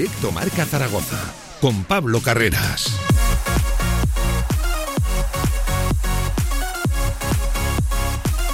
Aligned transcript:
Directo 0.00 0.32
Marca 0.32 0.64
Zaragoza 0.64 1.18
con 1.60 1.84
Pablo 1.84 2.22
Carreras. 2.22 2.90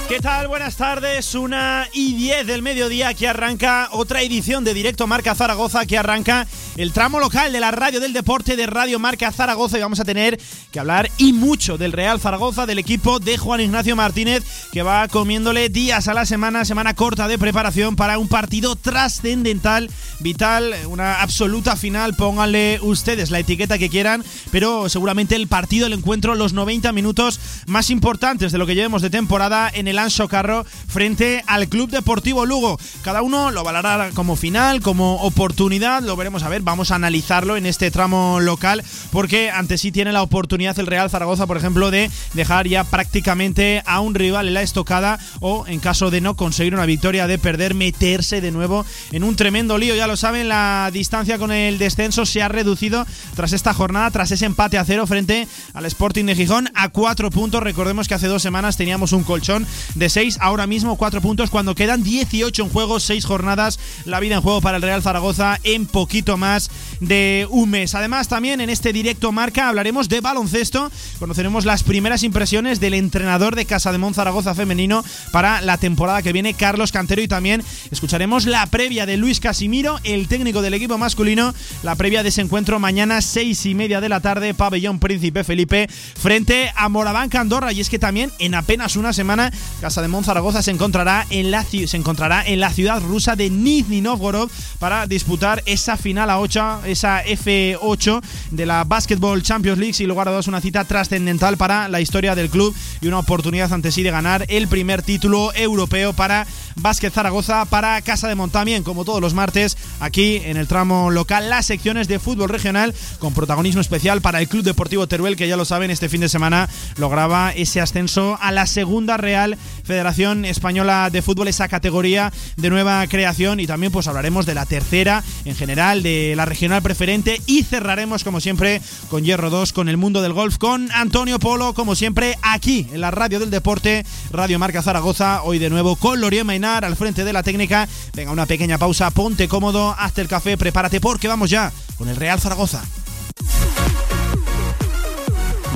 ¿Qué 0.09 0.19
tal? 0.19 0.49
Buenas 0.49 0.75
tardes. 0.75 1.35
Una 1.35 1.87
y 1.93 2.15
diez 2.15 2.45
del 2.45 2.61
mediodía 2.61 3.13
que 3.13 3.29
arranca 3.29 3.87
otra 3.93 4.21
edición 4.23 4.65
de 4.65 4.73
Directo 4.73 5.07
Marca 5.07 5.35
Zaragoza 5.35 5.85
que 5.85 5.97
arranca 5.97 6.45
el 6.77 6.93
tramo 6.93 7.19
local 7.19 7.51
de 7.51 7.59
la 7.59 7.71
radio 7.71 7.99
del 7.99 8.13
deporte 8.13 8.55
de 8.55 8.67
Radio 8.67 8.99
Marca 8.99 9.31
Zaragoza. 9.31 9.77
Y 9.77 9.81
vamos 9.81 9.99
a 9.99 10.05
tener 10.05 10.39
que 10.71 10.79
hablar 10.79 11.09
y 11.17 11.33
mucho 11.33 11.77
del 11.77 11.91
Real 11.91 12.19
Zaragoza, 12.19 12.67
del 12.67 12.77
equipo 12.77 13.19
de 13.19 13.37
Juan 13.37 13.61
Ignacio 13.61 13.95
Martínez 13.95 14.43
que 14.71 14.83
va 14.83 15.07
comiéndole 15.07 15.69
días 15.69 16.07
a 16.07 16.13
la 16.13 16.25
semana, 16.25 16.65
semana 16.65 16.93
corta 16.93 17.27
de 17.27 17.39
preparación 17.39 17.95
para 17.95 18.19
un 18.19 18.27
partido 18.27 18.75
trascendental, 18.75 19.89
vital, 20.19 20.75
una 20.87 21.21
absoluta 21.21 21.75
final, 21.75 22.13
pónganle 22.13 22.79
ustedes 22.81 23.31
la 23.31 23.39
etiqueta 23.39 23.79
que 23.79 23.89
quieran, 23.89 24.23
pero 24.51 24.87
seguramente 24.89 25.35
el 25.35 25.47
partido, 25.47 25.87
el 25.87 25.93
encuentro, 25.93 26.35
los 26.35 26.53
90 26.53 26.91
minutos 26.91 27.39
más 27.65 27.89
importantes 27.89 28.51
de 28.51 28.57
lo 28.57 28.67
que 28.67 28.75
llevemos 28.75 29.01
de 29.01 29.09
temporada 29.09 29.71
en 29.73 29.87
el 29.87 29.97
Anso 29.97 30.27
Carro 30.27 30.65
frente 30.87 31.43
al 31.47 31.69
Club 31.69 31.89
Deportivo 31.89 32.45
Lugo. 32.45 32.79
Cada 33.03 33.23
uno 33.23 33.49
lo 33.49 33.63
valorará 33.63 34.11
como 34.11 34.35
final, 34.35 34.81
como 34.81 35.15
oportunidad, 35.23 36.03
lo 36.03 36.15
veremos 36.15 36.43
a 36.43 36.49
ver 36.49 36.66
vamos 36.67 36.91
a 36.91 36.95
analizarlo 36.95 37.55
en 37.55 37.65
este 37.65 37.91
tramo 37.91 38.41
local 38.41 38.83
porque 39.13 39.49
ante 39.49 39.77
sí 39.77 39.93
tiene 39.93 40.11
la 40.11 40.21
oportunidad 40.21 40.77
el 40.77 40.87
Real 40.87 41.09
Zaragoza, 41.09 41.47
por 41.47 41.55
ejemplo, 41.55 41.91
de 41.91 42.11
dejar 42.33 42.67
ya 42.67 42.83
prácticamente 42.83 43.81
a 43.85 44.01
un 44.01 44.13
rival 44.13 44.49
en 44.49 44.53
la 44.53 44.61
estocada 44.61 45.17
o 45.39 45.65
en 45.65 45.79
caso 45.79 46.11
de 46.11 46.19
no 46.19 46.35
conseguir 46.35 46.73
una 46.73 46.85
victoria 46.85 47.25
de 47.25 47.39
perder, 47.39 47.73
meterse 47.73 48.41
de 48.41 48.51
nuevo 48.51 48.85
en 49.13 49.23
un 49.23 49.37
tremendo 49.37 49.77
lío. 49.77 49.95
Ya 49.95 50.07
lo 50.07 50.17
saben, 50.17 50.49
la 50.49 50.89
distancia 50.91 51.37
con 51.37 51.53
el 51.53 51.77
descenso 51.77 52.25
se 52.25 52.41
ha 52.41 52.49
reducido 52.49 53.07
tras 53.37 53.53
esta 53.53 53.73
jornada, 53.73 54.11
tras 54.11 54.31
ese 54.31 54.45
empate 54.45 54.77
a 54.77 54.83
cero 54.83 55.07
frente 55.07 55.47
al 55.73 55.85
Sporting 55.85 56.25
de 56.25 56.35
Gijón 56.35 56.69
a 56.75 56.89
cuatro 56.89 57.31
puntos. 57.31 57.63
Recordemos 57.63 58.09
que 58.09 58.15
hace 58.15 58.27
dos 58.27 58.41
semanas 58.41 58.75
teníamos 58.75 59.13
un 59.13 59.23
colchón 59.23 59.65
de 59.95 60.09
seis, 60.09 60.37
ahora 60.41 60.67
mismo 60.67 60.97
cuatro 60.97 61.21
puntos 61.21 61.49
cuando 61.49 61.75
quedan 61.75 62.03
18 62.03 62.61
en 62.61 62.69
juego, 62.69 62.99
seis 62.99 63.23
jornadas, 63.23 63.79
la 64.03 64.19
vida 64.19 64.35
en 64.35 64.41
juego 64.41 64.59
para 64.59 64.75
el 64.75 64.83
Real 64.83 65.01
Zaragoza 65.01 65.61
en 65.63 65.85
poquito 65.85 66.35
más 66.35 66.56
de 66.99 67.47
un 67.49 67.69
mes. 67.69 67.95
Además, 67.95 68.27
también 68.27 68.61
en 68.61 68.69
este 68.69 68.93
directo 68.93 69.31
marca 69.31 69.69
hablaremos 69.69 70.09
de 70.09 70.21
baloncesto. 70.21 70.91
Conoceremos 71.19 71.65
las 71.65 71.83
primeras 71.83 72.23
impresiones 72.23 72.79
del 72.79 72.93
entrenador 72.93 73.55
de 73.55 73.65
Casa 73.65 73.91
de 73.91 73.97
Monzaragoza 73.97 74.55
femenino 74.55 75.03
para 75.31 75.61
la 75.61 75.77
temporada 75.77 76.21
que 76.21 76.33
viene, 76.33 76.53
Carlos 76.53 76.91
Cantero, 76.91 77.21
y 77.21 77.27
también 77.27 77.63
escucharemos 77.91 78.45
la 78.45 78.65
previa 78.67 79.05
de 79.05 79.17
Luis 79.17 79.39
Casimiro, 79.39 79.99
el 80.03 80.27
técnico 80.27 80.61
del 80.61 80.73
equipo 80.73 80.97
masculino, 80.97 81.53
la 81.83 81.95
previa 81.95 82.23
de 82.23 82.29
ese 82.29 82.41
encuentro 82.41 82.79
mañana, 82.79 83.21
seis 83.21 83.65
y 83.65 83.75
media 83.75 84.01
de 84.01 84.09
la 84.09 84.19
tarde, 84.19 84.53
pabellón 84.53 84.99
Príncipe 84.99 85.43
Felipe, 85.43 85.87
frente 85.89 86.71
a 86.75 86.89
Moraván 86.89 87.29
Andorra. 87.35 87.71
Y 87.71 87.81
es 87.81 87.89
que 87.89 87.99
también 87.99 88.31
en 88.39 88.55
apenas 88.55 88.95
una 88.95 89.13
semana, 89.13 89.51
Casa 89.81 90.01
de 90.01 90.07
Monzaragoza 90.07 90.61
se 90.61 90.71
encontrará 90.71 91.25
en 91.29 91.51
la, 91.51 91.63
se 91.63 91.97
encontrará 91.97 92.45
en 92.45 92.59
la 92.59 92.71
ciudad 92.71 93.01
rusa 93.01 93.35
de 93.35 93.49
Nizhny 93.49 94.01
Novgorod 94.01 94.49
para 94.79 95.07
disputar 95.07 95.63
esa 95.65 95.97
final 95.97 96.29
a 96.29 96.39
8 96.39 96.46
esa 96.85 97.23
F8 97.23 98.21
de 98.51 98.65
la 98.65 98.83
Basketball 98.83 99.43
Champions 99.43 99.77
League. 99.77 99.95
Y 99.99 100.05
lugar 100.05 100.27
a 100.27 100.31
una 100.47 100.61
cita 100.61 100.85
trascendental 100.85 101.57
para 101.57 101.87
la 101.89 102.01
historia 102.01 102.35
del 102.35 102.49
club 102.49 102.75
y 103.01 103.07
una 103.07 103.19
oportunidad 103.19 103.71
ante 103.73 103.91
sí 103.91 104.03
de 104.03 104.11
ganar 104.11 104.45
el 104.47 104.67
primer 104.67 105.01
título 105.01 105.53
europeo 105.53 106.13
para 106.13 106.47
Básquet 106.81 107.13
Zaragoza, 107.13 107.65
para 107.65 108.01
Casa 108.01 108.27
de 108.27 108.35
Montamien, 108.35 108.83
como 108.83 109.05
todos 109.05 109.21
los 109.21 109.33
martes, 109.33 109.77
aquí 109.99 110.41
en 110.45 110.57
el 110.57 110.67
tramo 110.67 111.09
local, 111.11 111.49
las 111.49 111.65
secciones 111.65 112.07
de 112.07 112.19
fútbol 112.19 112.49
regional 112.49 112.93
con 113.19 113.33
protagonismo 113.33 113.81
especial 113.81 114.21
para 114.21 114.39
el 114.39 114.47
Club 114.47 114.63
Deportivo 114.63 115.07
Teruel, 115.07 115.35
que 115.35 115.47
ya 115.47 115.57
lo 115.57 115.65
saben, 115.65 115.91
este 115.91 116.09
fin 116.09 116.21
de 116.21 116.29
semana 116.29 116.69
lograba 116.97 117.51
ese 117.51 117.81
ascenso 117.81 118.37
a 118.41 118.51
la 118.51 118.65
segunda 118.65 119.17
Real 119.17 119.57
Federación 119.83 120.45
Española 120.45 121.09
de 121.11 121.21
Fútbol, 121.21 121.47
esa 121.47 121.67
categoría 121.67 122.31
de 122.55 122.69
nueva 122.69 123.05
creación. 123.07 123.59
Y 123.59 123.67
también 123.67 123.91
pues 123.91 124.07
hablaremos 124.07 124.45
de 124.45 124.55
la 124.55 124.65
tercera 124.65 125.23
en 125.45 125.55
general, 125.55 126.03
de 126.03 126.33
la 126.35 126.45
regional 126.45 126.81
preferente. 126.81 127.41
Y 127.45 127.63
cerraremos 127.63 128.23
como 128.23 128.39
siempre 128.39 128.81
con 129.09 129.23
Hierro 129.23 129.49
2, 129.49 129.73
con 129.73 129.89
el 129.89 129.97
mundo 129.97 130.21
del 130.21 130.33
golf, 130.33 130.57
con 130.57 130.91
Antonio 130.91 131.39
Polo, 131.39 131.73
como 131.73 131.95
siempre 131.95 132.37
aquí 132.41 132.87
en 132.91 133.01
la 133.01 133.11
radio 133.11 133.39
del 133.39 133.49
deporte, 133.49 134.05
Radio 134.31 134.59
Marca 134.59 134.81
Zaragoza, 134.81 135.43
hoy 135.43 135.59
de 135.59 135.69
nuevo 135.69 135.95
con 135.95 136.19
Lorien 136.21 136.47
Al 136.75 136.95
frente 136.95 137.23
de 137.23 137.33
la 137.33 137.43
técnica. 137.43 137.87
Venga, 138.13 138.31
una 138.31 138.45
pequeña 138.45 138.77
pausa, 138.77 139.09
ponte 139.11 139.47
cómodo, 139.47 139.95
hazte 139.97 140.21
el 140.21 140.27
café, 140.27 140.57
prepárate 140.57 140.99
porque 140.99 141.27
vamos 141.27 141.49
ya 141.49 141.71
con 141.97 142.09
el 142.09 142.15
Real 142.15 142.39
Zaragoza. 142.39 142.83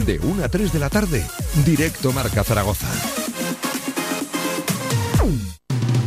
De 0.05 0.19
1 0.19 0.43
a 0.43 0.49
3 0.49 0.73
de 0.73 0.79
la 0.79 0.89
tarde, 0.89 1.25
directo 1.65 2.11
Marca 2.11 2.43
Zaragoza 2.43 2.87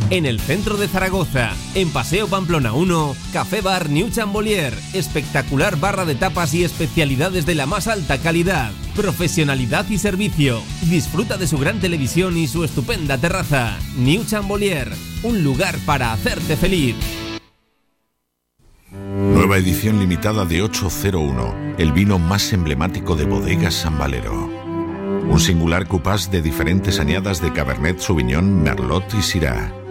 en 0.09 0.25
el 0.25 0.39
centro 0.39 0.77
de 0.77 0.87
Zaragoza, 0.87 1.51
en 1.73 1.89
Paseo 1.89 2.27
Pamplona 2.27 2.73
1, 2.73 3.15
Café 3.33 3.61
Bar 3.61 3.89
New 3.89 4.09
Chambolier, 4.09 4.73
espectacular 4.93 5.79
barra 5.79 6.05
de 6.05 6.15
tapas 6.15 6.53
y 6.53 6.63
especialidades 6.63 7.45
de 7.45 7.55
la 7.55 7.65
más 7.65 7.87
alta 7.87 8.17
calidad, 8.19 8.71
profesionalidad 8.95 9.87
y 9.89 9.97
servicio. 9.97 10.61
Disfruta 10.83 11.37
de 11.37 11.47
su 11.47 11.57
gran 11.57 11.79
televisión 11.79 12.37
y 12.37 12.47
su 12.47 12.63
estupenda 12.63 13.17
terraza. 13.17 13.77
New 13.97 14.23
Chambolier, 14.25 14.91
un 15.23 15.43
lugar 15.43 15.77
para 15.85 16.13
hacerte 16.13 16.55
feliz. 16.55 16.95
Nueva 18.91 19.57
edición 19.57 19.99
limitada 19.99 20.45
de 20.45 20.61
801, 20.61 21.75
el 21.77 21.91
vino 21.91 22.19
más 22.19 22.53
emblemático 22.53 23.15
de 23.15 23.25
bodegas 23.25 23.73
San 23.73 23.97
Valero. 23.97 24.49
Un 25.27 25.39
singular 25.39 25.87
cupás 25.87 26.29
de 26.29 26.41
diferentes 26.41 26.99
añadas 26.99 27.41
de 27.41 27.51
Cabernet 27.51 27.99
Sauvignon, 27.99 28.61
Merlot 28.61 29.11
y 29.15 29.21
Syrah 29.23 29.84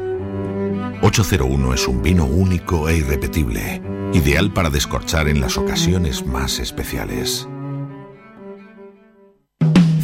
801 1.04 1.74
es 1.74 1.86
un 1.86 2.02
vino 2.02 2.24
único 2.24 2.88
e 2.88 2.96
irrepetible, 2.96 3.82
ideal 4.14 4.50
para 4.54 4.70
descorchar 4.70 5.28
en 5.28 5.38
las 5.38 5.58
ocasiones 5.58 6.24
más 6.24 6.58
especiales. 6.58 7.46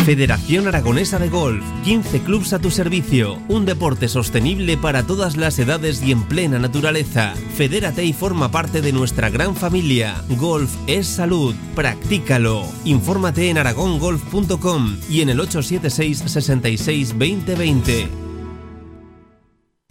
Federación 0.05 0.69
Aragonesa 0.69 1.19
de 1.19 1.31
Golf, 1.31 1.65
15 1.85 2.21
clubs 2.21 2.53
a 2.53 2.59
tu 2.59 2.71
servicio, 2.71 3.39
un 3.49 3.65
deporte 3.65 4.09
sostenible 4.09 4.77
para 4.77 5.07
todas 5.07 5.39
las 5.39 5.59
edades 5.59 6.03
y 6.03 6.13
en 6.13 6.23
plena 6.25 6.59
naturaleza. 6.59 7.33
Fedérate 7.57 8.05
y 8.05 8.13
forma 8.13 8.51
parte 8.51 8.83
de 8.83 8.93
nuestra 8.93 9.31
gran 9.31 9.57
familia. 9.57 10.23
Golf 10.37 10.71
es 10.87 11.07
salud, 11.07 11.55
practícalo. 11.75 12.67
Infórmate 12.85 13.49
en 13.49 13.57
aragongolf.com 13.57 14.99
y 15.09 15.23
en 15.23 15.31
el 15.31 15.41
876 15.41 16.25
66 16.27 17.09
2020. 17.19 18.20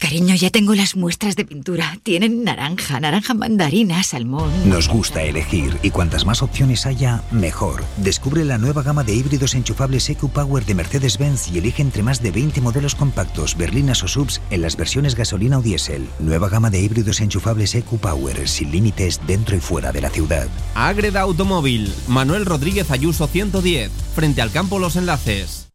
Cariño, 0.09 0.33
ya 0.33 0.49
tengo 0.49 0.73
las 0.73 0.95
muestras 0.95 1.35
de 1.35 1.45
pintura. 1.45 1.99
Tienen 2.01 2.43
naranja, 2.43 2.99
naranja 2.99 3.35
mandarina, 3.35 4.01
salmón. 4.01 4.49
Nos 4.67 4.89
gusta 4.89 5.21
elegir 5.21 5.77
y 5.83 5.91
cuantas 5.91 6.25
más 6.25 6.41
opciones 6.41 6.87
haya, 6.87 7.21
mejor. 7.29 7.83
Descubre 7.97 8.43
la 8.43 8.57
nueva 8.57 8.81
gama 8.81 9.03
de 9.03 9.13
híbridos 9.13 9.53
enchufables 9.53 10.09
EQ 10.09 10.31
Power 10.31 10.65
de 10.65 10.73
Mercedes-Benz 10.73 11.49
y 11.49 11.59
elige 11.59 11.83
entre 11.83 12.01
más 12.01 12.23
de 12.23 12.31
20 12.31 12.59
modelos 12.59 12.95
compactos, 12.95 13.55
berlinas 13.55 14.03
o 14.03 14.07
subs 14.07 14.41
en 14.49 14.63
las 14.63 14.77
versiones 14.77 15.13
gasolina 15.13 15.59
o 15.59 15.61
diésel. 15.61 16.07
Nueva 16.17 16.49
gama 16.49 16.71
de 16.71 16.81
híbridos 16.81 17.21
enchufables 17.21 17.75
EQ 17.75 17.99
Power 17.99 18.47
sin 18.47 18.71
límites 18.71 19.21
dentro 19.27 19.55
y 19.55 19.59
fuera 19.59 19.91
de 19.91 20.01
la 20.01 20.09
ciudad. 20.09 20.47
Agreda 20.73 21.21
Automóvil, 21.21 21.93
Manuel 22.07 22.47
Rodríguez 22.47 22.89
Ayuso 22.89 23.27
110, 23.27 23.91
frente 24.15 24.41
al 24.41 24.49
campo 24.49 24.79
Los 24.79 24.95
Enlaces. 24.95 25.68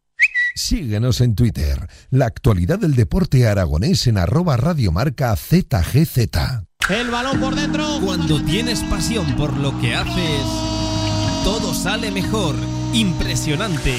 Síguenos 0.55 1.19
en 1.19 1.35
Twitter. 1.35 1.89
La 2.09 2.27
actualidad 2.27 2.79
del 2.79 2.95
deporte 2.95 3.45
aragonés 3.45 4.07
en 4.07 4.17
arroba 4.17 4.55
radiomarca 4.55 5.35
ZGZ. 5.35 6.17
El 6.89 7.11
balón 7.11 7.41
por 7.41 7.55
dentro. 7.55 7.99
Cuando 8.01 8.41
tienes 8.41 8.81
pasión 8.83 9.35
por 9.35 9.51
lo 9.57 9.77
que 9.81 9.93
haces, 9.93 10.45
todo 11.43 11.73
sale 11.73 12.09
mejor. 12.09 12.55
Impresionante. 12.93 13.97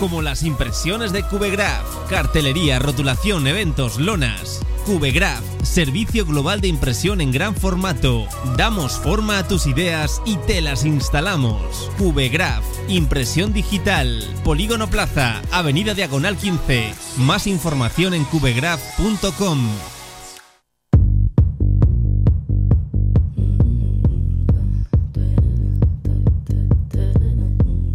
Como 0.00 0.22
las 0.22 0.44
impresiones 0.44 1.12
de 1.12 1.22
Cubegraph. 1.24 1.84
Cartelería, 2.08 2.78
rotulación, 2.78 3.46
eventos, 3.46 3.98
lonas. 3.98 4.62
Cubegraph, 4.86 5.44
servicio 5.62 6.24
global 6.24 6.62
de 6.62 6.68
impresión 6.68 7.20
en 7.20 7.30
gran 7.30 7.54
formato. 7.54 8.26
Damos 8.56 8.98
forma 8.98 9.36
a 9.36 9.46
tus 9.46 9.66
ideas 9.66 10.22
y 10.24 10.38
te 10.38 10.62
las 10.62 10.86
instalamos. 10.86 11.90
Cubegraph, 11.98 12.64
impresión 12.88 13.52
digital. 13.52 14.24
Polígono 14.42 14.88
Plaza, 14.88 15.42
Avenida 15.50 15.92
Diagonal 15.92 16.38
15. 16.38 16.94
Más 17.18 17.46
información 17.46 18.14
en 18.14 18.24
cubegraph.com. 18.24 19.68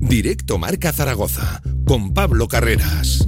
Directo 0.02 0.60
Marca 0.60 0.94
Zaragoza 0.94 1.64
con 1.86 2.14
Pablo 2.14 2.48
Carreras. 2.48 3.28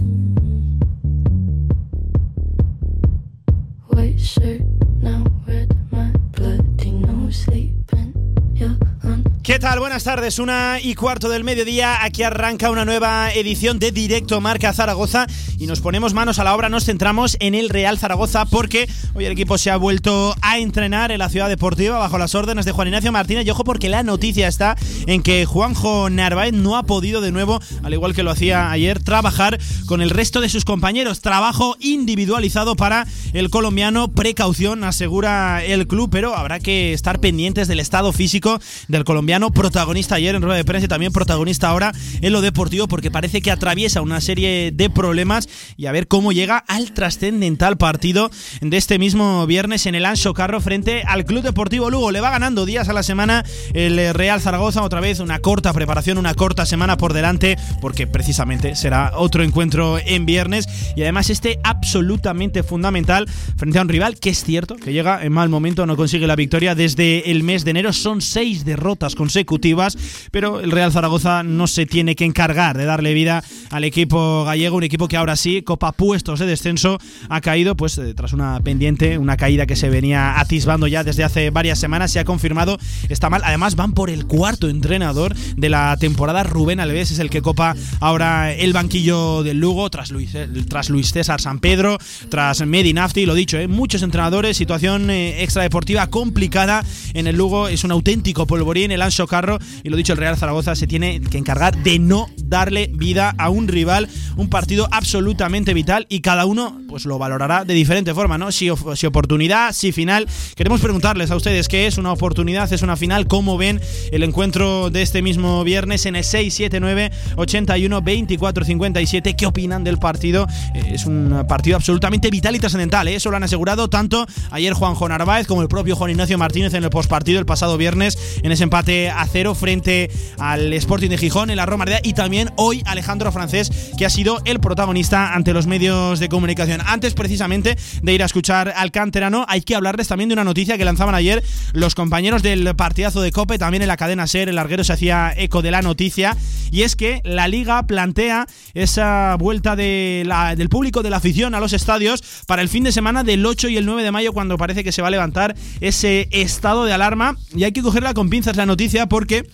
¿Qué 9.57 9.61
tal? 9.61 9.79
Buenas 9.79 10.03
tardes, 10.03 10.37
una 10.37 10.79
y 10.79 10.93
cuarto 10.93 11.29
del 11.29 11.43
mediodía. 11.43 12.03
Aquí 12.03 12.21
arranca 12.21 12.69
una 12.69 12.85
nueva 12.85 13.33
edición 13.33 13.79
de 13.79 13.91
Directo 13.91 14.39
Marca 14.39 14.71
Zaragoza 14.71 15.25
y 15.57 15.65
nos 15.65 15.81
ponemos 15.81 16.13
manos 16.13 16.37
a 16.37 16.43
la 16.43 16.53
obra. 16.53 16.69
Nos 16.69 16.85
centramos 16.85 17.37
en 17.39 17.55
el 17.55 17.69
Real 17.69 17.97
Zaragoza 17.97 18.45
porque 18.45 18.87
hoy 19.15 19.25
el 19.25 19.31
equipo 19.31 19.57
se 19.57 19.71
ha 19.71 19.77
vuelto 19.77 20.35
a 20.43 20.59
entrenar 20.59 21.11
en 21.11 21.17
la 21.17 21.29
ciudad 21.29 21.49
deportiva 21.49 21.97
bajo 21.97 22.19
las 22.19 22.35
órdenes 22.35 22.65
de 22.65 22.71
Juan 22.71 22.89
Ignacio 22.89 23.11
Martínez. 23.11 23.47
Y 23.47 23.49
ojo, 23.49 23.63
porque 23.63 23.89
la 23.89 24.03
noticia 24.03 24.47
está 24.47 24.77
en 25.07 25.23
que 25.23 25.45
Juanjo 25.45 26.11
Narváez 26.11 26.53
no 26.53 26.77
ha 26.77 26.83
podido 26.83 27.19
de 27.19 27.31
nuevo, 27.31 27.59
al 27.81 27.93
igual 27.95 28.13
que 28.13 28.21
lo 28.21 28.29
hacía 28.29 28.69
ayer, 28.69 29.01
trabajar 29.01 29.57
con 29.87 30.03
el 30.03 30.11
resto 30.11 30.39
de 30.39 30.49
sus 30.49 30.65
compañeros. 30.65 31.21
Trabajo 31.21 31.77
individualizado 31.79 32.75
para 32.75 33.07
el 33.33 33.49
colombiano. 33.49 34.09
Precaución, 34.09 34.83
asegura 34.83 35.65
el 35.65 35.87
club, 35.87 36.11
pero 36.11 36.35
habrá 36.35 36.59
que 36.59 36.93
estar 36.93 37.19
pendientes 37.19 37.67
del 37.67 37.79
estado 37.79 38.13
físico 38.13 38.59
del 38.87 39.03
colombiano 39.03 39.46
protagonista 39.51 40.15
ayer 40.15 40.35
en 40.35 40.41
rueda 40.41 40.57
de 40.57 40.65
prensa 40.65 40.85
y 40.85 40.87
también 40.87 41.11
protagonista 41.11 41.69
ahora 41.69 41.91
en 42.21 42.33
lo 42.33 42.41
deportivo, 42.41 42.87
porque 42.87 43.11
parece 43.11 43.41
que 43.41 43.51
atraviesa 43.51 44.01
una 44.01 44.21
serie 44.21 44.71
de 44.73 44.89
problemas 44.89 45.49
y 45.77 45.85
a 45.85 45.91
ver 45.91 46.07
cómo 46.07 46.31
llega 46.31 46.57
al 46.57 46.91
trascendental 46.91 47.77
partido 47.77 48.29
de 48.61 48.77
este 48.77 48.99
mismo 48.99 49.45
viernes 49.47 49.85
en 49.85 49.95
el 49.95 50.05
Ancho 50.05 50.33
Carro 50.33 50.61
frente 50.61 51.03
al 51.03 51.25
Club 51.25 51.43
Deportivo 51.43 51.89
Lugo. 51.89 52.11
Le 52.11 52.21
va 52.21 52.29
ganando 52.29 52.65
días 52.65 52.89
a 52.89 52.93
la 52.93 53.03
semana 53.03 53.43
el 53.73 54.13
Real 54.13 54.41
Zaragoza, 54.41 54.83
otra 54.83 55.01
vez 55.01 55.19
una 55.19 55.39
corta 55.39 55.73
preparación, 55.73 56.17
una 56.17 56.33
corta 56.33 56.65
semana 56.65 56.97
por 56.97 57.13
delante, 57.13 57.57
porque 57.81 58.07
precisamente 58.07 58.75
será 58.75 59.13
otro 59.15 59.43
encuentro 59.43 59.97
en 59.99 60.25
viernes 60.25 60.67
y 60.95 61.01
además 61.01 61.29
este 61.29 61.59
absolutamente 61.63 62.63
fundamental 62.63 63.27
frente 63.57 63.79
a 63.79 63.81
un 63.81 63.89
rival 63.89 64.19
que 64.19 64.29
es 64.29 64.43
cierto 64.43 64.75
que 64.75 64.93
llega 64.93 65.23
en 65.23 65.31
mal 65.31 65.49
momento, 65.49 65.85
no 65.85 65.95
consigue 65.95 66.27
la 66.27 66.35
victoria 66.35 66.75
desde 66.75 67.31
el 67.31 67.43
mes 67.43 67.65
de 67.65 67.71
enero, 67.71 67.93
son 67.93 68.21
seis 68.21 68.65
derrotas 68.65 69.15
con 69.15 69.29
consecutivas, 69.45 69.97
pero 70.31 70.59
el 70.59 70.71
Real 70.71 70.91
Zaragoza 70.91 71.43
no 71.43 71.67
se 71.67 71.85
tiene 71.85 72.15
que 72.15 72.25
encargar 72.25 72.77
de 72.77 72.85
darle 72.85 73.13
vida 73.13 73.43
al 73.69 73.83
equipo 73.83 74.43
gallego, 74.45 74.77
un 74.77 74.83
equipo 74.83 75.07
que 75.07 75.17
ahora 75.17 75.35
sí, 75.35 75.61
copa 75.61 75.91
puestos 75.91 76.39
de 76.39 76.45
descenso, 76.45 76.97
ha 77.29 77.41
caído 77.41 77.75
pues 77.75 77.97
eh, 77.97 78.13
tras 78.13 78.33
una 78.33 78.59
pendiente, 78.61 79.17
una 79.17 79.37
caída 79.37 79.65
que 79.65 79.75
se 79.75 79.89
venía 79.89 80.39
atisbando 80.39 80.87
ya 80.87 81.03
desde 81.03 81.23
hace 81.23 81.49
varias 81.49 81.79
semanas, 81.79 82.11
se 82.11 82.19
ha 82.19 82.25
confirmado, 82.25 82.77
está 83.09 83.29
mal, 83.29 83.41
además 83.45 83.75
van 83.75 83.93
por 83.93 84.09
el 84.09 84.25
cuarto 84.25 84.69
entrenador 84.69 85.35
de 85.35 85.69
la 85.69 85.95
temporada, 85.97 86.43
Rubén 86.43 86.79
Alves 86.79 87.11
es 87.11 87.19
el 87.19 87.29
que 87.29 87.41
copa 87.41 87.75
ahora 87.99 88.53
el 88.53 88.73
banquillo 88.73 89.43
del 89.43 89.59
Lugo, 89.59 89.89
tras 89.89 90.11
Luis, 90.11 90.33
eh, 90.33 90.47
tras 90.67 90.89
Luis 90.89 91.11
César 91.11 91.41
San 91.41 91.59
Pedro, 91.59 91.97
tras 92.29 92.65
Medinafti, 92.65 93.25
lo 93.25 93.33
dicho, 93.33 93.57
eh, 93.57 93.67
muchos 93.67 94.01
entrenadores, 94.01 94.57
situación 94.57 95.09
extradeportiva 95.09 96.07
complicada 96.07 96.83
en 97.13 97.27
el 97.27 97.35
Lugo, 97.35 97.67
es 97.67 97.83
un 97.83 97.91
auténtico 97.91 98.47
polvorín, 98.47 98.91
el 98.91 99.01
Anso 99.01 99.26
Carro 99.27 99.59
y 99.83 99.89
lo 99.89 99.97
dicho, 99.97 100.13
el 100.13 100.19
Real 100.19 100.37
Zaragoza 100.37 100.75
se 100.75 100.87
tiene 100.87 101.21
que 101.21 101.37
encargar 101.37 101.77
de 101.83 101.99
no 101.99 102.27
darle 102.37 102.89
vida 102.93 103.33
a 103.37 103.49
un 103.49 103.67
rival, 103.67 104.07
un 104.35 104.49
partido 104.49 104.87
absolutamente 104.91 105.73
vital 105.73 106.05
y 106.09 106.21
cada 106.21 106.45
uno 106.45 106.81
pues 106.87 107.05
lo 107.05 107.17
valorará 107.17 107.65
de 107.65 107.73
diferente 107.73 108.13
forma, 108.13 108.37
¿no? 108.37 108.51
Si, 108.51 108.69
si 108.95 109.05
oportunidad, 109.05 109.73
si 109.73 109.91
final. 109.91 110.27
Queremos 110.55 110.81
preguntarles 110.81 111.31
a 111.31 111.35
ustedes 111.35 111.67
qué 111.67 111.87
es 111.87 111.97
una 111.97 112.11
oportunidad, 112.11 112.71
es 112.71 112.81
una 112.81 112.95
final, 112.95 113.27
cómo 113.27 113.57
ven 113.57 113.81
el 114.11 114.23
encuentro 114.23 114.89
de 114.89 115.01
este 115.01 115.21
mismo 115.21 115.63
viernes 115.63 116.05
en 116.05 116.15
el 116.15 116.23
679 116.23 117.11
81 117.35 118.01
24 118.01 118.65
57, 118.65 119.35
qué 119.35 119.45
opinan 119.45 119.83
del 119.83 119.97
partido. 119.97 120.47
Eh, 120.73 120.91
es 120.93 121.05
un 121.05 121.45
partido 121.47 121.75
absolutamente 121.75 122.29
vital 122.29 122.55
y 122.55 122.59
trascendental, 122.59 123.07
¿eh? 123.07 123.15
eso 123.15 123.29
lo 123.29 123.37
han 123.37 123.43
asegurado 123.43 123.89
tanto 123.89 124.25
ayer 124.51 124.73
Juanjo 124.73 125.07
Narváez 125.07 125.47
como 125.47 125.61
el 125.61 125.67
propio 125.67 125.95
Juan 125.95 126.11
Ignacio 126.11 126.37
Martínez 126.37 126.73
en 126.73 126.83
el 126.83 126.89
postpartido 126.89 127.39
el 127.39 127.45
pasado 127.45 127.77
viernes 127.77 128.17
en 128.41 128.51
ese 128.51 128.63
empate 128.63 129.09
a 129.17 129.27
cero 129.27 129.55
frente 129.55 130.09
al 130.37 130.73
Sporting 130.73 131.09
de 131.09 131.17
Gijón 131.17 131.49
en 131.49 131.57
la 131.57 131.65
Romareda 131.65 131.99
y 132.03 132.13
también 132.13 132.51
hoy 132.55 132.83
Alejandro 132.85 133.31
Francés 133.31 133.71
que 133.97 134.05
ha 134.05 134.09
sido 134.09 134.39
el 134.45 134.59
protagonista 134.59 135.33
ante 135.33 135.53
los 135.53 135.67
medios 135.67 136.19
de 136.19 136.29
comunicación. 136.29 136.81
Antes 136.85 137.13
precisamente 137.13 137.77
de 138.01 138.13
ir 138.13 138.23
a 138.23 138.25
escuchar 138.25 138.73
al 138.75 138.91
canterano 138.91 139.45
hay 139.47 139.61
que 139.61 139.75
hablarles 139.75 140.07
también 140.07 140.29
de 140.29 140.33
una 140.33 140.43
noticia 140.43 140.77
que 140.77 140.85
lanzaban 140.85 141.15
ayer 141.15 141.43
los 141.73 141.95
compañeros 141.95 142.43
del 142.43 142.75
partidazo 142.75 143.21
de 143.21 143.31
Cope, 143.31 143.57
también 143.57 143.81
en 143.81 143.87
la 143.87 143.97
cadena 143.97 144.27
SER, 144.27 144.49
el 144.49 144.55
larguero 144.55 144.83
se 144.83 144.93
hacía 144.93 145.33
eco 145.35 145.61
de 145.61 145.71
la 145.71 145.81
noticia 145.81 146.37
y 146.71 146.83
es 146.83 146.95
que 146.95 147.21
la 147.23 147.47
liga 147.47 147.83
plantea 147.87 148.47
esa 148.73 149.35
vuelta 149.37 149.75
de 149.75 150.25
del 150.57 150.69
público 150.69 151.03
de 151.03 151.09
la 151.09 151.17
afición 151.17 151.55
a 151.55 151.59
los 151.59 151.73
estadios 151.73 152.23
para 152.45 152.61
el 152.61 152.69
fin 152.69 152.83
de 152.83 152.91
semana 152.91 153.23
del 153.23 153.45
8 153.45 153.69
y 153.69 153.77
el 153.77 153.85
9 153.85 154.03
de 154.03 154.11
mayo 154.11 154.33
cuando 154.33 154.57
parece 154.57 154.83
que 154.83 154.91
se 154.91 155.01
va 155.01 155.07
a 155.07 155.11
levantar 155.11 155.55
ese 155.81 156.27
estado 156.31 156.85
de 156.85 156.93
alarma 156.93 157.37
y 157.55 157.63
hay 157.63 157.71
que 157.71 157.81
cogerla 157.81 158.13
con 158.13 158.29
pinzas 158.29 158.55
la 158.57 158.65
noticia 158.65 159.06
porque 159.07 159.45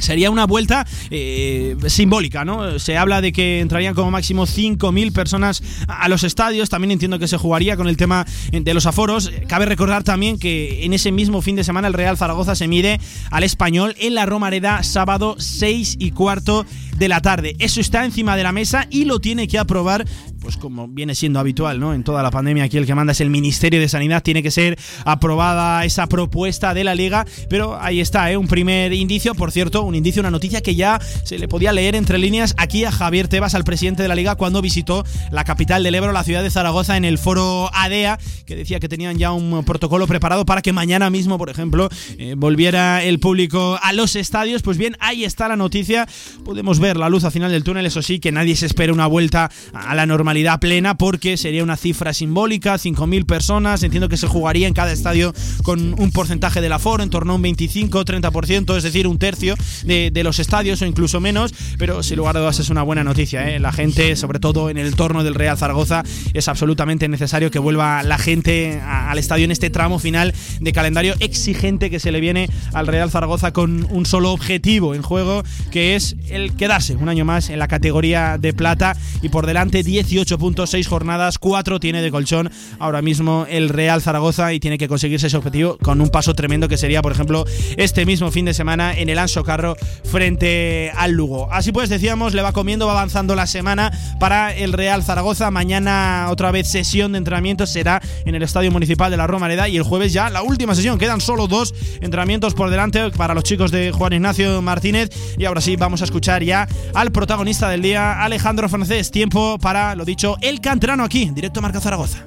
Sería 0.00 0.30
una 0.30 0.46
vuelta 0.46 0.86
eh, 1.10 1.76
simbólica, 1.86 2.44
¿no? 2.44 2.78
Se 2.78 2.96
habla 2.96 3.20
de 3.20 3.32
que 3.32 3.60
entrarían 3.60 3.94
como 3.94 4.10
máximo 4.10 4.46
5.000 4.46 5.12
personas 5.12 5.62
a 5.86 6.08
los 6.08 6.24
estadios. 6.24 6.70
También 6.70 6.90
entiendo 6.90 7.18
que 7.18 7.28
se 7.28 7.36
jugaría 7.36 7.76
con 7.76 7.86
el 7.86 7.96
tema 7.96 8.26
de 8.50 8.74
los 8.74 8.86
aforos. 8.86 9.30
Cabe 9.46 9.66
recordar 9.66 10.02
también 10.02 10.38
que 10.38 10.84
en 10.84 10.94
ese 10.94 11.12
mismo 11.12 11.42
fin 11.42 11.56
de 11.56 11.64
semana 11.64 11.88
el 11.88 11.94
Real 11.94 12.16
Zaragoza 12.16 12.54
se 12.54 12.66
mide 12.66 12.98
al 13.30 13.44
español 13.44 13.94
en 13.98 14.14
la 14.14 14.26
Romareda 14.26 14.82
sábado 14.82 15.36
6 15.38 15.96
y 15.98 16.12
cuarto 16.12 16.64
de 16.96 17.08
la 17.08 17.20
tarde. 17.20 17.56
Eso 17.58 17.80
está 17.80 18.04
encima 18.04 18.36
de 18.36 18.42
la 18.42 18.52
mesa 18.52 18.86
y 18.90 19.04
lo 19.04 19.20
tiene 19.20 19.48
que 19.48 19.58
aprobar 19.58 20.06
pues 20.40 20.56
como 20.56 20.88
viene 20.88 21.14
siendo 21.14 21.38
habitual, 21.38 21.78
¿no? 21.80 21.94
En 21.94 22.02
toda 22.02 22.22
la 22.22 22.30
pandemia 22.30 22.64
aquí 22.64 22.76
el 22.78 22.86
que 22.86 22.94
manda 22.94 23.12
es 23.12 23.20
el 23.20 23.30
Ministerio 23.30 23.78
de 23.80 23.88
Sanidad, 23.88 24.22
tiene 24.22 24.42
que 24.42 24.50
ser 24.50 24.78
aprobada 25.04 25.84
esa 25.84 26.06
propuesta 26.06 26.74
de 26.74 26.84
la 26.84 26.94
liga, 26.94 27.26
pero 27.48 27.80
ahí 27.80 28.00
está, 28.00 28.30
¿eh? 28.30 28.36
Un 28.36 28.48
primer 28.48 28.92
indicio, 28.92 29.34
por 29.34 29.52
cierto, 29.52 29.82
un 29.82 29.94
indicio, 29.94 30.20
una 30.20 30.30
noticia 30.30 30.62
que 30.62 30.74
ya 30.74 31.00
se 31.24 31.38
le 31.38 31.46
podía 31.46 31.72
leer 31.72 31.94
entre 31.94 32.18
líneas 32.18 32.54
aquí 32.56 32.84
a 32.84 32.92
Javier 32.92 33.28
Tebas, 33.28 33.54
al 33.54 33.64
presidente 33.64 34.02
de 34.02 34.08
la 34.08 34.14
liga, 34.14 34.34
cuando 34.36 34.62
visitó 34.62 35.04
la 35.30 35.44
capital 35.44 35.82
del 35.82 35.94
Ebro, 35.94 36.12
la 36.12 36.24
ciudad 36.24 36.42
de 36.42 36.50
Zaragoza, 36.50 36.96
en 36.96 37.04
el 37.04 37.18
foro 37.18 37.70
ADEA, 37.74 38.18
que 38.46 38.56
decía 38.56 38.80
que 38.80 38.88
tenían 38.88 39.18
ya 39.18 39.32
un 39.32 39.64
protocolo 39.64 40.06
preparado 40.06 40.46
para 40.46 40.62
que 40.62 40.72
mañana 40.72 41.10
mismo, 41.10 41.36
por 41.38 41.50
ejemplo, 41.50 41.88
eh, 42.18 42.34
volviera 42.36 43.02
el 43.02 43.20
público 43.20 43.78
a 43.82 43.92
los 43.92 44.16
estadios. 44.16 44.62
Pues 44.62 44.78
bien, 44.78 44.96
ahí 45.00 45.24
está 45.24 45.48
la 45.48 45.56
noticia, 45.56 46.08
podemos 46.44 46.80
ver 46.80 46.96
la 46.96 47.08
luz 47.08 47.24
al 47.24 47.32
final 47.32 47.50
del 47.50 47.64
túnel, 47.64 47.86
eso 47.86 48.00
sí, 48.02 48.20
que 48.20 48.32
nadie 48.32 48.56
se 48.56 48.66
espera 48.66 48.92
una 48.92 49.06
vuelta 49.06 49.50
a 49.72 49.94
la 49.94 50.06
normalidad 50.06 50.29
plena 50.60 50.96
porque 50.96 51.36
sería 51.36 51.62
una 51.62 51.76
cifra 51.76 52.14
simbólica, 52.14 52.74
5.000 52.74 53.26
personas, 53.26 53.82
entiendo 53.82 54.08
que 54.08 54.16
se 54.16 54.26
jugaría 54.26 54.68
en 54.68 54.74
cada 54.74 54.92
estadio 54.92 55.34
con 55.62 56.00
un 56.00 56.12
porcentaje 56.12 56.60
del 56.60 56.72
aforo, 56.72 57.02
en 57.02 57.10
torno 57.10 57.32
a 57.32 57.36
un 57.36 57.42
25-30%, 57.42 58.76
es 58.76 58.82
decir, 58.82 59.06
un 59.06 59.18
tercio 59.18 59.54
de, 59.84 60.10
los 60.22 60.38
estadios 60.38 60.82
o 60.82 60.86
incluso 60.86 61.20
menos, 61.20 61.54
pero 61.78 62.02
sin 62.02 62.18
lugar 62.18 62.36
a 62.36 62.40
dudas 62.40 62.58
es 62.58 62.70
una 62.70 62.82
buena 62.82 63.02
noticia. 63.02 63.48
¿eh? 63.48 63.58
La 63.58 63.72
gente, 63.72 64.14
sobre 64.16 64.38
todo 64.38 64.70
en 64.70 64.76
el 64.76 64.86
entorno 64.86 65.24
del 65.24 65.34
Real 65.34 65.56
Zaragoza, 65.56 66.04
es 66.34 66.46
absolutamente 66.46 67.08
necesario 67.08 67.50
que 67.50 67.58
vuelva 67.58 68.02
la 68.02 68.18
gente 68.18 68.80
al 68.84 69.18
estadio 69.18 69.46
en 69.46 69.50
este 69.50 69.70
tramo 69.70 69.98
final 69.98 70.34
de 70.60 70.72
calendario 70.72 71.14
exigente 71.20 71.90
que 71.90 72.00
se 72.00 72.12
le 72.12 72.20
viene 72.20 72.48
al 72.72 72.86
Real 72.86 73.10
Zaragoza 73.10 73.52
con 73.52 73.86
un 73.90 74.06
solo 74.06 74.32
objetivo 74.32 74.94
en 74.94 75.02
juego, 75.02 75.42
que 75.70 75.96
es 75.96 76.16
el 76.28 76.54
quedarse 76.54 76.96
un 76.96 77.08
año 77.08 77.24
más 77.24 77.48
en 77.50 77.58
la 77.58 77.68
categoría 77.68 78.38
de 78.38 78.52
plata 78.52 78.96
y 79.22 79.30
por 79.30 79.46
delante 79.46 79.82
18 79.82 80.19
8.6 80.20 80.86
jornadas, 80.86 81.38
4 81.38 81.80
tiene 81.80 82.02
de 82.02 82.10
colchón 82.10 82.50
ahora 82.78 83.02
mismo 83.02 83.46
el 83.48 83.68
Real 83.68 84.02
Zaragoza 84.02 84.52
y 84.52 84.60
tiene 84.60 84.78
que 84.78 84.88
conseguirse 84.88 85.26
ese 85.26 85.36
objetivo 85.36 85.78
con 85.82 86.00
un 86.00 86.08
paso 86.08 86.34
tremendo 86.34 86.68
que 86.68 86.76
sería, 86.76 87.02
por 87.02 87.12
ejemplo, 87.12 87.44
este 87.76 88.06
mismo 88.06 88.30
fin 88.30 88.44
de 88.44 88.54
semana 88.54 88.94
en 88.96 89.08
el 89.08 89.18
Anso 89.18 89.42
Carro 89.44 89.76
frente 90.04 90.92
al 90.96 91.12
Lugo. 91.12 91.52
Así 91.52 91.72
pues, 91.72 91.88
decíamos, 91.88 92.34
le 92.34 92.42
va 92.42 92.52
comiendo, 92.52 92.86
va 92.86 92.92
avanzando 92.92 93.34
la 93.34 93.46
semana 93.46 93.92
para 94.18 94.54
el 94.54 94.72
Real 94.72 95.02
Zaragoza. 95.02 95.50
Mañana 95.50 96.26
otra 96.30 96.50
vez 96.50 96.68
sesión 96.68 97.12
de 97.12 97.18
entrenamiento 97.18 97.66
será 97.66 98.00
en 98.24 98.34
el 98.34 98.42
Estadio 98.42 98.70
Municipal 98.70 99.10
de 99.10 99.16
la 99.16 99.26
Romareda 99.26 99.68
y 99.68 99.76
el 99.76 99.82
jueves 99.82 100.12
ya 100.12 100.30
la 100.30 100.42
última 100.42 100.74
sesión. 100.74 100.98
Quedan 100.98 101.20
solo 101.20 101.46
dos 101.46 101.74
entrenamientos 102.00 102.54
por 102.54 102.70
delante 102.70 103.10
para 103.10 103.34
los 103.34 103.44
chicos 103.44 103.70
de 103.70 103.92
Juan 103.92 104.12
Ignacio 104.12 104.60
Martínez 104.62 105.10
y 105.38 105.44
ahora 105.44 105.60
sí 105.60 105.76
vamos 105.76 106.00
a 106.02 106.04
escuchar 106.04 106.42
ya 106.42 106.68
al 106.94 107.12
protagonista 107.12 107.68
del 107.68 107.82
día, 107.82 108.22
Alejandro 108.22 108.68
Francés. 108.68 109.10
Tiempo 109.10 109.58
para 109.58 109.94
lo 109.94 110.04
dicho, 110.10 110.36
el 110.40 110.60
canterano 110.60 111.04
aquí, 111.04 111.30
directo 111.30 111.62
Marca 111.62 111.80
Zaragoza. 111.80 112.24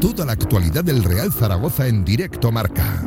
Toda 0.00 0.24
la 0.24 0.32
actualidad 0.32 0.84
del 0.84 1.02
Real 1.02 1.32
Zaragoza 1.32 1.88
en 1.88 2.04
directo 2.04 2.52
Marca. 2.52 3.02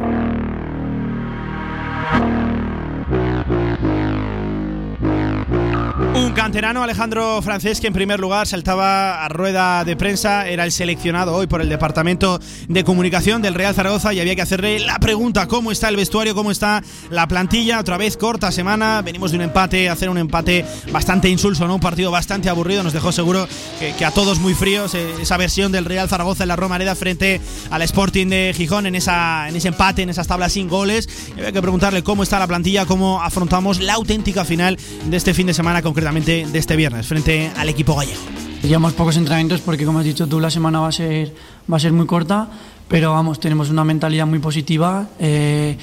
Un 6.16 6.32
canterano, 6.32 6.82
Alejandro 6.82 7.42
Francés, 7.42 7.80
que 7.80 7.88
en 7.88 7.94
primer 7.94 8.20
lugar 8.20 8.48
saltaba 8.48 9.24
a 9.24 9.30
rueda 9.30 9.84
de 9.84 9.96
prensa, 9.96 10.48
era 10.48 10.66
el 10.66 10.72
seleccionado 10.72 11.36
hoy 11.36 11.48
por 11.48 11.62
el 11.62 11.70
Departamento 11.70 12.39
de 12.68 12.84
Comunicación 12.84 13.42
del 13.42 13.54
Real 13.54 13.75
Zaragoza 13.75 14.13
y 14.13 14.20
había 14.20 14.36
que 14.36 14.42
hacerle 14.42 14.80
la 14.80 15.00
pregunta, 15.00 15.48
¿cómo 15.48 15.72
está 15.72 15.89
el 15.89 15.96
vestuario? 15.96 16.36
¿Cómo 16.36 16.51
está 16.51 16.84
la 17.10 17.28
plantilla? 17.28 17.80
Otra 17.80 17.98
vez 17.98 18.18
corta 18.18 18.51
semana, 18.51 19.01
venimos 19.01 19.32
de 19.32 19.38
un 19.38 19.44
empate, 19.44 19.89
hacer 19.89 20.10
un 20.10 20.18
empate 20.18 20.66
bastante 20.92 21.30
insulso, 21.30 21.68
¿no? 21.68 21.75
Un 21.75 21.82
partido 21.82 22.12
bastante 22.12 22.50
aburrido, 22.50 22.84
nos 22.84 22.94
dejó 22.94 23.12
seguro 23.12 23.48
que, 23.80 24.06
a 24.06 24.12
todos 24.12 24.39
muy 24.39 24.54
fríos 24.54 24.96
eh, 24.96 25.08
esa 25.22 25.38
versión 25.38 25.72
del 25.72 25.86
Real 25.86 26.10
Zaragoza 26.10 26.44
en 26.44 26.50
la 26.50 26.56
Romareda 26.56 26.96
frente 26.96 27.39
al 27.70 27.82
Sporting 27.84 28.28
de 28.28 28.54
Gijón 28.56 28.86
en, 28.88 28.96
esa, 28.96 29.48
en 29.48 29.56
ese 29.56 29.68
empate, 29.68 30.01
en 30.01 30.10
esas 30.10 30.28
tablas 30.28 30.54
sin 30.54 30.70
goles. 30.70 31.08
Y 31.36 31.39
había 31.39 31.51
que 31.51 31.62
preguntarle 31.62 32.04
cómo 32.04 32.24
está 32.24 32.39
la 32.39 32.48
plantilla, 32.48 32.86
cómo 32.86 33.22
afrontamos 33.22 33.80
la 33.80 33.94
auténtica 33.94 34.46
final 34.46 34.78
de 35.06 35.18
este 35.18 35.34
fin 35.34 35.48
de 35.48 35.54
semana 35.54 35.82
concretamente 36.00 36.46
de 36.50 36.60
este 36.60 36.77
viernes 36.77 37.06
frente 37.06 37.51
al 37.58 37.68
equipo 37.68 37.94
gallego. 37.94 38.22
Llevamos 38.63 38.94
pocos 38.94 39.18
entrenamientos 39.18 39.60
porque, 39.60 39.86
como 39.86 40.00
has 40.00 40.06
dicho 40.06 40.27
tú, 40.27 40.39
la 40.39 40.50
semana 40.50 40.79
va 40.79 40.88
a 40.88 40.91
ser, 40.94 41.34
va 41.70 41.75
a 41.75 41.79
ser 41.82 41.91
muy 41.91 42.06
corta, 42.06 42.48
pero 42.88 43.12
vamos, 43.12 43.41
tenemos 43.41 43.70
una 43.70 43.84
mentalidad 43.84 44.25
muy 44.25 44.39
positiva. 44.39 45.10
Eh, 45.20 45.75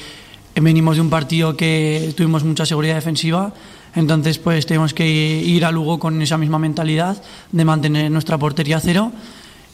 venimos 0.54 0.96
de 0.96 1.02
un 1.02 1.10
partido 1.10 1.54
que 1.54 2.14
tuvimos 2.16 2.44
mucha 2.44 2.64
seguridad 2.64 2.94
defensiva, 2.94 3.52
entonces 3.94 4.38
pues 4.38 4.64
tenemos 4.64 4.94
que 4.94 5.06
ir 5.06 5.66
a 5.66 5.70
Lugo 5.70 5.98
con 5.98 6.22
esa 6.22 6.38
misma 6.38 6.58
mentalidad 6.58 7.22
de 7.52 7.64
mantener 7.66 8.10
nuestra 8.10 8.38
portería 8.38 8.80
cero 8.80 9.12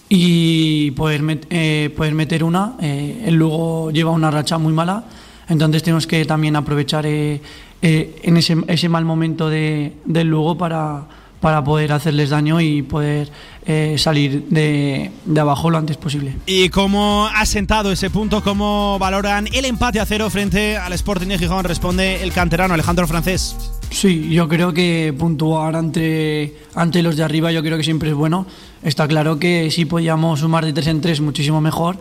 y 0.09 0.91
poder, 0.91 1.23
eh, 1.51 1.95
poder 1.97 2.15
meter 2.17 2.43
una. 2.43 2.75
Eh, 2.81 3.27
el 3.27 3.37
Lugo 3.37 3.93
lleva 3.93 4.11
una 4.11 4.33
racha 4.33 4.59
muy 4.59 4.73
mala, 4.73 5.05
entonces 5.49 5.85
tenemos 5.85 6.09
que 6.09 6.25
también 6.25 6.57
aprovechar 6.57 7.07
eh, 7.07 7.41
en 7.83 8.37
ese, 8.37 8.57
ese, 8.69 8.89
mal 8.89 9.05
momento 9.05 9.51
de, 9.51 9.93
del 10.05 10.29
Lugo 10.29 10.57
para, 10.57 11.07
para 11.41 11.65
poder 11.65 11.93
hacerles 11.93 12.31
daño 12.31 12.61
y 12.61 12.83
poder 12.83 13.29
eh, 13.67 13.97
salir 13.99 14.45
de, 14.49 15.11
de, 15.25 15.41
abajo 15.41 15.71
lo 15.71 15.79
antes 15.79 15.97
posible. 15.97 16.37
¿Y 16.47 16.69
cómo 16.69 17.27
ha 17.27 17.45
sentado 17.45 17.91
ese 17.91 18.11
punto? 18.11 18.43
¿Cómo 18.43 18.97
valoran 19.01 19.49
el 19.53 19.65
empate 19.65 19.99
a 19.99 20.07
cero 20.07 20.31
frente 20.31 20.77
al 20.77 20.93
Sporting 20.93 21.27
de 21.27 21.39
Gijón? 21.39 21.65
Responde 21.65 22.23
el 22.23 22.33
canterano 22.33 22.75
Alejandro 22.75 23.09
Francés. 23.09 23.57
Sí, 23.91 24.31
yo 24.31 24.49
creo 24.49 24.73
que 24.73 25.13
puntuar 25.19 25.75
ante, 25.75 26.57
ante 26.77 27.03
los 27.03 27.17
de 27.17 27.25
arriba 27.25 27.51
yo 27.51 27.63
creo 27.63 27.77
que 27.77 27.85
siempre 27.85 28.11
es 28.11 28.15
bueno. 28.15 28.47
Está 28.85 29.09
claro 29.09 29.41
que 29.41 29.71
si 29.73 29.85
podíamos 29.85 30.41
sumar 30.41 30.65
de 30.65 30.73
tres 30.73 30.87
en 30.87 31.01
tres 31.01 31.21
muchísimo 31.21 31.61
mejor, 31.61 31.99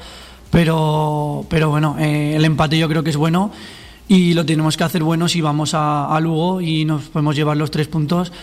pero, 0.52 1.46
pero 1.50 1.70
bueno, 1.70 1.96
eh, 2.00 2.36
el 2.36 2.46
empate 2.46 2.78
yo 2.78 2.88
creo 2.88 3.04
que 3.04 3.10
es 3.10 3.18
bueno 3.18 3.52
y 4.12 4.34
lo 4.34 4.46
tenemos 4.46 4.76
que 4.76 4.84
hacer 4.84 5.04
bueno 5.04 5.30
si 5.30 5.40
vamos 5.40 5.72
a, 5.74 6.20
Lugo 6.20 6.60
y 6.60 6.84
nos 6.84 7.04
podemos 7.04 7.34
llevar 7.34 7.56
los 7.56 7.72
tres 7.72 7.88
puntos 7.88 8.34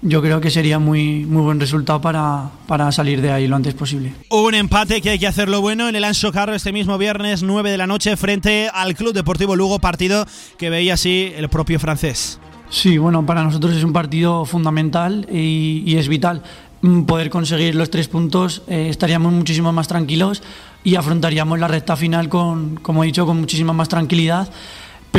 yo 0.00 0.22
creo 0.22 0.40
que 0.40 0.50
sería 0.50 0.78
muy, 0.78 1.26
muy 1.26 1.42
buen 1.42 1.60
resultado 1.60 2.00
para, 2.00 2.50
para, 2.66 2.90
salir 2.92 3.20
de 3.20 3.32
ahí 3.32 3.48
lo 3.48 3.56
antes 3.56 3.74
posible. 3.74 4.12
Un 4.30 4.54
empate 4.54 5.02
que 5.02 5.10
hay 5.10 5.18
que 5.18 5.26
hacerlo 5.26 5.60
bueno 5.60 5.88
en 5.88 5.96
el 5.96 6.04
Anso 6.04 6.30
Carro 6.30 6.54
este 6.54 6.72
mismo 6.72 6.96
viernes 6.98 7.42
9 7.42 7.70
de 7.72 7.76
la 7.76 7.88
noche 7.88 8.16
frente 8.16 8.70
al 8.72 8.94
Club 8.94 9.12
Deportivo 9.12 9.56
Lugo, 9.56 9.80
partido 9.80 10.24
que 10.56 10.70
veía 10.70 10.94
así 10.94 11.32
el 11.36 11.48
propio 11.48 11.80
francés. 11.80 12.38
Sí, 12.70 12.96
bueno, 12.96 13.26
para 13.26 13.42
nosotros 13.42 13.74
es 13.74 13.82
un 13.82 13.92
partido 13.92 14.44
fundamental 14.44 15.26
y, 15.30 15.96
es 15.96 16.08
vital. 16.08 16.42
Mm, 16.80 17.02
poder 17.02 17.28
conseguir 17.28 17.74
los 17.74 17.90
tres 17.90 18.06
puntos 18.06 18.62
eh, 18.68 18.86
estaríamos 18.88 19.32
muchísimo 19.32 19.72
más 19.72 19.88
tranquilos 19.88 20.44
y 20.84 20.94
afrontaríamos 20.94 21.58
la 21.58 21.66
recta 21.66 21.96
final 21.96 22.28
con, 22.28 22.76
como 22.76 23.02
he 23.02 23.08
dicho, 23.08 23.26
con 23.26 23.40
muchísima 23.40 23.72
más 23.72 23.88
tranquilidad 23.88 24.48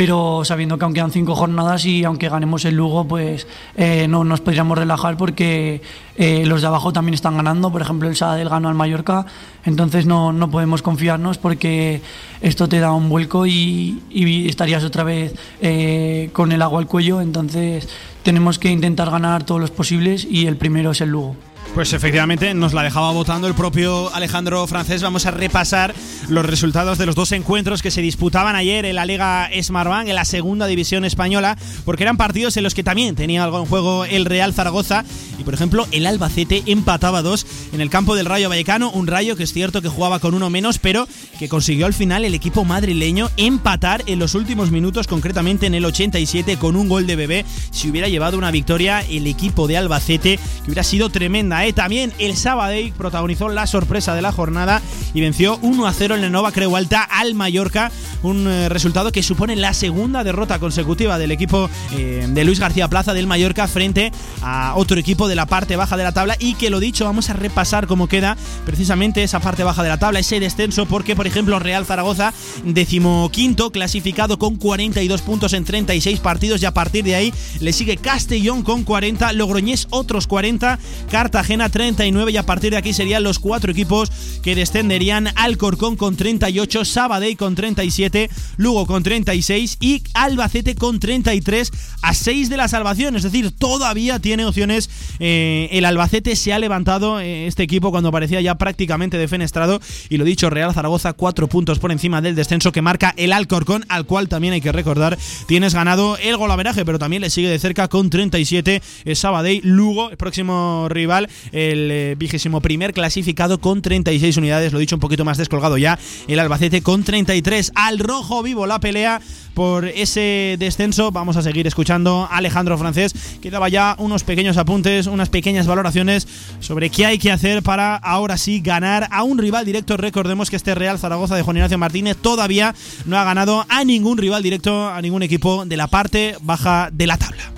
pero 0.00 0.46
sabiendo 0.46 0.78
que 0.78 0.86
aún 0.86 0.94
quedan 0.94 1.10
cinco 1.10 1.34
jornadas 1.34 1.84
y 1.84 2.04
aunque 2.04 2.30
ganemos 2.30 2.64
el 2.64 2.74
Lugo, 2.74 3.04
pues 3.04 3.46
eh, 3.76 4.06
no 4.08 4.24
nos 4.24 4.40
podríamos 4.40 4.78
relajar 4.78 5.18
porque 5.18 5.82
eh, 6.16 6.46
los 6.46 6.62
de 6.62 6.68
abajo 6.68 6.90
también 6.90 7.12
están 7.12 7.36
ganando, 7.36 7.70
por 7.70 7.82
ejemplo 7.82 8.08
el 8.08 8.16
Sadel 8.16 8.48
ganó 8.48 8.70
al 8.70 8.74
Mallorca, 8.74 9.26
entonces 9.66 10.06
no, 10.06 10.32
no, 10.32 10.50
podemos 10.50 10.80
confiarnos 10.80 11.36
porque 11.36 12.00
esto 12.40 12.66
te 12.66 12.80
da 12.80 12.92
un 12.92 13.10
vuelco 13.10 13.44
y, 13.44 14.02
y 14.08 14.48
estarías 14.48 14.84
otra 14.84 15.04
vez 15.04 15.34
eh, 15.60 16.30
con 16.32 16.50
el 16.52 16.62
agua 16.62 16.80
al 16.80 16.86
cuello, 16.86 17.20
entonces 17.20 17.86
tenemos 18.22 18.58
que 18.58 18.70
intentar 18.70 19.10
ganar 19.10 19.44
todos 19.44 19.60
los 19.60 19.70
posibles 19.70 20.24
y 20.24 20.46
el 20.46 20.56
primero 20.56 20.92
es 20.92 21.02
el 21.02 21.10
Lugo. 21.10 21.36
Pues 21.74 21.92
efectivamente 21.92 22.52
nos 22.52 22.74
la 22.74 22.82
dejaba 22.82 23.12
votando 23.12 23.46
el 23.46 23.54
propio 23.54 24.12
Alejandro 24.12 24.66
Francés. 24.66 25.02
Vamos 25.02 25.24
a 25.26 25.30
repasar 25.30 25.94
los 26.28 26.44
resultados 26.44 26.98
de 26.98 27.06
los 27.06 27.14
dos 27.14 27.30
encuentros 27.30 27.80
que 27.80 27.92
se 27.92 28.02
disputaban 28.02 28.56
ayer 28.56 28.84
en 28.84 28.96
la 28.96 29.06
Liga 29.06 29.48
Smartbank, 29.62 30.08
en 30.08 30.16
la 30.16 30.24
segunda 30.24 30.66
división 30.66 31.04
española, 31.04 31.56
porque 31.84 32.02
eran 32.02 32.16
partidos 32.16 32.56
en 32.56 32.64
los 32.64 32.74
que 32.74 32.82
también 32.82 33.14
tenía 33.14 33.44
algo 33.44 33.60
en 33.60 33.66
juego 33.66 34.04
el 34.04 34.24
Real 34.24 34.52
Zaragoza 34.52 35.04
y, 35.38 35.44
por 35.44 35.54
ejemplo, 35.54 35.86
el 35.92 36.06
Albacete 36.06 36.64
empataba 36.66 37.22
dos 37.22 37.46
en 37.72 37.80
el 37.80 37.88
campo 37.88 38.16
del 38.16 38.26
Rayo 38.26 38.48
Vallecano. 38.48 38.90
Un 38.90 39.06
Rayo 39.06 39.36
que 39.36 39.44
es 39.44 39.52
cierto 39.52 39.80
que 39.80 39.88
jugaba 39.88 40.18
con 40.18 40.34
uno 40.34 40.50
menos, 40.50 40.78
pero 40.78 41.06
que 41.38 41.48
consiguió 41.48 41.86
al 41.86 41.94
final 41.94 42.24
el 42.24 42.34
equipo 42.34 42.64
madrileño 42.64 43.30
empatar 43.36 44.02
en 44.06 44.18
los 44.18 44.34
últimos 44.34 44.72
minutos, 44.72 45.06
concretamente 45.06 45.66
en 45.66 45.74
el 45.74 45.84
87, 45.84 46.56
con 46.56 46.74
un 46.74 46.88
gol 46.88 47.06
de 47.06 47.16
bebé. 47.16 47.44
Si 47.70 47.88
hubiera 47.88 48.08
llevado 48.08 48.36
una 48.36 48.50
victoria 48.50 49.02
el 49.02 49.28
equipo 49.28 49.68
de 49.68 49.78
Albacete, 49.78 50.36
que 50.64 50.66
hubiera 50.66 50.82
sido 50.82 51.10
tremenda 51.10 51.59
También 51.74 52.12
el 52.18 52.36
Sabadell 52.36 52.92
protagonizó 52.92 53.48
la 53.50 53.66
sorpresa 53.66 54.14
de 54.14 54.22
la 54.22 54.32
jornada 54.32 54.80
y 55.12 55.20
venció 55.20 55.58
1 55.62 55.86
a 55.86 55.92
0 55.92 56.14
en 56.14 56.22
la 56.22 56.30
Nova 56.30 56.52
Creu 56.52 56.74
Alta 56.74 57.02
al 57.02 57.34
Mallorca. 57.34 57.92
Un 58.22 58.46
eh, 58.48 58.68
resultado 58.68 59.12
que 59.12 59.22
supone 59.22 59.56
la 59.56 59.74
segunda 59.74 60.24
derrota 60.24 60.58
consecutiva 60.58 61.18
del 61.18 61.30
equipo 61.30 61.68
eh, 61.92 62.26
de 62.28 62.44
Luis 62.44 62.60
García 62.60 62.88
Plaza 62.88 63.12
del 63.12 63.26
Mallorca 63.26 63.68
frente 63.68 64.10
a 64.42 64.72
otro 64.76 64.98
equipo 64.98 65.28
de 65.28 65.34
la 65.34 65.46
parte 65.46 65.76
baja 65.76 65.96
de 65.96 66.04
la 66.04 66.12
tabla. 66.12 66.36
Y 66.38 66.54
que 66.54 66.70
lo 66.70 66.80
dicho, 66.80 67.04
vamos 67.04 67.28
a 67.28 67.34
repasar 67.34 67.86
cómo 67.86 68.08
queda 68.08 68.36
precisamente 68.64 69.22
esa 69.22 69.40
parte 69.40 69.62
baja 69.62 69.82
de 69.82 69.90
la 69.90 69.98
tabla, 69.98 70.18
ese 70.18 70.40
descenso, 70.40 70.86
porque 70.86 71.14
por 71.14 71.26
ejemplo 71.26 71.58
Real 71.58 71.84
Zaragoza, 71.84 72.32
decimoquinto, 72.64 73.70
clasificado 73.70 74.38
con 74.38 74.56
42 74.56 75.22
puntos 75.22 75.52
en 75.52 75.64
36 75.64 76.20
partidos 76.20 76.62
y 76.62 76.66
a 76.66 76.74
partir 76.74 77.04
de 77.04 77.14
ahí 77.14 77.34
le 77.60 77.72
sigue 77.72 77.98
Castellón 77.98 78.62
con 78.62 78.84
40, 78.84 79.32
Logroñés 79.34 79.86
otros 79.90 80.26
40, 80.26 80.78
Cartagena 81.10 81.49
39 81.58 82.30
y 82.30 82.36
a 82.36 82.46
partir 82.46 82.70
de 82.70 82.76
aquí 82.76 82.92
serían 82.92 83.24
los 83.24 83.40
cuatro 83.40 83.72
equipos 83.72 84.10
que 84.42 84.54
descenderían. 84.54 85.28
Alcorcón 85.34 85.96
con 85.96 86.14
38, 86.16 86.84
Sabadell 86.84 87.36
con 87.36 87.56
37, 87.56 88.30
Lugo 88.56 88.86
con 88.86 89.02
36 89.02 89.78
y 89.80 90.02
Albacete 90.14 90.76
con 90.76 91.00
33 91.00 91.72
a 92.02 92.14
6 92.14 92.48
de 92.48 92.56
la 92.56 92.68
salvación, 92.68 93.16
es 93.16 93.24
decir, 93.24 93.50
todavía 93.50 94.20
tiene 94.20 94.44
opciones. 94.44 94.88
Eh, 95.18 95.68
el 95.72 95.84
Albacete. 95.84 96.36
Se 96.36 96.52
ha 96.52 96.58
levantado 96.58 97.20
eh, 97.20 97.46
este 97.46 97.62
equipo 97.62 97.90
cuando 97.90 98.12
parecía 98.12 98.40
ya 98.40 98.54
prácticamente 98.56 99.18
defenestrado. 99.18 99.80
Y 100.08 100.16
lo 100.16 100.24
dicho, 100.24 100.50
Real 100.50 100.72
Zaragoza 100.72 101.12
cuatro 101.14 101.48
puntos 101.48 101.78
por 101.78 101.90
encima 101.90 102.20
del 102.20 102.36
descenso 102.36 102.72
que 102.72 102.82
marca 102.82 103.12
el 103.16 103.32
Alcorcón, 103.32 103.84
al 103.88 104.06
cual 104.06 104.28
también 104.28 104.54
hay 104.54 104.60
que 104.60 104.72
recordar, 104.72 105.18
tienes 105.46 105.74
ganado 105.74 106.16
el 106.18 106.36
golaveraje, 106.36 106.84
pero 106.84 106.98
también 106.98 107.22
le 107.22 107.30
sigue 107.30 107.48
de 107.48 107.58
cerca 107.58 107.88
con 107.88 108.10
37 108.10 108.82
Sabadell, 109.14 109.60
Lugo, 109.64 110.10
el 110.10 110.16
próximo 110.16 110.86
rival 110.88 111.28
el 111.52 111.90
eh, 111.90 112.14
vigésimo 112.18 112.60
primer 112.60 112.92
clasificado 112.92 113.60
con 113.60 113.82
36 113.82 114.36
unidades, 114.36 114.72
lo 114.72 114.78
dicho 114.78 114.96
un 114.96 115.00
poquito 115.00 115.24
más 115.24 115.38
descolgado 115.38 115.78
ya, 115.78 115.98
el 116.28 116.38
Albacete 116.38 116.82
con 116.82 117.04
33. 117.04 117.72
Al 117.74 117.98
rojo 117.98 118.42
vivo 118.42 118.66
la 118.66 118.80
pelea 118.80 119.20
por 119.54 119.84
ese 119.84 120.56
descenso. 120.58 121.10
Vamos 121.10 121.36
a 121.36 121.42
seguir 121.42 121.66
escuchando 121.66 122.28
a 122.30 122.38
Alejandro 122.38 122.78
Francés, 122.78 123.14
que 123.40 123.50
daba 123.50 123.68
ya 123.68 123.94
unos 123.98 124.24
pequeños 124.24 124.56
apuntes, 124.56 125.06
unas 125.06 125.28
pequeñas 125.28 125.66
valoraciones 125.66 126.26
sobre 126.60 126.90
qué 126.90 127.06
hay 127.06 127.18
que 127.18 127.30
hacer 127.30 127.62
para 127.62 127.96
ahora 127.96 128.38
sí 128.38 128.60
ganar 128.60 129.08
a 129.10 129.22
un 129.22 129.38
rival 129.38 129.64
directo. 129.64 129.96
Recordemos 129.96 130.50
que 130.50 130.56
este 130.56 130.74
Real 130.74 130.98
Zaragoza 130.98 131.36
de 131.36 131.42
Juan 131.42 131.56
Ignacio 131.56 131.78
Martínez 131.78 132.16
todavía 132.16 132.74
no 133.06 133.18
ha 133.18 133.24
ganado 133.24 133.66
a 133.68 133.84
ningún 133.84 134.18
rival 134.18 134.42
directo, 134.42 134.88
a 134.88 135.00
ningún 135.02 135.22
equipo 135.22 135.64
de 135.64 135.76
la 135.76 135.88
parte 135.88 136.36
baja 136.40 136.88
de 136.92 137.06
la 137.06 137.16
tabla. 137.16 137.49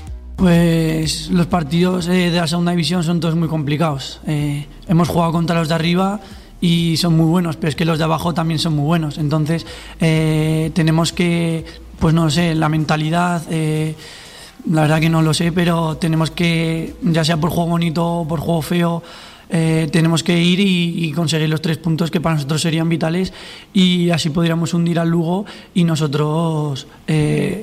Pues 0.42 1.30
los 1.30 1.46
partidos 1.46 2.08
eh, 2.08 2.32
de 2.32 2.36
la 2.36 2.48
segunda 2.48 2.72
división 2.72 3.04
son 3.04 3.20
todos 3.20 3.36
muy 3.36 3.46
complicados. 3.46 4.18
Eh, 4.26 4.66
hemos 4.88 5.08
jugado 5.08 5.30
contra 5.30 5.54
los 5.54 5.68
de 5.68 5.76
arriba 5.76 6.18
y 6.60 6.96
son 6.96 7.16
muy 7.16 7.26
buenos, 7.26 7.54
pero 7.54 7.68
es 7.68 7.76
que 7.76 7.84
los 7.84 7.96
de 7.96 8.02
abajo 8.02 8.34
también 8.34 8.58
son 8.58 8.74
muy 8.74 8.84
buenos. 8.84 9.18
Entonces 9.18 9.64
eh, 10.00 10.72
tenemos 10.74 11.12
que, 11.12 11.64
pues 12.00 12.12
no 12.12 12.28
sé, 12.28 12.56
la 12.56 12.68
mentalidad, 12.68 13.44
la 14.68 14.80
verdad 14.80 14.98
que 14.98 15.08
no 15.08 15.22
lo 15.22 15.32
sé, 15.32 15.52
pero 15.52 15.96
tenemos 15.98 16.32
que, 16.32 16.96
ya 17.02 17.24
sea 17.24 17.36
por 17.36 17.50
juego 17.50 17.70
bonito 17.70 18.04
o 18.04 18.26
por 18.26 18.40
juego 18.40 18.62
feo, 18.62 19.02
tenemos 19.48 20.24
que 20.24 20.42
ir 20.42 20.58
y, 20.58 21.12
conseguir 21.12 21.50
los 21.50 21.62
tres 21.62 21.78
puntos 21.78 22.10
que 22.10 22.20
para 22.20 22.34
nosotros 22.34 22.60
serían 22.62 22.88
vitales 22.88 23.32
y 23.72 24.10
así 24.10 24.30
podríamos 24.30 24.74
hundir 24.74 24.98
al 24.98 25.08
Lugo 25.08 25.46
y 25.72 25.84
nosotros 25.84 26.88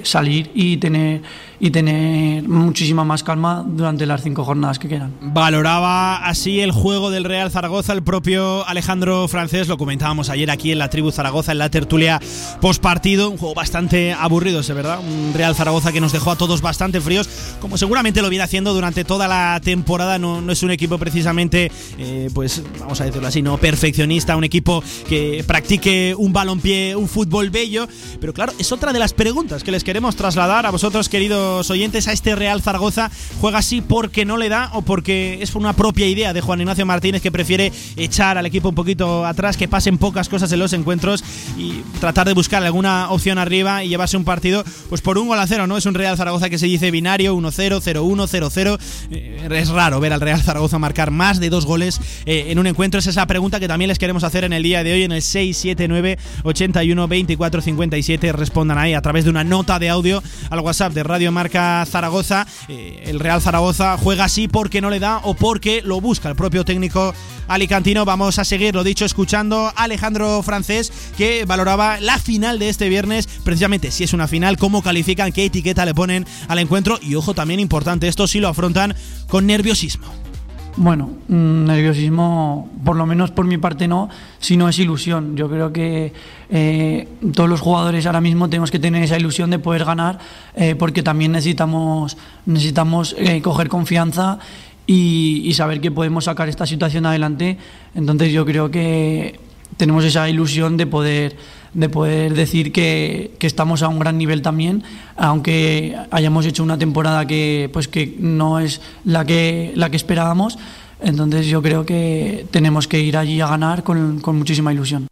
salir 0.03 0.51
y 0.53 0.77
tener 0.77 1.21
y 1.59 1.71
tener 1.71 2.47
muchísima 2.47 3.03
más 3.03 3.23
calma 3.23 3.65
durante 3.67 4.05
las 4.05 4.23
cinco 4.23 4.45
jornadas 4.45 4.79
que 4.79 4.87
quedan. 4.87 5.13
Valoraba 5.21 6.17
así 6.25 6.61
el 6.61 6.71
juego 6.71 7.11
del 7.11 7.25
Real 7.25 7.51
Zaragoza 7.51 7.93
el 7.93 8.03
propio 8.03 8.65
Alejandro 8.67 9.27
Francés, 9.27 9.67
lo 9.67 9.77
comentábamos 9.77 10.29
ayer 10.29 10.49
aquí 10.51 10.71
en 10.71 10.79
la 10.79 10.89
tribu 10.89 11.11
Zaragoza, 11.11 11.51
en 11.51 11.57
la 11.57 11.69
tertulia 11.69 12.19
post 12.61 12.81
partido, 12.81 13.29
un 13.29 13.37
juego 13.37 13.55
bastante 13.55 14.13
aburrido, 14.13 14.61
es 14.61 14.69
verdad, 14.73 14.99
un 14.99 15.33
Real 15.33 15.55
Zaragoza 15.55 15.91
que 15.91 15.99
nos 15.99 16.11
dejó 16.11 16.31
a 16.31 16.37
todos 16.37 16.61
bastante 16.61 17.01
fríos, 17.01 17.29
como 17.59 17.77
seguramente 17.77 18.21
lo 18.21 18.29
viene 18.29 18.43
haciendo 18.43 18.73
durante 18.73 19.03
toda 19.03 19.27
la 19.27 19.59
temporada, 19.63 20.17
no, 20.17 20.41
no 20.41 20.51
es 20.51 20.63
un 20.63 20.71
equipo 20.71 20.97
precisamente, 20.97 21.71
eh, 21.97 22.29
pues 22.33 22.63
vamos 22.79 23.01
a 23.01 23.05
decirlo 23.05 23.27
así, 23.27 23.41
no 23.41 23.57
perfeccionista, 23.57 24.37
un 24.37 24.43
equipo 24.45 24.81
que 25.07 25.43
practique 25.45 26.15
un 26.17 26.31
balonpié, 26.31 26.95
un 26.95 27.07
fútbol 27.07 27.49
bello, 27.49 27.87
pero 28.21 28.33
claro, 28.33 28.53
es 28.57 28.71
otra 28.71 28.93
de 28.93 28.99
las 28.99 29.13
preguntas 29.13 29.63
que 29.63 29.71
les 29.71 29.83
queremos 29.83 30.15
trasladar 30.15 30.65
a 30.65 30.71
vosotros, 30.71 31.09
queridos 31.09 31.48
oyentes, 31.49 32.07
a 32.07 32.13
este 32.13 32.35
Real 32.35 32.61
Zaragoza, 32.61 33.11
juega 33.41 33.59
así 33.59 33.81
porque 33.81 34.25
no 34.25 34.37
le 34.37 34.49
da 34.49 34.69
o 34.73 34.81
porque 34.81 35.39
es 35.41 35.55
una 35.55 35.73
propia 35.73 36.07
idea 36.07 36.33
de 36.33 36.41
Juan 36.41 36.61
Ignacio 36.61 36.85
Martínez 36.85 37.21
que 37.21 37.31
prefiere 37.31 37.71
echar 37.95 38.37
al 38.37 38.45
equipo 38.45 38.69
un 38.69 38.75
poquito 38.75 39.25
atrás, 39.25 39.57
que 39.57 39.67
pasen 39.67 39.97
pocas 39.97 40.29
cosas 40.29 40.51
en 40.51 40.59
los 40.59 40.73
encuentros 40.73 41.23
y 41.57 41.81
tratar 41.99 42.27
de 42.27 42.33
buscar 42.33 42.63
alguna 42.63 43.09
opción 43.09 43.37
arriba 43.37 43.83
y 43.83 43.89
llevarse 43.89 44.17
un 44.17 44.23
partido 44.23 44.63
pues 44.89 45.01
por 45.01 45.17
un 45.17 45.27
gol 45.27 45.39
a 45.39 45.47
cero, 45.47 45.67
¿no? 45.67 45.77
Es 45.77 45.85
un 45.85 45.93
Real 45.93 46.17
Zaragoza 46.17 46.49
que 46.49 46.57
se 46.57 46.65
dice 46.65 46.91
binario, 46.91 47.35
1-0, 47.35 47.81
0-1, 47.81 48.77
0-0. 49.11 49.51
es 49.51 49.69
raro 49.69 49.99
ver 49.99 50.13
al 50.13 50.21
Real 50.21 50.41
Zaragoza 50.41 50.79
marcar 50.79 51.11
más 51.11 51.39
de 51.39 51.49
dos 51.49 51.65
goles 51.65 51.99
eh, 52.25 52.45
en 52.49 52.59
un 52.59 52.67
encuentro. 52.67 52.99
Es 52.99 53.07
esa 53.07 53.25
pregunta 53.27 53.59
que 53.59 53.67
también 53.67 53.89
les 53.89 53.99
queremos 53.99 54.23
hacer 54.23 54.43
en 54.43 54.53
el 54.53 54.63
día 54.63 54.83
de 54.83 54.93
hoy 54.93 55.03
en 55.03 55.11
el 55.11 55.21
679 55.21 56.17
81 56.43 57.07
24 57.07 57.61
57. 57.61 58.31
Respondan 58.31 58.77
ahí 58.77 58.93
a 58.93 59.01
través 59.01 59.23
de 59.25 59.29
una 59.29 59.43
nota 59.43 59.79
de 59.79 59.89
audio 59.89 60.21
al 60.49 60.59
WhatsApp 60.59 60.93
de 60.93 61.03
Radio 61.03 61.31
Marca 61.39 61.85
Zaragoza. 61.85 62.45
Eh, 62.67 63.03
el 63.05 63.17
Real 63.17 63.41
Zaragoza 63.41 63.97
juega 63.97 64.25
así 64.25 64.49
porque 64.49 64.81
no 64.81 64.89
le 64.89 64.99
da 64.99 65.19
o 65.23 65.35
porque 65.35 65.81
lo 65.81 66.01
busca 66.01 66.27
el 66.27 66.35
propio 66.35 66.65
técnico 66.65 67.13
alicantino. 67.47 68.03
Vamos 68.03 68.39
a 68.39 68.43
seguir, 68.43 68.75
lo 68.75 68.83
dicho, 68.83 69.05
escuchando 69.05 69.67
a 69.67 69.83
Alejandro 69.83 70.43
Francés 70.43 70.91
que 71.17 71.45
valoraba 71.45 72.01
la 72.01 72.19
final 72.19 72.59
de 72.59 72.67
este 72.67 72.89
viernes, 72.89 73.27
precisamente 73.45 73.89
si 73.91 74.03
es 74.03 74.11
una 74.11 74.27
final, 74.27 74.57
cómo 74.57 74.81
califican, 74.81 75.31
qué 75.31 75.45
etiqueta 75.45 75.85
le 75.85 75.93
ponen 75.93 76.25
al 76.49 76.59
encuentro 76.59 76.99
y 77.01 77.15
ojo 77.15 77.33
también 77.33 77.61
importante, 77.61 78.09
esto 78.09 78.27
si 78.27 78.41
lo 78.41 78.49
afrontan 78.49 78.93
con 79.29 79.47
nerviosismo. 79.47 80.28
Bueno, 80.77 81.09
mm, 81.27 81.65
nerviosismo, 81.65 82.69
por 82.85 82.95
lo 82.95 83.05
menos 83.05 83.31
por 83.31 83.45
mi 83.45 83.57
parte 83.57 83.87
no, 83.87 84.09
sino 84.39 84.69
es 84.69 84.79
ilusión. 84.79 85.35
Yo 85.35 85.49
creo 85.49 85.73
que 85.73 86.13
eh, 86.49 87.07
todos 87.33 87.49
los 87.49 87.59
jugadores 87.59 88.05
ahora 88.05 88.21
mismo 88.21 88.49
tenemos 88.49 88.71
que 88.71 88.79
tener 88.79 89.03
esa 89.03 89.17
ilusión 89.17 89.49
de 89.49 89.59
poder 89.59 89.83
ganar, 89.83 90.19
eh, 90.55 90.75
porque 90.75 91.03
también 91.03 91.31
necesitamos, 91.31 92.17
necesitamos 92.45 93.15
eh, 93.17 93.41
coger 93.41 93.67
confianza 93.67 94.39
y, 94.87 95.41
y, 95.45 95.53
saber 95.53 95.81
que 95.81 95.91
podemos 95.91 96.25
sacar 96.25 96.49
esta 96.49 96.65
situación 96.65 97.05
adelante. 97.05 97.57
Entonces 97.93 98.31
yo 98.31 98.45
creo 98.45 98.71
que 98.71 99.39
tenemos 99.77 100.03
esa 100.05 100.29
ilusión 100.29 100.77
de 100.77 100.87
poder 100.87 101.35
de 101.73 101.89
poder 101.89 102.33
decir 102.33 102.71
que, 102.71 103.31
que, 103.39 103.47
estamos 103.47 103.83
a 103.83 103.87
un 103.87 103.99
gran 103.99 104.17
nivel 104.17 104.41
también, 104.41 104.83
aunque 105.15 105.95
hayamos 106.11 106.45
hecho 106.45 106.63
una 106.63 106.77
temporada 106.77 107.25
que, 107.25 107.69
pues 107.71 107.87
que 107.87 108.15
no 108.19 108.59
es 108.59 108.81
la 109.05 109.25
que, 109.25 109.71
la 109.75 109.89
que 109.89 109.97
esperábamos. 109.97 110.57
Entonces 111.01 111.47
yo 111.47 111.61
creo 111.61 111.85
que 111.85 112.45
tenemos 112.51 112.87
que 112.87 112.99
ir 112.99 113.17
allí 113.17 113.39
a 113.41 113.47
ganar 113.47 113.83
con, 113.83 114.19
con 114.19 114.37
muchísima 114.37 114.73
ilusión. 114.73 115.07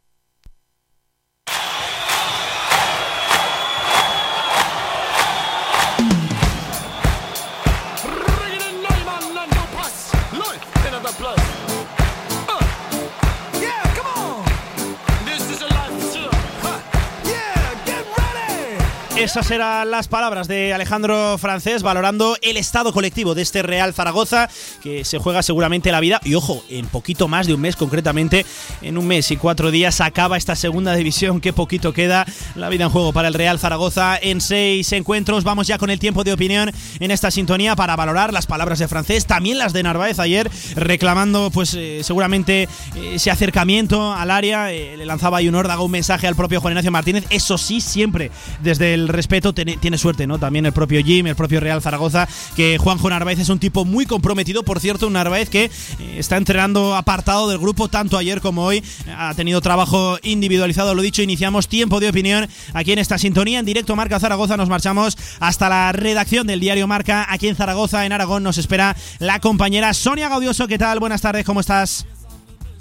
Esas 19.18 19.50
eran 19.50 19.90
las 19.90 20.08
palabras 20.08 20.48
de 20.48 20.76
Alejandro 20.76 21.40
Francés 21.40 21.82
valorando 21.82 22.38
el 22.44 22.56
estado 22.56 22.94
colectivo 22.94 23.34
de 23.34 23.42
este 23.42 23.64
Real 23.64 23.92
Zaragoza 23.96 24.48
que 24.84 25.04
se 25.06 25.18
juega 25.18 25.42
seguramente 25.42 25.92
la 25.92 26.00
vida 26.00 26.22
y 26.24 26.36
ojo, 26.36 26.64
en 26.70 26.86
poquito 26.86 27.28
más 27.28 27.48
de 27.48 27.56
un 27.56 27.62
mes 27.62 27.76
concretamente, 27.76 28.46
en 28.84 28.96
un 28.96 29.08
mes 29.08 29.32
y 29.32 29.38
cuatro 29.38 29.72
días 29.72 30.02
acaba 30.02 30.38
esta 30.38 30.56
segunda 30.56 30.94
división, 30.96 31.42
qué 31.42 31.52
poquito 31.52 31.94
queda 31.94 32.28
la 32.54 32.70
vida 32.70 32.84
en 32.84 32.92
juego 32.92 33.12
para 33.12 33.28
el 33.28 33.34
Real 33.34 33.58
Zaragoza 33.58 34.20
en 34.22 34.40
seis 34.40 34.92
encuentros, 34.94 35.44
vamos 35.44 35.66
ya 35.66 35.80
con 35.80 35.90
el 35.90 35.98
tiempo 35.98 36.24
de 36.24 36.34
opinión 36.34 36.72
en 37.00 37.10
esta 37.10 37.32
sintonía 37.32 37.76
para 37.76 37.96
valorar 37.96 38.32
las 38.32 38.46
palabras 38.46 38.78
de 38.78 38.88
Francés, 38.88 39.26
también 39.26 39.58
las 39.58 39.74
de 39.74 39.82
Narváez 39.82 40.20
ayer 40.20 40.48
reclamando 40.76 41.50
pues 41.50 41.74
eh, 41.74 42.02
seguramente 42.04 42.70
eh, 42.96 43.16
ese 43.16 43.32
acercamiento 43.32 44.14
al 44.14 44.30
área, 44.30 44.72
eh, 44.72 44.96
le 44.96 45.08
lanzaba 45.08 45.40
ahí 45.40 45.50
un 45.50 45.56
órdago 45.56 45.86
un 45.86 45.92
mensaje 45.92 46.28
al 46.28 46.36
propio 46.36 46.62
Juan 46.62 46.74
Ignacio 46.74 46.92
Martínez, 46.92 47.26
eso 47.32 47.58
sí 47.58 47.82
siempre 47.82 48.30
desde 48.62 48.94
el 48.94 49.07
respeto 49.10 49.54
tiene 49.54 49.98
suerte, 49.98 50.28
¿no? 50.28 50.40
También 50.40 50.66
el 50.66 50.74
propio 50.74 51.04
Jim, 51.04 51.28
el 51.28 51.36
propio 51.36 51.60
Real 51.60 51.82
Zaragoza, 51.82 52.28
que 52.56 52.78
Juanjo 52.78 53.10
Narváez 53.10 53.40
es 53.40 53.50
un 53.50 53.60
tipo 53.60 53.86
muy 53.86 54.06
comprometido, 54.06 54.64
por 54.64 54.80
cierto, 54.80 55.08
un 55.08 55.14
Narváez 55.14 55.50
que 55.50 55.66
eh, 55.66 55.72
está 56.18 56.38
entrenando 56.38 56.96
apartado 56.96 57.50
del 57.50 57.58
grupo 57.58 57.88
tanto 57.88 58.18
ayer 58.18 58.42
como 58.42 58.64
hoy, 58.64 58.84
ha 59.16 59.34
tenido 59.34 59.62
trabajo 59.62 60.18
individualizado, 60.24 60.96
lo 60.96 61.02
dicho, 61.02 61.22
iniciamos 61.22 61.68
tiempo 61.68 62.00
de 62.00 62.10
opinión 62.10 62.48
aquí 62.74 62.92
en 62.92 63.00
esta 63.00 63.18
sintonía, 63.18 63.60
en 63.60 63.66
directo 63.66 63.96
Marca 63.96 64.20
Zaragoza, 64.20 64.58
nos 64.58 64.70
marchamos 64.70 65.18
hasta 65.40 65.70
la 65.70 65.92
redacción 65.92 66.48
del 66.48 66.60
diario 66.60 66.88
Marca, 66.88 67.26
aquí 67.30 67.48
en 67.48 67.56
Zaragoza, 67.56 68.06
en 68.06 68.14
Aragón, 68.14 68.44
nos 68.44 68.58
espera 68.58 68.96
la 69.20 69.40
compañera 69.40 69.94
Sonia 69.94 70.30
Gaudioso, 70.30 70.68
¿qué 70.68 70.78
tal? 70.78 71.00
Buenas 71.00 71.22
tardes, 71.22 71.46
¿cómo 71.46 71.60
estás? 71.60 72.06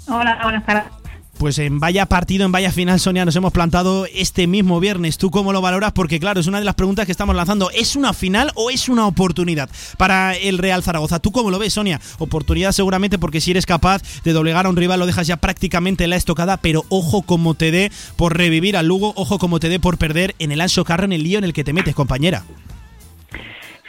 Hola, 0.07 0.39
buenas 0.43 0.65
tardes. 0.65 1.06
Pues 1.37 1.59
en 1.59 1.79
vaya 1.79 2.07
partido, 2.07 2.45
en 2.45 2.51
vaya 2.51 2.71
final, 2.71 2.99
Sonia, 2.99 3.23
nos 3.23 3.35
hemos 3.35 3.53
plantado 3.53 4.07
este 4.07 4.47
mismo 4.47 4.79
viernes. 4.79 5.19
¿Tú 5.19 5.29
cómo 5.29 5.53
lo 5.53 5.61
valoras? 5.61 5.91
Porque 5.91 6.19
claro, 6.19 6.39
es 6.39 6.47
una 6.47 6.57
de 6.57 6.65
las 6.65 6.73
preguntas 6.73 7.05
que 7.05 7.11
estamos 7.11 7.35
lanzando. 7.35 7.69
¿Es 7.69 7.95
una 7.95 8.13
final 8.13 8.51
o 8.55 8.71
es 8.71 8.89
una 8.89 9.05
oportunidad 9.05 9.69
para 9.97 10.35
el 10.35 10.57
Real 10.57 10.81
Zaragoza? 10.81 11.19
¿Tú 11.19 11.31
cómo 11.31 11.51
lo 11.51 11.59
ves, 11.59 11.73
Sonia? 11.73 12.01
Oportunidad 12.17 12.71
seguramente 12.71 13.19
porque 13.19 13.39
si 13.39 13.51
eres 13.51 13.67
capaz 13.67 14.01
de 14.23 14.33
doblegar 14.33 14.65
a 14.65 14.69
un 14.69 14.77
rival 14.77 14.99
lo 14.99 15.05
dejas 15.05 15.27
ya 15.27 15.37
prácticamente 15.37 16.05
en 16.05 16.09
la 16.09 16.15
estocada, 16.15 16.57
pero 16.57 16.85
ojo 16.89 17.21
como 17.21 17.53
te 17.53 17.69
dé 17.69 17.91
por 18.15 18.35
revivir 18.35 18.75
al 18.75 18.87
Lugo, 18.87 19.13
ojo 19.15 19.37
como 19.37 19.59
te 19.59 19.69
dé 19.69 19.79
por 19.79 19.99
perder 19.99 20.33
en 20.39 20.51
el 20.51 20.61
ancho 20.61 20.85
carro 20.85 21.05
en 21.05 21.13
el 21.13 21.23
lío 21.23 21.37
en 21.37 21.43
el 21.43 21.53
que 21.53 21.63
te 21.63 21.73
metes, 21.73 21.93
compañera. 21.93 22.45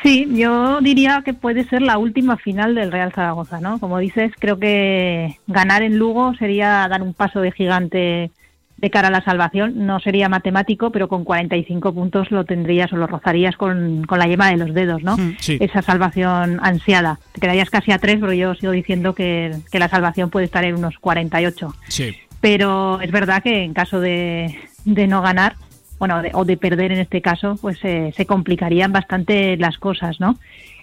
Sí, 0.03 0.29
yo 0.31 0.81
diría 0.81 1.23
que 1.25 1.35
puede 1.35 1.65
ser 1.65 1.83
la 1.83 1.99
última 1.99 2.37
final 2.37 2.75
del 2.75 2.93
Real 2.93 3.13
Zaragoza, 3.13 3.61
¿no? 3.61 3.79
Como 3.81 3.99
dices, 3.99 4.33
creo 4.39 4.59
que 4.59 5.37
ganar 5.47 5.83
en 5.83 5.99
Lugo 5.99 6.35
sería 6.35 6.87
dar 6.89 7.03
un 7.03 7.15
paso 7.15 7.41
de 7.41 7.51
gigante 7.53 8.31
de 8.77 8.91
cara 8.91 9.09
a 9.09 9.11
la 9.11 9.25
salvación. 9.25 9.87
No 9.87 9.99
sería 9.99 10.29
matemático, 10.29 10.91
pero 10.91 11.09
con 11.09 11.25
45 11.25 11.93
puntos 11.93 12.31
lo 12.31 12.45
tendrías 12.45 12.93
o 12.93 12.97
lo 12.97 13.07
rozarías 13.07 13.57
con, 13.57 14.05
con 14.05 14.19
la 14.19 14.29
yema 14.29 14.51
de 14.51 14.57
los 14.57 14.73
dedos, 14.73 15.03
¿no? 15.03 15.17
Sí. 15.41 15.59
Esa 15.61 15.83
salvación 15.83 16.61
ansiada. 16.63 17.19
Te 17.33 17.41
quedarías 17.41 17.71
casi 17.71 17.91
a 17.91 17.99
tres, 17.99 18.19
pero 18.21 18.33
yo 18.33 18.55
sigo 18.55 18.73
diciendo 18.73 19.15
que, 19.15 19.53
que 19.71 19.79
la 19.81 19.89
salvación 19.89 20.31
puede 20.31 20.47
estar 20.47 20.65
en 20.65 20.77
unos 20.77 20.97
48. 20.99 21.75
Sí. 21.89 22.15
Pero 22.41 23.01
es 23.01 23.11
verdad 23.11 23.43
que 23.43 23.65
en 23.65 23.75
caso 23.75 23.99
de, 23.99 24.57
de 24.85 25.07
no 25.09 25.23
ganar, 25.23 25.57
bueno, 25.99 26.23
de, 26.23 26.31
o 26.35 26.45
de 26.45 26.57
perder 26.57 26.93
en 26.93 26.99
este 27.01 27.21
caso, 27.21 27.57
pues 27.61 27.79
eh, 27.85 28.13
se 28.17 28.27
complicarían 28.27 28.93
bastante 28.93 29.57
las 29.57 29.79
cosas, 29.79 30.21
¿no? 30.21 30.39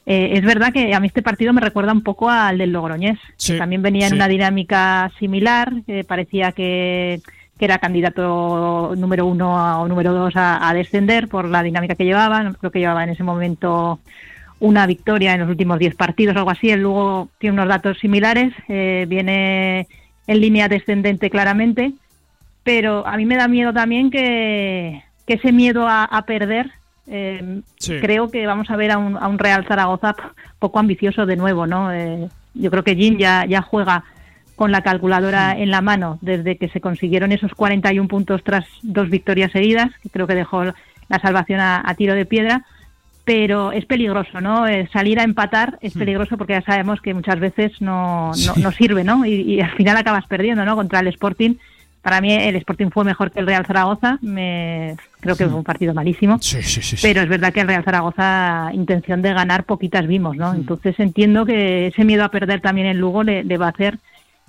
Eh, 0.06 0.32
es 0.38 0.44
verdad 0.44 0.72
que 0.72 0.94
a 0.94 1.00
mí 1.00 1.08
este 1.08 1.24
partido 1.24 1.52
me 1.54 1.62
recuerda 1.62 1.92
un 1.92 2.04
poco 2.04 2.30
al 2.30 2.58
del 2.60 2.72
Logroñés, 2.72 3.18
Sí, 3.38 3.54
que 3.54 3.58
también 3.60 3.82
venía 3.82 4.06
en 4.08 4.14
una 4.14 4.28
dinámica 4.28 5.12
similar, 5.18 5.74
parecía 6.08 6.52
que, 6.52 7.22
que 7.58 7.66
era 7.66 7.80
candidato 7.80 8.94
número 8.98 9.26
uno 9.26 9.58
a- 9.58 9.80
o 9.82 9.88
número 9.88 10.14
dos 10.14 10.36
a, 10.36 10.68
a 10.70 10.74
descender 10.74 11.28
por 11.28 11.48
la 11.50 11.64
dinámica 11.64 11.96
que 11.96 12.06
llevaban. 12.06 12.54
Creo 12.56 12.72
que 12.72 12.80
llevaba 12.80 13.04
en 13.04 13.10
ese 13.12 13.24
momento 13.24 14.00
una 14.60 14.86
victoria 14.86 15.34
en 15.34 15.40
los 15.42 15.50
últimos 15.50 15.80
10 15.80 15.96
partidos, 15.96 16.36
algo 16.38 16.52
así. 16.52 16.70
El 16.70 16.82
Lugo 16.82 17.30
tiene 17.40 17.54
unos 17.56 17.68
datos 17.70 17.98
similares, 18.00 18.54
eh, 18.68 19.06
viene 19.10 19.88
en 20.28 20.40
línea 20.40 20.68
descendente 20.68 21.30
claramente, 21.32 21.94
pero 22.64 23.06
a 23.08 23.18
mí 23.18 23.26
me 23.26 23.38
da 23.38 23.48
miedo 23.48 23.74
también 23.74 24.10
que, 24.12 25.02
que 25.28 25.34
ese 25.36 25.52
miedo 25.52 25.88
a, 25.88 26.04
a 26.06 26.22
perder, 26.24 26.72
eh, 27.08 27.62
Sí. 27.78 27.98
creo 28.00 28.30
que 28.32 28.46
vamos 28.48 28.70
a 28.70 28.76
ver 28.76 28.92
a 28.92 28.98
un, 28.98 29.18
a 29.18 29.28
un 29.28 29.38
Real 29.40 29.66
Zaragoza 29.68 30.16
poco 30.60 30.80
ambicioso 30.80 31.26
de 31.26 31.36
nuevo, 31.36 31.68
¿no? 31.68 31.92
Eh, 31.94 32.28
yo 32.54 32.72
creo 32.72 32.84
que 32.84 32.96
Jim 32.96 33.18
ya, 33.18 33.46
ya 33.46 33.62
juega 33.62 34.04
con 34.56 34.72
la 34.72 34.82
calculadora 34.82 35.58
en 35.58 35.70
la 35.70 35.82
mano 35.82 36.18
desde 36.22 36.58
que 36.58 36.70
se 36.70 36.80
consiguieron 36.80 37.32
esos 37.34 37.54
41 37.54 38.08
puntos 38.08 38.42
tras 38.44 38.66
dos 38.82 39.10
victorias 39.10 39.52
seguidas, 39.52 39.92
que 40.02 40.10
creo 40.10 40.28
que 40.28 40.36
dejó 40.36 40.64
la 40.64 41.20
salvación 41.22 41.60
a, 41.60 41.82
a 41.86 41.94
tiro 41.96 42.14
de 42.16 42.26
piedra, 42.26 42.64
pero 43.26 43.72
es 43.72 43.86
peligroso, 43.86 44.40
¿no? 44.40 44.68
Eh, 44.68 44.88
salir 44.94 45.20
a 45.20 45.24
empatar 45.24 45.78
es 45.82 45.94
peligroso 45.94 46.38
porque 46.38 46.54
ya 46.54 46.62
sabemos 46.62 47.02
que 47.02 47.14
muchas 47.14 47.40
veces 47.40 47.82
no, 47.82 48.28
no, 48.30 48.34
Sí. 48.34 48.62
no 48.62 48.72
sirve, 48.72 49.04
¿no? 49.04 49.26
Y, 49.26 49.34
y 49.42 49.62
al 49.62 49.72
final 49.72 49.98
acabas 49.98 50.26
perdiendo, 50.28 50.64
¿no? 50.64 50.76
Contra 50.76 51.00
el 51.02 51.08
Sporting 51.08 51.56
para 52.06 52.22
mí 52.22 52.32
el 52.32 52.56
Sporting 52.58 52.92
fue 52.92 53.04
mejor 53.04 53.32
que 53.32 53.40
el 53.40 53.48
Real 53.48 53.66
Zaragoza. 53.66 54.20
Me, 54.22 54.96
creo 55.22 55.36
que 55.36 55.48
fue 55.48 55.58
un 55.58 55.64
partido 55.64 55.92
malísimo. 55.96 56.38
Sí, 56.40 56.62
sí, 56.62 56.80
sí, 56.84 56.98
sí. 56.98 57.00
Pero 57.02 57.22
es 57.22 57.28
verdad 57.28 57.52
que 57.52 57.62
el 57.62 57.68
Real 57.68 57.84
Zaragoza, 57.84 58.70
intención 58.74 59.24
de 59.24 59.34
ganar, 59.34 59.64
poquitas 59.64 60.06
vimos, 60.06 60.38
¿no? 60.38 60.54
Entonces 60.54 61.00
entiendo 61.00 61.48
que 61.48 61.88
ese 61.88 62.04
miedo 62.06 62.24
a 62.24 62.30
perder 62.30 62.62
también 62.62 62.86
en 62.86 63.00
Lugo 63.00 63.24
le, 63.24 63.44
le 63.44 63.58
va 63.58 63.66
a 63.66 63.70
hacer 63.70 63.98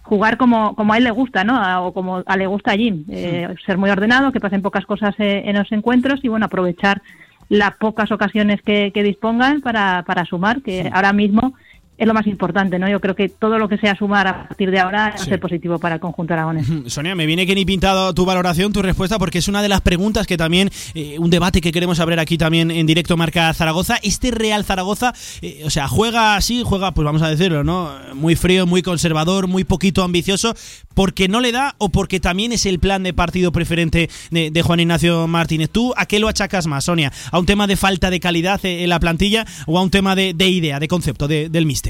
jugar 0.02 0.36
como, 0.36 0.76
como 0.76 0.92
a 0.92 0.98
él 0.98 1.04
le 1.04 1.10
gusta, 1.12 1.44
¿no? 1.44 1.56
A- 1.56 1.80
o 1.80 1.94
como 1.94 2.22
a 2.26 2.36
le 2.36 2.46
gusta 2.46 2.72
a 2.72 2.76
Jim. 2.76 3.04
Eh, 3.08 3.48
Ser 3.64 3.78
muy 3.78 3.88
ordenado, 3.88 4.32
que 4.32 4.38
pasen 4.40 4.60
pocas 4.60 4.84
cosas 4.84 5.14
eh, 5.18 5.44
en 5.46 5.56
los 5.56 5.72
encuentros 5.72 6.20
y, 6.22 6.28
bueno, 6.28 6.44
aprovechar 6.44 7.00
las 7.48 7.74
pocas 7.76 8.12
ocasiones 8.12 8.60
que, 8.60 8.90
que 8.92 9.02
dispongan 9.02 9.62
para, 9.62 10.02
para 10.06 10.26
sumar, 10.26 10.60
que 10.60 10.90
ahora 10.92 11.14
mismo 11.14 11.54
es 11.98 12.06
lo 12.06 12.14
más 12.14 12.26
importante, 12.26 12.78
¿no? 12.78 12.88
Yo 12.88 13.00
creo 13.00 13.14
que 13.14 13.28
todo 13.28 13.58
lo 13.58 13.68
que 13.68 13.78
sea 13.78 13.96
sumar 13.96 14.26
a 14.26 14.48
partir 14.48 14.70
de 14.70 14.78
ahora 14.80 14.98
va 15.08 15.14
a 15.14 15.18
ser 15.18 15.40
positivo 15.40 15.78
para 15.78 15.94
el 15.96 16.00
conjunto 16.00 16.34
aragonés. 16.34 16.66
Sonia, 16.86 17.14
me 17.14 17.26
viene 17.26 17.46
que 17.46 17.54
ni 17.54 17.64
pintado 17.64 18.12
tu 18.14 18.24
valoración, 18.24 18.72
tu 18.72 18.82
respuesta, 18.82 19.18
porque 19.18 19.38
es 19.38 19.48
una 19.48 19.62
de 19.62 19.68
las 19.68 19.80
preguntas 19.80 20.26
que 20.26 20.36
también, 20.36 20.70
eh, 20.94 21.18
un 21.18 21.30
debate 21.30 21.60
que 21.60 21.72
queremos 21.72 21.98
abrir 22.00 22.18
aquí 22.18 22.36
también 22.38 22.70
en 22.70 22.86
directo 22.86 23.16
Marca 23.16 23.52
Zaragoza. 23.54 23.96
Este 24.02 24.30
Real 24.30 24.64
Zaragoza, 24.64 25.14
eh, 25.42 25.62
o 25.64 25.70
sea, 25.70 25.88
juega 25.88 26.36
así, 26.36 26.62
juega, 26.64 26.92
pues 26.92 27.04
vamos 27.04 27.22
a 27.22 27.28
decirlo, 27.30 27.64
¿no? 27.64 27.90
Muy 28.14 28.36
frío, 28.36 28.66
muy 28.66 28.82
conservador, 28.82 29.46
muy 29.46 29.64
poquito 29.64 30.02
ambicioso, 30.02 30.54
porque 30.94 31.28
no 31.28 31.40
le 31.40 31.52
da 31.52 31.74
o 31.78 31.88
porque 31.88 32.20
también 32.20 32.52
es 32.52 32.66
el 32.66 32.78
plan 32.78 33.02
de 33.02 33.12
partido 33.14 33.52
preferente 33.52 34.10
de, 34.30 34.50
de 34.50 34.62
Juan 34.62 34.80
Ignacio 34.80 35.26
Martínez. 35.26 35.70
¿Tú 35.70 35.94
a 35.96 36.06
qué 36.06 36.18
lo 36.18 36.28
achacas 36.28 36.66
más, 36.66 36.84
Sonia? 36.84 37.12
¿A 37.30 37.38
un 37.38 37.46
tema 37.46 37.66
de 37.66 37.76
falta 37.76 38.10
de 38.10 38.20
calidad 38.20 38.64
eh, 38.64 38.82
en 38.82 38.90
la 38.90 39.00
plantilla 39.00 39.46
o 39.66 39.78
a 39.78 39.82
un 39.82 39.90
tema 39.90 40.14
de, 40.14 40.34
de 40.34 40.48
idea, 40.48 40.78
de 40.78 40.88
concepto 40.88 41.26
de- 41.28 41.48
del 41.48 41.64
míster? 41.66 41.85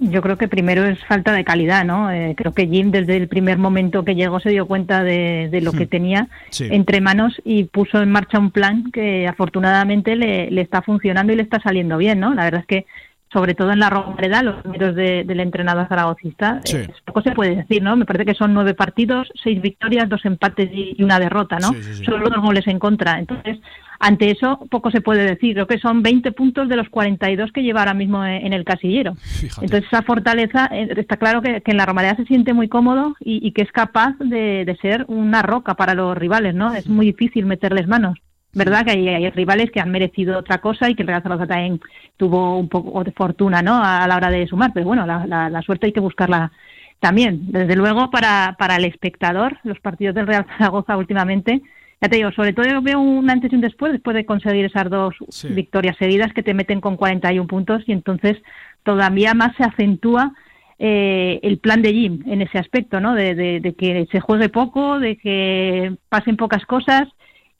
Yo 0.00 0.20
creo 0.22 0.36
que 0.36 0.48
primero 0.48 0.84
es 0.84 0.98
falta 1.06 1.32
de 1.32 1.44
calidad, 1.44 1.84
¿no? 1.84 2.10
Eh, 2.10 2.34
creo 2.36 2.52
que 2.52 2.66
Jim 2.66 2.90
desde 2.90 3.16
el 3.16 3.28
primer 3.28 3.58
momento 3.58 4.04
que 4.04 4.16
llegó 4.16 4.40
se 4.40 4.50
dio 4.50 4.66
cuenta 4.66 5.02
de, 5.04 5.48
de 5.50 5.60
lo 5.60 5.72
que 5.72 5.86
tenía 5.86 6.28
Sí. 6.50 6.68
entre 6.70 7.00
manos 7.00 7.40
y 7.44 7.64
puso 7.64 8.02
en 8.02 8.10
marcha 8.10 8.38
un 8.38 8.50
plan 8.50 8.90
que 8.90 9.28
afortunadamente 9.28 10.16
le, 10.16 10.50
le 10.50 10.60
está 10.60 10.82
funcionando 10.82 11.32
y 11.32 11.36
le 11.36 11.42
está 11.42 11.60
saliendo 11.60 11.96
bien, 11.96 12.18
¿no? 12.20 12.34
La 12.34 12.44
verdad 12.44 12.60
es 12.62 12.66
que 12.66 12.86
sobre 13.32 13.54
todo 13.54 13.72
en 13.72 13.80
la 13.80 13.90
Romareda, 13.90 14.42
los 14.44 14.64
números 14.64 14.94
de- 14.94 15.24
del 15.24 15.40
entrenador 15.40 15.88
zaragocista, 15.88 16.60
Sí. 16.64 16.76
eh, 16.76 16.88
poco 17.04 17.20
se 17.22 17.32
puede 17.32 17.56
decir, 17.56 17.82
¿no? 17.82 17.96
Me 17.96 18.04
parece 18.04 18.24
que 18.26 18.34
son 18.34 18.54
nueve 18.54 18.74
partidos, 18.74 19.28
seis 19.42 19.60
victorias, 19.60 20.08
dos 20.08 20.24
empates 20.24 20.70
y, 20.72 20.94
y 20.98 21.02
una 21.02 21.18
derrota, 21.18 21.58
¿no? 21.58 21.72
Sí. 21.72 22.04
Solo 22.04 22.28
dos 22.30 22.40
goles 22.42 22.66
en 22.68 22.78
contra. 22.78 23.18
Entonces, 23.18 23.58
ante 24.00 24.30
eso, 24.30 24.66
poco 24.70 24.90
se 24.90 25.00
puede 25.00 25.24
decir. 25.24 25.54
Creo 25.54 25.66
que 25.66 25.78
son 25.78 26.02
20 26.02 26.32
puntos 26.32 26.68
de 26.68 26.76
los 26.76 26.88
42 26.88 27.52
que 27.52 27.62
lleva 27.62 27.80
ahora 27.80 27.94
mismo 27.94 28.24
en, 28.24 28.46
en 28.46 28.52
el 28.52 28.64
casillero. 28.64 29.14
Fíjate. 29.16 29.66
Entonces, 29.66 29.86
esa 29.92 30.02
fortaleza, 30.02 30.68
eh, 30.72 30.88
está 30.96 31.16
claro 31.16 31.42
que, 31.42 31.60
que 31.60 31.70
en 31.70 31.76
la 31.76 31.86
Romareda 31.86 32.16
se 32.16 32.24
siente 32.24 32.52
muy 32.52 32.68
cómodo 32.68 33.14
y, 33.20 33.46
y 33.46 33.52
que 33.52 33.62
es 33.62 33.72
capaz 33.72 34.14
de, 34.18 34.64
de 34.64 34.76
ser 34.76 35.04
una 35.08 35.42
roca 35.42 35.74
para 35.74 35.94
los 35.94 36.16
rivales, 36.16 36.54
¿no? 36.54 36.74
Es 36.74 36.88
muy 36.88 37.06
difícil 37.06 37.46
meterles 37.46 37.86
manos. 37.88 38.18
¿Verdad? 38.56 38.84
Que 38.84 38.92
hay, 38.92 39.08
hay 39.08 39.30
rivales 39.30 39.72
que 39.72 39.80
han 39.80 39.90
merecido 39.90 40.38
otra 40.38 40.58
cosa 40.58 40.88
y 40.88 40.94
que 40.94 41.02
el 41.02 41.08
Real 41.08 41.24
Zaragoza 41.24 41.48
también 41.48 41.80
tuvo 42.16 42.56
un 42.56 42.68
poco 42.68 43.02
de 43.02 43.10
fortuna, 43.10 43.62
¿no? 43.62 43.82
A 43.82 44.06
la 44.06 44.14
hora 44.16 44.30
de 44.30 44.46
sumar. 44.46 44.70
Pero 44.72 44.86
bueno, 44.86 45.04
la, 45.06 45.26
la- 45.26 45.50
la 45.50 45.60
suerte 45.62 45.86
hay 45.86 45.92
que 45.92 45.98
buscarla 45.98 46.52
también. 47.00 47.50
Desde 47.50 47.74
luego, 47.74 48.10
para, 48.12 48.54
para 48.56 48.76
el 48.76 48.84
espectador, 48.84 49.58
los 49.64 49.80
partidos 49.80 50.14
del 50.14 50.28
Real 50.28 50.46
Zaragoza 50.56 50.96
últimamente, 50.96 51.62
ya 52.00 52.08
te 52.08 52.16
digo, 52.16 52.30
sobre 52.32 52.52
todo 52.52 52.66
yo 52.66 52.82
veo 52.82 53.00
un 53.00 53.28
antes 53.30 53.50
y 53.52 53.54
un 53.54 53.60
después, 53.60 53.92
después 53.92 54.14
de 54.14 54.26
conseguir 54.26 54.64
esas 54.66 54.90
dos 54.90 55.14
Sí. 55.30 55.48
victorias 55.48 55.96
seguidas 55.96 56.32
que 56.32 56.42
te 56.42 56.54
meten 56.54 56.80
con 56.80 56.96
41 56.96 57.46
puntos 57.46 57.82
y 57.86 57.92
entonces 57.92 58.36
todavía 58.82 59.34
más 59.34 59.56
se 59.56 59.64
acentúa 59.64 60.32
eh, 60.78 61.38
el 61.42 61.58
plan 61.58 61.82
de 61.82 61.92
Jim 61.92 62.22
en 62.26 62.42
ese 62.42 62.58
aspecto, 62.58 63.00
¿no? 63.00 63.14
De, 63.14 63.34
de- 63.34 63.60
de 63.60 63.74
que 63.74 64.06
se 64.10 64.20
juegue 64.20 64.48
poco, 64.48 64.98
de 64.98 65.16
que 65.16 65.94
pasen 66.08 66.36
pocas 66.36 66.66
cosas 66.66 67.08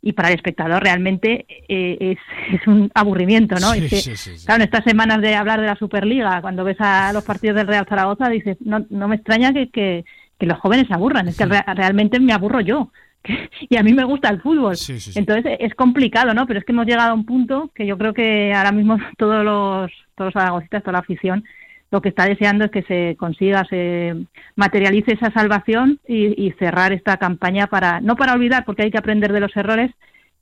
y 0.02 0.12
para 0.12 0.28
el 0.28 0.34
espectador 0.34 0.82
realmente 0.82 1.46
eh, 1.68 1.96
es, 2.00 2.18
es 2.60 2.66
un 2.66 2.90
aburrimiento, 2.94 3.54
¿no? 3.54 3.68
Sí, 3.72 3.84
Es 3.84 3.90
que, 3.90 3.96
sí, 3.96 4.16
sí, 4.16 4.36
sí. 4.38 4.46
Claro, 4.46 4.62
en 4.62 4.68
estas 4.68 4.84
semanas 4.84 5.22
de 5.22 5.34
hablar 5.36 5.60
de 5.60 5.66
la 5.68 5.76
Superliga, 5.76 6.42
cuando 6.42 6.64
ves 6.64 6.76
a 6.80 7.12
los 7.12 7.22
partidos 7.24 7.56
del 7.56 7.68
Real 7.68 7.86
Zaragoza, 7.88 8.28
dices, 8.28 8.56
no, 8.60 8.84
no 8.90 9.08
me 9.08 9.14
extraña 9.16 9.52
que, 9.54 9.70
que, 9.70 10.04
que 10.38 10.46
los 10.46 10.58
jóvenes 10.58 10.88
se 10.88 10.94
aburran, 10.94 11.28
es 11.28 11.36
que 11.38 11.46
re- 11.46 11.64
realmente 11.74 12.18
me 12.20 12.32
aburro 12.34 12.60
yo. 12.60 12.90
Y 13.68 13.76
a 13.76 13.82
mí 13.82 13.92
me 13.92 14.04
gusta 14.04 14.28
el 14.28 14.40
fútbol. 14.40 14.76
Sí, 14.76 15.00
sí, 15.00 15.12
sí. 15.12 15.18
Entonces 15.18 15.56
es 15.60 15.74
complicado, 15.74 16.34
¿no? 16.34 16.46
Pero 16.46 16.58
es 16.58 16.64
que 16.64 16.72
hemos 16.72 16.86
llegado 16.86 17.10
a 17.10 17.14
un 17.14 17.24
punto 17.24 17.70
que 17.74 17.86
yo 17.86 17.96
creo 17.98 18.14
que 18.14 18.52
ahora 18.54 18.72
mismo 18.72 18.98
todos 19.18 19.44
los, 19.44 19.90
todos 20.14 20.34
los 20.34 20.42
zaragozistas, 20.42 20.82
toda 20.82 20.92
la 20.92 20.98
afición, 21.00 21.44
lo 21.90 22.00
que 22.02 22.08
está 22.08 22.26
deseando 22.26 22.64
es 22.64 22.70
que 22.70 22.82
se 22.82 23.16
consiga, 23.18 23.64
se 23.66 24.14
materialice 24.56 25.12
esa 25.12 25.30
salvación 25.30 26.00
y, 26.08 26.44
y 26.46 26.50
cerrar 26.52 26.92
esta 26.92 27.18
campaña 27.18 27.68
para, 27.68 28.00
no 28.00 28.16
para 28.16 28.32
olvidar, 28.34 28.64
porque 28.64 28.82
hay 28.82 28.90
que 28.90 28.98
aprender 28.98 29.32
de 29.32 29.40
los 29.40 29.56
errores, 29.56 29.92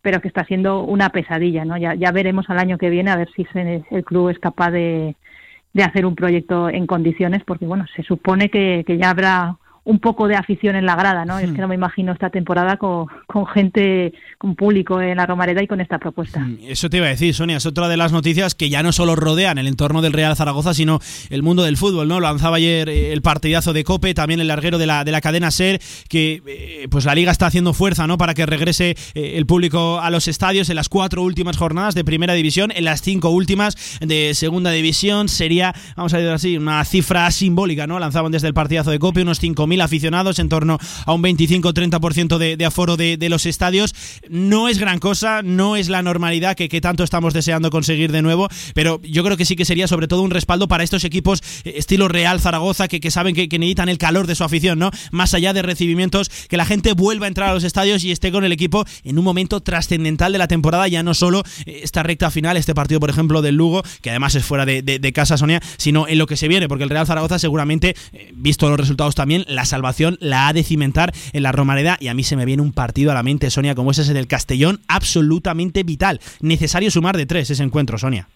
pero 0.00 0.20
que 0.20 0.28
está 0.28 0.44
siendo 0.46 0.82
una 0.82 1.10
pesadilla, 1.10 1.64
¿no? 1.64 1.76
Ya, 1.76 1.94
ya 1.94 2.10
veremos 2.10 2.48
al 2.48 2.58
año 2.58 2.78
que 2.78 2.90
viene 2.90 3.10
a 3.10 3.16
ver 3.16 3.28
si 3.36 3.44
se- 3.52 3.84
el 3.90 4.04
club 4.04 4.30
es 4.30 4.38
capaz 4.38 4.70
de, 4.70 5.14
de 5.74 5.82
hacer 5.82 6.06
un 6.06 6.14
proyecto 6.16 6.70
en 6.70 6.86
condiciones, 6.86 7.42
porque 7.44 7.66
bueno, 7.66 7.86
se 7.96 8.02
supone 8.02 8.48
que, 8.50 8.84
que 8.86 8.96
ya 8.98 9.10
habrá 9.10 9.56
un 9.84 9.98
poco 9.98 10.28
de 10.28 10.36
afición 10.36 10.76
en 10.76 10.86
la 10.86 10.94
grada, 10.94 11.24
¿no? 11.24 11.38
Es 11.38 11.50
que 11.50 11.60
no 11.60 11.66
me 11.66 11.74
imagino 11.74 12.12
esta 12.12 12.30
temporada 12.30 12.76
con, 12.76 13.06
con 13.26 13.46
gente, 13.46 14.12
con 14.38 14.54
público 14.54 15.00
en 15.00 15.16
la 15.16 15.26
Romareda 15.26 15.62
y 15.62 15.66
con 15.66 15.80
esta 15.80 15.98
propuesta. 15.98 16.40
Mm, 16.40 16.58
Eso 16.68 16.88
te 16.88 16.98
iba 16.98 17.06
a 17.06 17.10
decir, 17.10 17.34
Sonia, 17.34 17.56
es 17.56 17.66
otra 17.66 17.88
de 17.88 17.96
las 17.96 18.12
noticias 18.12 18.54
que 18.54 18.70
ya 18.70 18.84
no 18.84 18.92
solo 18.92 19.16
rodean 19.16 19.58
el 19.58 19.66
entorno 19.66 20.00
del 20.00 20.12
Real 20.12 20.36
Zaragoza, 20.36 20.72
sino 20.72 21.00
el 21.30 21.42
mundo 21.42 21.64
del 21.64 21.76
fútbol, 21.76 22.06
¿no? 22.06 22.20
Lanzaba 22.20 22.58
ayer 22.58 22.88
eh, 22.88 23.12
el 23.12 23.22
partidazo 23.22 23.72
de 23.72 23.82
Cope, 23.82 24.14
también 24.14 24.38
el 24.38 24.46
larguero 24.46 24.78
de 24.78 24.86
la, 24.86 25.02
de 25.02 25.10
la 25.10 25.20
cadena 25.20 25.50
SER, 25.50 25.80
que 26.08 26.42
eh, 26.46 26.86
pues 26.88 27.04
la 27.04 27.16
liga 27.16 27.32
está 27.32 27.46
haciendo 27.46 27.74
fuerza, 27.74 28.06
¿no? 28.06 28.18
Para 28.18 28.34
que 28.34 28.46
regrese 28.46 28.90
eh, 29.14 29.32
el 29.36 29.46
público 29.46 29.98
a 30.00 30.10
los 30.10 30.28
estadios 30.28 30.70
en 30.70 30.76
las 30.76 30.88
cuatro 30.88 31.22
últimas 31.22 31.56
jornadas 31.56 31.96
de 31.96 32.04
primera 32.04 32.34
división, 32.34 32.70
en 32.72 32.84
las 32.84 33.02
cinco 33.02 33.30
últimas 33.30 33.98
de 34.00 34.34
segunda 34.34 34.70
división, 34.70 35.28
sería, 35.28 35.74
vamos 35.96 36.14
a 36.14 36.18
decir 36.18 36.32
así, 36.32 36.56
una 36.56 36.84
cifra 36.84 37.28
simbólica, 37.32 37.88
¿no? 37.88 37.98
Lanzaban 37.98 38.30
desde 38.30 38.46
el 38.46 38.54
partidazo 38.54 38.92
de 38.92 39.00
Cope 39.00 39.22
unos 39.22 39.42
5.000 39.42 39.71
aficionados, 39.80 40.38
en 40.38 40.48
torno 40.48 40.78
a 41.06 41.12
un 41.12 41.22
25-30% 41.22 42.38
de, 42.38 42.56
de 42.56 42.64
aforo 42.64 42.96
de, 42.96 43.16
los 43.28 43.46
estadios. 43.46 43.94
No 44.28 44.68
es 44.68 44.78
gran 44.78 44.98
cosa, 44.98 45.42
no 45.42 45.76
es 45.76 45.88
la 45.88 46.02
normalidad 46.02 46.56
que, 46.56 46.68
que 46.68 46.80
tanto 46.80 47.04
estamos 47.04 47.32
deseando 47.34 47.70
conseguir 47.70 48.12
de 48.12 48.22
nuevo, 48.22 48.48
pero 48.74 49.00
yo 49.02 49.24
creo 49.24 49.36
que 49.36 49.44
sí 49.44 49.56
que 49.56 49.64
sería 49.64 49.88
sobre 49.88 50.08
todo 50.08 50.22
un 50.22 50.30
respaldo 50.30 50.68
para 50.68 50.84
estos 50.84 51.04
equipos 51.04 51.40
eh, 51.64 51.74
estilo 51.76 52.08
Real 52.08 52.40
Zaragoza 52.40 52.88
que, 52.88 53.00
que 53.00 53.10
saben 53.10 53.34
que, 53.34 53.48
que 53.48 53.58
necesitan 53.58 53.88
el 53.88 53.98
calor 53.98 54.26
de 54.26 54.34
su 54.34 54.44
afición, 54.44 54.78
¿no? 54.78 54.90
Más 55.12 55.34
allá 55.34 55.52
de 55.52 55.62
recibimientos, 55.62 56.28
que 56.48 56.56
la 56.56 56.64
gente 56.66 56.92
vuelva 56.92 57.26
a 57.26 57.28
entrar 57.28 57.50
a 57.50 57.54
los 57.54 57.64
estadios 57.64 58.04
y 58.04 58.10
esté 58.12 58.32
con 58.32 58.44
el 58.44 58.52
equipo 58.52 58.84
en 59.04 59.18
un 59.18 59.24
momento 59.24 59.60
trascendental 59.60 60.32
de 60.32 60.38
la 60.38 60.48
temporada, 60.48 60.88
ya 60.88 61.02
no 61.02 61.14
solo 61.14 61.42
eh, 61.66 61.80
esta 61.82 62.02
recta 62.02 62.30
final, 62.30 62.56
este 62.56 62.74
partido, 62.74 63.00
por 63.00 63.10
ejemplo, 63.10 63.40
del 63.42 63.54
Lugo, 63.54 63.82
que 64.02 64.10
además 64.10 64.34
es 64.34 64.44
fuera 64.44 64.66
de, 64.66 64.82
de- 64.82 64.98
de 64.98 65.12
casa, 65.12 65.36
Sonia, 65.38 65.60
sino 65.78 66.06
en 66.08 66.18
lo 66.18 66.26
que 66.26 66.36
se 66.36 66.48
viene, 66.48 66.68
porque 66.68 66.84
el 66.84 66.90
Real 66.90 67.06
Zaragoza 67.06 67.38
seguramente, 67.38 67.94
eh, 68.12 68.30
visto 68.34 68.68
los 68.68 68.78
resultados 68.78 69.14
también, 69.14 69.44
la 69.48 69.61
salvación 69.64 70.16
la 70.20 70.48
ha 70.48 70.52
de 70.52 70.62
cimentar 70.62 71.12
en 71.32 71.42
la 71.42 71.52
Romareda 71.52 71.96
y 72.00 72.08
a 72.08 72.14
mí 72.14 72.22
se 72.22 72.36
me 72.36 72.44
viene 72.44 72.62
un 72.62 72.72
partido 72.72 73.10
a 73.10 73.14
la 73.14 73.22
mente, 73.22 73.50
Sonia, 73.50 73.74
como 73.74 73.90
ese 73.90 74.12
del 74.12 74.26
Castellón, 74.26 74.80
absolutamente 74.88 75.82
vital. 75.82 76.20
Necesario 76.40 76.90
sumar 76.90 77.16
de 77.16 77.26
tres 77.26 77.50
ese 77.50 77.62
encuentro, 77.62 77.98
Sonia. 77.98 78.28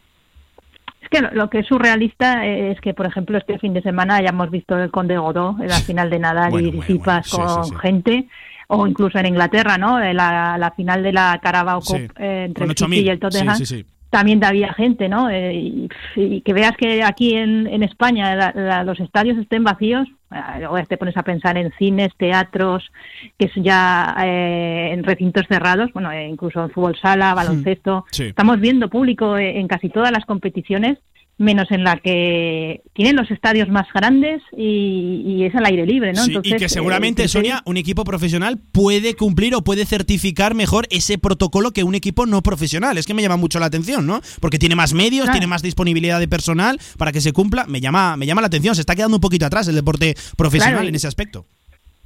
Es 1.01 1.09
que 1.09 1.21
lo, 1.21 1.49
que 1.51 1.61
es 1.61 1.67
surrealista 1.67 2.45
es 2.47 2.81
que, 2.81 2.93
por 2.93 3.07
ejemplo, 3.07 3.39
este 3.39 3.59
fin 3.59 3.73
de 3.75 3.83
semana 3.83 4.17
hayamos 4.17 4.51
visto 4.51 4.77
el 4.77 4.91
Conde 4.91 5.17
Godó 5.17 5.57
en 5.61 5.69
la 5.69 5.79
final 5.79 6.11
de 6.11 6.19
Nadal 6.19 6.51
Bueno, 6.51 6.69
y 6.69 6.71
bueno, 6.71 6.83
Tsitsipas 6.83 7.31
bueno, 7.31 7.49
sí, 7.49 7.55
con 7.55 7.65
sí, 7.65 7.71
sí. 7.71 7.77
gente, 7.81 8.29
o 8.69 8.87
incluso 8.87 9.19
en 9.19 9.27
Inglaterra, 9.27 9.79
¿no? 9.79 10.03
En 10.03 10.17
La, 10.17 10.59
la 10.59 10.71
final 10.73 11.03
de 11.03 11.13
la 11.13 11.39
Carabao 11.41 11.81
Cup 11.81 12.13
eh, 12.19 12.47
entre 12.47 12.65
el 12.65 12.71
City 12.71 12.85
8.000. 12.85 13.03
y 13.03 13.09
el 13.09 13.21
Tottenham. 13.21 13.57
Sí, 13.57 13.67
sí, 13.67 13.77
sí. 13.77 13.87
También 14.11 14.43
había 14.45 14.73
gente, 14.73 15.09
¿no? 15.09 15.29
Eh, 15.31 15.55
y, 15.55 15.89
y 16.15 16.41
que 16.41 16.53
veas 16.53 16.77
que 16.77 17.03
aquí 17.03 17.35
en, 17.35 17.67
en 17.67 17.83
España 17.83 18.35
la- 18.37 18.53
la- 18.55 18.85
los 18.85 18.99
estadios 19.01 19.37
estén 19.37 19.65
vacíos, 19.65 20.07
ah, 20.31 20.57
luego 20.59 20.81
te 20.87 20.97
pones 20.97 21.17
a 21.17 21.23
pensar 21.23 21.59
en 21.59 21.73
cines, 21.73 22.15
teatros, 22.17 22.91
que 23.39 23.47
es 23.47 23.53
ya 23.57 24.15
eh, 24.25 24.91
en 24.93 25.03
recintos 25.05 25.45
cerrados, 25.49 25.93
bueno, 25.93 26.11
eh, 26.13 26.29
incluso 26.29 26.63
en 26.63 26.71
fútbol 26.71 26.97
sala, 26.97 27.35
baloncesto. 27.35 28.07
Sí. 28.13 28.25
Estamos 28.25 28.61
viendo 28.61 28.89
público 28.89 29.37
eh, 29.37 29.59
en 29.59 29.67
casi 29.69 29.89
todas 29.89 30.13
las 30.13 30.25
competiciones, 30.25 30.99
menos 31.39 31.71
en 31.71 31.85
la 31.85 31.97
que 31.99 32.81
tienen 32.95 33.15
los 33.15 33.31
estadios 33.31 33.69
más 33.69 33.87
grandes 33.95 34.41
y, 34.57 35.23
y 35.27 35.45
es 35.45 35.55
al 35.55 35.67
aire 35.67 35.85
libre, 35.85 36.13
¿no? 36.15 36.23
Sí, 36.25 36.31
Entonces, 36.31 36.53
y 36.55 36.57
que 36.57 36.65
eh, 36.65 36.69
seguramente, 36.71 37.25
criterio- 37.25 37.31
Sonia, 37.33 37.63
un 37.67 37.77
equipo 37.77 38.05
profesional 38.05 38.59
puede 38.73 39.15
cumplir 39.15 39.55
o 39.55 39.63
puede 39.63 39.85
certificar 39.85 40.55
mejor 40.55 40.87
ese 40.91 41.19
protocolo 41.19 41.73
que 41.73 41.85
un 41.85 41.95
equipo 41.95 42.25
no 42.25 42.43
profesional. 42.43 42.97
Es 42.97 43.07
que 43.07 43.13
me 43.15 43.21
llama 43.23 43.37
mucho 43.37 43.59
la 43.59 43.67
atención, 43.67 44.07
¿no? 44.07 44.21
Porque 44.41 44.59
tiene 44.59 44.77
más 44.77 44.95
medios, 44.95 45.25
Claro. 45.25 45.33
tiene 45.35 45.47
más 45.47 45.61
disponibilidad 45.63 46.19
de 46.21 46.29
personal 46.29 46.81
para 46.97 47.13
que 47.13 47.21
se 47.21 47.33
cumpla. 47.33 47.67
Me 47.67 47.81
llama, 47.83 48.17
me 48.17 48.25
llama 48.27 48.41
la 48.41 48.47
atención. 48.47 48.75
Se 48.75 48.81
está 48.81 48.95
quedando 48.97 49.19
un 49.19 49.21
poquito 49.21 49.45
atrás 49.45 49.69
el 49.69 49.75
deporte 49.75 50.15
profesional 50.39 50.75
Claro, 50.77 50.85
y- 50.87 50.89
en 50.89 50.95
ese 50.95 51.07
aspecto. 51.09 51.45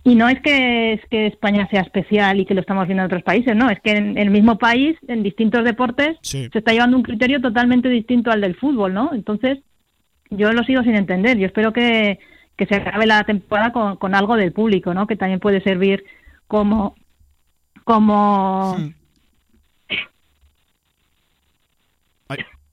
Y 0.02 0.14
no 0.14 0.28
es 0.28 0.40
que, 0.40 0.94
es 0.94 1.00
que 1.10 1.26
España 1.26 1.68
sea 1.70 1.82
especial 1.82 2.40
y 2.40 2.46
que 2.46 2.54
lo 2.54 2.62
estamos 2.62 2.86
viendo 2.86 3.02
en 3.02 3.06
otros 3.06 3.22
países, 3.22 3.54
no, 3.54 3.68
es 3.68 3.80
que 3.80 3.92
en 3.92 4.16
el 4.16 4.30
mismo 4.30 4.56
país, 4.56 4.96
en 5.08 5.22
distintos 5.22 5.62
deportes, 5.64 6.16
Sí. 6.22 6.48
se 6.50 6.58
está 6.58 6.72
llevando 6.72 6.96
un 6.96 7.02
criterio 7.02 7.40
totalmente 7.40 7.88
distinto 7.90 8.30
al 8.30 8.40
del 8.40 8.54
fútbol, 8.56 8.94
¿no? 8.94 9.10
Entonces, 9.12 9.58
yo 10.30 10.52
lo 10.52 10.62
sigo 10.64 10.82
sin 10.82 10.94
entender. 10.94 11.36
Yo 11.36 11.46
espero 11.46 11.72
que, 11.72 12.18
que 12.56 12.66
se 12.66 12.76
acabe 12.76 13.06
la 13.06 13.24
temporada 13.24 13.72
con, 13.72 13.96
con 13.96 14.14
algo 14.14 14.36
del 14.36 14.52
público, 14.52 14.94
¿no? 14.94 15.06
Que 15.06 15.16
también 15.16 15.40
puede 15.40 15.60
servir 15.60 16.04
como 16.46 16.94
como 17.84 18.76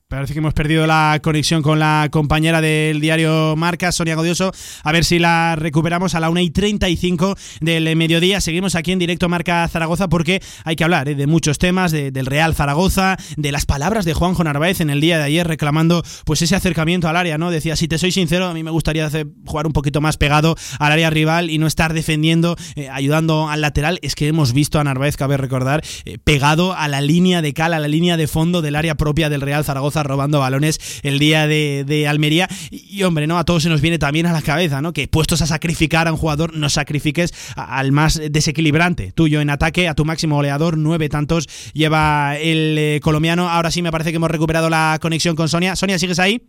Parece 0.10 0.32
que 0.32 0.40
hemos 0.40 0.54
perdido 0.54 0.88
la 0.88 1.20
conexión 1.22 1.62
con 1.62 1.80
la 1.80 2.08
compañera 2.10 2.62
del 2.62 3.02
diario 3.02 3.58
Marca, 3.58 3.92
Sonia 3.92 4.16
Godioso. 4.16 4.54
A 4.84 4.94
ver 4.94 5.04
si 5.04 5.20
la 5.20 5.58
recuperamos 5.58 6.16
a 6.16 6.22
la 6.22 6.30
1 6.30 6.40
y 6.40 6.50
35 6.50 7.36
del 7.60 7.94
mediodía. 7.98 8.40
Seguimos 8.40 8.76
aquí 8.76 8.94
en 8.94 9.00
directo 9.00 9.28
Marca 9.28 9.68
Zaragoza 9.68 10.08
porque 10.08 10.42
hay 10.64 10.78
que 10.78 10.86
hablar 10.86 11.10
¿eh? 11.10 11.16
de 11.16 11.28
muchos 11.28 11.58
temas, 11.58 11.92
del 11.92 12.26
Real 12.26 12.56
Zaragoza, 12.56 13.18
de 13.36 13.52
las 13.52 13.66
palabras 13.66 14.06
de 14.06 14.14
Juanjo 14.14 14.46
Narváez 14.46 14.80
en 14.80 14.90
el 14.90 15.02
día 15.02 15.18
de 15.18 15.26
ayer 15.26 15.46
reclamando 15.46 16.02
pues 16.24 16.42
ese 16.42 16.56
acercamiento 16.56 17.10
al 17.10 17.18
área, 17.18 17.38
¿no? 17.38 17.52
Decía, 17.52 17.76
si 17.76 17.90
te 17.90 17.98
soy 17.98 18.14
sincero, 18.14 18.46
a 18.46 18.54
mí 18.54 18.64
me 18.64 18.72
gustaría 18.72 19.10
jugar 19.46 19.68
un 19.68 19.74
poquito 19.74 20.00
más 20.00 20.16
pegado 20.16 20.56
al 20.80 20.94
área 20.94 21.10
rival 21.10 21.50
y 21.50 21.58
no 21.58 21.68
estar 21.68 21.92
defendiendo, 21.92 22.56
eh, 22.78 22.88
ayudando 22.88 23.50
al 23.50 23.60
lateral. 23.60 24.00
Es 24.02 24.16
que 24.16 24.30
hemos 24.30 24.54
visto 24.54 24.80
a 24.80 24.86
Narváez, 24.86 25.18
cabe 25.18 25.36
recordar, 25.36 25.84
eh, 26.06 26.18
pegado 26.18 26.72
a 26.72 26.88
la 26.88 27.02
línea 27.02 27.42
de 27.42 27.54
cal, 27.54 27.74
a 27.74 27.80
la 27.80 27.90
línea 27.90 28.16
de 28.16 28.28
fondo 28.28 28.62
del 28.62 28.78
área 28.78 28.96
propia 28.96 29.30
del 29.30 29.42
Real 29.42 29.66
Zaragoza 29.66 29.97
robando 30.04 30.40
balones 30.40 30.80
el 31.04 31.20
día 31.20 31.48
de, 31.48 32.06
Almería. 32.08 32.48
Y, 32.72 33.04
hombre, 33.04 33.28
¿no? 33.28 33.38
A 33.38 33.44
todos 33.44 33.64
se 33.64 33.70
nos 33.70 33.82
viene 33.82 34.00
también 34.00 34.26
a 34.26 34.34
la 34.34 34.42
cabeza, 34.42 34.82
¿no? 34.82 34.94
Que 34.94 35.08
puestos 35.08 35.42
a 35.42 35.48
sacrificar 35.48 36.08
a 36.08 36.12
un 36.12 36.18
jugador, 36.18 36.56
no 36.56 36.70
sacrifiques 36.70 37.34
al 37.56 37.92
más 37.92 38.22
desequilibrante. 38.30 39.12
Tuyo 39.12 39.42
en 39.42 39.50
ataque, 39.50 39.88
a 39.88 39.96
tu 39.96 40.06
máximo 40.06 40.36
goleador, 40.36 40.78
nueve 40.78 41.10
tantos 41.10 41.48
lleva 41.74 42.38
el 42.38 42.78
eh, 42.78 43.00
colombiano. 43.02 43.50
Ahora 43.50 43.72
sí 43.72 43.82
me 43.82 43.92
parece 43.92 44.12
que 44.12 44.18
hemos 44.18 44.32
recuperado 44.32 44.70
la 44.70 44.98
conexión 45.02 45.36
con 45.36 45.50
Sonia. 45.50 45.76
Sonia, 45.76 46.00
¿sigues 46.00 46.20
ahí? 46.20 46.42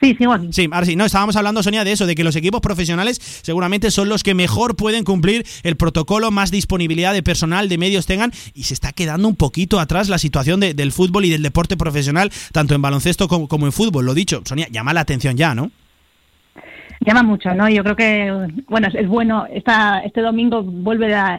Sí, 0.00 0.16
sí, 0.18 0.26
bueno. 0.26 0.50
Sí, 0.50 0.68
ahora 0.72 0.86
sí. 0.86 0.96
No, 0.96 1.04
estábamos 1.04 1.36
hablando, 1.36 1.62
Sonia, 1.62 1.84
de 1.84 1.92
eso, 1.92 2.06
de 2.06 2.14
que 2.14 2.24
los 2.24 2.34
equipos 2.34 2.60
profesionales 2.60 3.20
seguramente 3.42 3.90
son 3.90 4.08
los 4.08 4.22
que 4.22 4.34
mejor 4.34 4.74
pueden 4.74 5.04
cumplir 5.04 5.44
el 5.62 5.76
protocolo, 5.76 6.30
más 6.30 6.50
disponibilidad 6.50 7.12
de 7.12 7.22
personal, 7.22 7.68
de 7.68 7.76
medios 7.76 8.06
tengan, 8.06 8.32
y 8.54 8.62
se 8.62 8.74
está 8.74 8.92
quedando 8.92 9.28
un 9.28 9.36
poquito 9.36 9.78
atrás 9.78 10.08
la 10.08 10.18
situación 10.18 10.60
del 10.60 10.92
fútbol 10.92 11.26
y 11.26 11.30
del 11.30 11.42
deporte 11.42 11.76
profesional, 11.76 12.32
tanto 12.52 12.74
en 12.74 12.80
baloncesto 12.80 13.28
como, 13.28 13.66
en 13.66 13.72
fútbol. 13.72 14.06
Lo 14.06 14.14
dicho, 14.14 14.40
Sonia, 14.44 14.68
llama 14.70 14.94
la 14.94 15.00
atención 15.00 15.36
ya, 15.36 15.54
¿no? 15.54 15.70
llama 17.02 17.22
mucho, 17.22 17.54
¿no? 17.54 17.66
Yo 17.70 17.82
creo 17.82 17.96
que, 17.96 18.62
bueno, 18.68 18.88
es, 18.92 19.08
bueno, 19.08 19.46
esta, 19.50 20.00
este 20.00 20.20
domingo 20.20 20.62
vuelve 20.62 21.08
la, 21.08 21.38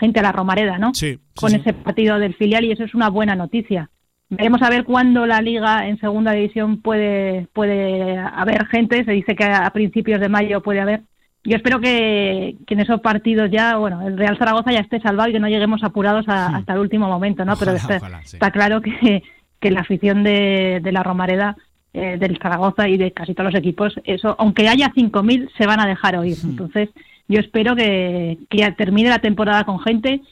gente 0.00 0.18
a 0.18 0.22
la 0.24 0.32
Romareda, 0.32 0.78
¿no? 0.78 0.94
Sí. 0.94 1.18
Con 1.36 1.54
ese 1.54 1.72
partido 1.72 2.18
del 2.18 2.34
filial 2.34 2.64
y 2.64 2.72
eso 2.72 2.82
es 2.82 2.92
una 2.92 3.08
buena 3.08 3.36
noticia. 3.36 3.88
Veremos 4.28 4.60
a 4.62 4.70
ver 4.70 4.84
cuándo 4.84 5.24
la 5.24 5.40
liga 5.40 5.86
en 5.86 5.98
segunda 6.00 6.32
división 6.32 6.80
puede, 6.80 7.46
puede 7.52 8.18
haber 8.18 8.66
gente. 8.66 9.04
Se 9.04 9.12
dice 9.12 9.36
que 9.36 9.44
a 9.44 9.70
principios 9.70 10.20
de 10.20 10.28
mayo 10.28 10.62
puede 10.62 10.80
haber. 10.80 11.02
Yo 11.44 11.56
espero 11.56 11.78
que, 11.78 12.56
en 12.66 12.80
esos 12.80 13.00
partidos 13.00 13.50
ya, 13.52 13.76
bueno, 13.76 14.04
el 14.04 14.18
Real 14.18 14.36
Zaragoza 14.36 14.72
ya 14.72 14.80
esté 14.80 15.00
salvado 15.00 15.30
y 15.30 15.32
que 15.32 15.38
no 15.38 15.48
lleguemos 15.48 15.84
apurados 15.84 16.24
hasta 16.28 16.72
el 16.72 16.80
último 16.80 17.06
momento, 17.06 17.44
¿no? 17.44 17.56
Pero 17.56 17.72
está, 17.72 18.50
claro 18.50 18.80
que, 18.80 19.22
que, 19.60 19.70
la 19.70 19.82
afición 19.82 20.24
de, 20.24 20.80
de 20.82 20.92
la 20.92 21.04
Romareda, 21.04 21.56
eh, 21.94 22.16
del 22.18 22.38
Zaragoza 22.42 22.88
y 22.88 22.96
de 22.96 23.12
casi 23.12 23.32
todos 23.32 23.52
los 23.52 23.60
equipos, 23.60 23.94
eso, 24.02 24.34
aunque 24.40 24.68
haya 24.68 24.90
5.000, 24.90 25.48
se 25.56 25.66
van 25.66 25.78
a 25.78 25.86
dejar 25.86 26.16
oír. 26.16 26.36
Entonces, 26.42 26.90
yo 27.28 27.38
espero 27.38 27.76
que, 27.76 28.38
que 28.50 28.70
termine 28.72 29.08
la 29.08 29.20
temporada 29.20 29.62
con 29.62 29.78
gente 29.78 30.22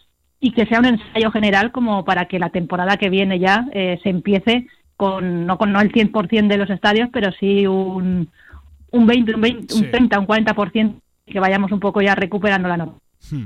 y 0.45 0.51
que 0.51 0.67
sea 0.67 0.79
un 0.79 0.85
ensayo 0.85 1.31
general 1.31 1.73
como 1.73 2.05
para 2.05 2.27
que 2.27 2.39
la 2.39 2.51
temporada 2.51 2.99
que 2.99 3.09
viene 3.09 3.39
ya 3.39 3.67
eh, 3.73 3.99
se 4.03 4.11
empiece 4.11 4.67
con 4.95 5.47
no 5.47 5.57
con 5.57 5.73
no 5.73 5.81
el 5.81 5.91
100% 5.91 6.49
de 6.49 6.59
los 6.59 6.69
estadios, 6.69 7.09
pero 7.11 7.33
sí 7.33 7.67
un, 7.67 8.29
un 8.91 9.07
20, 9.07 9.37
un, 9.37 9.41
20, 9.41 9.75
un 9.75 9.91
30, 9.91 10.19
un 10.21 10.27
40% 10.27 11.01
que 11.27 11.41
vayamos 11.41 11.73
un 11.73 11.81
poco 11.81 12.03
ya 12.03 12.15
recuperando 12.15 12.69
la 12.69 12.77
norma. 12.77 12.99
Hmm. 13.31 13.45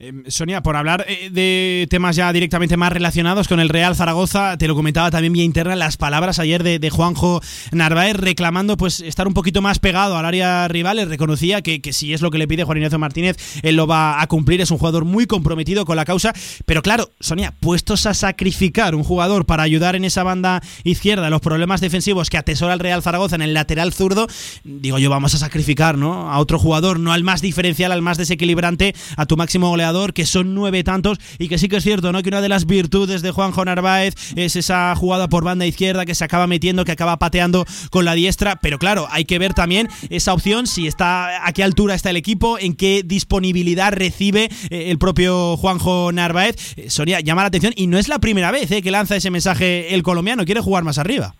Em, 0.00 0.22
Sonia, 0.28 0.62
por 0.62 0.76
hablar 0.76 1.04
eh, 1.08 1.28
de 1.32 1.88
temas 1.90 2.14
ya 2.14 2.32
directamente 2.32 2.76
más 2.76 2.92
relacionados 2.92 3.48
con 3.48 3.58
el 3.58 3.68
Real 3.68 3.96
Zaragoza, 3.96 4.56
te 4.56 4.68
lo 4.68 4.76
comentaba 4.76 5.10
también 5.10 5.32
vía 5.32 5.42
interna 5.42 5.74
las 5.74 5.96
palabras 5.96 6.38
ayer 6.38 6.62
de, 6.62 6.88
Juanjo 6.88 7.40
Narváez 7.72 8.14
reclamando 8.14 8.76
pues 8.76 9.00
estar 9.00 9.26
un 9.26 9.34
poquito 9.34 9.60
más 9.60 9.80
pegado 9.80 10.16
al 10.16 10.24
área 10.24 10.68
rival. 10.68 11.04
reconocía 11.08 11.62
que, 11.62 11.80
si 11.92 12.12
es 12.12 12.22
lo 12.22 12.30
que 12.30 12.38
le 12.38 12.46
pide 12.46 12.62
Juan 12.62 12.78
Ignacio 12.78 13.00
Martínez, 13.00 13.36
él 13.62 13.74
lo 13.74 13.88
va 13.88 14.22
a 14.22 14.26
cumplir. 14.28 14.60
Es 14.60 14.70
un 14.70 14.78
jugador 14.78 15.04
muy 15.04 15.26
comprometido 15.26 15.84
con 15.84 15.96
la 15.96 16.04
causa. 16.04 16.32
Pero 16.64 16.80
claro, 16.80 17.10
Sonia, 17.18 17.52
puestos 17.58 18.06
a 18.06 18.14
sacrificar 18.14 18.94
un 18.94 19.02
jugador 19.02 19.46
para 19.46 19.64
ayudar 19.64 19.96
en 19.96 20.04
esa 20.04 20.22
banda 20.22 20.62
izquierda 20.84 21.28
los 21.28 21.40
problemas 21.40 21.80
defensivos 21.80 22.30
que 22.30 22.38
atesora 22.38 22.72
el 22.72 22.80
Real 22.80 23.02
Zaragoza 23.02 23.34
en 23.34 23.42
el 23.42 23.52
lateral 23.52 23.92
zurdo, 23.92 24.28
digo 24.62 24.98
yo, 24.98 25.10
vamos 25.10 25.34
a 25.34 25.38
sacrificar 25.38 25.98
¿no? 25.98 26.30
a 26.30 26.38
otro 26.38 26.60
jugador, 26.60 27.00
no 27.00 27.12
al 27.12 27.24
más 27.24 27.42
diferencial, 27.42 27.90
al 27.90 28.02
más 28.02 28.16
desequilibrante, 28.16 28.94
a 29.16 29.26
tu 29.26 29.36
máximo 29.36 29.68
goleador 29.68 29.87
que 30.12 30.26
son 30.26 30.54
nueve 30.54 30.84
tantos 30.84 31.18
y 31.38 31.48
que 31.48 31.56
sí 31.56 31.68
que 31.68 31.76
es 31.76 31.82
cierto, 31.82 32.12
¿no? 32.12 32.22
Que 32.22 32.28
una 32.28 32.42
de 32.42 32.48
las 32.48 32.66
virtudes 32.66 33.22
de 33.22 33.30
Juanjo 33.30 33.64
Narváez 33.64 34.14
es 34.36 34.54
esa 34.54 34.94
jugada 34.94 35.28
por 35.28 35.44
banda 35.44 35.64
izquierda 35.64 36.04
que 36.04 36.14
se 36.14 36.24
acaba 36.24 36.46
metiendo, 36.46 36.84
que 36.84 36.92
acaba 36.92 37.16
pateando 37.16 37.64
con 37.90 38.04
la 38.04 38.14
diestra, 38.14 38.56
pero 38.60 38.78
claro, 38.78 39.08
hay 39.10 39.24
que 39.24 39.38
ver 39.38 39.54
también 39.54 39.88
esa 40.10 40.34
opción, 40.34 40.66
si 40.66 40.86
está, 40.86 41.46
a 41.46 41.52
qué 41.52 41.64
altura 41.64 41.94
está 41.94 42.10
el 42.10 42.16
equipo, 42.16 42.58
en 42.58 42.74
qué 42.74 43.02
disponibilidad 43.04 43.92
recibe 43.92 44.50
eh, 44.70 44.90
el 44.90 44.98
propio 44.98 45.56
Juanjo 45.56 46.12
Narváez. 46.12 46.76
Eh, 46.76 46.90
Sonia, 46.90 47.20
llama 47.20 47.42
la 47.42 47.48
atención 47.48 47.72
y 47.74 47.86
no 47.86 47.96
es 47.96 48.08
la 48.08 48.18
primera 48.18 48.50
vez 48.50 48.70
eh, 48.70 48.82
que 48.82 48.90
lanza 48.90 49.16
ese 49.16 49.30
mensaje 49.30 49.94
el 49.94 50.02
colombiano, 50.02 50.44
quiere 50.44 50.60
jugar 50.60 50.84
más 50.84 50.98
arriba. 50.98 51.34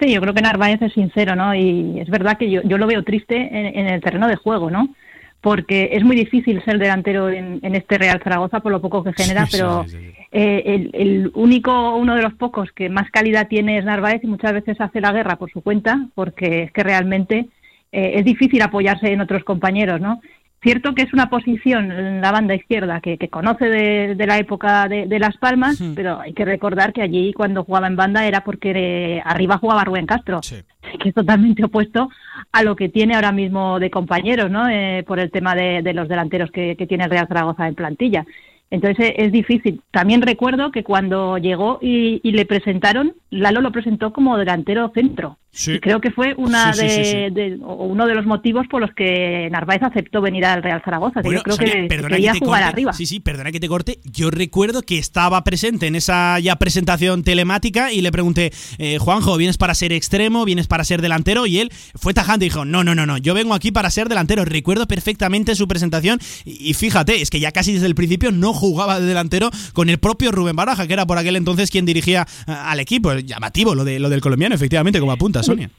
Sí, 0.00 0.12
yo 0.12 0.20
creo 0.20 0.32
que 0.32 0.42
Narváez 0.42 0.80
es 0.80 0.92
sincero, 0.92 1.34
¿no? 1.34 1.56
Y 1.56 1.98
es 1.98 2.08
verdad 2.08 2.38
que 2.38 2.48
yo, 2.48 2.60
yo 2.62 2.78
lo 2.78 2.86
veo 2.86 3.02
triste 3.02 3.36
en 3.36 3.88
el 3.88 4.00
terreno 4.00 4.28
de 4.28 4.36
juego, 4.36 4.70
¿no? 4.70 4.94
Porque 5.40 5.90
es 5.92 6.02
muy 6.04 6.16
difícil 6.16 6.62
ser 6.64 6.78
delantero 6.78 7.30
en, 7.30 7.60
este 7.62 7.98
Real 7.98 8.20
Zaragoza 8.22 8.60
por 8.60 8.72
lo 8.72 8.80
poco 8.80 9.04
que 9.04 9.12
genera, 9.12 9.46
pero 9.50 9.84
eh, 10.32 10.90
el, 10.92 11.30
único, 11.34 11.96
uno 11.96 12.16
de 12.16 12.22
los 12.22 12.34
pocos 12.34 12.72
que 12.72 12.88
más 12.88 13.10
calidad 13.10 13.48
tiene 13.48 13.78
es 13.78 13.84
Narváez 13.84 14.22
y 14.24 14.26
muchas 14.26 14.52
veces 14.52 14.80
hace 14.80 15.00
la 15.00 15.12
guerra 15.12 15.36
por 15.36 15.50
su 15.50 15.62
cuenta, 15.62 16.08
porque 16.14 16.64
es 16.64 16.72
que 16.72 16.82
realmente 16.82 17.48
eh, 17.92 18.12
es 18.16 18.24
difícil 18.24 18.62
apoyarse 18.62 19.12
en 19.12 19.20
otros 19.20 19.44
compañeros, 19.44 20.00
¿no? 20.00 20.20
Cierto 20.60 20.94
que 20.94 21.02
es 21.02 21.12
una 21.12 21.30
posición 21.30 21.92
en 21.92 22.20
la 22.20 22.32
banda 22.32 22.54
izquierda 22.54 23.00
que, 23.00 23.16
conoce 23.28 23.66
de, 23.66 24.26
la 24.26 24.38
época 24.38 24.88
de, 24.88 25.18
Las 25.18 25.36
Palmas, 25.36 25.80
pero 25.94 26.20
hay 26.20 26.32
que 26.32 26.44
recordar 26.44 26.92
que 26.92 27.02
allí 27.02 27.32
cuando 27.32 27.62
jugaba 27.62 27.86
en 27.86 27.94
banda 27.94 28.26
era 28.26 28.42
porque 28.42 29.22
arriba 29.24 29.58
jugaba 29.58 29.84
Rubén 29.84 30.06
Castro, 30.06 30.40
que 31.00 31.08
es 31.08 31.14
totalmente 31.14 31.64
opuesto 31.64 32.08
a 32.50 32.62
lo 32.64 32.74
que 32.74 32.88
tiene 32.88 33.14
ahora 33.14 33.30
mismo 33.30 33.78
de 33.78 33.90
compañeros, 33.90 34.50
¿no? 34.50 34.68
Eh, 34.68 35.04
por 35.06 35.20
el 35.20 35.30
tema 35.30 35.54
de, 35.54 35.80
los 35.94 36.08
delanteros 36.08 36.50
que, 36.50 36.74
que, 36.76 36.86
tiene 36.88 37.04
el 37.04 37.10
Real 37.10 37.28
Zaragoza 37.28 37.68
en 37.68 37.74
plantilla. 37.76 38.26
Entonces 38.70 39.12
es 39.16 39.32
difícil. 39.32 39.82
También 39.90 40.22
recuerdo 40.22 40.70
que 40.70 40.84
cuando 40.84 41.38
llegó 41.38 41.78
y, 41.80 42.20
le 42.22 42.44
presentaron, 42.44 43.14
Lalo 43.30 43.60
lo 43.60 43.72
presentó 43.72 44.12
como 44.12 44.36
delantero 44.36 44.90
centro. 44.94 45.38
Y 45.66 45.80
creo 45.80 46.00
que 46.00 46.10
fue 46.10 46.34
una 46.36 46.72
de, 46.72 47.58
uno 47.60 48.06
de 48.06 48.14
los 48.14 48.26
motivos 48.26 48.66
por 48.68 48.80
los 48.80 48.92
que 48.94 49.48
Narváez 49.50 49.82
aceptó 49.82 50.20
venir 50.20 50.44
al 50.44 50.62
Real 50.62 50.80
Zaragoza. 50.84 51.20
yo 51.22 51.42
creo 51.42 51.56
que 51.56 51.88
quería 51.88 52.34
jugar 52.34 52.62
arriba. 52.62 52.92
Sí, 52.92 53.06
sí, 53.06 53.20
perdona 53.20 53.50
que 53.50 53.60
te 53.60 53.68
corte. 53.68 53.98
Yo 54.04 54.30
recuerdo 54.30 54.82
que 54.82 54.98
estaba 54.98 55.42
presente 55.44 55.86
en 55.86 55.96
esa 55.96 56.38
ya 56.38 56.56
presentación 56.56 57.22
telemática 57.24 57.92
y 57.92 58.00
le 58.00 58.12
pregunté, 58.12 58.52
eh, 58.78 58.98
Juanjo, 58.98 59.36
¿vienes 59.36 59.58
para 59.58 59.74
ser 59.74 59.92
extremo? 59.92 60.44
¿Vienes 60.44 60.66
para 60.66 60.84
ser 60.84 61.02
delantero? 61.02 61.46
Y 61.46 61.58
él 61.58 61.70
fue 61.94 62.14
tajante 62.14 62.46
y 62.46 62.48
dijo, 62.48 62.64
no, 62.64 62.84
no, 62.84 62.94
no, 62.94 63.06
no, 63.06 63.18
yo 63.18 63.34
vengo 63.34 63.54
aquí 63.54 63.72
para 63.72 63.90
ser 63.90 64.08
delantero. 64.08 64.44
Recuerdo 64.44 64.86
perfectamente 64.86 65.54
su 65.54 65.66
presentación 65.66 66.18
y, 66.44 66.70
y 66.70 66.74
fíjate, 66.74 67.20
es 67.20 67.30
que 67.30 67.40
ya 67.40 67.52
casi 67.52 67.72
desde 67.72 67.86
el 67.86 67.94
principio 67.94 68.30
no 68.30 68.52
jugaba 68.52 69.00
de 69.00 69.06
delantero 69.06 69.50
con 69.72 69.88
el 69.88 69.98
propio 69.98 70.30
Rubén 70.30 70.56
Baraja, 70.56 70.86
que 70.86 70.92
era 70.92 71.06
por 71.06 71.18
aquel 71.18 71.36
entonces 71.36 71.70
quien 71.70 71.84
dirigía 71.84 72.26
eh, 72.46 72.52
al 72.52 72.80
equipo. 72.80 73.12
Llamativo 73.14 73.74
lo, 73.74 73.84
de, 73.84 73.98
lo 73.98 74.08
del 74.08 74.20
colombiano, 74.20 74.54
efectivamente, 74.54 75.00
como 75.00 75.12
apunta 75.12 75.42
Sonia. 75.52 75.70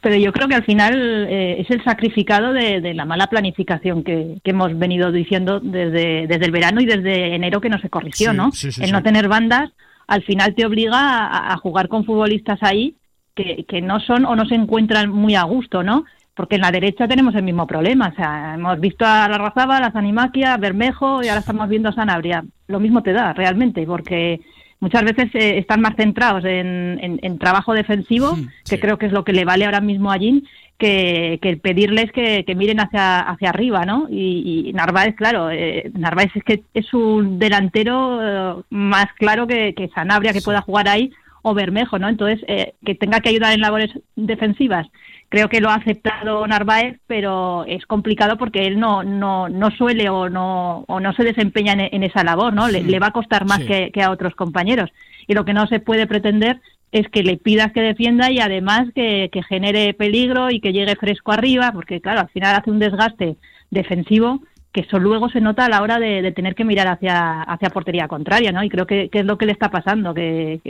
Pero 0.00 0.16
yo 0.16 0.32
creo 0.32 0.48
que 0.48 0.56
al 0.56 0.64
final 0.64 1.26
eh, 1.28 1.60
es 1.60 1.70
el 1.70 1.84
sacrificado 1.84 2.52
de, 2.52 2.92
la 2.92 3.04
mala 3.04 3.28
planificación 3.28 4.02
que, 4.02 4.40
hemos 4.42 4.76
venido 4.76 5.12
diciendo 5.12 5.60
desde, 5.60 6.26
desde 6.26 6.44
el 6.44 6.50
verano 6.50 6.80
y 6.80 6.86
desde 6.86 7.36
enero 7.36 7.60
que 7.60 7.68
no 7.68 7.78
se 7.78 7.88
corrigió, 7.88 8.32
¿no? 8.32 8.50
el 8.80 8.90
no 8.92 9.02
tener 9.02 9.28
bandas 9.28 9.70
al 10.08 10.24
final 10.24 10.54
te 10.54 10.66
obliga 10.66 11.52
a, 11.52 11.56
jugar 11.58 11.88
con 11.88 12.04
futbolistas 12.04 12.58
ahí 12.62 12.96
que, 13.34 13.64
que, 13.66 13.80
no 13.80 14.00
son 14.00 14.26
o 14.26 14.34
no 14.34 14.44
se 14.44 14.56
encuentran 14.56 15.08
muy 15.08 15.36
a 15.36 15.44
gusto, 15.44 15.82
¿no? 15.82 16.04
porque 16.34 16.56
en 16.56 16.62
la 16.62 16.70
derecha 16.70 17.06
tenemos 17.06 17.34
el 17.34 17.42
mismo 17.42 17.66
problema. 17.66 18.08
O 18.08 18.14
sea, 18.14 18.54
hemos 18.54 18.80
visto 18.80 19.04
a 19.04 19.28
la 19.28 19.38
Razaba, 19.38 19.76
a 19.76 19.80
la 19.80 19.92
Zanimaquia, 19.92 20.54
a 20.54 20.56
Bermejo 20.56 21.22
y 21.22 21.28
ahora 21.28 21.40
estamos 21.40 21.68
viendo 21.68 21.90
a 21.90 21.94
Sanabria. 21.94 22.44
Lo 22.68 22.80
mismo 22.80 23.02
te 23.02 23.12
da 23.12 23.32
realmente, 23.32 23.84
porque 23.86 24.40
muchas 24.82 25.04
veces 25.04 25.32
eh, 25.34 25.58
están 25.58 25.80
más 25.80 25.94
centrados 25.96 26.44
en, 26.44 26.98
en, 27.00 27.38
trabajo 27.38 27.72
defensivo, 27.72 28.36
que 28.68 28.80
creo 28.80 28.98
que 28.98 29.06
es 29.06 29.12
lo 29.12 29.24
que 29.24 29.32
le 29.32 29.44
vale 29.44 29.64
ahora 29.64 29.80
mismo 29.80 30.10
a 30.10 30.18
Jin, 30.18 30.44
que, 30.76 31.38
que 31.40 31.56
pedirles 31.56 32.10
que, 32.10 32.44
que, 32.44 32.56
miren 32.56 32.80
hacia, 32.80 33.20
hacia 33.20 33.50
arriba, 33.50 33.86
¿no? 33.86 34.08
Y, 34.10 34.72
Narváez, 34.74 35.14
claro, 35.14 35.50
eh, 35.52 35.88
Narváez 35.94 36.32
es 36.34 36.42
que 36.42 36.64
es 36.74 36.92
un 36.92 37.38
delantero 37.38 38.18
eh, 38.20 38.62
más 38.70 39.06
claro 39.16 39.46
que, 39.46 39.72
que 39.74 39.88
Sanabria, 39.94 40.32
que 40.32 40.42
pueda 40.42 40.62
jugar 40.62 40.88
ahí, 40.88 41.12
o 41.42 41.54
Bermejo, 41.54 42.00
¿no? 42.00 42.08
Entonces, 42.08 42.44
eh, 42.48 42.74
que 42.84 42.96
tenga 42.96 43.20
que 43.20 43.28
ayudar 43.28 43.52
en 43.52 43.60
labores 43.60 43.90
defensivas, 44.16 44.88
creo 45.32 45.48
que 45.48 45.62
lo 45.62 45.70
ha 45.70 45.76
aceptado 45.76 46.46
Narváez, 46.46 47.00
pero 47.06 47.64
es 47.66 47.86
complicado 47.86 48.36
porque 48.36 48.66
él 48.66 48.78
no, 48.78 49.02
no, 49.02 49.48
no 49.48 49.70
suele 49.70 50.10
o 50.10 50.28
no, 50.28 50.84
o 50.86 51.00
no 51.00 51.14
se 51.14 51.24
desempeña 51.24 51.72
en, 51.72 52.02
esa 52.02 52.22
labor, 52.22 52.52
¿no? 52.52 52.68
Le, 52.68 52.98
va 52.98 53.06
a 53.06 53.12
costar 53.12 53.46
más 53.46 53.60
que, 53.60 53.90
a 54.02 54.10
otros 54.10 54.34
compañeros. 54.34 54.90
Y 55.26 55.32
lo 55.32 55.46
que 55.46 55.54
no 55.54 55.66
se 55.68 55.80
puede 55.80 56.06
pretender 56.06 56.60
es 56.90 57.08
que 57.08 57.22
le 57.22 57.38
pidas 57.38 57.72
que 57.72 57.80
defienda 57.80 58.30
y 58.30 58.40
además 58.40 58.90
que, 58.94 59.30
que 59.32 59.42
genere 59.42 59.94
peligro 59.94 60.50
y 60.50 60.60
que 60.60 60.74
llegue 60.74 60.96
fresco 60.96 61.32
arriba, 61.32 61.72
porque 61.72 62.02
claro, 62.02 62.20
al 62.20 62.28
final 62.28 62.54
hace 62.54 62.70
un 62.70 62.78
desgaste 62.78 63.36
defensivo 63.70 64.42
que 64.72 64.80
eso 64.80 64.98
luego 64.98 65.28
se 65.28 65.40
nota 65.40 65.66
a 65.66 65.68
la 65.68 65.82
hora 65.82 65.98
de, 65.98 66.32
tener 66.32 66.54
que 66.54 66.64
mirar 66.64 66.88
hacia, 66.88 67.42
hacia 67.42 67.68
portería 67.68 68.08
contraria, 68.08 68.52
¿no? 68.52 68.64
Y 68.64 68.70
creo 68.70 68.86
que, 68.86 69.10
es 69.12 69.24
lo 69.24 69.36
que 69.36 69.44
le 69.44 69.52
está 69.52 69.70
pasando, 69.70 70.14
que, 70.14 70.60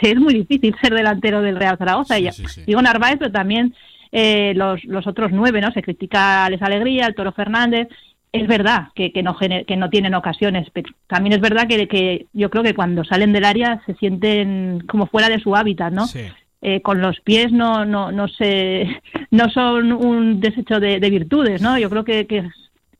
es 0.00 0.16
muy 0.16 0.32
difícil 0.32 0.74
ser 0.80 0.94
delantero 0.94 1.42
del 1.42 1.56
Real 1.56 1.76
Zaragoza. 1.76 2.18
y, 2.18 2.30
Digo 2.66 2.80
Narváez, 2.80 3.16
pero 3.18 3.30
también 3.30 3.74
eh, 4.12 4.52
los, 4.54 4.84
los 4.84 5.06
otros 5.06 5.32
nueve, 5.32 5.60
¿no? 5.60 5.72
Se 5.72 5.82
critica 5.82 6.44
a 6.44 6.50
Les 6.50 6.62
Alegría, 6.62 7.06
el 7.06 7.14
Toro 7.14 7.32
Fernández. 7.32 7.88
Es 8.30 8.46
verdad 8.46 8.88
que, 8.94 9.12
que, 9.12 9.22
no, 9.22 9.36
que 9.36 9.76
no 9.76 9.90
tienen 9.90 10.14
ocasiones, 10.14 10.68
pero 10.72 10.90
también 11.06 11.34
es 11.34 11.40
verdad 11.40 11.66
que, 11.68 11.86
que 11.86 12.26
yo 12.32 12.48
creo 12.48 12.62
que 12.62 12.74
cuando 12.74 13.04
salen 13.04 13.32
del 13.32 13.44
área 13.44 13.82
se 13.84 13.94
sienten 13.94 14.84
como 14.88 15.06
fuera 15.06 15.28
de 15.28 15.40
su 15.40 15.54
hábitat, 15.54 15.92
¿no? 15.92 16.06
Eh, 16.64 16.80
con 16.80 17.00
los 17.02 17.18
pies 17.20 17.50
no 17.50 17.84
no 17.84 18.12
no 18.12 18.28
se 18.28 18.86
no 19.32 19.50
son 19.50 19.92
un 19.92 20.38
desecho 20.38 20.78
de, 20.78 21.00
virtudes 21.10 21.60
no 21.60 21.76
yo 21.76 21.90
creo 21.90 22.04
que, 22.04 22.28
que 22.28 22.48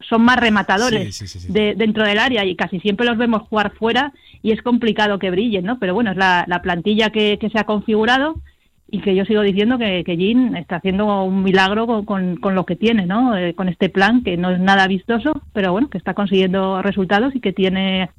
son 0.01 0.22
más 0.22 0.37
rematadores 0.37 1.48
de, 1.48 1.75
dentro 1.77 2.05
del 2.05 2.18
área 2.18 2.44
y 2.44 2.57
casi 2.57 2.81
siempre 2.81 3.07
los 3.07 3.16
vemos 3.16 3.42
jugar 3.42 3.72
fuera 3.75 4.12
y 4.42 4.53
es 4.53 4.62
complicado 4.62 5.18
que 5.18 5.31
brillen, 5.31 5.64
¿no? 5.64 5.79
Pero 5.79 5.94
bueno, 5.94 6.11
es 6.11 6.16
la, 6.16 6.61
plantilla 6.62 7.11
que, 7.11 7.38
se 7.40 7.59
ha 7.59 7.64
configurado 7.64 8.40
y 8.92 9.00
que 9.00 9.14
yo 9.16 9.24
sigo 9.24 9.40
diciendo 9.40 9.78
que, 9.78 10.05
que 10.05 10.18
Jean 10.18 10.55
está 10.55 10.76
haciendo 10.76 11.24
un 11.24 11.42
milagro 11.42 12.05
con, 12.05 12.37
con, 12.37 12.55
lo 12.55 12.66
que 12.66 12.76
tiene, 12.76 13.07
¿no? 13.07 13.35
Eh, 13.35 13.55
con 13.55 13.70
este 13.70 13.88
plan 13.88 14.22
que 14.22 14.37
no 14.37 14.50
es 14.50 14.61
nada 14.61 14.87
vistoso, 14.87 15.33
pero 15.55 15.72
bueno, 15.72 15.88
que 15.88 15.96
está 15.96 16.12
consiguiendo 16.12 16.83
resultados 16.83 17.35
y 17.35 17.40
que 17.40 17.55
tiene 17.55 18.11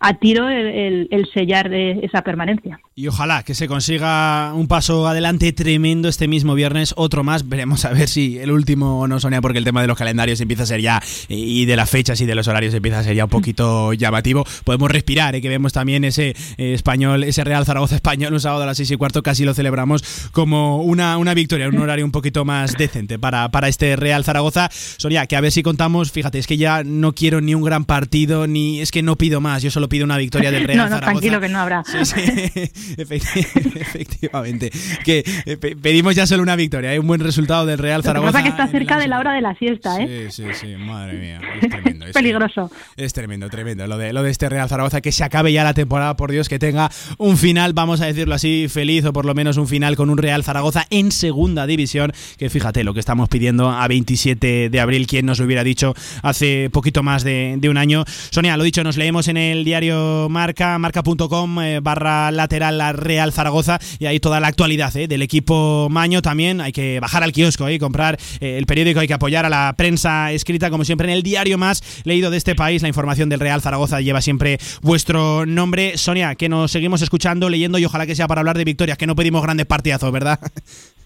a 0.00 0.14
tiro 0.14 0.48
el, 0.48 1.28
sellar 1.34 1.68
de 1.68 2.00
esa 2.02 2.22
permanencia. 2.22 2.80
Y 2.94 3.06
ojalá 3.06 3.42
que 3.42 3.54
se 3.54 3.68
consiga 3.68 4.52
un 4.54 4.66
paso 4.66 5.06
adelante 5.06 5.52
tremendo 5.52 6.08
este 6.08 6.26
mismo 6.26 6.54
viernes, 6.54 6.94
otro 6.96 7.22
más, 7.22 7.48
veremos 7.48 7.84
a 7.84 7.92
ver 7.92 8.08
si 8.08 8.38
el 8.38 8.50
último 8.50 9.06
no 9.06 9.20
Sonia, 9.20 9.42
porque 9.42 9.58
el 9.58 9.64
tema 9.64 9.82
de 9.82 9.86
los 9.86 9.98
calendarios 9.98 10.40
empieza 10.40 10.62
a 10.62 10.66
ser 10.66 10.80
ya, 10.80 11.02
y 11.28 11.66
de 11.66 11.76
las 11.76 11.90
fechas 11.90 12.20
y 12.22 12.26
de 12.26 12.34
los 12.34 12.48
horarios 12.48 12.72
empieza 12.72 13.00
a 13.00 13.04
ser 13.04 13.14
ya 13.14 13.24
un 13.24 13.30
poquito 13.30 13.92
llamativo. 13.92 14.44
Podemos 14.64 14.90
respirar, 14.90 15.34
¿eh? 15.34 15.42
que 15.42 15.50
vemos 15.50 15.74
también 15.74 16.04
ese 16.04 16.30
eh, 16.56 16.72
español, 16.72 17.24
ese 17.24 17.44
Real 17.44 17.66
Zaragoza 17.66 17.94
español 17.94 18.32
un 18.32 18.40
sábado 18.40 18.62
a 18.62 18.66
las 18.66 18.78
seis 18.78 18.90
y 18.90 18.96
cuarto, 18.96 19.22
casi 19.22 19.44
lo 19.44 19.52
celebramos 19.52 20.30
como 20.32 20.82
una, 20.82 21.18
una 21.18 21.34
victoria, 21.34 21.68
un 21.68 21.78
horario 21.78 22.06
un 22.06 22.12
poquito 22.12 22.46
más 22.46 22.72
decente 22.72 23.18
para, 23.18 23.50
para 23.50 23.68
este 23.68 23.96
Real 23.96 24.24
Zaragoza. 24.24 24.70
Sonia, 24.72 25.26
que 25.26 25.36
a 25.36 25.42
ver 25.42 25.52
si 25.52 25.62
contamos, 25.62 26.10
fíjate, 26.10 26.38
es 26.38 26.46
que 26.46 26.56
ya 26.56 26.84
no 26.84 27.14
quiero 27.14 27.42
ni 27.42 27.54
un 27.54 27.62
gran 27.62 27.84
partido, 27.84 28.46
ni 28.46 28.80
es 28.80 28.90
que 28.90 29.02
no 29.02 29.16
pido 29.16 29.42
más, 29.42 29.62
yo 29.62 29.70
solo 29.70 29.89
pido 29.90 30.06
una 30.06 30.16
victoria 30.16 30.50
del 30.50 30.64
Real 30.64 30.78
no, 30.88 30.88
no, 30.88 31.00
tranquilo 31.00 31.38
que 31.40 31.50
no 31.50 31.58
habrá. 31.58 31.84
Sí, 31.84 32.04
sí, 32.06 32.20
efectivamente. 32.96 34.70
Que 35.04 35.22
eh, 35.44 35.56
pedimos 35.56 36.14
ya 36.14 36.26
solo 36.26 36.42
una 36.42 36.56
victoria, 36.56 36.90
hay 36.90 36.96
¿eh? 36.96 37.00
un 37.00 37.06
buen 37.06 37.20
resultado 37.20 37.66
del 37.66 37.78
Real 37.78 38.02
Zaragoza. 38.02 38.30
Lo 38.30 38.32
que 38.32 38.32
pasa 38.32 38.42
que 38.44 38.62
está 38.62 38.78
cerca 38.78 38.98
de 38.98 39.08
la 39.08 39.18
hora 39.18 39.34
de 39.34 39.42
la 39.42 39.54
siesta, 39.56 40.00
¿eh? 40.00 40.28
Sí, 40.30 40.42
sí, 40.42 40.48
sí, 40.58 40.76
madre 40.76 41.18
mía. 41.18 41.40
Es 41.60 41.68
tremendo. 41.68 42.06
Es 42.06 42.12
peligroso. 42.12 42.70
Es 42.96 43.12
tremendo, 43.12 43.50
tremendo. 43.50 43.86
Lo 43.86 43.98
de, 43.98 44.14
lo 44.14 44.22
de 44.22 44.30
este 44.30 44.48
Real 44.48 44.68
Zaragoza, 44.68 45.02
que 45.02 45.12
se 45.12 45.24
acabe 45.24 45.52
ya 45.52 45.64
la 45.64 45.74
temporada, 45.74 46.16
por 46.16 46.30
Dios, 46.30 46.48
que 46.48 46.58
tenga 46.58 46.90
un 47.18 47.36
final, 47.36 47.72
vamos 47.74 48.00
a 48.00 48.06
decirlo 48.06 48.34
así, 48.34 48.68
feliz 48.68 49.04
o 49.04 49.12
por 49.12 49.26
lo 49.26 49.34
menos 49.34 49.56
un 49.56 49.66
final 49.66 49.96
con 49.96 50.08
un 50.08 50.16
Real 50.16 50.44
Zaragoza 50.44 50.86
en 50.90 51.12
segunda 51.12 51.66
división. 51.66 52.12
Que 52.38 52.48
fíjate 52.48 52.84
lo 52.84 52.94
que 52.94 53.00
estamos 53.00 53.28
pidiendo 53.28 53.70
a 53.70 53.86
27 53.88 54.70
de 54.70 54.80
abril, 54.80 55.06
quien 55.06 55.26
nos 55.26 55.38
lo 55.38 55.46
hubiera 55.46 55.64
dicho 55.64 55.94
hace 56.22 56.70
poquito 56.70 57.02
más 57.02 57.24
de, 57.24 57.56
de 57.58 57.68
un 57.68 57.76
año. 57.76 58.04
Sonia, 58.30 58.56
lo 58.56 58.64
dicho, 58.64 58.84
nos 58.84 58.96
leemos 58.96 59.28
en 59.28 59.36
el 59.36 59.64
diario 59.64 59.79
Marca, 60.28 60.78
marca.com 60.78 61.62
eh, 61.62 61.80
barra 61.80 62.30
lateral 62.30 62.76
la 62.76 62.92
Real 62.92 63.32
Zaragoza 63.32 63.78
y 63.98 64.06
ahí 64.06 64.20
toda 64.20 64.38
la 64.40 64.48
actualidad 64.48 64.94
eh, 64.96 65.08
del 65.08 65.22
equipo 65.22 65.88
Maño 65.90 66.20
también. 66.20 66.60
Hay 66.60 66.72
que 66.72 67.00
bajar 67.00 67.22
al 67.22 67.32
kiosco 67.32 67.68
y 67.70 67.78
comprar 67.78 68.18
eh, 68.40 68.58
el 68.58 68.66
periódico, 68.66 69.00
hay 69.00 69.08
que 69.08 69.14
apoyar 69.14 69.46
a 69.46 69.48
la 69.48 69.74
prensa 69.76 70.32
escrita, 70.32 70.70
como 70.70 70.84
siempre 70.84 71.08
en 71.08 71.14
el 71.14 71.22
diario 71.22 71.56
más 71.56 71.82
leído 72.04 72.30
de 72.30 72.36
este 72.36 72.54
país. 72.54 72.82
La 72.82 72.88
información 72.88 73.30
del 73.30 73.40
Real 73.40 73.62
Zaragoza 73.62 74.00
lleva 74.00 74.20
siempre 74.20 74.58
vuestro 74.82 75.46
nombre. 75.46 75.96
Sonia, 75.96 76.34
que 76.34 76.50
nos 76.50 76.70
seguimos 76.70 77.00
escuchando, 77.00 77.48
leyendo 77.48 77.78
y 77.78 77.84
ojalá 77.86 78.06
que 78.06 78.14
sea 78.14 78.28
para 78.28 78.40
hablar 78.40 78.58
de 78.58 78.64
victorias, 78.64 78.98
que 78.98 79.06
no 79.06 79.16
pedimos 79.16 79.42
grandes 79.42 79.66
partidazos, 79.66 80.12
¿verdad? 80.12 80.38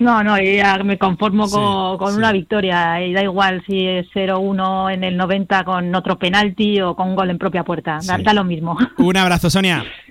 No, 0.00 0.24
no, 0.24 0.40
ya 0.40 0.78
me 0.82 0.98
conformo 0.98 1.48
con, 1.98 2.14
una 2.14 2.32
victoria 2.32 3.04
y 3.04 3.12
da 3.12 3.22
igual 3.22 3.62
si 3.66 3.86
es 3.86 4.06
0-1 4.14 4.94
en 4.94 5.04
el 5.04 5.16
90 5.16 5.64
con 5.64 5.94
otro 5.94 6.18
penalti 6.18 6.80
o 6.80 6.96
con 6.96 7.14
gol 7.14 7.30
en 7.30 7.38
propia 7.38 7.64
puerta, 7.64 7.98
da 8.02 8.32
lo 8.32 8.44
mismo. 8.44 8.76
Un 8.96 9.16
abrazo, 9.16 9.50
Sonia. 9.50 9.84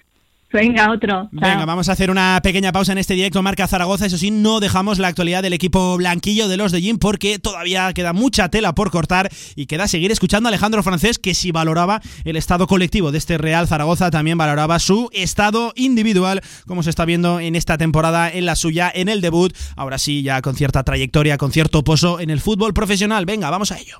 Venga, 0.52 0.92
otro. 0.92 1.30
Venga, 1.32 1.66
vamos 1.66 1.90
a 1.90 1.92
hacer 1.92 2.10
una 2.10 2.40
pequeña 2.42 2.72
pausa 2.72 2.92
en 2.92 2.98
este 2.98 3.14
directo 3.14 3.44
Marca 3.44 3.68
Zaragoza. 3.68 4.08
Eso 4.08 4.18
sí, 4.18 4.32
no 4.32 4.60
dejamos 4.60 4.98
la 4.98 5.08
actualidad 5.08 5.44
del 5.44 5.54
equipo 5.54 5.96
blanquillo 5.98 6.48
de 6.48 6.58
los 6.58 6.72
de 6.72 6.82
Jim 6.82 6.98
porque 6.98 7.38
todavía 7.38 7.94
queda 7.94 8.14
mucha 8.14 8.50
tela 8.50 8.74
por 8.74 8.90
cortar 8.90 9.30
y 9.56 9.68
queda 9.68 9.88
seguir 9.88 10.12
escuchando 10.12 10.48
a 10.48 10.50
Alejandro 10.50 10.82
Francés 10.82 11.20
que 11.20 11.36
si 11.36 11.52
valoraba 11.52 12.02
el 12.24 12.36
estado 12.36 12.66
colectivo 12.66 13.12
de 13.12 13.20
este 13.20 13.38
Real 13.38 13.68
Zaragoza, 13.68 14.10
también 14.10 14.40
valoraba 14.40 14.80
su 14.80 15.10
estado 15.14 15.72
individual, 15.76 16.42
como 16.66 16.82
se 16.82 16.90
está 16.90 17.06
viendo 17.06 17.40
en 17.40 17.56
esta 17.56 17.78
temporada, 17.78 18.32
en 18.32 18.48
la 18.48 18.56
suya, 18.56 18.92
en 18.94 19.08
el 19.08 19.22
debut. 19.22 19.56
Ahora 19.76 20.00
sí, 20.00 20.24
ya 20.24 20.42
con 20.42 20.56
cierta 20.56 20.84
trayectoria, 20.84 21.38
con 21.38 21.52
cierto 21.52 21.84
pozo 21.84 22.20
en 22.20 22.32
el 22.32 22.42
fútbol 22.42 22.74
profesional. 22.74 23.26
Venga, 23.26 23.52
vamos 23.52 23.72
a 23.72 23.78
ello. 23.78 24.00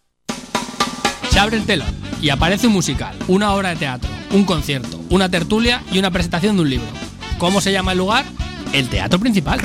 Abre 1.41 1.57
el 1.57 1.65
telón 1.65 1.87
y 2.21 2.29
aparece 2.29 2.67
un 2.67 2.73
musical, 2.73 3.15
una 3.27 3.55
obra 3.55 3.69
de 3.69 3.77
teatro, 3.77 4.07
un 4.29 4.43
concierto, 4.43 5.01
una 5.09 5.27
tertulia 5.27 5.81
y 5.91 5.97
una 5.97 6.11
presentación 6.11 6.55
de 6.55 6.61
un 6.61 6.69
libro. 6.69 6.85
¿Cómo 7.39 7.61
se 7.61 7.71
llama 7.71 7.93
el 7.93 7.97
lugar? 7.97 8.25
El 8.73 8.89
teatro 8.89 9.17
principal. 9.17 9.59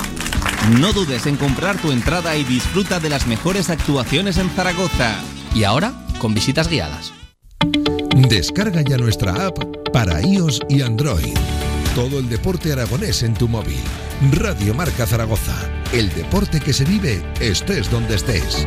No 0.80 0.94
dudes 0.94 1.26
en 1.26 1.36
comprar 1.36 1.76
tu 1.76 1.92
entrada 1.92 2.34
y 2.34 2.44
disfruta 2.44 2.98
de 2.98 3.10
las 3.10 3.26
mejores 3.26 3.68
actuaciones 3.68 4.38
en 4.38 4.48
Zaragoza. 4.48 5.16
Y 5.54 5.64
ahora, 5.64 5.92
con 6.18 6.32
visitas 6.32 6.70
guiadas. 6.70 7.12
Descarga 8.16 8.80
ya 8.80 8.96
nuestra 8.96 9.46
app 9.46 9.58
para 9.92 10.22
iOS 10.22 10.60
y 10.70 10.80
Android. 10.80 11.34
Todo 11.94 12.20
el 12.20 12.30
deporte 12.30 12.72
aragonés 12.72 13.22
en 13.22 13.34
tu 13.34 13.48
móvil. 13.48 13.82
Radio 14.32 14.72
Marca 14.72 15.06
Zaragoza. 15.06 15.54
El 15.92 16.08
deporte 16.14 16.58
que 16.58 16.72
se 16.72 16.86
vive 16.86 17.22
estés 17.38 17.90
donde 17.90 18.14
estés. 18.14 18.66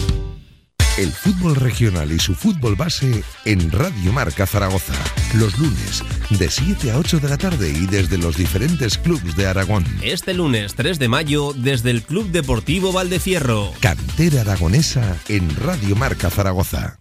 El 0.97 1.09
fútbol 1.09 1.55
regional 1.55 2.11
y 2.11 2.19
su 2.19 2.35
fútbol 2.35 2.75
base 2.75 3.23
en 3.45 3.71
Radio 3.71 4.11
Marca 4.11 4.45
Zaragoza. 4.45 4.93
Los 5.33 5.57
lunes, 5.57 6.03
de 6.37 6.49
7 6.49 6.91
a 6.91 6.97
8 6.97 7.19
de 7.19 7.29
la 7.29 7.37
tarde 7.37 7.69
y 7.69 7.87
desde 7.87 8.17
los 8.17 8.35
diferentes 8.35 8.97
clubes 8.97 9.37
de 9.37 9.47
Aragón. 9.47 9.85
Este 10.01 10.33
lunes 10.33 10.75
3 10.75 10.99
de 10.99 11.07
mayo, 11.07 11.53
desde 11.55 11.91
el 11.91 12.03
Club 12.03 12.29
Deportivo 12.31 12.91
Valdefierro. 12.91 13.71
Cantera 13.79 14.41
aragonesa 14.41 15.15
en 15.29 15.55
Radio 15.55 15.95
Marca 15.95 16.29
Zaragoza. 16.29 16.99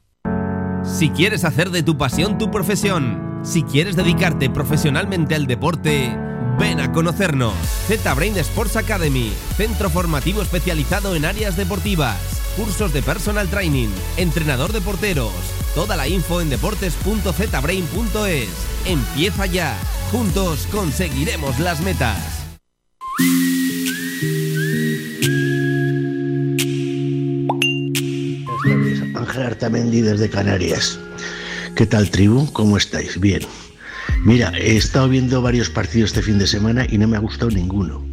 Si 0.85 1.11
quieres 1.11 1.44
hacer 1.44 1.70
de 1.70 1.83
tu 1.83 1.98
pasión 1.98 2.38
tu 2.38 2.48
profesión, 2.48 3.40
si 3.42 3.64
quieres 3.64 3.96
dedicarte 3.96 4.50
profesionalmente 4.50 5.35
al 5.35 5.48
deporte, 5.48 6.16
Ven 6.60 6.78
a 6.78 6.92
conocernos. 6.92 7.54
ZBrain 7.88 8.36
Sports 8.36 8.76
Academy, 8.76 9.32
centro 9.56 9.88
formativo 9.88 10.42
especializado 10.42 11.16
en 11.16 11.24
áreas 11.24 11.56
deportivas, 11.56 12.18
cursos 12.54 12.92
de 12.92 13.00
personal 13.00 13.48
training, 13.48 13.88
entrenador 14.18 14.70
de 14.70 14.82
porteros. 14.82 15.32
Toda 15.74 15.96
la 15.96 16.06
info 16.06 16.42
en 16.42 16.50
deportes.zbrain.es. 16.50 18.48
Empieza 18.84 19.46
ya. 19.46 19.74
Juntos 20.12 20.68
conseguiremos 20.70 21.58
las 21.61 21.80
metas. 21.80 22.18
Ángel 29.14 29.42
Artamendi 29.44 30.02
desde 30.02 30.28
Canarias. 30.28 31.00
¿Qué 31.74 31.86
tal 31.86 32.11
tribu? 32.11 32.52
¿Cómo 32.52 32.76
estáis? 32.76 33.18
Bien. 33.18 33.40
Mira, 34.24 34.52
he 34.56 34.76
estado 34.76 35.08
viendo 35.08 35.42
varios 35.42 35.70
partidos 35.70 36.11
este 36.11 36.22
fin 36.22 36.38
de 36.38 36.46
semana 36.46 36.86
y 36.88 36.98
no 36.98 37.08
me 37.08 37.16
ha 37.16 37.20
gustado 37.20 37.50
ninguno. 37.50 38.04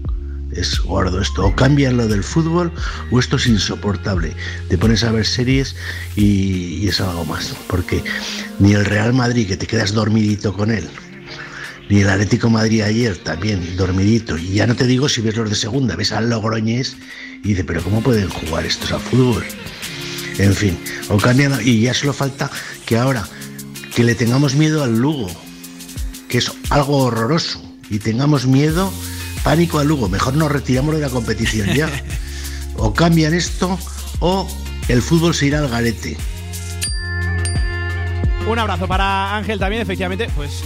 Es 0.52 0.80
gordo 0.80 1.22
esto. 1.22 1.46
O 1.46 1.56
cambian 1.56 1.98
lo 1.98 2.08
del 2.08 2.24
fútbol 2.24 2.72
o 3.12 3.20
esto 3.20 3.36
es 3.36 3.48
insoportable. 3.48 4.34
Te 4.70 4.78
pones 4.78 5.04
a 5.04 5.12
ver 5.12 5.26
series 5.26 5.76
y, 6.16 6.88
es 6.88 7.02
algo 7.02 7.26
más. 7.26 7.56
Porque 7.68 8.04
ni 8.60 8.74
el 8.74 8.86
Real 8.86 9.14
Madrid, 9.14 9.48
que 9.48 9.58
te 9.58 9.68
quedas 9.68 9.94
dormidito 9.94 10.54
con 10.54 10.72
él, 10.72 10.88
ni 11.90 12.02
el 12.02 12.10
Atlético 12.10 12.50
Madrid 12.50 12.82
ayer 12.82 13.18
también 13.18 13.76
dormidito. 13.78 14.38
Y 14.38 14.54
ya 14.54 14.68
no 14.68 14.76
te 14.76 14.88
digo 14.88 15.10
si 15.10 15.22
ves 15.22 15.36
los 15.36 15.50
de 15.50 15.56
segunda, 15.56 15.96
ves 15.96 16.12
al 16.12 16.30
Logroñés 16.30 16.96
y 17.44 17.50
dices, 17.50 17.66
pero 17.68 17.84
¿cómo 17.84 18.02
pueden 18.02 18.30
jugar 18.30 18.66
estos 18.66 18.92
al 18.92 19.02
fútbol? 19.02 19.44
En 20.38 20.54
fin, 20.54 20.78
o 21.10 21.18
cambian, 21.18 21.60
y 21.64 21.82
ya 21.82 21.94
solo 21.94 22.14
falta 22.14 22.50
que 22.86 22.98
ahora 22.98 23.28
que 23.96 24.04
le 24.04 24.14
tengamos 24.14 24.54
miedo 24.54 24.84
al 24.84 24.98
Lugo, 24.98 25.32
que 26.28 26.40
es 26.40 26.52
algo 26.70 26.98
horroroso, 26.98 27.62
y 27.90 28.00
tengamos 28.00 28.48
miedo, 28.48 28.92
pánico 29.44 29.80
al 29.80 29.88
Lugo. 29.88 30.10
Mejor 30.10 30.36
nos 30.36 30.52
retiramos 30.52 30.96
de 30.96 31.02
la 31.02 31.10
competición 31.10 31.74
ya. 31.74 31.90
O 32.80 32.94
cambian 32.94 33.34
esto 33.34 33.80
o 34.20 34.48
el 34.88 35.02
fútbol 35.02 35.34
se 35.34 35.48
irá 35.48 35.58
al 35.58 35.68
garete. 35.68 36.16
Un 38.48 38.60
abrazo 38.60 38.88
para 38.88 39.36
Ángel 39.36 39.58
también, 39.58 39.82
efectivamente, 39.82 40.30
pues 40.36 40.64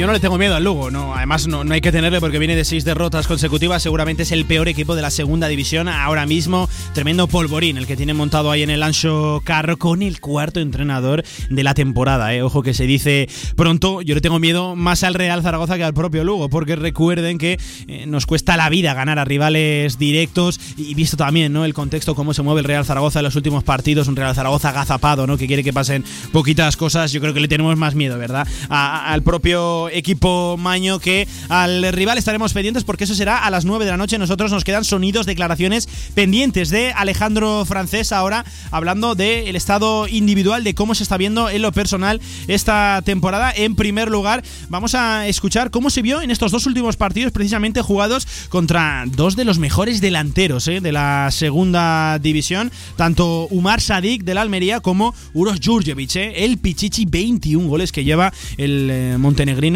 yo 0.00 0.06
no 0.06 0.14
le 0.14 0.20
tengo 0.20 0.38
miedo 0.38 0.54
al 0.54 0.64
Lugo, 0.64 0.90
no, 0.90 1.14
además 1.14 1.46
no, 1.46 1.62
no, 1.62 1.74
hay 1.74 1.82
que 1.82 1.92
tenerle 1.92 2.20
porque 2.20 2.38
viene 2.38 2.56
de 2.56 2.64
seis 2.64 2.86
derrotas 2.86 3.26
consecutivas, 3.26 3.82
seguramente 3.82 4.22
es 4.22 4.32
el 4.32 4.46
peor 4.46 4.66
equipo 4.66 4.96
de 4.96 5.02
la 5.02 5.10
segunda 5.10 5.46
división 5.46 5.88
ahora 5.88 6.24
mismo, 6.24 6.70
tremendo 6.94 7.26
polvorín 7.26 7.76
el 7.76 7.86
que 7.86 7.98
tiene 7.98 8.14
montado 8.14 8.50
ahí 8.50 8.62
en 8.62 8.70
el 8.70 8.82
Ancho 8.82 9.42
Carro 9.44 9.76
con 9.76 10.00
el 10.00 10.18
cuarto 10.22 10.58
entrenador 10.60 11.22
de 11.50 11.62
la 11.62 11.74
temporada, 11.74 12.34
eh. 12.34 12.40
ojo 12.40 12.62
que 12.62 12.72
se 12.72 12.86
dice 12.86 13.28
pronto, 13.56 14.00
yo 14.00 14.14
le 14.14 14.22
tengo 14.22 14.38
miedo 14.38 14.74
más 14.74 15.04
al 15.04 15.12
Real 15.12 15.42
Zaragoza 15.42 15.76
que 15.76 15.84
al 15.84 15.92
propio 15.92 16.24
Lugo, 16.24 16.48
porque 16.48 16.76
recuerden 16.76 17.36
que 17.36 17.58
eh, 17.86 18.06
nos 18.06 18.24
cuesta 18.24 18.56
la 18.56 18.70
vida 18.70 18.94
ganar 18.94 19.18
a 19.18 19.26
rivales 19.26 19.98
directos 19.98 20.58
y 20.78 20.94
visto 20.94 21.18
también 21.18 21.52
¿no? 21.52 21.66
el 21.66 21.74
contexto, 21.74 22.14
cómo 22.14 22.32
se 22.32 22.40
mueve 22.40 22.60
el 22.60 22.64
Real 22.64 22.86
Zaragoza 22.86 23.18
en 23.18 23.24
los 23.24 23.36
últimos 23.36 23.64
partidos, 23.64 24.08
un 24.08 24.16
Real 24.16 24.34
Zaragoza 24.34 24.70
agazapado, 24.70 25.26
¿no? 25.26 25.36
que 25.36 25.46
quiere 25.46 25.62
que 25.62 25.74
pasen 25.74 26.04
poquitas 26.32 26.78
cosas, 26.78 27.12
yo 27.12 27.20
creo 27.20 27.34
que 27.34 27.40
le 27.40 27.48
tenemos 27.48 27.76
más 27.76 27.94
miedo, 27.94 28.16
¿verdad? 28.16 28.48
Al 28.70 29.22
propio 29.22 29.89
equipo 29.92 30.56
Maño 30.58 30.98
que 30.98 31.26
al 31.48 31.92
rival 31.92 32.18
estaremos 32.18 32.52
pendientes 32.52 32.84
porque 32.84 33.04
eso 33.04 33.14
será 33.14 33.44
a 33.44 33.50
las 33.50 33.64
9 33.64 33.84
de 33.84 33.90
la 33.90 33.96
noche. 33.96 34.18
Nosotros 34.18 34.50
nos 34.50 34.64
quedan 34.64 34.84
sonidos, 34.84 35.26
declaraciones 35.26 35.88
pendientes 36.14 36.70
de 36.70 36.92
Alejandro 36.92 37.64
Francés 37.64 38.12
ahora 38.12 38.44
hablando 38.70 39.14
del 39.14 39.56
estado 39.56 40.08
individual, 40.08 40.64
de 40.64 40.74
cómo 40.74 40.94
se 40.94 41.02
está 41.02 41.16
viendo 41.16 41.48
en 41.48 41.62
lo 41.62 41.72
personal 41.72 42.20
esta 42.48 43.02
temporada. 43.04 43.52
En 43.54 43.76
primer 43.76 44.10
lugar, 44.10 44.42
vamos 44.68 44.94
a 44.94 45.26
escuchar 45.26 45.70
cómo 45.70 45.90
se 45.90 46.02
vio 46.02 46.22
en 46.22 46.30
estos 46.30 46.52
dos 46.52 46.66
últimos 46.66 46.96
partidos 46.96 47.32
precisamente 47.32 47.82
jugados 47.82 48.26
contra 48.48 49.04
dos 49.06 49.36
de 49.36 49.44
los 49.44 49.58
mejores 49.58 50.00
delanteros 50.00 50.68
¿eh? 50.68 50.80
de 50.80 50.92
la 50.92 51.28
segunda 51.30 52.18
división, 52.18 52.70
tanto 52.96 53.46
Umar 53.50 53.80
Sadik 53.80 54.24
del 54.24 54.38
Almería 54.38 54.80
como 54.80 55.14
Uros 55.34 55.60
Jurjevic, 55.64 56.16
¿eh? 56.16 56.44
el 56.44 56.58
Pichichi 56.58 57.06
21 57.06 57.68
goles 57.68 57.92
que 57.92 58.04
lleva 58.04 58.32
el 58.56 58.88
eh, 58.90 59.16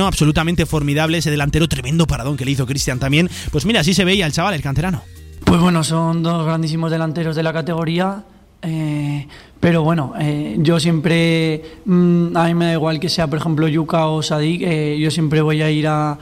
absolutamente 0.07 0.67
formidable, 0.67 1.19
ese 1.19 1.31
delantero 1.31 1.69
tremendo 1.69 2.07
paradón 2.07 2.37
que 2.37 2.45
le 2.45 2.51
hizo 2.53 2.67
Cristian 2.67 2.99
también. 2.99 3.29
Pues 3.51 3.65
mira, 3.65 3.81
así 3.81 3.95
se 3.95 4.05
veía 4.05 4.27
el 4.27 4.33
chaval, 4.33 4.55
el 4.55 4.63
canterano. 4.63 5.03
Pues 5.45 5.61
bueno, 5.61 5.85
son 5.85 6.23
dos 6.23 6.45
grandísimos 6.47 6.91
delanteros 6.91 7.37
de 7.37 7.43
la 7.43 7.53
categoría. 7.53 8.25
Eh, 8.63 9.27
pero 9.61 9.83
bueno, 9.83 10.15
eh, 10.19 10.57
yo 10.59 10.81
siempre, 10.81 11.63
mmm, 11.85 12.37
a 12.37 12.45
mí 12.45 12.55
me 12.55 12.67
da 12.67 12.73
igual 12.73 12.99
que 12.99 13.11
sea, 13.11 13.27
por 13.27 13.39
ejemplo, 13.39 13.69
Yuka 13.69 14.07
o 14.07 14.23
Sadik, 14.23 14.63
eh, 14.63 14.99
yo 14.99 15.11
siempre 15.11 15.43
voy 15.43 15.61
a 15.61 15.71
ir 15.71 15.87
a, 15.87 16.19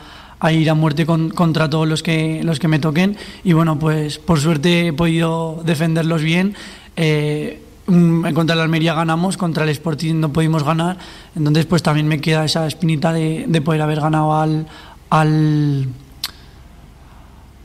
ir 0.50 0.68
a 0.68 0.74
muerte 0.74 1.06
con, 1.06 1.30
contra 1.30 1.70
todos 1.70 1.86
los 1.88 2.02
que, 2.02 2.42
los 2.42 2.58
que 2.58 2.66
me 2.66 2.80
toquen. 2.80 3.16
Y 3.44 3.52
bueno, 3.52 3.78
pues 3.78 4.18
por 4.18 4.40
suerte 4.40 4.88
he 4.88 4.92
podido 4.92 5.62
defenderlos 5.64 6.22
bien. 6.22 6.54
Contra 7.86 8.54
el 8.54 8.60
Almería 8.60 8.94
ganamos, 8.94 9.36
contra 9.36 9.64
el 9.64 9.70
Sporting 9.70 10.14
no 10.14 10.32
pudimos 10.32 10.64
ganar, 10.64 10.98
entonces 11.34 11.66
pues 11.66 11.82
también 11.82 12.06
me 12.06 12.20
queda 12.20 12.44
esa 12.44 12.66
espinita 12.66 13.12
de, 13.12 13.44
de 13.48 13.60
poder 13.60 13.82
haber 13.82 14.00
ganado 14.00 14.34
al, 14.34 14.66
al, 15.10 15.88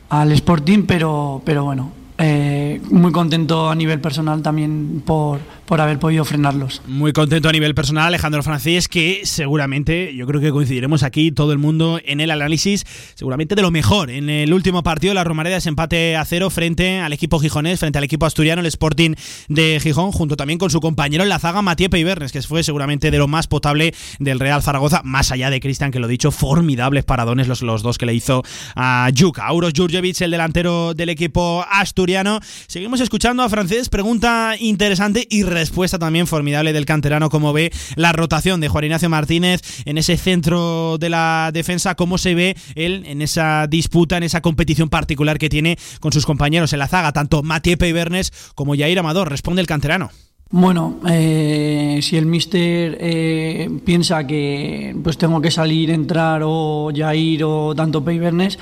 al 0.08 0.32
Sporting, 0.32 0.84
pero, 0.86 1.40
pero 1.44 1.64
bueno, 1.64 1.92
eh, 2.18 2.80
muy 2.90 3.12
contento 3.12 3.70
a 3.70 3.74
nivel 3.74 4.00
personal 4.00 4.42
también 4.42 5.02
por, 5.06 5.38
por 5.68 5.82
haber 5.82 5.98
podido 5.98 6.24
frenarlos. 6.24 6.80
Muy 6.86 7.12
contento 7.12 7.50
a 7.50 7.52
nivel 7.52 7.74
personal, 7.74 8.06
Alejandro 8.06 8.42
Francés, 8.42 8.88
que 8.88 9.20
seguramente, 9.24 10.14
yo 10.16 10.26
creo 10.26 10.40
que 10.40 10.50
coincidiremos 10.50 11.02
aquí 11.02 11.30
todo 11.30 11.52
el 11.52 11.58
mundo 11.58 12.00
en 12.04 12.20
el 12.20 12.30
análisis, 12.30 12.86
seguramente 13.14 13.54
de 13.54 13.60
lo 13.60 13.70
mejor. 13.70 14.10
En 14.10 14.30
el 14.30 14.54
último 14.54 14.82
partido, 14.82 15.12
la 15.12 15.24
Romareda 15.24 15.58
es 15.58 15.66
empate 15.66 16.16
a 16.16 16.24
cero 16.24 16.48
frente 16.48 17.00
al 17.00 17.12
equipo 17.12 17.38
gijonés, 17.38 17.80
frente 17.80 17.98
al 17.98 18.04
equipo 18.04 18.24
asturiano, 18.24 18.60
el 18.60 18.66
Sporting 18.66 19.14
de 19.48 19.78
Gijón, 19.82 20.10
junto 20.10 20.36
también 20.36 20.58
con 20.58 20.70
su 20.70 20.80
compañero 20.80 21.22
en 21.22 21.28
la 21.28 21.38
zaga, 21.38 21.60
Matías 21.60 21.90
Peibernes, 21.90 22.32
que 22.32 22.40
fue 22.40 22.62
seguramente 22.62 23.10
de 23.10 23.18
lo 23.18 23.28
más 23.28 23.46
potable 23.46 23.94
del 24.18 24.40
Real 24.40 24.62
Zaragoza, 24.62 25.02
más 25.04 25.32
allá 25.32 25.50
de 25.50 25.60
Cristian, 25.60 25.90
que 25.90 26.00
lo 26.00 26.08
dicho, 26.08 26.30
formidables 26.30 27.04
paradones 27.04 27.46
los, 27.46 27.60
los 27.60 27.82
dos 27.82 27.98
que 27.98 28.06
le 28.06 28.14
hizo 28.14 28.42
a 28.74 29.10
Juk. 29.14 29.38
Auros 29.40 29.74
Jurjevic, 29.76 30.18
el 30.22 30.30
delantero 30.30 30.94
del 30.94 31.10
equipo 31.10 31.62
asturiano. 31.70 32.40
Seguimos 32.68 33.02
escuchando 33.02 33.42
a 33.42 33.50
Francés, 33.50 33.90
pregunta 33.90 34.54
interesante 34.58 35.26
y 35.28 35.42
respuesta 35.58 35.98
también 35.98 36.28
formidable 36.28 36.72
del 36.72 36.86
canterano, 36.86 37.30
cómo 37.30 37.52
ve 37.52 37.72
la 37.96 38.12
rotación 38.12 38.60
de 38.60 38.68
Juan 38.68 38.84
Ignacio 38.84 39.08
Martínez 39.08 39.60
en 39.86 39.98
ese 39.98 40.16
centro 40.16 40.98
de 40.98 41.10
la 41.10 41.50
defensa, 41.52 41.96
cómo 41.96 42.16
se 42.16 42.36
ve 42.36 42.56
él 42.76 43.02
en 43.06 43.22
esa 43.22 43.66
disputa, 43.66 44.16
en 44.16 44.22
esa 44.22 44.40
competición 44.40 44.88
particular 44.88 45.36
que 45.36 45.48
tiene 45.48 45.76
con 45.98 46.12
sus 46.12 46.26
compañeros 46.26 46.72
en 46.72 46.78
la 46.78 46.86
zaga, 46.86 47.12
tanto 47.12 47.42
Mathieu 47.42 47.76
Peibernes 47.76 48.32
como 48.54 48.76
Jair 48.76 49.00
Amador. 49.00 49.28
Responde 49.30 49.60
el 49.60 49.66
canterano. 49.66 50.10
Bueno, 50.50 51.00
eh, 51.08 51.98
si 52.00 52.16
el 52.16 52.26
mister 52.26 52.96
eh, 53.00 53.68
piensa 53.84 54.26
que 54.26 54.96
pues 55.02 55.18
tengo 55.18 55.40
que 55.42 55.50
salir, 55.50 55.90
entrar 55.90 56.42
o 56.44 56.90
Jair 56.94 57.42
o 57.44 57.74
tanto 57.74 58.02
Peibernes, 58.04 58.58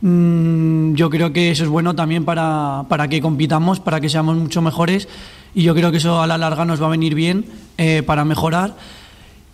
mmm, 0.00 0.94
yo 0.94 1.10
creo 1.10 1.32
que 1.32 1.52
eso 1.52 1.62
es 1.62 1.70
bueno 1.70 1.94
también 1.94 2.24
para, 2.24 2.86
para, 2.88 3.06
que 3.06 3.20
compitamos, 3.20 3.78
para 3.78 4.00
que 4.00 4.08
seamos 4.08 4.36
mucho 4.36 4.62
mejores 4.62 5.08
y 5.54 5.62
yo 5.62 5.74
creo 5.74 5.90
que 5.90 5.98
eso 5.98 6.20
a 6.20 6.26
la 6.26 6.38
larga 6.38 6.64
nos 6.64 6.82
va 6.82 6.86
a 6.86 6.90
venir 6.90 7.14
bien 7.14 7.44
eh, 7.76 8.02
para 8.04 8.24
mejorar. 8.24 8.76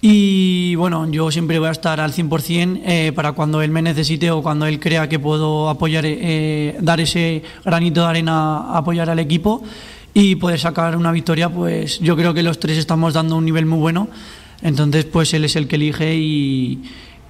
Y 0.00 0.74
bueno, 0.74 1.10
yo 1.10 1.30
siempre 1.30 1.58
voy 1.58 1.68
a 1.68 1.70
estar 1.70 1.98
al 1.98 2.12
100% 2.12 2.82
eh, 2.84 3.12
para 3.14 3.32
cuando 3.32 3.62
él 3.62 3.70
me 3.70 3.80
necesite 3.80 4.30
o 4.30 4.42
cuando 4.42 4.66
él 4.66 4.78
crea 4.78 5.08
que 5.08 5.18
puedo 5.18 5.70
apoyar, 5.70 6.04
eh, 6.06 6.76
dar 6.80 7.00
ese 7.00 7.42
granito 7.64 8.02
de 8.02 8.08
arena 8.08 8.76
apoyar 8.76 9.08
al 9.08 9.18
equipo 9.18 9.62
y 10.12 10.36
poder 10.36 10.60
sacar 10.60 10.96
una 10.96 11.10
victoria, 11.10 11.48
pues 11.48 12.00
yo 12.00 12.16
creo 12.16 12.34
que 12.34 12.42
los 12.42 12.60
tres 12.60 12.76
estamos 12.76 13.14
dando 13.14 13.36
un 13.36 13.46
nivel 13.46 13.64
muy 13.64 13.78
bueno. 13.78 14.08
Entonces, 14.62 15.06
pues 15.06 15.32
él 15.34 15.44
es 15.44 15.56
el 15.56 15.68
que 15.68 15.76
elige 15.76 16.14
y, 16.14 16.82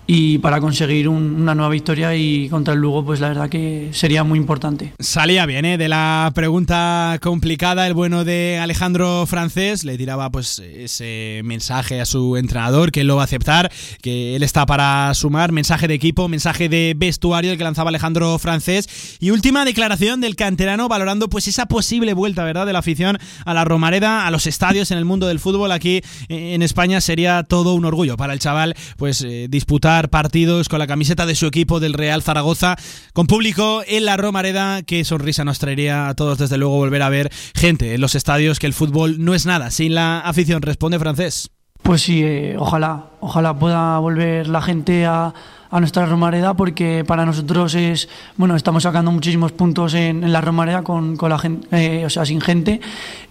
y 0.07 0.39
para 0.39 0.61
conseguir 0.61 1.09
un, 1.09 1.37
una 1.41 1.55
nueva 1.55 1.71
victoria 1.71 2.15
y 2.15 2.49
contra 2.49 2.75
el 2.75 2.81
Lugo 2.81 3.05
pues 3.05 3.21
la 3.21 3.29
verdad 3.29 3.49
que 3.49 3.89
sería 3.93 4.25
muy 4.25 4.39
importante. 4.39 4.93
Salía 4.99 5.47
bien 5.47 5.65
¿eh? 5.65 5.79
de 5.79 5.89
la 5.89 6.31
pregunta 6.35 7.19
complicada 7.23 7.87
el 7.87 7.95
bueno 7.95 8.25
de 8.25 8.59
Alejandro 8.61 9.27
Francés, 9.27 9.85
le 9.85 9.97
tiraba 9.97 10.31
pues 10.31 10.59
ese 10.59 11.41
mensaje 11.45 12.01
a 12.01 12.07
su 12.07 12.37
entrenador 12.37 12.93
que 12.93 13.01
él 13.01 13.07
lo 13.07 13.17
va 13.17 13.23
a 13.23 13.25
aceptar, 13.25 13.73
que 14.03 14.37
él 14.37 14.43
está 14.43 14.67
para 14.67 15.13
sumar, 15.15 15.53
mensaje 15.53 15.89
de 15.89 15.95
equipo, 15.95 16.29
mensaje 16.29 16.69
de 16.69 16.95
vestuario 16.97 17.53
el 17.53 17.59
que 17.59 17.65
lanzaba 17.65 17.89
Alejandro 17.89 18.39
Francés 18.39 19.17
y 19.21 19.31
última 19.31 19.65
declaración 19.65 20.21
del 20.21 20.37
canterano 20.37 20.89
valorando 20.89 21.29
pues 21.29 21.49
esa 21.49 21.67
posible 21.67 22.13
vuelta, 22.15 22.45
¿verdad?, 22.45 22.67
de 22.67 22.73
la 22.73 22.81
afición 22.81 23.19
a 23.45 23.55
la 23.55 23.65
Romareda, 23.65 24.27
a 24.27 24.31
los 24.31 24.47
estadios 24.47 24.91
en 24.91 24.99
el 24.99 25.05
mundo 25.05 25.27
del 25.27 25.41
fútbol 25.41 25.73
aquí 25.73 26.03
en 26.29 26.63
España 26.63 27.01
sería 27.01 27.43
todo 27.43 27.75
un 27.75 27.85
orgullo 27.85 28.17
para 28.17 28.33
el 28.33 28.39
chaval 28.39 28.75
pues 28.97 29.23
eh, 29.23 29.47
disputar 29.49 29.94
partidos 30.03 30.69
con 30.69 30.79
la 30.79 30.87
camiseta 30.87 31.27
de 31.27 31.35
su 31.35 31.47
equipo 31.47 31.81
del 31.81 31.95
Real 31.95 32.23
Zaragoza, 32.23 32.77
con 33.13 33.27
público 33.27 33.83
en 33.87 34.05
la 34.05 34.17
Romareda. 34.17 34.83
Qué 34.83 35.05
sonrisa 35.05 35.45
nos 35.45 35.59
traería 35.59 36.09
a 36.09 36.15
todos, 36.15 36.39
desde 36.39 36.59
luego, 36.59 36.77
volver 36.77 37.03
a 37.03 37.09
ver 37.09 37.31
gente 37.55 37.95
en 37.95 38.01
los 38.01 38.15
estadios, 38.15 38.59
que 38.59 38.67
el 38.67 38.75
fútbol 38.75 39.25
no 39.25 39.35
es 39.35 39.47
nada 39.47 39.71
sin 39.71 39.95
la 39.95 40.21
afición. 40.21 40.63
Responde 40.63 40.99
francés. 40.99 41.51
Pues 41.85 42.01
sí, 42.01 42.23
eh, 42.25 42.57
ojalá, 42.59 43.11
ojalá 43.21 43.59
pueda 43.59 43.99
volver 43.99 44.49
la 44.49 44.63
gente 44.63 45.05
a, 45.05 45.35
a, 45.71 45.81
nuestra 45.81 46.07
Romareda 46.07 46.55
porque 46.55 47.05
para 47.07 47.27
nosotros 47.27 47.75
es, 47.75 48.09
bueno, 48.39 48.57
estamos 48.57 48.85
sacando 48.85 49.13
muchísimos 49.13 49.53
puntos 49.53 49.93
en, 49.93 50.25
en 50.25 50.33
la 50.33 50.41
Romareda 50.41 50.83
con, 50.83 51.19
con 51.19 51.29
la 51.29 51.39
gente, 51.39 51.69
eh, 51.73 52.07
o 52.07 52.09
sea, 52.09 52.25
sin 52.25 52.41
gente 52.41 52.81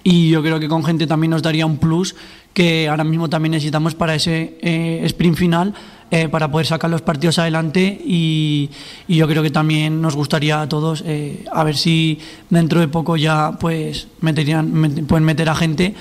y 0.03 0.29
yo 0.29 0.43
creo 0.43 0.59
que 0.59 0.67
con 0.67 0.83
gente 0.83 1.07
también 1.07 1.31
nos 1.31 1.41
daría 1.41 1.65
un 1.65 1.77
plus 1.77 2.15
que 2.53 2.87
ahora 2.89 3.03
mismo 3.03 3.27
también 3.27 3.53
necesitamos 3.53 3.95
para 3.95 4.13
ese 4.13 4.55
eh, 4.61 5.01
sprint 5.05 5.35
final 5.35 5.73
eh, 6.15 6.29
para 6.29 6.51
poder 6.51 6.67
sacar 6.67 6.91
los 6.91 7.01
partidos 7.01 7.39
adelante 7.39 7.99
y, 8.05 8.69
yo 9.07 9.27
creo 9.27 9.41
que 9.41 9.49
también 9.49 9.99
nos 9.99 10.15
gustaría 10.15 10.61
a 10.61 10.69
todos 10.69 11.03
eh, 11.07 11.43
a 11.51 11.63
ver 11.63 11.75
si 11.75 12.19
dentro 12.51 12.79
de 12.79 12.87
poco 12.87 13.17
ya 13.17 13.53
pues 13.59 14.07
meterían, 14.21 14.71
met, 14.71 15.07
pueden 15.07 15.25
meter 15.25 15.49
a 15.49 15.55
gente 15.55 15.95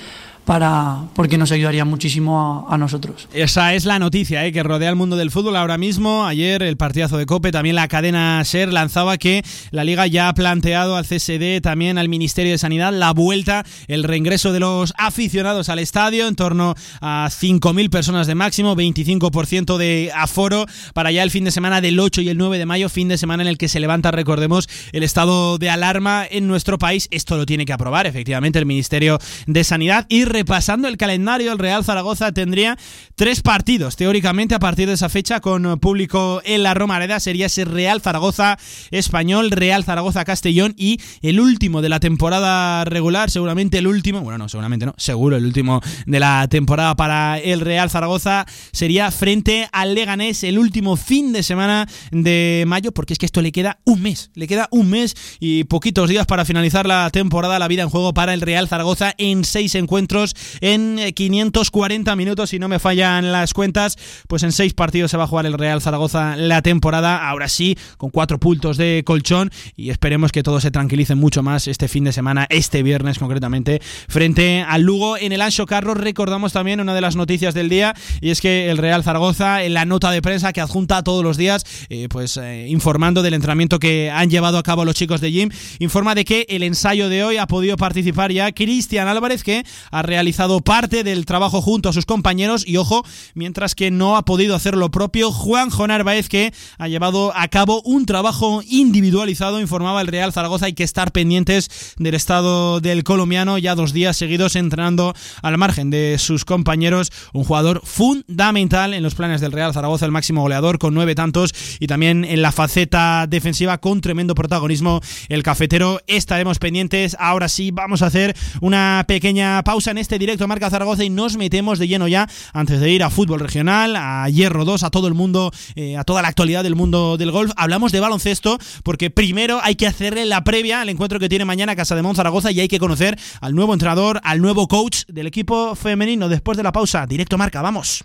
para, 0.44 1.04
porque 1.14 1.38
nos 1.38 1.52
ayudaría 1.52 1.84
muchísimo 1.84 2.66
a, 2.68 2.76
nosotros. 2.76 3.28
Esa 3.32 3.74
es 3.74 3.84
la 3.84 3.98
noticia 3.98 4.44
¿eh? 4.44 4.52
que 4.52 4.62
rodea 4.62 4.90
el 4.90 4.96
mundo 4.96 5.16
del 5.16 5.30
fútbol 5.30 5.56
ahora 5.56 5.78
mismo. 5.78 6.26
Ayer 6.26 6.62
el 6.62 6.76
partidazo 6.76 7.16
de 7.16 7.26
Cope, 7.26 7.52
también 7.52 7.76
la 7.76 7.86
cadena 7.86 8.44
SER 8.44 8.72
lanzaba 8.72 9.18
que 9.18 9.44
la 9.70 9.84
liga 9.84 10.06
ya 10.08 10.28
ha 10.28 10.34
planteado 10.34 10.96
al 10.96 11.06
CSD, 11.06 11.60
también 11.62 11.96
al 11.96 12.08
Ministerio 12.08 12.52
de 12.52 12.58
Sanidad, 12.58 12.92
la 12.92 13.12
vuelta, 13.12 13.64
el 13.86 14.02
reingreso 14.02 14.52
de 14.52 14.60
los 14.60 14.92
aficionados 14.98 15.68
al 15.68 15.78
estadio 15.78 16.26
en 16.26 16.34
torno 16.34 16.74
a 17.00 17.28
5.000 17.30 17.90
personas 17.90 18.26
de 18.26 18.34
máximo, 18.34 18.74
25% 18.74 19.76
de 19.76 20.10
aforo 20.14 20.66
para 20.92 21.12
ya 21.12 21.22
el 21.22 21.30
fin 21.30 21.44
de 21.44 21.52
semana 21.52 21.80
del 21.80 22.00
8 22.00 22.20
y 22.20 22.28
el 22.30 22.38
9 22.38 22.58
de 22.58 22.66
mayo, 22.66 22.88
fin 22.88 23.08
de 23.08 23.18
semana 23.18 23.44
en 23.44 23.48
el 23.48 23.58
que 23.58 23.68
se 23.68 23.78
levanta, 23.78 24.10
recordemos, 24.10 24.68
el 24.92 25.04
estado 25.04 25.58
de 25.58 25.70
alarma 25.70 26.26
en 26.28 26.48
nuestro 26.48 26.78
país. 26.78 27.06
Esto 27.12 27.36
lo 27.36 27.46
tiene 27.46 27.64
que 27.64 27.72
aprobar 27.72 28.06
efectivamente 28.06 28.58
el 28.58 28.66
Ministerio 28.66 29.18
de 29.46 29.62
Sanidad 29.62 30.06
y 30.08 30.31
repasando 30.32 30.88
el 30.88 30.96
calendario, 30.96 31.52
el 31.52 31.58
Real 31.58 31.84
Zaragoza 31.84 32.32
tendría 32.32 32.78
tres 33.14 33.42
partidos 33.42 33.96
teóricamente 33.96 34.54
a 34.54 34.58
partir 34.58 34.88
de 34.88 34.94
esa 34.94 35.08
fecha 35.08 35.40
con 35.40 35.78
público 35.78 36.40
en 36.44 36.62
la 36.62 36.74
Romareda. 36.74 37.20
Sería 37.20 37.46
ese 37.46 37.64
Real 37.64 38.00
Zaragoza 38.00 38.58
español, 38.90 39.50
Real 39.50 39.84
Zaragoza 39.84 40.24
Castellón 40.24 40.74
y 40.76 40.98
el 41.20 41.38
último 41.38 41.82
de 41.82 41.88
la 41.88 42.00
temporada 42.00 42.84
regular, 42.84 43.30
seguramente 43.30 43.78
el 43.78 43.86
último, 43.86 44.22
bueno, 44.22 44.38
no, 44.38 44.48
seguramente 44.48 44.86
no, 44.86 44.94
seguro 44.96 45.36
el 45.36 45.44
último 45.44 45.80
de 46.06 46.20
la 46.20 46.48
temporada 46.48 46.96
para 46.96 47.38
el 47.38 47.60
Real 47.60 47.90
Zaragoza 47.90 48.46
sería 48.72 49.10
frente 49.10 49.68
al 49.72 49.94
Leganés 49.94 50.44
el 50.44 50.58
último 50.58 50.96
fin 50.96 51.32
de 51.32 51.42
semana 51.42 51.86
de 52.10 52.64
mayo, 52.66 52.92
porque 52.92 53.12
es 53.12 53.18
que 53.18 53.26
esto 53.26 53.42
le 53.42 53.52
queda 53.52 53.80
un 53.84 54.00
mes, 54.00 54.30
le 54.34 54.48
queda 54.48 54.68
un 54.70 54.88
mes 54.88 55.14
y 55.40 55.64
poquitos 55.64 56.08
días 56.08 56.26
para 56.26 56.44
finalizar 56.44 56.86
la 56.86 57.10
temporada, 57.10 57.58
la 57.58 57.68
vida 57.68 57.82
en 57.82 57.90
juego 57.90 58.14
para 58.14 58.32
el 58.32 58.40
Real 58.40 58.68
Zaragoza 58.68 59.14
en 59.18 59.44
seis 59.44 59.74
encuentros 59.74 60.21
en 60.60 61.12
540 61.14 62.16
minutos, 62.16 62.50
si 62.50 62.58
no 62.58 62.68
me 62.68 62.78
fallan 62.78 63.32
las 63.32 63.52
cuentas, 63.54 63.96
pues 64.28 64.42
en 64.42 64.52
seis 64.52 64.74
partidos 64.74 65.10
se 65.10 65.16
va 65.16 65.24
a 65.24 65.26
jugar 65.26 65.46
el 65.46 65.54
Real 65.54 65.80
Zaragoza 65.80 66.36
la 66.36 66.62
temporada, 66.62 67.28
ahora 67.28 67.48
sí, 67.48 67.76
con 67.96 68.10
cuatro 68.10 68.38
puntos 68.38 68.76
de 68.76 69.02
colchón 69.04 69.50
y 69.76 69.90
esperemos 69.90 70.32
que 70.32 70.42
todo 70.42 70.60
se 70.60 70.70
tranquilice 70.70 71.14
mucho 71.14 71.42
más 71.42 71.68
este 71.68 71.88
fin 71.88 72.04
de 72.04 72.12
semana, 72.12 72.46
este 72.50 72.82
viernes 72.82 73.18
concretamente, 73.18 73.80
frente 74.08 74.64
al 74.66 74.82
Lugo 74.82 75.16
en 75.16 75.32
el 75.32 75.42
Ancho 75.42 75.66
Carros. 75.66 75.98
Recordamos 75.98 76.52
también 76.52 76.80
una 76.80 76.94
de 76.94 77.00
las 77.00 77.16
noticias 77.16 77.54
del 77.54 77.68
día 77.68 77.94
y 78.20 78.30
es 78.30 78.40
que 78.40 78.70
el 78.70 78.78
Real 78.78 79.02
Zaragoza, 79.02 79.64
en 79.64 79.74
la 79.74 79.84
nota 79.84 80.10
de 80.10 80.22
prensa 80.22 80.52
que 80.52 80.60
adjunta 80.60 81.02
todos 81.02 81.24
los 81.24 81.36
días, 81.36 81.64
eh, 81.88 82.08
pues 82.08 82.36
eh, 82.36 82.66
informando 82.68 83.22
del 83.22 83.34
entrenamiento 83.34 83.78
que 83.78 84.10
han 84.10 84.30
llevado 84.30 84.58
a 84.58 84.62
cabo 84.62 84.84
los 84.84 84.94
chicos 84.94 85.20
de 85.20 85.30
Jim, 85.30 85.50
informa 85.78 86.14
de 86.14 86.24
que 86.24 86.46
el 86.48 86.62
ensayo 86.62 87.08
de 87.08 87.24
hoy 87.24 87.36
ha 87.36 87.46
podido 87.46 87.76
participar 87.76 88.32
ya 88.32 88.52
Cristian 88.52 89.08
Álvarez, 89.08 89.42
que 89.42 89.64
ha 89.90 90.02
realizado 90.12 90.60
parte 90.60 91.04
del 91.04 91.24
trabajo 91.24 91.62
junto 91.62 91.88
a 91.88 91.94
sus 91.94 92.04
compañeros 92.04 92.64
y 92.66 92.76
ojo, 92.76 93.02
mientras 93.32 93.74
que 93.74 93.90
no 93.90 94.18
ha 94.18 94.26
podido 94.26 94.54
hacer 94.54 94.76
lo 94.76 94.90
propio 94.90 95.32
Juan 95.32 95.70
Narváez, 95.88 96.28
que 96.28 96.52
ha 96.76 96.86
llevado 96.86 97.32
a 97.34 97.48
cabo 97.48 97.80
un 97.86 98.04
trabajo 98.04 98.62
individualizado, 98.68 99.58
informaba 99.58 100.02
el 100.02 100.08
Real 100.08 100.30
Zaragoza, 100.30 100.66
hay 100.66 100.74
que 100.74 100.84
estar 100.84 101.12
pendientes 101.12 101.94
del 101.96 102.14
estado 102.14 102.80
del 102.80 103.04
colombiano, 103.04 103.56
ya 103.56 103.74
dos 103.74 103.94
días 103.94 104.18
seguidos 104.18 104.54
entrenando 104.54 105.14
al 105.40 105.56
margen 105.56 105.88
de 105.88 106.18
sus 106.18 106.44
compañeros, 106.44 107.10
un 107.32 107.44
jugador 107.44 107.80
fundamental 107.82 108.92
en 108.92 109.02
los 109.02 109.14
planes 109.14 109.40
del 109.40 109.52
Real 109.52 109.72
Zaragoza, 109.72 110.04
el 110.04 110.12
máximo 110.12 110.42
goleador 110.42 110.78
con 110.78 110.92
nueve 110.92 111.14
tantos 111.14 111.54
y 111.80 111.86
también 111.86 112.26
en 112.26 112.42
la 112.42 112.52
faceta 112.52 113.26
defensiva 113.26 113.78
con 113.78 114.02
tremendo 114.02 114.34
protagonismo 114.34 115.00
el 115.30 115.42
cafetero. 115.42 116.00
Estaremos 116.06 116.58
pendientes, 116.58 117.16
ahora 117.18 117.48
sí 117.48 117.70
vamos 117.70 118.02
a 118.02 118.08
hacer 118.08 118.36
una 118.60 119.06
pequeña 119.08 119.64
pausa 119.64 119.90
en 119.90 120.01
este 120.02 120.18
directo 120.18 120.46
Marca 120.46 120.68
Zaragoza 120.68 121.04
y 121.04 121.10
nos 121.10 121.36
metemos 121.36 121.78
de 121.78 121.88
lleno 121.88 122.08
ya 122.08 122.28
antes 122.52 122.80
de 122.80 122.90
ir 122.90 123.02
a 123.02 123.08
fútbol 123.08 123.40
regional, 123.40 123.96
a 123.96 124.28
Hierro 124.28 124.64
2, 124.66 124.82
a 124.82 124.90
todo 124.90 125.08
el 125.08 125.14
mundo, 125.14 125.50
eh, 125.74 125.96
a 125.96 126.04
toda 126.04 126.20
la 126.20 126.28
actualidad 126.28 126.62
del 126.62 126.74
mundo 126.74 127.16
del 127.16 127.30
golf. 127.30 127.52
Hablamos 127.56 127.92
de 127.92 128.00
baloncesto 128.00 128.58
porque 128.82 129.10
primero 129.10 129.60
hay 129.62 129.76
que 129.76 129.86
hacerle 129.86 130.26
la 130.26 130.44
previa 130.44 130.82
al 130.82 130.88
encuentro 130.90 131.18
que 131.18 131.28
tiene 131.28 131.44
mañana 131.44 131.76
Casa 131.76 131.94
de 131.94 132.02
Mon 132.02 132.14
Zaragoza 132.14 132.50
y 132.50 132.60
hay 132.60 132.68
que 132.68 132.78
conocer 132.78 133.18
al 133.40 133.54
nuevo 133.54 133.72
entrenador, 133.72 134.20
al 134.24 134.42
nuevo 134.42 134.68
coach 134.68 135.04
del 135.08 135.26
equipo 135.26 135.74
femenino 135.74 136.28
después 136.28 136.58
de 136.58 136.64
la 136.64 136.72
pausa. 136.72 137.06
Directo 137.06 137.38
Marca, 137.38 137.62
vamos. 137.62 138.04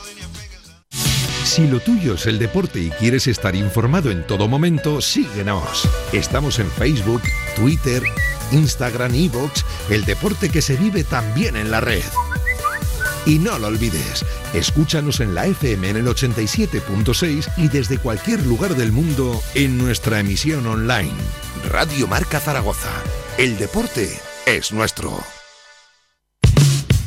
Si 1.51 1.67
lo 1.67 1.81
tuyo 1.81 2.13
es 2.13 2.27
el 2.27 2.39
deporte 2.39 2.79
y 2.79 2.89
quieres 2.91 3.27
estar 3.27 3.57
informado 3.57 4.09
en 4.09 4.25
todo 4.25 4.47
momento, 4.47 5.01
síguenos. 5.01 5.85
Estamos 6.13 6.59
en 6.59 6.71
Facebook, 6.71 7.21
Twitter, 7.57 8.01
Instagram, 8.53 9.13
Evox, 9.13 9.65
el 9.89 10.05
deporte 10.05 10.47
que 10.47 10.61
se 10.61 10.77
vive 10.77 11.03
también 11.03 11.57
en 11.57 11.69
la 11.69 11.81
red. 11.81 12.05
Y 13.25 13.37
no 13.37 13.59
lo 13.59 13.67
olvides, 13.67 14.25
escúchanos 14.53 15.19
en 15.19 15.35
la 15.35 15.45
FM 15.45 15.89
en 15.89 15.97
el 15.97 16.07
87.6 16.07 17.51
y 17.57 17.67
desde 17.67 17.97
cualquier 17.97 18.45
lugar 18.45 18.75
del 18.75 18.93
mundo 18.93 19.43
en 19.53 19.77
nuestra 19.77 20.21
emisión 20.21 20.65
online. 20.65 21.11
Radio 21.69 22.07
Marca 22.07 22.39
Zaragoza. 22.39 22.93
El 23.37 23.57
deporte 23.57 24.17
es 24.45 24.71
nuestro. 24.71 25.21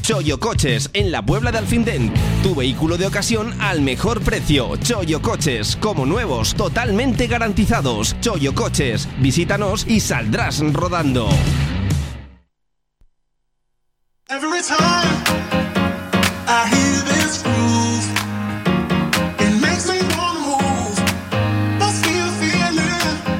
Choyo 0.04 0.38
Coches 0.38 0.90
en 0.92 1.10
la 1.10 1.24
Puebla 1.24 1.50
de 1.50 1.56
Alfindén. 1.56 2.12
Tu 2.42 2.54
vehículo 2.54 2.98
de 2.98 3.06
ocasión 3.06 3.58
al 3.58 3.80
mejor 3.80 4.20
precio. 4.20 4.76
Choyo 4.76 5.22
Coches, 5.22 5.76
como 5.76 6.04
nuevos, 6.04 6.54
totalmente 6.54 7.26
garantizados. 7.26 8.14
Choyo 8.20 8.54
Coches, 8.54 9.08
visítanos 9.20 9.86
y 9.88 10.00
saldrás 10.00 10.60
rodando. 10.74 11.26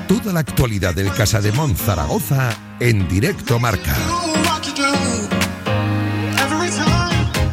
Toda 0.08 0.32
la 0.32 0.40
actualidad 0.40 0.94
del 0.94 1.12
Casa 1.12 1.42
de 1.42 1.52
Mon 1.52 1.76
Zaragoza 1.76 2.56
en 2.80 3.06
directo 3.06 3.58
marca. 3.58 3.94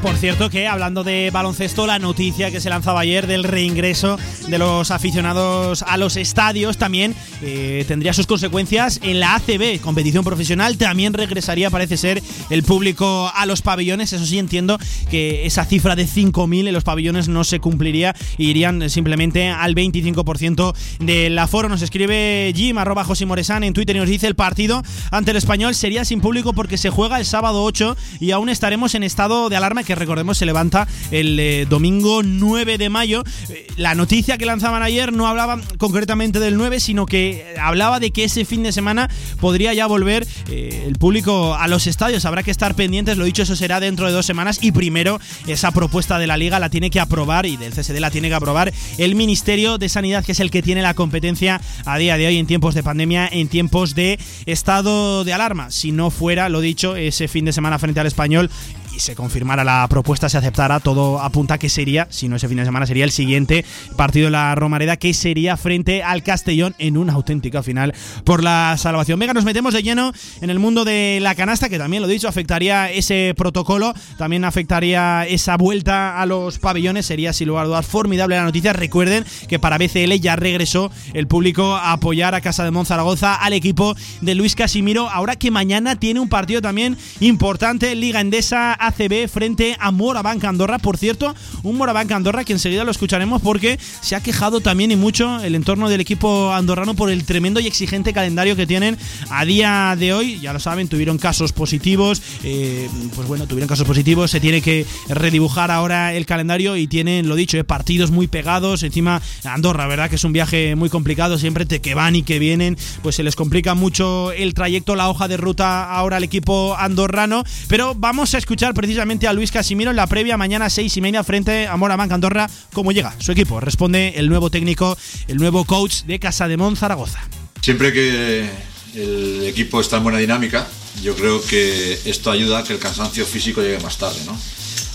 Por 0.01 0.17
cierto 0.17 0.49
que 0.49 0.67
hablando 0.67 1.03
de 1.03 1.29
baloncesto, 1.31 1.85
la 1.85 1.99
noticia 1.99 2.49
que 2.49 2.59
se 2.59 2.69
lanzaba 2.69 3.01
ayer 3.01 3.27
del 3.27 3.43
reingreso 3.43 4.17
de 4.47 4.57
los 4.57 4.89
aficionados 4.89 5.83
a 5.83 5.97
los 5.97 6.15
estadios 6.15 6.77
también 6.77 7.13
eh, 7.43 7.85
tendría 7.87 8.11
sus 8.11 8.25
consecuencias 8.25 8.99
en 9.03 9.19
la 9.19 9.35
ACB, 9.35 9.79
competición 9.79 10.23
profesional. 10.23 10.77
También 10.77 11.13
regresaría, 11.13 11.69
parece 11.69 11.97
ser, 11.97 12.23
el 12.49 12.63
público 12.63 13.31
a 13.33 13.45
los 13.45 13.61
pabellones. 13.61 14.11
Eso 14.11 14.25
sí, 14.25 14.39
entiendo 14.39 14.79
que 15.11 15.45
esa 15.45 15.65
cifra 15.65 15.95
de 15.95 16.07
5.000 16.07 16.67
en 16.67 16.73
los 16.73 16.83
pabellones 16.83 17.27
no 17.27 17.43
se 17.43 17.59
cumpliría 17.59 18.15
e 18.39 18.43
irían 18.43 18.89
simplemente 18.89 19.49
al 19.49 19.75
25% 19.75 20.73
del 20.99 21.37
aforo. 21.37 21.69
Nos 21.69 21.83
escribe 21.83 22.51
Jim, 22.55 22.79
arroba 22.79 23.05
Moresan 23.27 23.63
en 23.63 23.73
Twitter 23.73 23.95
y 23.95 23.99
nos 23.99 24.09
dice 24.09 24.25
el 24.25 24.35
partido 24.35 24.81
ante 25.11 25.31
el 25.31 25.37
español 25.37 25.75
sería 25.75 26.05
sin 26.05 26.21
público 26.21 26.53
porque 26.53 26.77
se 26.77 26.89
juega 26.89 27.19
el 27.19 27.25
sábado 27.25 27.63
8 27.63 27.95
y 28.19 28.31
aún 28.31 28.49
estaremos 28.49 28.95
en 28.95 29.03
estado 29.03 29.49
de 29.49 29.57
alarma 29.57 29.83
que 29.83 29.90
recordemos 29.95 30.37
se 30.37 30.45
levanta 30.45 30.87
el 31.11 31.39
eh, 31.39 31.65
domingo 31.69 32.23
9 32.23 32.77
de 32.77 32.89
mayo. 32.89 33.23
Eh, 33.49 33.67
la 33.77 33.95
noticia 33.95 34.37
que 34.37 34.45
lanzaban 34.45 34.83
ayer 34.83 35.13
no 35.13 35.27
hablaba 35.27 35.59
concretamente 35.77 36.39
del 36.39 36.57
9, 36.57 36.79
sino 36.79 37.05
que 37.05 37.55
hablaba 37.59 37.99
de 37.99 38.11
que 38.11 38.23
ese 38.23 38.45
fin 38.45 38.63
de 38.63 38.71
semana 38.71 39.09
podría 39.39 39.73
ya 39.73 39.87
volver 39.87 40.27
eh, 40.49 40.83
el 40.87 40.95
público 40.95 41.55
a 41.55 41.67
los 41.67 41.87
estadios. 41.87 42.25
Habrá 42.25 42.43
que 42.43 42.51
estar 42.51 42.75
pendientes, 42.75 43.17
lo 43.17 43.25
dicho, 43.25 43.43
eso 43.43 43.55
será 43.55 43.79
dentro 43.79 44.07
de 44.07 44.13
dos 44.13 44.25
semanas 44.25 44.59
y 44.61 44.71
primero 44.71 45.19
esa 45.47 45.71
propuesta 45.71 46.19
de 46.19 46.27
la 46.27 46.37
liga 46.37 46.59
la 46.59 46.69
tiene 46.69 46.89
que 46.89 46.99
aprobar 46.99 47.45
y 47.45 47.57
del 47.57 47.73
CSD 47.73 47.99
la 47.99 48.11
tiene 48.11 48.29
que 48.29 48.35
aprobar 48.35 48.73
el 48.97 49.15
Ministerio 49.15 49.77
de 49.77 49.89
Sanidad, 49.89 50.23
que 50.25 50.33
es 50.33 50.39
el 50.39 50.51
que 50.51 50.61
tiene 50.61 50.81
la 50.81 50.93
competencia 50.93 51.61
a 51.85 51.97
día 51.97 52.17
de 52.17 52.27
hoy 52.27 52.37
en 52.37 52.47
tiempos 52.47 52.75
de 52.75 52.83
pandemia, 52.83 53.27
en 53.27 53.47
tiempos 53.47 53.95
de 53.95 54.19
estado 54.45 55.23
de 55.23 55.33
alarma. 55.33 55.71
Si 55.71 55.91
no 55.91 56.11
fuera, 56.11 56.49
lo 56.49 56.61
dicho, 56.61 56.95
ese 56.95 57.27
fin 57.27 57.45
de 57.45 57.53
semana 57.53 57.79
frente 57.79 57.99
al 57.99 58.07
español 58.07 58.49
y 58.95 58.99
se 58.99 59.15
confirmara 59.15 59.63
la 59.63 59.87
propuesta, 59.89 60.29
se 60.29 60.37
aceptara, 60.37 60.79
todo 60.79 61.19
apunta 61.19 61.57
que 61.57 61.69
sería, 61.69 62.07
si 62.09 62.27
no 62.27 62.35
ese 62.35 62.47
fin 62.47 62.57
de 62.57 62.65
semana, 62.65 62.85
sería 62.85 63.03
el 63.03 63.11
siguiente 63.11 63.65
partido 63.95 64.25
de 64.25 64.31
la 64.31 64.55
Romareda, 64.55 64.97
que 64.97 65.13
sería 65.13 65.57
frente 65.57 66.03
al 66.03 66.23
Castellón 66.23 66.75
en 66.77 66.97
una 66.97 67.13
auténtica 67.13 67.63
final 67.63 67.93
por 68.23 68.43
la 68.43 68.75
salvación. 68.77 69.19
Venga, 69.19 69.33
nos 69.33 69.45
metemos 69.45 69.73
de 69.73 69.83
lleno 69.83 70.11
en 70.41 70.49
el 70.49 70.59
mundo 70.59 70.85
de 70.85 71.19
la 71.21 71.35
canasta, 71.35 71.69
que 71.69 71.77
también 71.77 72.01
lo 72.01 72.07
dicho, 72.07 72.27
afectaría 72.27 72.91
ese 72.91 73.33
protocolo, 73.37 73.93
también 74.17 74.45
afectaría 74.45 75.25
esa 75.25 75.57
vuelta 75.57 76.21
a 76.21 76.25
los 76.25 76.59
pabellones, 76.59 77.05
sería 77.05 77.33
sin 77.33 77.47
lugar 77.47 77.65
a 77.65 77.67
dudas 77.67 77.85
formidable 77.85 78.35
la 78.35 78.43
noticia. 78.43 78.73
Recuerden 78.73 79.25
que 79.47 79.59
para 79.59 79.77
BCL 79.77 80.13
ya 80.19 80.35
regresó 80.35 80.91
el 81.13 81.27
público 81.27 81.75
a 81.75 81.93
apoyar 81.93 82.35
a 82.35 82.41
Casa 82.41 82.63
de 82.63 82.71
Monzaragoza 82.71 83.35
al 83.35 83.53
equipo 83.53 83.95
de 84.21 84.35
Luis 84.35 84.55
Casimiro, 84.55 85.09
ahora 85.09 85.35
que 85.35 85.51
mañana 85.51 85.95
tiene 85.97 86.19
un 86.19 86.29
partido 86.29 86.61
también 86.61 86.97
importante, 87.19 87.95
Liga 87.95 88.21
Endesa 88.21 88.73
ACB 88.88 89.27
frente 89.27 89.75
a 89.79 89.91
Morabanca 89.91 90.49
Andorra. 90.49 90.79
Por 90.79 90.97
cierto, 90.97 91.36
un 91.63 91.77
Morabanca 91.77 92.15
Andorra 92.15 92.43
que 92.43 92.53
enseguida 92.53 92.84
lo 92.84 92.91
escucharemos 92.91 93.41
porque 93.41 93.79
se 94.01 94.15
ha 94.15 94.21
quejado 94.21 94.61
también 94.61 94.91
y 94.91 94.95
mucho 94.95 95.39
el 95.41 95.55
entorno 95.55 95.89
del 95.89 96.01
equipo 96.01 96.53
andorrano 96.53 96.95
por 96.95 97.09
el 97.09 97.23
tremendo 97.25 97.59
y 97.59 97.67
exigente 97.67 98.13
calendario 98.13 98.55
que 98.55 98.67
tienen 98.67 98.97
a 99.29 99.45
día 99.45 99.95
de 99.97 100.13
hoy. 100.13 100.39
Ya 100.39 100.53
lo 100.53 100.59
saben, 100.59 100.88
tuvieron 100.88 101.17
casos 101.17 101.53
positivos, 101.53 102.21
eh, 102.43 102.89
pues 103.15 103.27
bueno, 103.27 103.47
tuvieron 103.47 103.67
casos 103.67 103.88
positivos, 103.88 104.32
se 104.32 104.39
tiene 104.39 104.61
que 104.61 104.86
redibujar 105.09 105.71
ahora 105.71 106.13
el 106.13 106.25
calendario 106.25 106.75
y 106.77 106.88
tienen, 106.88 107.27
lo 107.27 107.36
dicho, 107.36 107.57
eh, 107.57 107.63
partidos 107.63 108.11
muy 108.11 108.27
pegados. 108.27 108.84
Encima, 108.84 109.21
Andorra, 109.43 109.88
¿verdad? 109.88 110.09
Que 110.09 110.15
es 110.15 110.23
un 110.23 110.34
viaje 110.34 110.75
muy 110.75 110.89
complicado, 110.89 111.38
siempre 111.38 111.65
te 111.65 111.82
que 111.82 111.95
van 111.95 112.15
y 112.15 112.23
que 112.23 112.39
vienen, 112.39 112.77
pues 113.01 113.15
se 113.15 113.23
les 113.23 113.36
complica 113.36 113.75
mucho 113.75 114.32
el 114.32 114.53
trayecto, 114.53 114.95
la 114.95 115.09
hoja 115.09 115.27
de 115.27 115.38
ruta 115.38 115.91
ahora 115.91 116.17
al 116.17 116.23
equipo 116.23 116.75
andorrano. 116.77 117.43
Pero 117.67 117.93
vamos 117.95 118.34
a 118.34 118.38
escuchar 118.38 118.70
precisamente 118.74 119.28
a 119.28 119.34
Luis 119.34 119.51
Casimiro 119.51 119.91
en 119.91 119.97
la 119.97 120.07
previa 120.07 120.38
mañana 120.38 120.69
seis 120.69 120.95
y 120.97 121.01
media 121.01 121.24
frente 121.24 121.67
a 121.67 121.78
Moramanca 121.78 122.15
Andorra. 122.15 122.49
¿Cómo 122.74 122.91
llega 122.91 123.15
su 123.19 123.32
equipo? 123.32 123.59
Responde 123.59 124.13
el 124.15 124.30
nuevo 124.30 124.49
técnico, 124.49 124.97
el 125.28 125.38
nuevo 125.38 125.65
coach 125.65 126.03
de 126.03 126.19
Casa 126.19 126.47
de 126.47 126.57
Mon 126.57 126.76
Zaragoza. 126.76 127.19
Siempre 127.61 127.93
que 127.93 128.49
el 128.95 129.43
equipo 129.45 129.80
está 129.80 129.97
en 129.97 130.03
buena 130.03 130.17
dinámica, 130.17 130.67
yo 131.03 131.15
creo 131.15 131.41
que 131.41 131.99
esto 132.05 132.32
ayuda 132.32 132.59
a 132.59 132.63
que 132.63 132.74
el 132.74 132.80
cansancio 132.80 133.26
físico 133.26 133.61
llegue 133.61 133.80
más 133.80 133.97
tarde, 133.97 134.19
¿no? 134.26 134.38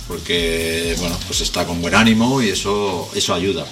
Porque, 0.08 0.94
bueno, 0.98 1.18
pues 1.26 1.40
está 1.40 1.64
con 1.64 1.80
buen 1.80 1.94
ánimo 1.94 2.40
y 2.42 2.50
eso, 2.50 3.10
eso 3.14 3.34
ayuda. 3.34 3.66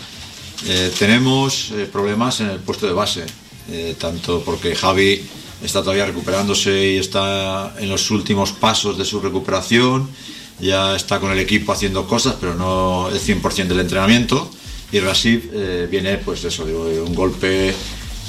Eh, 0.67 0.93
tenemos 0.99 1.71
eh, 1.73 1.89
problemas 1.91 2.41
en 2.41 2.51
el 2.51 2.59
puesto 2.59 2.87
de 2.87 2.93
base, 2.93 3.25
eh, 3.71 3.95
tanto 3.99 4.43
porque 4.45 4.75
Javi 4.75 5.23
está 5.65 5.81
todavía 5.81 6.07
recuperándose 6.07 6.93
y 6.93 6.99
está 6.99 7.75
en 7.79 7.89
los 7.89 8.11
últimos 8.11 8.53
pasos 8.53 8.99
de 8.99 9.05
su 9.05 9.21
recuperación. 9.21 10.09
Ya 10.61 10.95
está 10.95 11.19
con 11.19 11.33
el 11.33 11.39
equipo 11.39 11.73
haciendo 11.73 12.07
cosas, 12.07 12.37
pero 12.41 12.55
no 12.55 13.09
el 13.09 13.21
100% 13.21 13.67
del 13.67 13.81
entrenamiento. 13.81 14.49
Y 14.93 15.01
Rasif 15.01 15.47
eh, 15.53 15.89
viene, 15.91 16.19
pues 16.19 16.45
eso, 16.45 16.65
de 16.65 17.01
un 17.01 17.15
golpe 17.15 17.75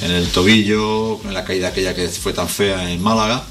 en 0.01 0.11
el 0.11 0.27
tobillo, 0.29 1.21
en 1.23 1.33
la 1.33 1.45
caída 1.45 1.69
aquella 1.69 1.93
que 1.93 2.07
fue 2.07 2.33
tan 2.33 2.49
fea 2.49 2.89
en 2.91 3.01
Málaga. 3.01 3.43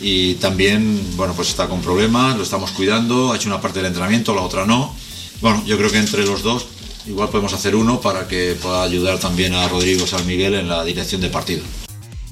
Y 0.00 0.34
también, 0.34 1.16
bueno, 1.16 1.34
pues 1.34 1.48
está 1.48 1.68
con 1.68 1.80
problemas, 1.80 2.36
lo 2.36 2.42
estamos 2.42 2.70
cuidando, 2.70 3.32
ha 3.32 3.36
hecho 3.36 3.48
una 3.48 3.60
parte 3.60 3.78
del 3.78 3.86
entrenamiento, 3.86 4.34
la 4.34 4.42
otra 4.42 4.64
no. 4.64 4.94
Bueno, 5.40 5.62
yo 5.66 5.76
creo 5.76 5.90
que 5.90 5.98
entre 5.98 6.24
los 6.24 6.42
dos 6.42 6.66
igual 7.06 7.28
podemos 7.30 7.52
hacer 7.52 7.74
uno 7.74 8.00
para 8.00 8.28
que 8.28 8.56
pueda 8.60 8.82
ayudar 8.82 9.18
también 9.18 9.54
a 9.54 9.66
Rodrigo 9.68 10.06
San 10.06 10.26
Miguel 10.26 10.54
en 10.54 10.68
la 10.68 10.84
dirección 10.84 11.20
de 11.20 11.28
partido. 11.28 11.62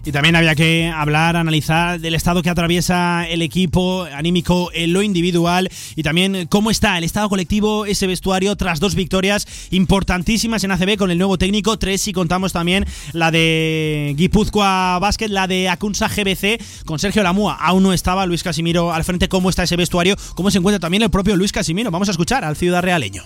Y 0.06 0.12
también 0.12 0.36
había 0.36 0.54
que 0.54 0.86
hablar, 0.86 1.34
analizar 1.34 1.98
del 1.98 2.14
estado 2.14 2.40
que 2.40 2.48
atraviesa 2.48 3.26
el 3.28 3.42
equipo 3.42 4.04
anímico 4.04 4.70
en 4.72 4.92
lo 4.92 5.02
individual 5.02 5.68
y 5.96 6.04
también 6.04 6.46
cómo 6.46 6.70
está 6.70 6.96
el 6.96 7.02
estado 7.02 7.28
colectivo, 7.28 7.86
ese 7.86 8.06
vestuario 8.06 8.54
tras 8.54 8.78
dos 8.78 8.94
victorias 8.94 9.48
importantísimas 9.72 10.62
en 10.62 10.70
ACB 10.70 10.96
con 10.96 11.10
el 11.10 11.18
nuevo 11.18 11.38
técnico, 11.38 11.76
tres 11.76 12.02
si 12.02 12.12
contamos 12.12 12.52
también 12.52 12.86
la 13.14 13.32
de 13.32 14.14
Guipúzcoa 14.16 15.00
Basket, 15.00 15.26
la 15.26 15.48
de 15.48 15.68
Acunsa 15.68 16.06
GBC 16.06 16.84
con 16.84 17.00
Sergio 17.00 17.24
Lamúa. 17.24 17.54
Aún 17.54 17.82
no 17.82 17.92
estaba 17.92 18.26
Luis 18.26 18.44
Casimiro 18.44 18.92
al 18.92 19.02
frente, 19.02 19.28
cómo 19.28 19.50
está 19.50 19.64
ese 19.64 19.74
vestuario, 19.74 20.14
cómo 20.36 20.52
se 20.52 20.58
encuentra 20.58 20.78
también 20.78 21.02
el 21.02 21.10
propio 21.10 21.34
Luis 21.34 21.50
Casimiro. 21.50 21.90
Vamos 21.90 22.06
a 22.06 22.12
escuchar 22.12 22.44
al 22.44 22.54
ciudad 22.54 22.80
realeño. 22.80 23.24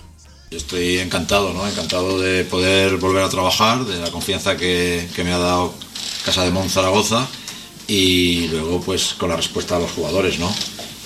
Estoy 0.50 0.96
encantado, 0.96 1.52
¿no? 1.52 1.68
Encantado 1.68 2.18
de 2.18 2.44
poder 2.44 2.96
volver 2.96 3.22
a 3.22 3.28
trabajar, 3.28 3.84
de 3.84 4.00
la 4.00 4.10
confianza 4.10 4.56
que, 4.56 5.06
que 5.14 5.24
me 5.24 5.32
ha 5.32 5.38
dado 5.38 5.74
Casa 6.24 6.44
de 6.44 6.50
Monzaragoza 6.50 7.26
y 7.86 8.46
luego 8.48 8.80
pues 8.80 9.14
con 9.18 9.30
la 9.30 9.36
respuesta 9.36 9.76
de 9.76 9.82
los 9.82 9.90
jugadores, 9.90 10.38
¿no? 10.38 10.54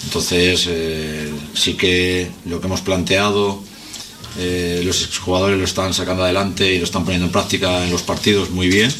Entonces 0.05 0.67
eh, 0.69 1.33
sí 1.55 1.75
que 1.75 2.31
lo 2.45 2.61
que 2.61 2.67
hemos 2.67 2.83
planteado 2.83 3.63
eh, 4.37 4.83
los 4.85 5.17
jugadores 5.19 5.59
lo 5.59 5.65
están 5.65 5.95
sacando 5.95 6.25
adelante 6.25 6.75
y 6.75 6.79
lo 6.79 6.85
están 6.85 7.05
poniendo 7.05 7.27
en 7.27 7.33
práctica 7.33 7.85
en 7.85 7.91
los 7.91 8.03
partidos 8.03 8.51
muy 8.51 8.69
bien. 8.69 8.91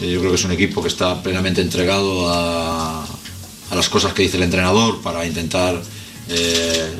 Eh, 0.00 0.12
yo 0.12 0.20
creo 0.20 0.30
que 0.30 0.36
es 0.36 0.44
un 0.44 0.52
equipo 0.52 0.82
que 0.82 0.88
está 0.88 1.22
plenamente 1.22 1.60
entregado 1.60 2.28
a, 2.32 3.02
a 3.02 3.74
las 3.74 3.88
cosas 3.88 4.12
que 4.12 4.22
dice 4.22 4.36
el 4.36 4.44
entrenador 4.44 5.00
para 5.00 5.26
intentar 5.26 5.82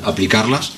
aplicarlas. 0.03 0.71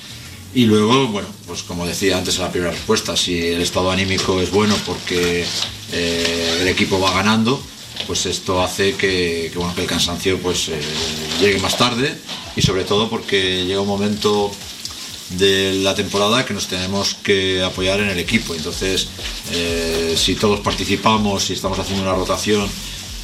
Y 0.54 0.66
luego, 0.66 1.08
bueno, 1.08 1.28
pues 1.46 1.62
como 1.62 1.86
decía 1.86 2.18
antes 2.18 2.36
en 2.36 2.42
la 2.42 2.50
primera 2.52 2.72
respuesta, 2.72 3.16
si 3.16 3.38
el 3.38 3.62
estado 3.62 3.90
anímico 3.90 4.40
es 4.40 4.50
bueno 4.50 4.74
porque 4.84 5.46
eh, 5.92 6.58
el 6.60 6.68
equipo 6.68 7.00
va 7.00 7.10
ganando, 7.12 7.62
pues 8.06 8.26
esto 8.26 8.62
hace 8.62 8.94
que, 8.94 9.50
bueno, 9.54 9.74
que 9.74 9.82
el 9.82 9.86
cansancio 9.86 10.38
pues, 10.38 10.68
eh, 10.68 10.80
llegue 11.40 11.58
más 11.60 11.78
tarde 11.78 12.14
y 12.54 12.60
sobre 12.60 12.84
todo 12.84 13.08
porque 13.08 13.64
llega 13.64 13.80
un 13.80 13.88
momento 13.88 14.50
de 15.30 15.72
la 15.76 15.94
temporada 15.94 16.44
que 16.44 16.52
nos 16.52 16.66
tenemos 16.66 17.14
que 17.14 17.62
apoyar 17.62 18.00
en 18.00 18.10
el 18.10 18.18
equipo. 18.18 18.54
Entonces, 18.54 19.08
eh, 19.52 20.14
si 20.18 20.34
todos 20.34 20.60
participamos, 20.60 21.44
si 21.44 21.54
estamos 21.54 21.78
haciendo 21.78 22.02
una 22.02 22.14
rotación 22.14 22.68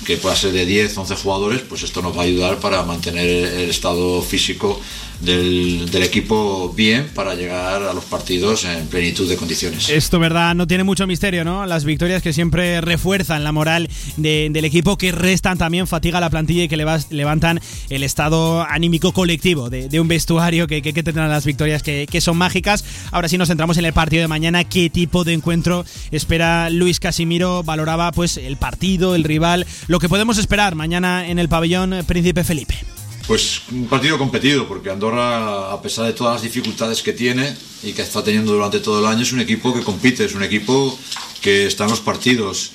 que 0.07 0.16
pueda 0.16 0.35
ser 0.35 0.53
de 0.53 0.64
10, 0.64 0.97
11 0.97 1.16
jugadores, 1.16 1.61
pues 1.68 1.83
esto 1.83 2.01
nos 2.01 2.16
va 2.16 2.22
a 2.22 2.24
ayudar 2.24 2.59
para 2.59 2.83
mantener 2.85 3.29
el 3.29 3.68
estado 3.68 4.22
físico 4.22 4.81
del, 5.20 5.88
equipo 6.02 6.72
bien 6.74 7.08
para 7.14 7.34
llegar 7.34 7.82
a 7.82 7.92
los 7.92 8.04
partidos 8.04 8.64
en 8.64 8.86
plenitud 8.86 9.28
de 9.28 9.36
condiciones. 9.36 9.88
Esto, 9.88 10.18
verdad, 10.18 10.54
no 10.54 10.66
tiene 10.66 10.84
mucho 10.84 11.06
misterio, 11.06 11.44
¿no? 11.44 11.66
Las 11.66 11.84
victorias 11.84 12.22
que 12.22 12.32
siempre 12.32 12.80
refuerzan 12.80 13.44
la 13.44 13.52
moral 13.52 13.88
del 14.16 14.64
equipo, 14.64 14.96
que 14.96 15.12
restan 15.12 15.58
también 15.58 15.86
fatiga 15.86 16.18
a 16.18 16.20
la 16.20 16.30
plantilla 16.30 16.64
y 16.64 16.68
que 16.68 16.76
levantan 16.76 17.60
el 17.90 18.02
estado 18.04 18.62
anímico 18.62 19.12
colectivo 19.12 19.70
de, 19.70 20.00
un 20.00 20.08
vestuario 20.08 20.66
que, 20.66 20.82
que, 20.82 20.92
que 20.92 21.02
tendrán 21.02 21.28
las 21.28 21.44
victorias 21.44 21.82
que, 21.82 22.06
que 22.08 22.20
son 22.20 22.36
mágicas. 22.36 22.84
Ahora 23.10 23.28
sí 23.28 23.36
nos 23.38 23.48
centramos 23.48 23.76
en 23.78 23.84
el 23.84 23.92
partido 23.92 24.22
de 24.22 24.28
mañana. 24.28 24.64
¿Qué 24.64 24.88
tipo 24.90 25.24
de 25.24 25.32
encuentro 25.32 25.84
espera 26.10 26.70
Luis 26.70 27.00
Casimiro? 27.00 27.62
Valoraba 27.64 28.12
pues 28.12 28.36
el 28.36 28.56
partido, 28.56 29.14
el 29.14 29.24
rival, 29.24 29.66
lo 29.88 29.98
que 29.98 30.08
podemos 30.08 30.38
esperar 30.38 30.74
mañana 30.74 31.28
en 31.28 31.38
el 31.38 31.48
pabellón 31.48 31.94
Príncipe 32.06 32.44
Felipe. 32.44 32.97
Pues 33.29 33.61
un 33.70 33.87
partido 33.89 34.16
competido, 34.16 34.66
porque 34.66 34.89
Andorra, 34.89 35.70
a 35.70 35.83
pesar 35.83 36.07
de 36.07 36.14
todas 36.14 36.37
las 36.37 36.43
dificultades 36.43 37.03
que 37.03 37.12
tiene 37.12 37.55
y 37.83 37.93
que 37.93 38.01
está 38.01 38.24
teniendo 38.24 38.55
durante 38.55 38.81
todo 38.81 39.01
el 39.01 39.07
año, 39.07 39.20
es 39.20 39.33
un 39.33 39.41
equipo 39.41 39.74
que 39.74 39.83
compite, 39.83 40.24
es 40.24 40.35
un 40.35 40.43
equipo 40.43 40.99
que 41.43 41.66
está 41.66 41.85
en 41.85 41.91
los 41.91 42.01
partidos, 42.01 42.70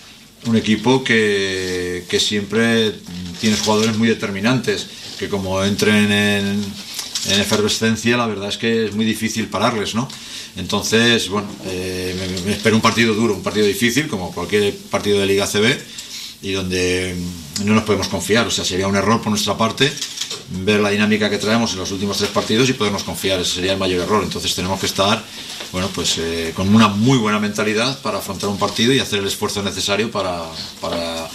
un 0.45 0.55
equipo 0.55 1.03
que, 1.03 2.05
siempre 2.19 2.93
tiene 3.41 3.57
jugadores 3.57 3.97
muy 3.97 4.07
determinantes, 4.07 4.85
que 5.17 5.27
como 5.27 5.63
entren 5.63 6.11
en, 6.11 6.63
efervescencia, 7.29 8.15
la 8.15 8.27
verdad 8.27 8.49
es 8.49 8.57
que 8.57 8.85
es 8.85 8.93
muy 8.93 9.05
difícil 9.05 9.47
pararles, 9.47 9.95
¿no? 9.95 10.07
Entonces, 10.55 11.29
bueno, 11.29 11.47
eh, 11.65 12.43
me 12.45 12.51
espero 12.51 12.75
un 12.75 12.81
partido 12.83 13.15
duro, 13.15 13.33
un 13.33 13.41
partido 13.41 13.65
difícil, 13.65 14.07
como 14.07 14.31
cualquier 14.31 14.75
partido 14.91 15.19
de 15.19 15.25
Liga 15.25 15.47
CB, 15.47 15.79
y 16.43 16.51
donde 16.51 17.15
no 17.63 17.73
nos 17.73 17.83
podemos 17.83 18.07
confiar, 18.07 18.47
o 18.47 18.51
sea, 18.51 18.65
sería 18.65 18.87
un 18.87 18.95
error 18.95 19.21
por 19.21 19.29
nuestra 19.29 19.57
parte 19.57 19.91
ver 20.49 20.79
la 20.79 20.89
dinámica 20.89 21.29
que 21.29 21.37
traemos 21.37 21.73
en 21.73 21.79
los 21.79 21.91
últimos 21.91 22.17
tres 22.17 22.29
partidos 22.29 22.69
y 22.69 22.73
podernos 22.73 23.03
confiar. 23.03 23.39
Ese 23.39 23.55
sería 23.55 23.73
el 23.73 23.79
mayor 23.79 24.01
error. 24.01 24.23
Entonces 24.23 24.53
tenemos 24.55 24.79
que 24.79 24.87
estar 24.87 25.23
bueno, 25.71 25.89
pues, 25.95 26.19
eh, 26.19 26.53
con 26.55 26.73
una 26.73 26.87
muy 26.87 27.17
buena 27.17 27.39
mentalidad 27.39 27.99
para 28.01 28.19
afrontar 28.19 28.49
un 28.49 28.59
partido 28.59 28.93
y 28.93 28.99
hacer 28.99 29.19
el 29.19 29.25
esfuerzo 29.25 29.63
necesario 29.63 30.11
para, 30.11 30.43
para 30.79 31.27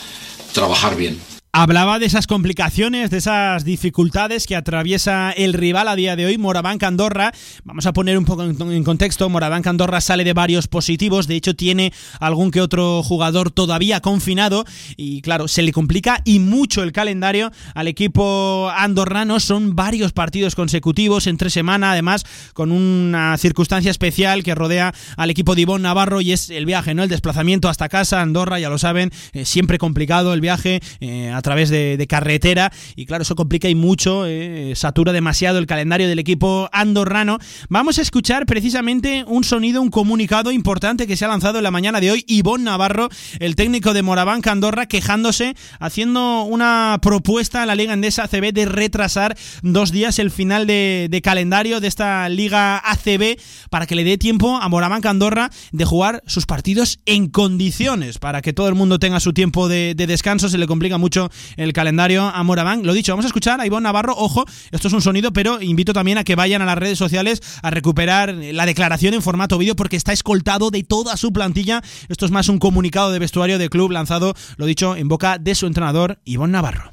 trabajar 0.53 0.95
bien. 0.95 1.21
Hablaba 1.51 1.99
de 1.99 2.05
esas 2.05 2.27
complicaciones, 2.27 3.09
de 3.09 3.17
esas 3.17 3.65
dificultades 3.65 4.47
que 4.47 4.55
atraviesa 4.55 5.33
el 5.33 5.55
rival 5.55 5.89
a 5.89 5.97
día 5.97 6.15
de 6.15 6.27
hoy, 6.27 6.37
Moraván 6.37 6.77
Andorra. 6.83 7.33
Vamos 7.65 7.87
a 7.87 7.95
poner 7.95 8.19
un 8.19 8.27
poco 8.27 8.45
en 8.45 8.85
contexto, 8.85 9.31
Moraván 9.31 9.67
Andorra 9.67 10.03
sale 10.03 10.25
de 10.25 10.35
varios 10.35 10.69
positivos, 10.69 11.27
de 11.27 11.37
hecho 11.37 11.57
tiene 11.57 11.95
algún 12.21 12.51
que 12.51 12.61
otro 12.61 13.03
jugador 13.03 13.51
todavía 13.51 14.01
confinado 14.01 14.67
y 14.99 15.23
claro, 15.23 15.49
se 15.49 15.63
le 15.63 15.73
complica 15.73 16.21
y 16.27 16.39
mucho 16.39 16.83
el 16.83 16.93
calendario 16.93 17.51
al 17.75 17.89
equipo 17.89 18.71
andorrano, 18.77 19.41
son 19.41 19.75
varios 19.75 20.13
partidos 20.13 20.55
consecutivos 20.55 21.27
entre 21.27 21.49
semana, 21.49 21.93
además 21.93 22.27
con 22.53 22.73
una 22.73 23.39
circunstancia 23.39 23.91
especial 23.91 24.43
que 24.43 24.55
rodea 24.55 24.93
al 25.17 25.31
equipo 25.31 25.55
de 25.55 25.63
Ivonne 25.63 25.85
Navarro 25.85 26.21
y 26.21 26.33
es 26.33 26.51
el 26.51 26.67
viaje, 26.67 26.93
¿no? 26.93 27.05
El 27.05 27.09
desplazamiento 27.09 27.71
hasta 27.71 27.89
casa, 27.89 28.21
Andorra, 28.21 28.61
ya 28.61 28.69
lo 28.69 28.77
saben, 28.77 29.11
eh, 29.33 29.47
siempre 29.47 29.79
complicado 29.79 30.35
el 30.35 30.43
viaje. 30.43 30.81
Eh, 31.01 31.33
a 31.39 31.43
través 31.43 31.71
de, 31.71 32.05
carretera 32.09 32.73
y 32.97 33.07
claro, 33.07 33.23
eso 33.23 33.37
complica 33.37 33.69
y 33.69 33.75
mucho, 33.75 34.25
eh, 34.27 34.73
satura 34.75 35.13
demasiado 35.13 35.59
el 35.59 35.67
calendario 35.67 36.09
del 36.09 36.19
equipo 36.19 36.69
andorrano. 36.73 37.39
Vamos 37.69 37.99
a 37.99 38.03
escuchar 38.03 38.45
precisamente 38.45 39.25
un 39.27 39.45
sonido, 39.45 39.81
un 39.81 39.91
comunicado 39.91 40.51
importante 40.51 41.07
que 41.07 41.17
se 41.17 41.25
ha 41.25 41.29
lanzado 41.29 41.59
en 41.59 41.65
la 41.65 41.71
mañana 41.71 42.01
de 42.01 42.11
hoy. 42.11 42.25
Ivonne 42.27 42.65
Navarro, 42.65 43.09
el 43.39 43.55
técnico 43.55 43.95
de 43.95 44.03
Morabanca 44.03 44.51
Andorra, 44.51 44.87
quejándose, 44.87 45.55
haciendo 45.79 46.43
una 46.43 46.99
propuesta 47.03 47.63
a 47.63 47.67
la 47.67 47.77
Liga 47.77 47.93
Endesa 47.93 48.25
ACB 48.25 48.53
de 48.53 48.67
retrasar 48.67 49.37
dos 49.63 49.93
días 49.93 50.19
el 50.19 50.33
final 50.33 50.67
de, 50.67 51.21
calendario 51.23 51.79
de 51.81 51.87
esta 51.87 52.29
Liga 52.29 52.79
ACB 52.79 53.39
para 53.71 53.87
que 53.87 53.95
le 53.95 54.03
dé 54.03 54.19
tiempo 54.19 54.57
a 54.57 54.69
Morabanca 54.69 55.11
Andorra 55.11 55.51
de 55.71 55.85
jugar 55.85 56.23
sus 56.27 56.47
partidos 56.47 56.99
en 57.07 57.29
condiciones, 57.29 58.19
para 58.19 58.43
que 58.43 58.53
todo 58.53 58.69
el 58.69 58.75
mundo 58.75 58.99
tenga 58.99 59.21
su 59.21 59.33
tiempo 59.33 59.69
de 59.69 59.95
descanso. 59.95 60.49
Se 60.49 60.59
le 60.59 60.67
complica 60.67 60.99
mucho 60.99 61.28
el 61.57 61.73
calendario 61.73 62.23
a 62.23 62.43
Moraván. 62.43 62.85
Lo 62.85 62.93
dicho, 62.93 63.13
vamos 63.13 63.25
a 63.25 63.29
escuchar 63.29 63.61
a 63.61 63.67
Ivonne 63.67 63.85
Navarro. 63.85 64.15
Ojo, 64.17 64.45
esto 64.71 64.89
es 64.89 64.95
un 64.95 65.03
sonido, 65.03 65.33
pero 65.33 65.61
invito 65.61 65.93
también 65.93 66.19
a 66.19 66.25
que 66.25 66.35
vayan 66.35 66.63
a 66.63 66.67
las 66.67 66.79
redes 66.79 66.99
sociales 66.99 67.43
a 67.63 67.71
recuperar 67.71 68.35
la 68.35 68.67
declaración 68.67 69.15
en 69.15 69.23
formato 69.23 69.59
vídeo 69.59 69.77
porque 69.77 69.97
está 69.97 70.13
escoltado 70.13 70.71
de 70.71 70.83
toda 70.83 71.17
su 71.17 71.33
plantilla. 71.33 71.83
Esto 72.09 72.27
es 72.27 72.31
más 72.31 72.49
un 72.49 72.59
comunicado 72.59 73.11
de 73.11 73.19
vestuario 73.19 73.59
de 73.59 73.69
club 73.69 73.91
lanzado, 73.91 74.35
lo 74.57 74.67
dicho, 74.67 74.97
en 74.97 75.09
boca 75.09 75.39
de 75.39 75.55
su 75.55 75.67
entrenador, 75.67 76.21
Ivonne 76.25 76.53
Navarro. 76.53 76.93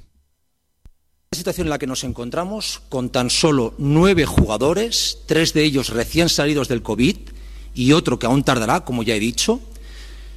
La 1.31 1.37
situación 1.37 1.67
en 1.67 1.71
la 1.71 1.79
que 1.79 1.87
nos 1.87 2.03
encontramos 2.03 2.81
con 2.87 3.09
tan 3.09 3.29
solo 3.29 3.73
nueve 3.77 4.25
jugadores, 4.25 5.19
tres 5.25 5.53
de 5.53 5.63
ellos 5.63 5.89
recién 5.89 6.29
salidos 6.29 6.69
del 6.69 6.81
COVID 6.81 7.17
y 7.73 7.91
otro 7.91 8.19
que 8.19 8.25
aún 8.25 8.43
tardará, 8.43 8.85
como 8.85 9.03
ya 9.03 9.15
he 9.15 9.19
dicho, 9.19 9.59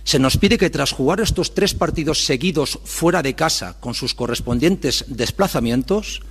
se 0.09 0.19
nos 0.19 0.39
pide 0.39 0.57
que 0.57 0.71
tras 0.71 0.93
jugar 0.93 1.21
estos 1.21 1.53
tres 1.53 1.75
partidos 1.75 2.25
seguidos 2.25 2.79
fuera 2.83 3.21
de 3.21 3.35
casa 3.35 3.77
con 3.79 3.93
sus 3.93 4.15
correspondientes 4.15 5.05
desplazamientos, 5.07 6.23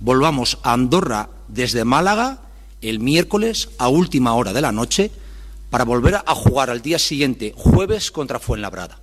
volvamos 0.00 0.56
a 0.62 0.72
Andorra 0.72 1.28
desde 1.46 1.84
Málaga 1.84 2.38
el 2.80 3.00
miércoles 3.00 3.68
a 3.76 3.88
última 3.88 4.32
hora 4.32 4.54
de 4.54 4.62
la 4.62 4.72
noche 4.72 5.10
para 5.68 5.84
volver 5.84 6.14
a 6.14 6.34
jugar 6.34 6.70
al 6.70 6.80
día 6.80 6.98
siguiente, 6.98 7.52
jueves, 7.54 8.10
contra 8.10 8.38
Fuenlabrada. 8.38 8.98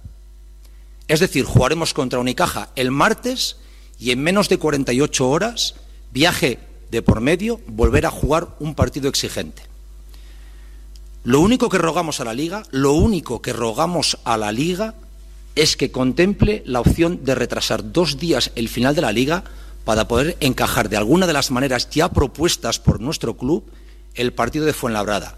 Es 1.07 1.19
decir, 1.19 1.45
jugaremos 1.45 1.93
contra 1.93 2.17
Unicaja 2.17 2.69
el 2.75 2.89
martes 2.89 3.57
y 3.99 4.09
en 4.09 4.23
menos 4.23 4.49
de 4.49 4.57
48 4.57 5.29
horas, 5.29 5.75
viaje 6.11 6.57
de 6.89 7.03
por 7.03 7.21
medio, 7.21 7.59
volver 7.67 8.07
a 8.07 8.09
jugar 8.09 8.55
un 8.59 8.73
partido 8.73 9.07
exigente. 9.07 9.74
Lo 11.25 11.39
único 11.39 11.69
que 11.69 11.79
rogamos 11.79 12.19
a 12.19 12.23
la 12.23 12.35
Liga, 12.35 12.61
lo 12.69 12.93
único 12.93 13.41
que 13.41 13.51
rogamos 13.51 14.19
a 14.25 14.37
la 14.37 14.51
Liga 14.51 14.93
es 15.55 15.75
que 15.75 15.89
contemple 15.89 16.61
la 16.67 16.81
opción 16.81 17.25
de 17.25 17.33
retrasar 17.33 17.91
dos 17.91 18.19
días 18.19 18.51
el 18.53 18.69
final 18.69 18.93
de 18.93 19.01
la 19.01 19.11
Liga 19.11 19.43
para 19.85 20.07
poder 20.07 20.37
encajar 20.39 20.87
de 20.87 20.97
alguna 20.97 21.25
de 21.25 21.33
las 21.33 21.49
maneras 21.49 21.89
ya 21.89 22.09
propuestas 22.09 22.79
por 22.79 23.01
nuestro 23.01 23.37
club 23.37 23.65
el 24.13 24.33
partido 24.33 24.65
de 24.65 24.73
Fuenlabrada. 24.73 25.35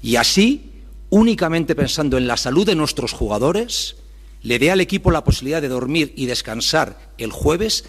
Y 0.00 0.14
así, 0.14 0.70
únicamente 1.10 1.74
pensando 1.74 2.18
en 2.18 2.28
la 2.28 2.36
salud 2.36 2.64
de 2.64 2.76
nuestros 2.76 3.12
jugadores, 3.12 3.96
le 4.42 4.60
dé 4.60 4.70
al 4.70 4.80
equipo 4.80 5.10
la 5.10 5.24
posibilidad 5.24 5.60
de 5.60 5.66
dormir 5.66 6.12
y 6.14 6.26
descansar 6.26 7.00
el 7.18 7.32
jueves 7.32 7.84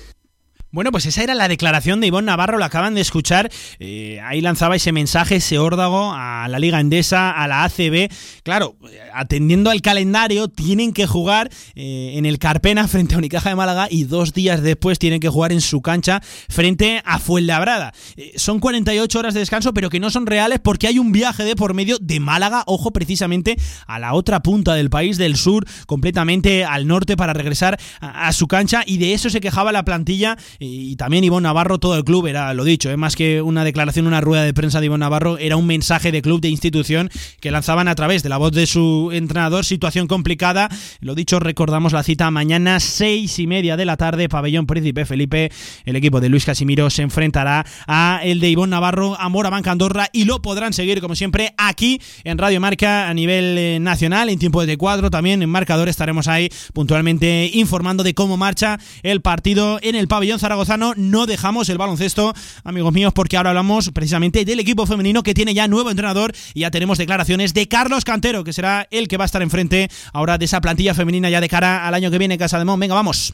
bueno, 0.72 0.92
pues 0.92 1.06
esa 1.06 1.24
era 1.24 1.34
la 1.34 1.48
declaración 1.48 2.02
de 2.02 2.08
Ivonne 2.08 2.26
Navarro, 2.26 2.58
lo 2.58 2.66
acaban 2.66 2.94
de 2.94 3.02
escuchar. 3.02 3.50
Eh, 3.80 4.20
ahí 4.24 4.42
lanzaba 4.42 4.76
ese 4.76 4.92
mensaje, 4.92 5.38
ese 5.38 5.60
órdago 5.60 6.12
a 6.14 6.48
la 6.50 6.60
Liga 6.60 6.80
Endesa, 6.82 7.32
a 7.32 7.48
la 7.48 7.64
ACB. 7.64 8.10
Claro, 8.44 8.76
atendiendo 9.14 9.70
al 9.70 9.82
calendario, 9.82 10.50
tienen 10.50 10.92
que 10.92 11.08
jugar 11.08 11.50
eh, 11.76 12.14
en 12.16 12.26
el 12.26 12.38
Carpena 12.38 12.88
frente 12.88 13.16
a 13.16 13.18
Unicaja 13.18 13.50
de 13.50 13.56
Málaga 13.56 13.88
y 13.90 14.04
dos 14.04 14.34
días 14.34 14.62
después 14.62 15.00
tienen 15.00 15.22
que 15.22 15.30
jugar 15.30 15.54
en 15.54 15.62
su 15.62 15.82
cancha 15.82 16.22
frente 16.50 17.02
a 17.06 17.20
Fuenlabrada. 17.20 17.94
Eh, 18.18 18.34
son 18.36 18.60
48 18.60 19.20
horas 19.20 19.34
de 19.34 19.40
descanso, 19.40 19.74
pero 19.74 19.90
que 19.90 20.02
no 20.02 20.10
son 20.10 20.26
reales 20.26 20.60
porque 20.62 20.88
hay 20.88 21.00
un 21.00 21.14
viaje 21.14 21.46
de 21.46 21.56
por 21.56 21.74
medio 21.74 21.98
de 22.02 22.20
Málaga, 22.20 22.64
ojo, 22.66 22.92
precisamente 22.92 23.56
a 23.88 24.00
la 24.00 24.14
otra 24.14 24.42
punta 24.42 24.74
del 24.74 24.90
país 24.90 25.18
del 25.18 25.38
sur, 25.38 25.66
completamente 25.86 26.66
al 26.66 26.88
norte 26.88 27.16
para 27.16 27.32
regresar 27.32 27.80
a 28.02 28.34
su 28.34 28.48
cancha 28.48 28.84
y 28.86 28.98
de 28.98 29.14
eso 29.14 29.30
se 29.30 29.40
quejaba 29.40 29.72
la 29.72 29.86
plantilla 29.86 30.38
y, 30.60 30.96
también 30.96 31.24
Ivonne 31.24 31.44
Navarro, 31.44 31.78
todo 31.78 31.98
el 31.98 32.04
club, 32.04 32.28
era 32.28 32.54
lo 32.54 32.64
dicho, 32.64 32.90
¿eh? 32.90 32.98
más 32.98 33.16
que 33.16 33.42
una 33.42 33.64
declaración, 33.64 34.08
una 34.08 34.22
rueda 34.22 34.44
de 34.44 34.54
prensa 34.54 34.80
de 34.80 34.88
Ivonne 34.88 35.02
Navarro, 35.02 35.38
era 35.38 35.58
un 35.58 35.68
mensaje 35.68 36.12
de 36.12 36.22
club, 36.22 36.42
de 36.42 36.50
institución 36.50 37.10
que 37.40 37.52
lanzaban 37.52 37.88
a 37.88 37.96
través 37.96 38.24
de 38.24 38.30
la 38.30 38.38
voz 38.38 38.52
de 38.52 38.66
su 38.66 39.10
entrenador. 39.14 39.66
Situación 39.66 40.08
complicada, 40.08 40.70
lo 41.00 41.16
dicho, 41.16 41.40
recordamos 41.40 41.94
la 41.94 42.04
cita 42.04 42.30
mañana, 42.32 42.80
seis 42.80 43.40
y 43.40 43.48
media 43.48 43.78
de 43.78 43.86
la 43.86 43.98
tarde, 43.98 44.30
Pabellón 44.30 44.66
Príncipe 44.66 45.06
Felipe, 45.06 45.52
el 45.86 45.96
equipo 45.96 46.20
de 46.20 46.30
Luis 46.30 46.46
Casimiro 46.46 46.90
se 46.90 47.02
enfrentará 47.02 47.66
a 47.88 48.22
el 48.24 48.40
de 48.40 48.50
Ivonne 48.50 48.72
Navarro, 48.72 49.16
a 49.20 49.30
Mora 49.30 49.50
Banca 49.50 49.72
Andorra 49.72 50.10
y 50.12 50.26
lo 50.26 50.42
podrán 50.42 50.74
seguir, 50.74 51.02
como 51.02 51.16
siempre, 51.16 51.54
aquí 51.58 52.02
en 52.24 52.38
Radio 52.38 52.60
Marca 52.60 53.10
a 53.10 53.14
nivel 53.14 53.58
eh, 53.58 53.80
nacional, 53.80 54.30
en 54.30 54.40
tiempo 54.40 54.66
de 54.66 54.78
cuadro, 54.78 55.10
también 55.10 55.42
en 55.42 55.50
marcador 55.50 55.90
estaremos 55.90 56.28
ahí 56.28 56.50
puntualmente 56.74 57.50
informando 57.54 58.04
de 58.04 58.14
cómo 58.14 58.38
marcha 58.38 58.80
el 59.04 59.22
partido 59.22 59.80
en 59.82 59.96
el 59.96 60.08
Pabellón 60.08 60.40
zaragozano 60.48 60.94
no 60.96 61.26
dejamos 61.26 61.68
el 61.68 61.78
baloncesto, 61.78 62.34
amigos 62.64 62.94
míos, 62.94 63.12
porque 63.14 63.36
ahora 63.36 63.50
hablamos 63.50 63.92
precisamente 63.92 64.46
del 64.46 64.62
equipo 64.62 64.86
femenino 64.86 65.22
que 65.22 65.34
tiene 65.34 65.54
ya 65.54 65.68
nuevo 65.68 65.90
entrenador 65.90 66.32
y 66.54 66.62
ya 66.62 66.72
tenemos 66.72 66.98
declaraciones 66.98 67.54
de 67.54 67.68
Carlos 67.68 68.06
Cantero, 68.06 68.46
que 68.46 68.54
será 68.54 68.88
el 68.90 69.10
que 69.10 69.18
va 69.18 69.26
a 69.26 69.28
estar 69.28 69.42
enfrente 69.42 69.90
ahora 70.14 70.38
de 70.38 70.46
esa 70.46 70.62
plantilla 70.62 70.94
femenina 70.94 71.30
ya 71.30 71.42
de 71.42 71.50
cara 71.50 71.86
al 71.86 71.94
año 71.94 72.10
que 72.10 72.18
viene 72.18 72.38
Casa 72.38 72.60
de 72.60 72.64
Mon. 72.64 72.80
Venga, 72.80 72.96
vamos. 72.96 73.34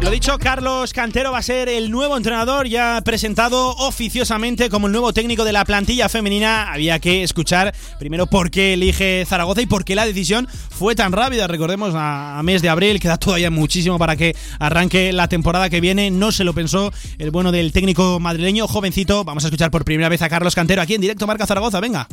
Lo 0.00 0.10
dicho, 0.10 0.38
Carlos 0.38 0.92
Cantero 0.92 1.32
va 1.32 1.38
a 1.38 1.42
ser 1.42 1.68
el 1.68 1.90
nuevo 1.90 2.16
entrenador, 2.16 2.68
ya 2.68 3.00
presentado 3.04 3.70
oficiosamente 3.70 4.70
como 4.70 4.86
el 4.86 4.92
nuevo 4.92 5.12
técnico 5.12 5.44
de 5.44 5.52
la 5.52 5.64
plantilla 5.64 6.08
femenina. 6.08 6.72
Había 6.72 7.00
que 7.00 7.24
escuchar 7.24 7.74
primero 7.98 8.26
por 8.26 8.50
qué 8.50 8.74
elige 8.74 9.24
Zaragoza 9.26 9.62
y 9.62 9.66
por 9.66 9.84
qué 9.84 9.96
la 9.96 10.06
decisión 10.06 10.46
fue 10.70 10.94
tan 10.94 11.12
rápida. 11.12 11.48
Recordemos 11.48 11.92
a, 11.96 12.40
mes 12.44 12.62
de 12.62 12.68
abril, 12.68 13.00
queda 13.00 13.16
todavía 13.16 13.50
muchísimo 13.50 13.98
para 13.98 14.14
que 14.14 14.36
arranque 14.60 15.12
la 15.12 15.28
temporada 15.28 15.70
que 15.70 15.80
viene. 15.80 16.10
No 16.10 16.30
se 16.30 16.44
lo 16.44 16.52
pensó 16.52 16.92
el 17.18 17.30
bueno 17.32 17.50
del 17.50 17.72
técnico 17.72 18.20
madrileño, 18.20 18.68
jovencito. 18.68 19.24
Vamos 19.24 19.44
a 19.44 19.48
escuchar 19.48 19.70
por 19.70 19.84
primera 19.84 20.08
vez 20.08 20.22
a 20.22 20.28
Carlos 20.28 20.54
Cantero 20.54 20.82
aquí 20.82 20.94
en 20.94 21.00
directo 21.00 21.26
Marca 21.26 21.46
Zaragoza. 21.46 21.80
Venga. 21.80 22.06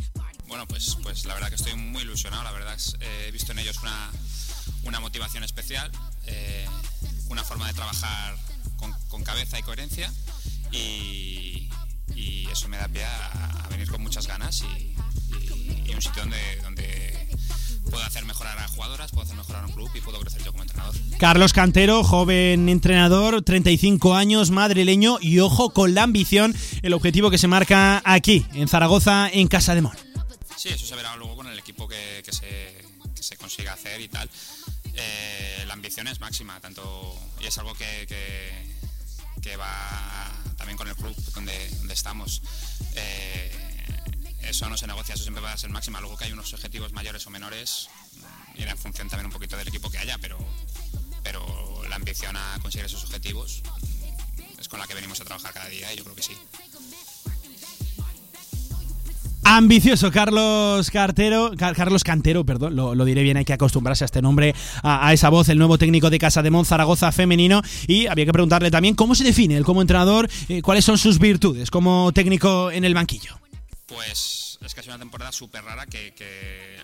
Bueno, 0.48 0.66
pues, 0.68 0.98
pues 1.04 1.26
la 1.26 1.36
verdad 1.36 1.50
que 1.50 1.56
estoy 1.56 1.76
muy 1.76 2.02
ilusionado. 2.02 2.44
La 2.44 2.52
verdad 2.52 2.74
es, 2.74 2.96
eh, 3.02 3.26
he 3.28 3.32
visto 3.32 3.52
en 3.52 3.60
ellos 3.60 3.78
una, 3.82 4.10
una 4.84 5.00
motivación 5.00 5.44
especial. 5.44 5.92
Eh, 6.28 6.66
una 7.40 7.48
forma 7.48 7.68
de 7.68 7.74
trabajar 7.74 8.36
con, 9.10 9.24
cabeza 9.24 9.58
y 9.58 9.64
coherencia 9.64 10.12
y, 10.72 11.70
eso 12.52 12.68
me 12.68 12.78
da 12.78 12.88
pie 12.88 13.06
a, 13.06 13.68
venir 13.70 13.90
con 13.90 14.02
muchas 14.02 14.28
ganas 14.28 14.62
y, 14.62 14.96
un 15.94 16.02
sitio 16.02 16.24
donde, 16.24 16.58
donde 16.64 17.30
puedo 17.90 18.04
hacer 18.04 18.26
mejorar 18.26 18.58
a 18.58 18.68
jugadoras, 18.68 19.12
puedo 19.12 19.24
hacer 19.24 19.38
mejorar 19.38 19.64
a 19.64 19.68
un 19.68 19.74
club 19.74 19.90
y 19.94 20.02
puedo 20.02 20.20
crecer 20.20 20.44
yo 20.44 20.52
como 20.52 20.64
entrenador. 20.64 20.96
Carlos 21.18 21.54
Cantero, 21.54 22.04
joven 22.04 22.68
entrenador, 22.68 23.42
35 23.42 24.16
años, 24.16 24.52
madrileño 24.52 25.18
y 25.22 25.40
ojo 25.40 25.70
con 25.70 25.94
la 25.94 26.04
ambición, 26.04 26.56
el 26.82 26.94
objetivo 26.94 27.30
que 27.32 27.38
se 27.38 27.48
marca 27.48 28.02
aquí, 28.04 28.46
en 28.54 28.68
Zaragoza, 28.68 29.30
en 29.30 29.48
Casa 29.48 29.76
de 29.76 29.82
Mon. 29.82 29.96
Sí, 30.58 30.70
eso 30.70 30.86
se 30.86 30.96
verá 30.96 31.16
luego 31.16 31.38
con 31.38 31.48
el 31.48 31.58
equipo 31.58 31.88
que, 31.88 32.22
se, 32.30 32.86
que 33.16 33.24
se 33.24 33.38
consiga 33.38 33.74
hacer 33.74 34.02
y 34.02 34.10
tal. 34.10 34.30
Eh, 35.00 35.64
la 35.66 35.74
ambición 35.74 36.08
es 36.08 36.20
máxima, 36.20 36.60
tanto 36.60 37.18
y 37.40 37.46
es 37.48 37.58
algo 37.58 37.74
que, 37.74 38.06
que, 39.42 39.56
va 39.56 40.32
también 40.58 40.78
con 40.78 40.88
el 40.88 40.96
club 40.96 41.16
donde, 41.34 41.70
donde 41.78 41.94
estamos. 41.94 42.42
Eh, 42.96 43.52
eso 44.42 44.70
no 44.70 44.78
se 44.78 44.88
negocia, 44.88 45.16
eso 45.16 45.24
siempre 45.24 45.42
va 45.42 45.54
a 45.54 45.58
ser 45.58 45.70
máxima. 45.70 46.02
Luego 46.02 46.18
que 46.18 46.26
hay 46.26 46.32
unos 46.32 46.54
objetivos 46.54 46.92
mayores 46.92 47.26
o 47.28 47.30
menores, 47.30 47.90
y 48.56 48.64
en 48.64 48.78
función 48.78 49.10
también 49.10 49.28
un 49.28 49.32
poquito 49.32 49.56
del 49.58 49.68
equipo 49.68 49.90
que 49.90 49.98
haya, 49.98 50.18
pero, 50.18 50.38
pero 51.24 51.82
la 51.88 51.96
ambición 51.96 52.36
a 52.36 52.60
conseguir 52.62 52.86
esos 52.86 53.04
objetivos 53.06 53.62
es 54.58 54.68
con 54.68 54.80
la 54.80 54.88
que 54.88 54.96
venimos 54.96 55.22
a 55.22 55.26
trabajar 55.26 55.54
cada 55.54 55.70
día 55.70 55.94
y 55.94 55.98
yo 55.98 56.04
creo 56.04 56.16
que 56.16 56.24
sí. 56.24 56.38
Ambicioso, 59.52 60.12
Carlos 60.12 60.92
Cartero, 60.92 61.54
Carlos 61.58 62.04
Cantero, 62.04 62.46
perdón, 62.46 62.76
lo, 62.76 63.04
diré 63.04 63.24
bien, 63.24 63.36
hay 63.36 63.46
que 63.46 63.54
acostumbrarse 63.54 64.04
a 64.04 64.06
este 64.06 64.22
nombre, 64.22 64.54
a, 64.84 65.12
esa 65.12 65.30
voz, 65.30 65.50
el 65.50 65.58
nuevo 65.58 65.80
técnico 65.80 66.12
de 66.12 66.20
Casa 66.20 66.44
de 66.44 66.52
Mon 66.52 66.66
Zaragoza 66.66 67.12
femenino. 67.12 67.64
Y 67.88 68.06
había 68.06 68.26
que 68.26 68.32
preguntarle 68.32 68.70
también 68.70 68.94
cómo 68.94 69.16
se 69.16 69.24
define 69.24 69.58
él 69.58 69.66
como 69.66 69.82
entrenador, 69.82 70.30
eh, 70.50 70.62
cuáles 70.62 70.86
son 70.86 71.00
sus 71.00 71.18
virtudes 71.18 71.72
como 71.72 72.12
técnico 72.14 72.70
en 72.70 72.86
el 72.86 72.94
banquillo. 72.94 73.40
Pues 73.88 74.60
es 74.64 74.78
es 74.78 74.86
una 74.86 75.00
temporada 75.00 75.32
súper 75.32 75.64
rara 75.64 75.88
que, 75.88 76.14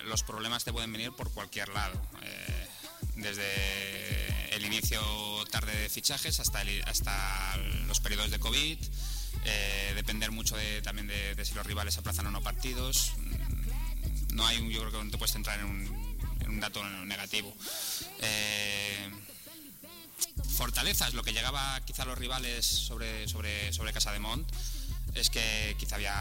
los 0.06 0.24
problemas 0.24 0.64
te 0.64 0.72
pueden 0.72 0.92
venir 0.92 1.12
por 1.12 1.30
cualquier 1.30 1.68
lado. 1.68 1.94
Eh, 2.24 2.66
desde 3.14 4.56
el 4.56 4.64
inicio 4.64 5.00
tarde 5.52 5.72
de 5.82 5.88
fichajes 5.88 6.40
hasta, 6.40 6.64
hasta 6.88 7.56
los 7.86 8.00
periodos 8.00 8.32
de 8.32 8.40
COVID 8.40 8.78
eh, 9.44 9.92
depender 9.94 10.30
mucho 10.30 10.56
también 10.82 11.06
de, 11.06 11.44
si 11.44 11.54
los 11.54 11.66
rivales 11.66 11.96
aplazan 11.98 12.26
o 12.26 12.30
no 12.30 12.42
partidos. 12.42 13.12
Mm, 13.18 14.36
no 14.36 14.46
hay 14.46 14.58
un, 14.58 14.70
yo 14.70 14.80
creo 14.80 14.92
que 14.92 15.04
no 15.04 15.10
te 15.10 15.18
puedes 15.18 15.32
centrar 15.32 15.60
en 15.60 15.66
un, 15.66 16.60
dato 16.60 16.82
negativo. 17.04 17.54
Eh, 18.20 19.10
fortalezas, 20.56 21.12
lo 21.12 21.22
que 21.22 21.32
llegaba 21.32 21.80
quizá 21.84 22.04
a 22.04 22.06
los 22.06 22.18
rivales 22.18 22.64
sobre, 22.64 23.28
sobre, 23.28 23.72
sobre 23.74 23.92
Casa 23.92 24.10
de 24.12 24.20
Mont 24.20 24.50
es 25.14 25.30
que 25.30 25.76
quizá 25.78 25.96
había, 25.96 26.14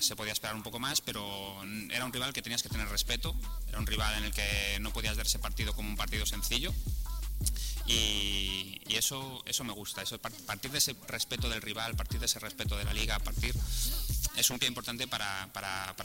se 0.00 0.16
podía 0.16 0.32
esperar 0.32 0.54
un 0.54 0.62
poco 0.62 0.78
más, 0.78 1.00
pero 1.00 1.56
era 1.90 2.04
un 2.04 2.12
rival 2.12 2.32
que 2.32 2.42
tenías 2.42 2.62
que 2.62 2.68
tener 2.68 2.88
respeto, 2.88 3.34
era 3.68 3.78
un 3.78 3.86
rival 3.86 4.16
en 4.18 4.24
el 4.24 4.32
que 4.32 4.78
no 4.80 4.92
podías 4.92 5.16
ver 5.16 5.26
ese 5.26 5.38
partido 5.38 5.74
como 5.74 5.88
un 5.88 5.96
partido 5.96 6.26
sencillo, 6.26 6.72
y, 7.88 8.80
eso, 8.88 9.42
eso 9.46 9.64
me 9.64 9.72
gusta, 9.72 10.02
eso, 10.02 10.18
partir 10.18 10.72
de 10.72 10.78
ese 10.78 10.96
respeto 11.06 11.48
del 11.48 11.62
rival, 11.62 11.94
partir 11.94 12.18
de 12.18 12.26
ese 12.26 12.40
respeto 12.40 12.76
de 12.76 12.84
la 12.84 12.92
liga, 12.92 13.18
partir 13.20 13.54
es 14.36 14.50
un 14.50 14.58
pie 14.58 14.68
importante 14.68 15.06
para, 15.06 15.48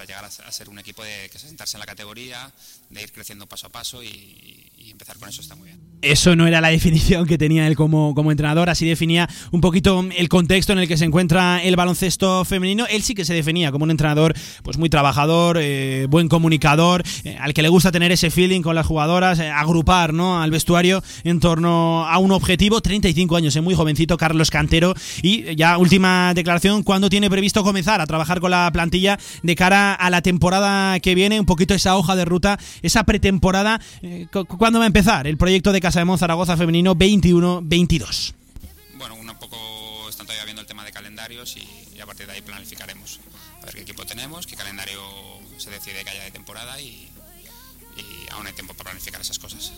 llegar 0.08 0.26
a, 0.26 0.52
ser 0.52 0.70
un 0.70 0.80
equipo 0.80 1.04
de 1.04 1.30
que 1.30 1.40
se 1.40 1.48
sentarse 1.48 1.78
en 1.78 1.82
la 1.82 1.86
categoría, 1.86 2.52
de 2.90 3.02
ir 3.02 3.12
creciendo 3.12 3.48
paso 3.48 3.68
a 3.68 3.70
paso 3.70 4.04
y, 4.04 4.72
empezar 4.92 5.18
con 5.18 5.30
eso 5.30 5.42
está 5.42 5.56
muy 5.56 5.68
bien. 5.68 5.80
Eso 6.02 6.36
no 6.36 6.48
era 6.48 6.60
la 6.60 6.68
definición 6.72 7.26
que 7.26 7.38
tenía 7.38 7.68
él 7.68 7.76
como, 7.76 8.14
como 8.14 8.32
entrenador, 8.32 8.70
así 8.70 8.86
definía 8.86 9.30
un 9.52 9.62
poquito 9.62 10.06
el 10.18 10.28
contexto 10.28 10.74
en 10.74 10.80
el 10.80 10.88
que 10.88 10.98
se 10.98 11.06
encuentra 11.06 11.64
el 11.64 11.76
baloncesto 11.76 12.44
femenino. 12.44 12.86
Él 12.90 13.04
sí 13.04 13.16
que 13.16 13.24
se 13.24 13.34
definía 13.34 13.72
como 13.72 13.84
un 13.84 13.92
entrenador 13.92 14.34
pues 14.64 14.78
muy 14.78 14.90
trabajador, 14.90 15.58
eh, 15.62 16.08
buen 16.10 16.28
comunicador, 16.28 17.04
eh, 17.24 17.38
al 17.40 17.54
que 17.54 17.62
le 17.62 17.70
gusta 17.70 17.92
tener 17.92 18.12
ese 18.12 18.32
feeling 18.32 18.62
con 18.62 18.76
las 18.76 18.86
jugadoras, 18.86 19.40
eh, 19.40 19.50
agrupar 19.50 20.14
¿no? 20.14 20.42
al 20.42 20.52
vestuario 20.52 21.02
en 21.24 21.40
torno 21.40 22.06
a 22.08 22.18
un 22.18 22.32
objetivo. 22.32 22.82
35 22.82 23.36
años, 23.38 23.62
muy 23.62 23.76
jovencito 23.76 24.18
Carlos 24.18 24.52
Cantero. 24.52 24.94
Y 25.22 25.56
ya 25.56 25.78
última 25.78 26.34
declaración, 26.34 26.84
¿cuándo 26.84 27.10
tiene 27.10 27.30
previsto 27.30 27.64
comenzar 27.64 28.02
a 28.02 28.08
trabajar? 28.08 28.34
con 28.40 28.52
la 28.52 28.70
plantilla 28.72 29.20
de 29.42 29.56
cara 29.56 29.94
a 29.94 30.10
la 30.10 30.22
temporada 30.22 31.00
que 31.00 31.16
viene, 31.16 31.40
un 31.40 31.46
poquito 31.46 31.74
esa 31.74 31.98
hoja 31.98 32.16
de 32.16 32.26
ruta, 32.26 32.60
esa 32.82 33.04
pretemporada. 33.04 33.80
Eh, 34.02 34.28
¿Cuándo 34.74 34.80
va 34.80 34.86
a 34.86 34.88
empezar 34.88 35.28
el 35.28 35.38
proyecto 35.38 35.72
de 35.72 35.80
Casa 35.80 36.00
de 36.00 36.06
Mon 36.06 36.18
Zaragoza 36.18 36.58
Femenino 36.58 36.96
21-22? 36.96 38.34
Bueno, 38.98 39.14
un 39.14 39.28
poco 39.38 40.10
están 40.10 40.26
todavía 40.26 40.46
viendo 40.46 40.62
el 40.62 40.68
tema 40.68 40.84
de 40.84 40.92
calendarios 40.92 41.56
y, 41.58 42.02
a 42.02 42.08
partir 42.08 42.26
de 42.26 42.34
ahí 42.34 42.42
planificaremos. 42.42 43.20
A 43.62 43.66
ver 43.68 43.76
qué 43.76 43.82
equipo 43.82 44.04
tenemos, 44.04 44.48
qué 44.48 44.56
calendario 44.56 45.00
se 45.58 45.70
decide 45.70 46.04
que 46.04 46.10
haya 46.10 46.24
de 46.24 46.32
temporada 46.32 46.82
y, 46.82 47.08
y 47.98 48.32
aún 48.32 48.48
hay 48.48 48.54
tiempo 48.54 48.74
para 48.74 48.90
planificar 48.90 49.22
esas 49.22 49.38
cosas. 49.38 49.74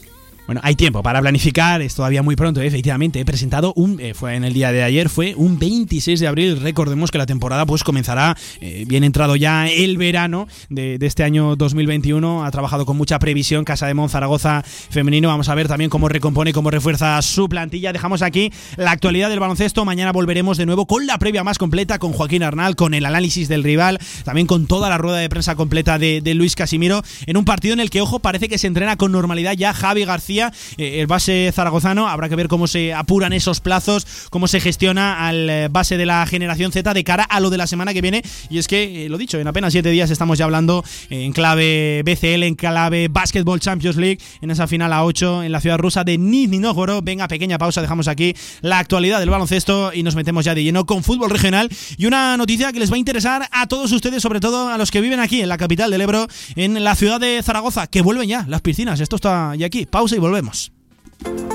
Bueno, 0.45 0.61
hay 0.63 0.75
tiempo 0.75 1.01
para 1.01 1.21
planificar, 1.21 1.81
es 1.81 1.95
todavía 1.95 2.21
muy 2.21 2.35
pronto, 2.35 2.61
efectivamente. 2.61 3.19
He 3.19 3.25
presentado 3.25 3.73
un, 3.75 3.99
eh, 3.99 4.13
fue 4.13 4.35
en 4.35 4.43
el 4.43 4.53
día 4.53 4.71
de 4.71 4.83
ayer, 4.83 5.09
fue 5.09 5.33
un 5.35 5.57
26 5.57 6.19
de 6.19 6.27
abril. 6.27 6.61
Recordemos 6.61 7.09
que 7.09 7.17
la 7.17 7.25
temporada 7.25 7.65
pues 7.65 7.83
comenzará 7.83 8.37
eh, 8.61 8.85
bien 8.87 9.03
entrado 9.03 9.35
ya 9.35 9.67
el 9.67 9.97
verano 9.97 10.47
de, 10.69 10.99
este 11.01 11.23
año 11.23 11.55
2021. 11.55 12.45
Ha 12.45 12.51
trabajado 12.51 12.85
con 12.85 12.95
mucha 12.95 13.17
previsión 13.17 13.65
Casa 13.65 13.87
de 13.87 13.95
Mon 13.95 14.07
Zaragoza 14.07 14.63
femenino. 14.63 15.29
Vamos 15.29 15.49
a 15.49 15.55
ver 15.55 15.67
también 15.67 15.89
cómo 15.89 16.09
recompone, 16.09 16.53
cómo 16.53 16.69
refuerza 16.69 17.19
su 17.23 17.49
plantilla. 17.49 17.91
Dejamos 17.91 18.21
aquí 18.21 18.51
la 18.75 18.91
actualidad 18.91 19.29
del 19.29 19.39
baloncesto. 19.39 19.83
Mañana 19.83 20.11
volveremos 20.11 20.57
de 20.57 20.67
nuevo 20.67 20.85
con 20.85 21.07
la 21.07 21.17
previa 21.17 21.43
más 21.43 21.57
completa, 21.57 21.97
con 21.97 22.13
Joaquín 22.13 22.43
Arnal, 22.43 22.75
con 22.75 22.93
el 22.93 23.07
análisis 23.07 23.47
del 23.47 23.63
rival, 23.63 23.97
también 24.23 24.45
con 24.45 24.67
toda 24.67 24.89
la 24.89 24.99
rueda 24.99 25.17
de 25.17 25.29
prensa 25.29 25.55
completa 25.55 25.97
de 25.97 26.33
Luis 26.35 26.55
Casimiro, 26.55 27.01
en 27.25 27.35
un 27.35 27.45
partido 27.45 27.73
en 27.73 27.79
el 27.79 27.89
que, 27.89 28.01
ojo, 28.01 28.19
parece 28.19 28.47
que 28.47 28.59
se 28.59 28.67
entrena 28.67 28.95
con 28.95 29.11
normalidad 29.11 29.53
ya 29.53 29.73
Javi 29.73 30.05
García 30.05 30.34
eh, 30.39 30.99
el 30.99 31.07
base 31.07 31.51
zaragozano. 31.53 32.07
Habrá 32.07 32.29
que 32.29 32.35
ver 32.35 32.47
cómo 32.47 32.67
se 32.67 32.93
apuran 32.93 33.33
esos 33.33 33.59
plazos, 33.59 34.05
cómo 34.29 34.47
se 34.47 34.59
gestiona 34.59 35.27
al 35.27 35.49
eh, 35.49 35.67
base 35.69 35.97
de 35.97 36.05
la 36.05 36.25
generación 36.25 36.71
Z 36.71 36.93
de 36.93 37.03
cara 37.03 37.23
a 37.23 37.39
lo 37.39 37.49
de 37.49 37.57
la 37.57 37.67
semana 37.67 37.93
que 37.93 38.01
viene. 38.01 38.21
Y 38.49 38.57
es 38.57 38.67
que, 38.67 39.05
eh, 39.05 39.09
lo 39.09 39.17
dicho, 39.17 39.39
en 39.39 39.47
apenas 39.47 39.73
siete 39.73 39.89
días 39.89 40.09
estamos 40.11 40.37
ya 40.37 40.45
hablando 40.45 40.83
en 41.09 41.33
clave 41.33 42.03
BCL, 42.03 42.43
en 42.43 42.55
clave 42.55 43.07
Basketball 43.09 43.59
Champions 43.59 43.97
League, 43.97 44.19
en 44.41 44.51
esa 44.51 44.67
final 44.67 44.93
a 44.93 45.03
8 45.03 45.43
en 45.43 45.51
la 45.51 45.61
ciudad 45.61 45.77
rusa 45.77 46.03
de 46.03 46.17
Nizhny 46.17 46.59
Novgorod. 46.59 47.03
Venga, 47.03 47.27
pequeña 47.27 47.57
pausa, 47.57 47.81
dejamos 47.81 48.07
aquí 48.07 48.35
la 48.61 48.79
actualidad 48.79 49.19
del 49.19 49.29
baloncesto 49.29 49.91
y 49.93 50.03
nos 50.03 50.15
metemos 50.15 50.45
ya 50.45 50.55
de 50.55 50.63
lleno 50.63 50.85
con 50.85 51.03
fútbol 51.03 51.29
regional 51.29 51.69
y 51.97 52.05
una 52.05 52.37
noticia 52.37 52.71
que 52.71 52.79
les 52.79 52.91
va 52.91 52.95
a 52.95 52.99
interesar 52.99 53.47
a 53.51 53.67
todos 53.67 53.91
ustedes, 53.91 54.21
sobre 54.21 54.39
todo 54.39 54.69
a 54.69 54.77
los 54.77 54.91
que 54.91 55.01
viven 55.01 55.19
aquí 55.19 55.41
en 55.41 55.49
la 55.49 55.57
capital 55.57 55.91
del 55.91 56.01
Ebro, 56.01 56.27
en 56.55 56.83
la 56.83 56.95
ciudad 56.95 57.19
de 57.19 57.41
Zaragoza, 57.43 57.87
que 57.87 58.01
vuelven 58.01 58.27
ya 58.27 58.45
las 58.47 58.61
piscinas. 58.61 58.99
Esto 58.99 59.15
está 59.17 59.55
ya 59.55 59.67
aquí. 59.67 59.85
Pausa 59.85 60.15
y 60.15 60.19
volvemos. 60.25 60.71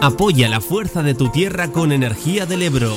Apoya 0.00 0.48
la 0.48 0.60
fuerza 0.60 1.02
de 1.02 1.14
tu 1.14 1.28
tierra 1.28 1.72
con 1.72 1.92
Energía 1.92 2.46
del 2.46 2.62
Ebro. 2.62 2.96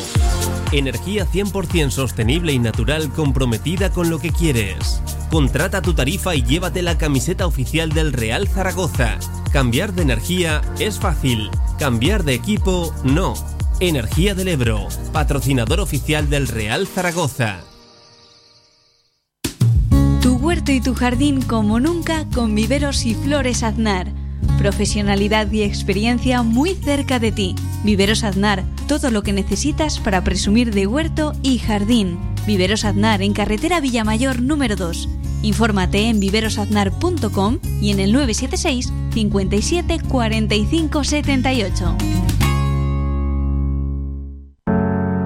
Energía 0.72 1.28
100% 1.28 1.90
sostenible 1.90 2.54
y 2.54 2.60
natural 2.60 3.12
comprometida 3.12 3.92
con 3.92 4.10
lo 4.10 4.20
que 4.20 4.32
quieres. 4.32 5.02
Contrata 5.30 5.82
tu 5.82 5.94
tarifa 5.94 6.36
y 6.36 6.44
llévate 6.44 6.82
la 6.82 6.98
camiseta 6.98 7.48
oficial 7.48 7.90
del 7.90 8.14
Real 8.14 8.48
Zaragoza. 8.48 9.18
Cambiar 9.52 9.94
de 9.94 10.04
energía 10.04 10.62
es 10.80 11.00
fácil, 11.00 11.50
cambiar 11.80 12.24
de 12.24 12.36
equipo 12.36 12.94
no. 13.04 13.34
Energía 13.80 14.36
del 14.36 14.50
Ebro, 14.50 14.88
patrocinador 15.12 15.80
oficial 15.80 16.30
del 16.30 16.48
Real 16.48 16.88
Zaragoza. 16.88 17.62
Tu 20.22 20.36
huerto 20.36 20.72
y 20.72 20.82
tu 20.82 20.94
jardín 20.94 21.42
como 21.42 21.80
nunca 21.80 22.26
con 22.34 22.54
viveros 22.56 23.06
y 23.06 23.16
flores 23.16 23.64
aznar 23.64 24.23
Profesionalidad 24.58 25.52
y 25.52 25.64
experiencia 25.64 26.44
muy 26.44 26.76
cerca 26.76 27.20
de 27.20 27.32
ti. 27.32 27.56
Viveros 27.84 28.24
Aznar, 28.24 28.64
todo 28.88 29.12
lo 29.12 29.24
que 29.24 29.34
necesitas 29.34 30.00
para 30.00 30.24
presumir 30.24 30.74
de 30.74 30.88
huerto 30.88 31.34
y 31.42 31.60
jardín. 31.60 32.20
Viveros 32.46 32.86
Aznar 32.86 33.22
en 33.22 33.34
carretera 33.34 33.80
Villamayor 33.80 34.42
número 34.42 34.76
2. 34.76 35.10
Infórmate 35.44 36.10
en 36.10 36.20
viverosaznar.com 36.20 37.60
y 37.82 37.92
en 37.92 38.00
el 38.00 38.14
976 38.14 38.94
57 39.14 40.00
45 40.08 41.04
78. 41.04 41.98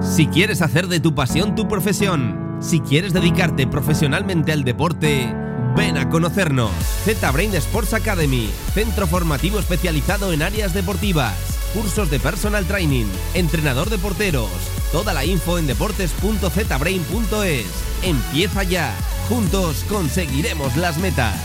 Si 0.00 0.26
quieres 0.26 0.62
hacer 0.62 0.88
de 0.88 1.00
tu 1.00 1.14
pasión 1.14 1.54
tu 1.54 1.68
profesión, 1.68 2.56
si 2.60 2.80
quieres 2.80 3.12
dedicarte 3.12 3.66
profesionalmente 3.66 4.52
al 4.52 4.64
deporte, 4.64 5.32
Ven 5.78 5.96
a 5.96 6.08
conocernos. 6.08 6.72
Z-Brain 7.04 7.54
Sports 7.54 7.94
Academy, 7.94 8.50
centro 8.74 9.06
formativo 9.06 9.60
especializado 9.60 10.32
en 10.32 10.42
áreas 10.42 10.74
deportivas, 10.74 11.36
cursos 11.72 12.10
de 12.10 12.18
personal 12.18 12.66
training, 12.66 13.06
entrenador 13.34 13.88
de 13.88 13.96
porteros. 13.96 14.50
Toda 14.90 15.14
la 15.14 15.24
info 15.24 15.56
en 15.56 15.68
deportes.zbrain.es. 15.68 17.66
Empieza 18.02 18.64
ya. 18.64 18.92
Juntos 19.28 19.84
conseguiremos 19.88 20.76
las 20.76 20.98
metas. 20.98 21.36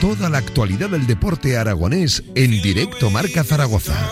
Toda 0.00 0.30
la 0.30 0.38
actualidad 0.38 0.88
del 0.88 1.06
deporte 1.06 1.58
aragonés 1.58 2.24
en 2.34 2.52
directo 2.62 3.10
Marca 3.10 3.44
Zaragoza. 3.44 4.08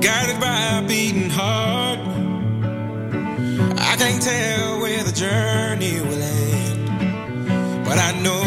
Guided 0.00 0.40
by 0.40 0.78
a 0.78 0.82
beating 0.88 1.28
heart. 1.28 1.98
I 3.78 3.96
can't 3.96 4.22
tell 4.22 4.80
where 4.80 5.02
the 5.04 5.12
journey 5.12 6.00
will 6.00 6.22
end. 6.22 6.79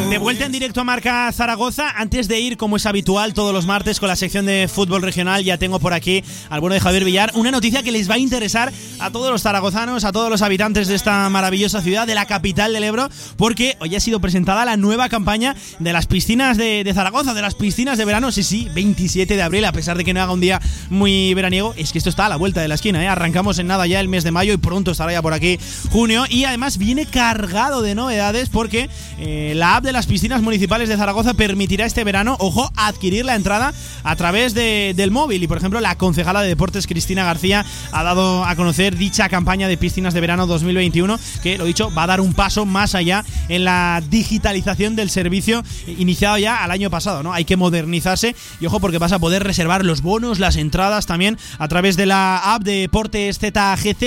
De 0.10 0.18
vuelta 0.20 0.46
en 0.46 0.54
directo 0.54 0.80
a 0.80 0.84
Marca 0.86 1.30
Zaragoza. 1.34 1.90
Antes 1.98 2.30
de 2.30 2.40
ir, 2.40 2.56
como 2.56 2.78
es 2.78 2.86
habitual, 2.86 3.34
todos 3.34 3.54
los 3.54 3.66
martes 3.66 4.00
con 4.00 4.08
la 4.08 4.16
sección 4.16 4.46
de 4.46 4.70
fútbol 4.74 5.02
regional, 5.02 5.44
ya 5.44 5.58
tengo 5.58 5.80
por 5.80 5.92
aquí 5.92 6.24
al 6.50 6.62
bueno 6.62 6.76
de 6.76 6.80
Javier 6.80 7.04
Villar. 7.04 7.32
Una 7.36 7.52
noticia 7.52 7.84
que 7.84 7.92
les 7.92 8.10
va 8.10 8.14
a 8.14 8.20
interesar 8.20 8.72
a 9.00 9.12
todos 9.12 9.32
los 9.32 9.42
zaragozanos, 9.42 10.06
a 10.06 10.14
todos 10.14 10.30
los 10.30 10.42
habitantes 10.42 10.88
de 10.88 10.96
esta 10.96 11.28
maravillosa 11.28 11.82
ciudad, 11.82 12.08
de 12.08 12.16
la 12.16 12.26
capital 12.26 12.72
del 12.72 12.86
Ebro, 12.86 13.10
porque 13.36 13.76
hoy 13.82 13.94
ha 13.98 14.00
sido 14.00 14.22
presentada 14.22 14.64
la 14.64 14.78
nueva 14.78 15.10
campaña 15.10 15.58
de 15.80 15.92
las 15.92 16.08
piscinas 16.08 16.56
de, 16.56 16.90
Zaragoza, 16.94 17.34
de 17.34 17.42
las 17.42 17.56
piscinas 17.56 17.98
de 17.98 18.06
verano. 18.06 18.32
Sí, 18.32 18.44
sí, 18.44 18.70
27 18.74 19.36
de 19.36 19.42
abril, 19.42 19.66
a 19.66 19.74
pesar 19.74 19.98
de 19.98 20.06
que 20.06 20.14
no 20.14 20.22
haga 20.22 20.32
un 20.32 20.40
día 20.40 20.62
muy 20.90 21.34
veraniego. 21.34 21.74
Es 21.76 21.92
que 21.92 21.98
esto 21.98 22.10
está 22.10 22.28
a 22.28 22.30
la 22.30 22.38
vuelta 22.38 22.62
de 22.62 22.70
la 22.70 22.76
esquina, 22.76 23.04
¿eh? 23.04 23.10
Arrancamos 23.10 23.60
en 23.60 23.68
nada 23.68 23.88
ya 23.88 24.00
el 24.00 24.08
mes 24.08 24.24
de 24.24 24.32
mayo 24.32 24.54
y 24.54 24.58
pronto 24.58 24.92
estará 24.92 25.12
ya 25.12 25.22
por 25.22 25.34
aquí 25.34 25.60
junio. 25.92 26.24
Y 26.30 26.46
además 26.46 26.78
viene 26.78 27.06
cargado 27.06 27.82
de 27.82 27.94
novedades 27.94 28.48
porque 28.48 28.90
eh, 29.20 29.33
la 29.56 29.78
app 29.78 29.84
de 29.84 29.92
las 29.92 30.08
piscinas 30.08 30.42
municipales 30.42 30.90
de 30.90 30.98
Zaragoza 30.98 31.34
permitirá 31.34 31.86
este 31.86 32.04
verano, 32.04 32.36
ojo, 32.40 32.72
adquirir 32.76 33.26
la 33.26 33.36
entrada 33.36 33.74
a 34.04 34.16
través 34.16 34.54
de, 34.54 34.94
del 34.96 35.12
móvil. 35.12 35.44
Y 35.44 35.48
por 35.48 35.58
ejemplo, 35.58 35.80
la 35.80 35.98
concejala 35.98 36.42
de 36.42 36.50
deportes 36.50 36.88
Cristina 36.88 37.24
García 37.24 37.66
ha 37.92 38.04
dado 38.04 38.46
a 38.46 38.56
conocer 38.56 38.98
dicha 38.98 39.30
campaña 39.30 39.68
de 39.68 39.78
piscinas 39.78 40.14
de 40.14 40.22
verano 40.22 40.48
2021, 40.48 41.20
que 41.42 41.58
lo 41.58 41.66
dicho, 41.66 41.94
va 41.94 42.04
a 42.04 42.08
dar 42.08 42.22
un 42.22 42.34
paso 42.34 42.66
más 42.66 42.96
allá 42.96 43.24
en 43.50 43.64
la 43.64 44.02
digitalización 44.10 44.96
del 44.96 45.10
servicio 45.10 45.64
iniciado 45.88 46.38
ya 46.38 46.64
al 46.64 46.72
año 46.72 46.90
pasado, 46.90 47.24
¿no? 47.24 47.34
Hay 47.34 47.46
que 47.46 47.58
modernizarse 47.58 48.36
y 48.60 48.66
ojo 48.66 48.80
porque 48.80 48.98
vas 48.98 49.12
a 49.12 49.20
poder 49.20 49.44
reservar 49.44 49.86
los 49.86 50.02
bonos, 50.02 50.40
las 50.40 50.56
entradas 50.56 51.06
también 51.06 51.38
a 51.60 51.68
través 51.68 51.98
de 51.98 52.06
la 52.06 52.54
app 52.54 52.64
de 52.64 52.82
Deportes 52.82 53.40
ZGZ 53.40 54.04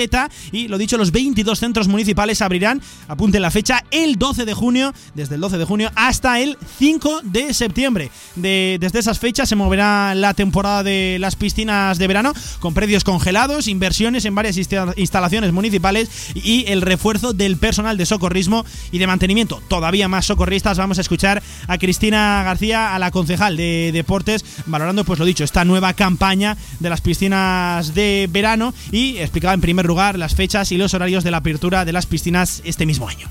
y 0.51 0.67
lo 0.67 0.77
dicho, 0.77 0.97
los 0.97 1.11
22 1.11 1.59
centros 1.59 1.87
municipales 1.87 2.41
abrirán, 2.41 2.81
apunte 3.07 3.39
la 3.39 3.51
fecha, 3.51 3.83
el 3.91 4.17
12 4.17 4.45
de 4.45 4.53
junio, 4.53 4.93
desde 5.17 5.35
el 5.35 5.41
12 5.41 5.57
de 5.57 5.65
junio 5.65 5.91
hasta 5.95 6.39
el 6.39 6.57
5 6.77 7.21
de 7.23 7.53
septiembre. 7.53 8.11
De, 8.35 8.77
desde 8.79 8.99
esas 8.99 9.19
fechas 9.19 9.49
se 9.49 9.55
moverá 9.55 10.13
la 10.15 10.33
temporada 10.35 10.83
de 10.83 11.17
las 11.19 11.35
piscinas 11.35 11.97
de 11.97 12.07
verano 12.07 12.33
con 12.59 12.73
predios 12.73 13.03
congelados, 13.03 13.67
inversiones 13.67 14.25
en 14.25 14.35
varias 14.35 14.57
instalaciones 14.57 15.51
municipales 15.51 16.09
y 16.35 16.65
el 16.67 16.81
refuerzo 16.81 17.33
del 17.33 17.57
personal 17.57 17.97
de 17.97 18.05
socorrismo 18.05 18.63
y 18.91 18.99
de 18.99 19.07
mantenimiento. 19.07 19.61
Todavía 19.67 20.07
más 20.07 20.27
socorristas. 20.27 20.77
Vamos 20.77 20.99
a 20.99 21.01
escuchar 21.01 21.41
a 21.67 21.77
Cristina 21.79 22.43
García, 22.45 22.93
a 22.93 22.99
la 22.99 23.09
concejal 23.09 23.57
de 23.57 23.89
deportes, 23.91 24.45
valorando, 24.67 25.03
pues 25.03 25.19
lo 25.19 25.25
dicho, 25.25 25.43
esta 25.43 25.65
nueva 25.65 25.93
campaña 25.93 26.55
de 26.79 26.89
las 26.89 27.01
piscinas 27.01 27.95
de 27.95 28.29
verano 28.31 28.73
y 28.91 29.17
explicaba 29.17 29.55
en 29.55 29.61
primer 29.61 29.87
lugar 29.87 30.19
las 30.19 30.35
fechas 30.35 30.71
y 30.71 30.77
los 30.77 30.93
horarios 30.93 31.23
de 31.23 31.31
la 31.31 31.37
apertura 31.37 31.85
de 31.85 31.93
las 31.93 32.05
piscinas 32.05 32.61
este 32.63 32.85
mismo 32.85 33.09
año. 33.09 33.27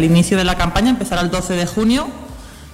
El 0.00 0.06
inicio 0.06 0.38
de 0.38 0.44
la 0.44 0.54
campaña 0.54 0.88
empezará 0.88 1.20
el 1.20 1.30
12 1.30 1.56
de 1.56 1.66
junio 1.66 2.08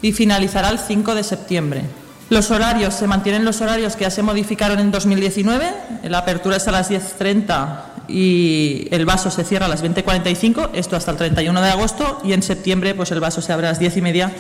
y 0.01 0.13
finalizará 0.13 0.71
el 0.71 0.79
5 0.79 1.17
de 1.17 1.25
septiembre. 1.25 1.83
Los 2.31 2.53
horarios, 2.53 2.95
se 2.95 3.09
mantienen 3.09 3.45
los 3.45 3.61
horarios 3.61 3.97
que 3.97 4.03
ya 4.03 4.13
se 4.13 4.23
modificaron 4.23 4.79
en 4.79 4.93
2019. 4.93 5.75
La 6.05 6.19
apertura 6.19 6.59
es 6.59 6.69
a 6.69 6.71
las 6.71 6.89
10.30 6.89 7.81
y 8.07 8.87
el 8.93 9.05
vaso 9.07 9.33
se 9.33 9.43
cierra 9.43 9.67
a 9.67 9.69
las 9.69 9.83
20.45, 9.83 10.71
esto 10.75 10.95
hasta 10.95 11.11
el 11.11 11.17
31 11.17 11.61
de 11.61 11.69
agosto, 11.69 12.21
y 12.23 12.33
en 12.33 12.45
septiembre 12.45 12.95
pues 12.95 13.11
el 13.11 13.19
vaso 13.19 13.43
se 13.43 13.53
abre 13.53 13.67
a 13.67 13.71
las 13.71 13.81
10 13.81 13.97
y 13.97 14.03
media 14.03 14.31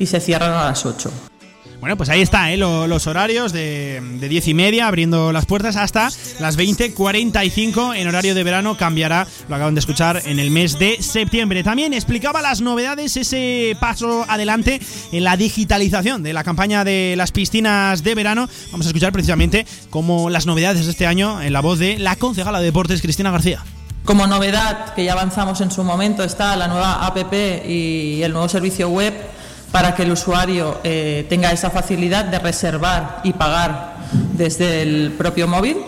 y 0.00 0.06
se 0.06 0.18
cierran 0.18 0.50
a 0.52 0.64
las 0.64 0.84
8. 0.84 1.31
Bueno, 1.82 1.96
pues 1.96 2.10
ahí 2.10 2.22
está, 2.22 2.52
¿eh? 2.52 2.56
los 2.56 3.06
horarios 3.08 3.52
de, 3.52 4.00
de 4.20 4.28
10 4.28 4.46
y 4.46 4.54
media, 4.54 4.86
abriendo 4.86 5.32
las 5.32 5.46
puertas 5.46 5.74
hasta 5.74 6.10
las 6.38 6.56
20.45 6.56 7.96
en 7.96 8.06
horario 8.06 8.36
de 8.36 8.44
verano. 8.44 8.76
Cambiará, 8.76 9.26
lo 9.48 9.56
acaban 9.56 9.74
de 9.74 9.80
escuchar, 9.80 10.22
en 10.24 10.38
el 10.38 10.52
mes 10.52 10.78
de 10.78 11.02
septiembre. 11.02 11.64
También 11.64 11.92
explicaba 11.92 12.40
las 12.40 12.60
novedades, 12.60 13.16
ese 13.16 13.76
paso 13.80 14.24
adelante 14.28 14.80
en 15.10 15.24
la 15.24 15.36
digitalización 15.36 16.22
de 16.22 16.32
la 16.32 16.44
campaña 16.44 16.84
de 16.84 17.14
las 17.16 17.32
piscinas 17.32 18.04
de 18.04 18.14
verano. 18.14 18.48
Vamos 18.70 18.86
a 18.86 18.90
escuchar 18.90 19.10
precisamente 19.10 19.66
como 19.90 20.30
las 20.30 20.46
novedades 20.46 20.84
de 20.84 20.92
este 20.92 21.08
año 21.08 21.42
en 21.42 21.52
la 21.52 21.62
voz 21.62 21.80
de 21.80 21.98
la 21.98 22.14
concejala 22.14 22.60
de 22.60 22.66
deportes, 22.66 23.02
Cristina 23.02 23.32
García. 23.32 23.64
Como 24.04 24.28
novedad, 24.28 24.94
que 24.94 25.02
ya 25.02 25.14
avanzamos 25.14 25.60
en 25.60 25.72
su 25.72 25.82
momento, 25.82 26.22
está 26.22 26.54
la 26.54 26.68
nueva 26.68 27.04
APP 27.06 27.66
y 27.68 28.22
el 28.22 28.30
nuevo 28.30 28.48
servicio 28.48 28.88
web 28.88 29.14
para 29.72 29.94
que 29.94 30.02
el 30.02 30.12
usuario 30.12 30.78
eh, 30.84 31.26
tenga 31.28 31.50
esa 31.50 31.70
facilidad 31.70 32.26
de 32.26 32.38
reservar 32.38 33.20
y 33.24 33.32
pagar 33.32 33.96
desde 34.12 34.82
el 34.82 35.14
propio 35.16 35.48
móvil. 35.48 35.78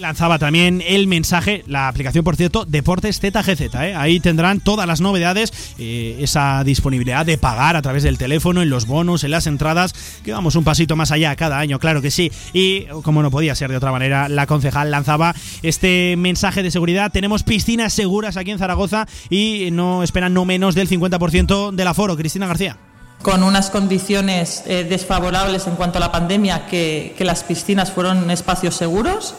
Lanzaba 0.00 0.38
también 0.38 0.82
el 0.86 1.06
mensaje, 1.06 1.64
la 1.66 1.88
aplicación, 1.88 2.24
por 2.24 2.36
cierto, 2.36 2.64
Deportes 2.64 3.20
ZGZ. 3.20 3.74
¿eh? 3.74 3.94
Ahí 3.96 4.20
tendrán 4.20 4.60
todas 4.60 4.86
las 4.86 5.00
novedades, 5.00 5.52
eh, 5.78 6.18
esa 6.20 6.62
disponibilidad 6.64 7.24
de 7.24 7.38
pagar 7.38 7.76
a 7.76 7.82
través 7.82 8.02
del 8.02 8.18
teléfono, 8.18 8.62
en 8.62 8.70
los 8.70 8.86
bonos, 8.86 9.24
en 9.24 9.30
las 9.30 9.46
entradas, 9.46 9.94
que 10.24 10.32
vamos 10.32 10.54
un 10.54 10.64
pasito 10.64 10.96
más 10.96 11.10
allá 11.10 11.34
cada 11.36 11.58
año, 11.58 11.78
claro 11.78 12.02
que 12.02 12.10
sí. 12.10 12.30
Y 12.52 12.84
como 13.02 13.22
no 13.22 13.30
podía 13.30 13.54
ser 13.54 13.70
de 13.70 13.76
otra 13.76 13.92
manera, 13.92 14.28
la 14.28 14.46
concejal 14.46 14.90
lanzaba 14.90 15.34
este 15.62 16.14
mensaje 16.16 16.62
de 16.62 16.70
seguridad. 16.70 17.10
Tenemos 17.10 17.42
piscinas 17.42 17.92
seguras 17.92 18.36
aquí 18.36 18.50
en 18.50 18.58
Zaragoza 18.58 19.06
y 19.30 19.70
no 19.72 20.02
esperan 20.02 20.34
no 20.34 20.44
menos 20.44 20.74
del 20.74 20.88
50% 20.88 21.72
del 21.72 21.86
aforo. 21.88 22.16
Cristina 22.16 22.46
García 22.46 22.76
con 23.22 23.42
unas 23.42 23.70
condiciones 23.70 24.62
eh, 24.66 24.84
desfavorables 24.88 25.66
en 25.66 25.74
cuanto 25.74 25.98
a 25.98 26.00
la 26.00 26.12
pandemia, 26.12 26.66
que, 26.66 27.14
las 27.18 27.42
piscinas 27.42 27.90
fueron 27.90 28.30
espacios 28.30 28.76
seguros. 28.76 29.34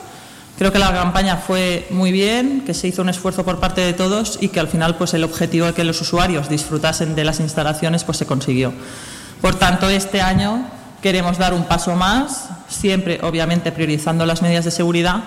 Creo 0.57 0.71
que 0.71 0.79
la 0.79 0.91
campaña 0.91 1.37
fue 1.37 1.87
muy 1.91 2.11
bien, 2.11 2.63
que 2.65 2.73
se 2.73 2.87
hizo 2.87 3.03
un 3.03 3.09
esfuerzo 3.09 3.45
por 3.45 3.59
parte 3.59 3.81
de 3.81 3.93
todos 3.93 4.39
y 4.41 4.49
que 4.49 4.59
al 4.59 4.67
final 4.67 4.95
pues, 4.97 5.13
el 5.13 5.23
objetivo 5.23 5.67
de 5.67 5.73
que 5.73 5.83
los 5.83 6.01
usuarios 6.01 6.49
disfrutasen 6.49 7.13
de 7.13 7.23
las 7.23 7.39
instalaciones 7.39 8.03
pues, 8.03 8.17
se 8.17 8.25
consiguió. 8.25 8.73
Por 9.39 9.53
tanto, 9.53 9.87
este 9.87 10.19
año 10.19 10.67
queremos 11.01 11.37
dar 11.37 11.53
un 11.53 11.65
paso 11.65 11.95
más, 11.95 12.49
siempre 12.67 13.19
obviamente 13.21 13.71
priorizando 13.71 14.25
las 14.25 14.41
medidas 14.41 14.65
de 14.65 14.71
seguridad, 14.71 15.23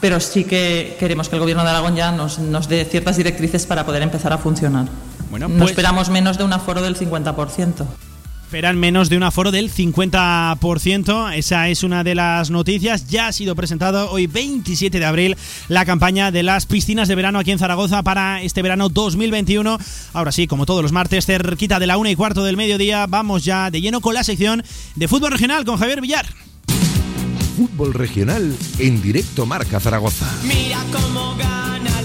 pero 0.00 0.20
sí 0.20 0.44
que 0.44 0.96
queremos 1.00 1.28
que 1.28 1.34
el 1.34 1.40
Gobierno 1.40 1.64
de 1.64 1.70
Aragón 1.70 1.96
ya 1.96 2.12
nos, 2.12 2.38
nos 2.38 2.68
dé 2.68 2.84
ciertas 2.84 3.16
directrices 3.16 3.66
para 3.66 3.84
poder 3.84 4.02
empezar 4.02 4.32
a 4.32 4.38
funcionar. 4.38 4.86
Bueno, 5.30 5.48
no 5.48 5.64
esperamos 5.64 6.08
menos 6.08 6.38
de 6.38 6.44
un 6.44 6.52
aforo 6.52 6.82
del 6.82 6.96
50%. 6.96 7.84
Esperan 8.48 8.78
menos 8.80 9.10
de 9.10 9.18
un 9.18 9.24
aforo 9.24 9.50
del 9.50 9.70
50%. 9.70 11.34
Esa 11.36 11.68
es 11.68 11.82
una 11.82 12.02
de 12.02 12.14
las 12.14 12.48
noticias. 12.48 13.06
Ya 13.06 13.26
ha 13.26 13.32
sido 13.32 13.54
presentado 13.54 14.10
hoy 14.10 14.26
27 14.26 14.98
de 14.98 15.04
abril 15.04 15.36
la 15.68 15.84
campaña 15.84 16.30
de 16.30 16.42
las 16.42 16.64
piscinas 16.64 17.08
de 17.08 17.14
verano 17.14 17.38
aquí 17.38 17.50
en 17.50 17.58
Zaragoza 17.58 18.02
para 18.02 18.40
este 18.40 18.62
verano 18.62 18.88
2021. 18.88 19.78
Ahora 20.14 20.32
sí, 20.32 20.46
como 20.46 20.64
todos 20.64 20.80
los 20.80 20.92
martes, 20.92 21.26
cerquita 21.26 21.78
de 21.78 21.88
la 21.88 21.98
una 21.98 22.10
y 22.10 22.16
cuarto 22.16 22.42
del 22.42 22.56
mediodía, 22.56 23.04
vamos 23.06 23.44
ya 23.44 23.70
de 23.70 23.82
lleno 23.82 24.00
con 24.00 24.14
la 24.14 24.24
sección 24.24 24.64
de 24.94 25.08
fútbol 25.08 25.32
regional 25.32 25.66
con 25.66 25.76
Javier 25.76 26.00
Villar. 26.00 26.24
Fútbol 27.54 27.92
regional 27.92 28.56
en 28.78 29.02
directo 29.02 29.44
Marca 29.44 29.78
Zaragoza. 29.78 30.26
Mira 30.44 30.82
cómo 30.90 31.36
gana 31.36 31.97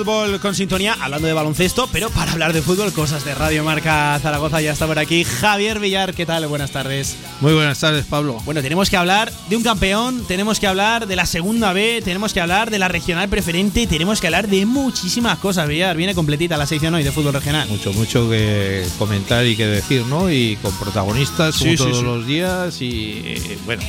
Fútbol 0.00 0.40
con 0.40 0.54
sintonía, 0.54 0.96
hablando 0.98 1.26
de 1.28 1.34
baloncesto, 1.34 1.86
pero 1.92 2.08
para 2.08 2.32
hablar 2.32 2.54
de 2.54 2.62
fútbol, 2.62 2.90
cosas 2.90 3.22
de 3.26 3.34
Radio 3.34 3.62
Marca 3.64 4.18
Zaragoza, 4.22 4.62
ya 4.62 4.72
está 4.72 4.86
por 4.86 4.98
aquí 4.98 5.24
Javier 5.24 5.78
Villar. 5.78 6.14
¿Qué 6.14 6.24
tal? 6.24 6.46
Buenas 6.46 6.70
tardes. 6.70 7.16
Muy 7.42 7.52
buenas 7.52 7.78
tardes, 7.80 8.06
Pablo. 8.06 8.38
Bueno, 8.46 8.62
tenemos 8.62 8.88
que 8.88 8.96
hablar 8.96 9.30
de 9.50 9.56
un 9.56 9.62
campeón, 9.62 10.24
tenemos 10.26 10.58
que 10.58 10.66
hablar 10.66 11.06
de 11.06 11.16
la 11.16 11.26
segunda 11.26 11.74
B, 11.74 12.00
tenemos 12.02 12.32
que 12.32 12.40
hablar 12.40 12.70
de 12.70 12.78
la 12.78 12.88
regional 12.88 13.28
preferente, 13.28 13.86
tenemos 13.86 14.22
que 14.22 14.28
hablar 14.28 14.48
de 14.48 14.64
muchísimas 14.64 15.38
cosas, 15.38 15.68
Villar. 15.68 15.94
Viene 15.98 16.14
completita 16.14 16.56
la 16.56 16.64
sección 16.66 16.94
hoy 16.94 17.02
de 17.02 17.12
fútbol 17.12 17.34
regional. 17.34 17.68
Mucho, 17.68 17.92
mucho 17.92 18.30
que 18.30 18.86
comentar 18.98 19.44
y 19.44 19.54
que 19.54 19.66
decir, 19.66 20.06
¿no? 20.06 20.30
Y 20.30 20.56
con 20.62 20.72
protagonistas 20.78 21.58
como 21.58 21.72
Sí, 21.72 21.76
todos 21.76 21.98
sí. 21.98 22.02
los 22.02 22.26
días 22.26 22.80
y 22.80 23.20
eh, 23.22 23.58
bueno. 23.66 23.82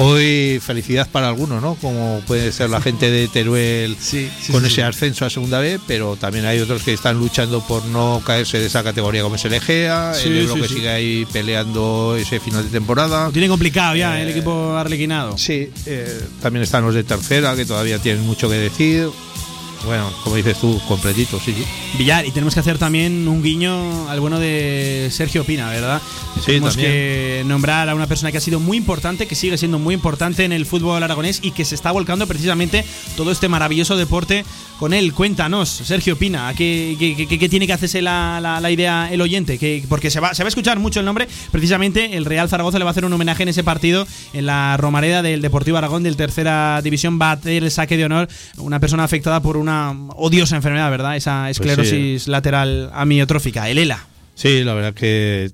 Hoy 0.00 0.60
felicidad 0.60 1.08
para 1.10 1.28
algunos, 1.28 1.60
¿no? 1.60 1.74
Como 1.74 2.20
puede 2.26 2.52
ser 2.52 2.70
la 2.70 2.80
gente 2.80 3.10
de 3.10 3.26
Teruel 3.26 3.96
sí, 4.00 4.30
con 4.52 4.60
sí, 4.62 4.68
ese 4.68 4.82
ascenso 4.84 5.26
a 5.26 5.30
segunda 5.30 5.58
B, 5.58 5.80
pero 5.86 6.16
también 6.16 6.46
hay 6.46 6.60
otros 6.60 6.82
que 6.84 6.92
están 6.92 7.18
luchando 7.18 7.60
por 7.66 7.84
no 7.86 8.22
caerse 8.24 8.60
de 8.60 8.66
esa 8.66 8.84
categoría 8.84 9.22
como 9.22 9.34
es 9.34 9.44
el 9.44 9.54
Egea, 9.54 10.12
el 10.24 10.38
Ebro 10.38 10.54
que 10.54 10.68
sigue 10.68 10.88
ahí 10.88 11.26
peleando 11.32 12.16
ese 12.16 12.38
final 12.38 12.64
de 12.64 12.70
temporada. 12.70 13.26
Lo 13.26 13.32
tiene 13.32 13.48
complicado 13.48 13.96
ya 13.96 14.20
el 14.20 14.28
equipo 14.28 14.76
arlequinado. 14.76 15.36
Sí, 15.36 15.70
eh, 15.86 16.20
también 16.40 16.62
están 16.62 16.84
los 16.84 16.94
de 16.94 17.02
tercera 17.02 17.56
que 17.56 17.64
todavía 17.64 17.98
tienen 17.98 18.24
mucho 18.24 18.48
que 18.48 18.56
decir. 18.56 19.08
Bueno, 19.88 20.12
como 20.22 20.36
dices 20.36 20.58
tú, 20.60 20.78
completito, 20.86 21.40
sí, 21.40 21.54
sí. 21.54 21.64
Villar, 21.96 22.26
y 22.26 22.30
tenemos 22.30 22.52
que 22.52 22.60
hacer 22.60 22.76
también 22.76 23.26
un 23.26 23.42
guiño 23.42 24.08
al 24.10 24.20
bueno 24.20 24.38
de 24.38 25.08
Sergio 25.10 25.44
Pina, 25.44 25.70
¿verdad? 25.70 26.02
Sí, 26.36 26.42
tenemos 26.46 26.74
también. 26.74 26.92
que 26.92 27.42
nombrar 27.46 27.88
a 27.88 27.94
una 27.94 28.06
persona 28.06 28.30
que 28.30 28.36
ha 28.36 28.40
sido 28.42 28.60
muy 28.60 28.76
importante, 28.76 29.26
que 29.26 29.34
sigue 29.34 29.56
siendo 29.56 29.78
muy 29.78 29.94
importante 29.94 30.44
en 30.44 30.52
el 30.52 30.66
fútbol 30.66 31.02
aragonés 31.02 31.40
y 31.42 31.52
que 31.52 31.64
se 31.64 31.74
está 31.74 31.90
volcando 31.90 32.26
precisamente 32.26 32.84
todo 33.16 33.30
este 33.32 33.48
maravilloso 33.48 33.96
deporte 33.96 34.44
con 34.78 34.92
él. 34.92 35.14
Cuéntanos, 35.14 35.68
Sergio 35.70 36.18
Pina, 36.18 36.52
¿qué, 36.54 36.94
qué- 36.98 37.26
qué- 37.26 37.38
qué 37.38 37.48
tiene 37.48 37.66
que 37.66 37.72
hacerse 37.72 38.02
la, 38.02 38.40
la- 38.42 38.60
la 38.60 38.70
idea 38.70 39.08
el 39.10 39.22
oyente? 39.22 39.58
Que, 39.58 39.82
porque 39.88 40.10
se 40.10 40.20
va, 40.20 40.34
se 40.34 40.42
va 40.42 40.48
a 40.48 40.50
escuchar 40.50 40.78
mucho 40.78 41.00
el 41.00 41.06
nombre. 41.06 41.26
Precisamente 41.50 42.16
el 42.16 42.26
Real 42.26 42.48
Zaragoza 42.50 42.78
le 42.78 42.84
va 42.84 42.90
a 42.90 42.92
hacer 42.92 43.06
un 43.06 43.12
homenaje 43.14 43.42
en 43.42 43.48
ese 43.48 43.64
partido 43.64 44.06
en 44.34 44.44
la 44.44 44.76
Romareda 44.76 45.22
del 45.22 45.40
Deportivo 45.40 45.78
Aragón 45.78 46.02
del 46.02 46.16
Tercera 46.16 46.82
División. 46.82 47.18
Va 47.20 47.30
a 47.32 47.40
tener 47.40 47.64
el 47.64 47.70
saque 47.70 47.96
de 47.96 48.04
honor 48.04 48.28
una 48.58 48.78
persona 48.80 49.04
afectada 49.04 49.40
por 49.40 49.56
una 49.56 49.77
odiosa 50.16 50.56
enfermedad, 50.56 50.90
¿verdad? 50.90 51.16
Esa 51.16 51.50
esclerosis 51.50 52.28
lateral 52.28 52.90
amiotrófica, 52.92 53.68
el 53.68 53.78
ELA. 53.78 54.06
Sí, 54.34 54.62
la 54.64 54.74
verdad 54.74 54.94
que 54.94 55.50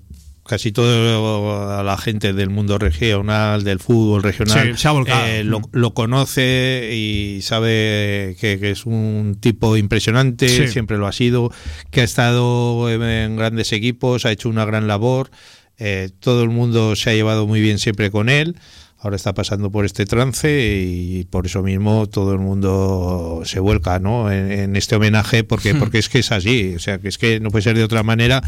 casi 0.46 0.72
toda 0.72 1.82
la 1.82 1.96
gente 1.96 2.34
del 2.34 2.50
mundo 2.50 2.76
regional, 2.76 3.64
del 3.64 3.78
fútbol 3.78 4.22
regional, 4.22 4.76
Sí, 4.76 4.86
eh, 5.06 5.42
lo, 5.42 5.60
Mm. 5.60 5.64
lo 5.72 5.94
conoce 5.94 6.90
y 6.92 7.40
sabe 7.40 8.36
que, 8.38 8.58
que 8.60 8.70
es 8.72 8.84
un 8.84 9.38
tipo 9.40 9.76
impresionante, 9.78 10.48
Sí. 10.48 10.68
siempre 10.68 10.98
lo 10.98 11.06
ha 11.06 11.12
sido, 11.12 11.50
que 11.90 12.02
ha 12.02 12.04
estado 12.04 12.90
en 12.90 13.36
grandes 13.36 13.72
equipos, 13.72 14.26
ha 14.26 14.32
hecho 14.32 14.50
una 14.50 14.66
gran 14.66 14.86
labor, 14.86 15.30
eh, 15.78 16.10
todo 16.20 16.42
el 16.42 16.50
mundo 16.50 16.94
se 16.94 17.08
ha 17.10 17.14
llevado 17.14 17.46
muy 17.46 17.60
bien 17.62 17.78
siempre 17.78 18.10
con 18.10 18.28
él. 18.28 18.56
Ahora 19.04 19.16
está 19.16 19.34
pasando 19.34 19.70
por 19.70 19.84
este 19.84 20.06
trance 20.06 20.48
y 20.50 21.24
por 21.24 21.44
eso 21.44 21.62
mismo 21.62 22.08
todo 22.08 22.32
el 22.32 22.38
mundo 22.38 23.42
se 23.44 23.60
vuelca 23.60 23.98
¿no? 23.98 24.32
en, 24.32 24.50
en 24.50 24.76
este 24.76 24.96
homenaje 24.96 25.44
porque, 25.44 25.74
Hmm. 25.74 25.78
porque 25.78 25.98
es 25.98 26.08
que 26.08 26.20
es 26.20 26.32
así, 26.32 26.74
o 26.74 26.78
sea 26.78 26.98
que 26.98 27.08
es 27.08 27.18
que 27.18 27.38
no 27.38 27.50
puede 27.50 27.62
ser 27.62 27.76
de 27.76 27.84
otra 27.84 28.02
manera 28.02 28.42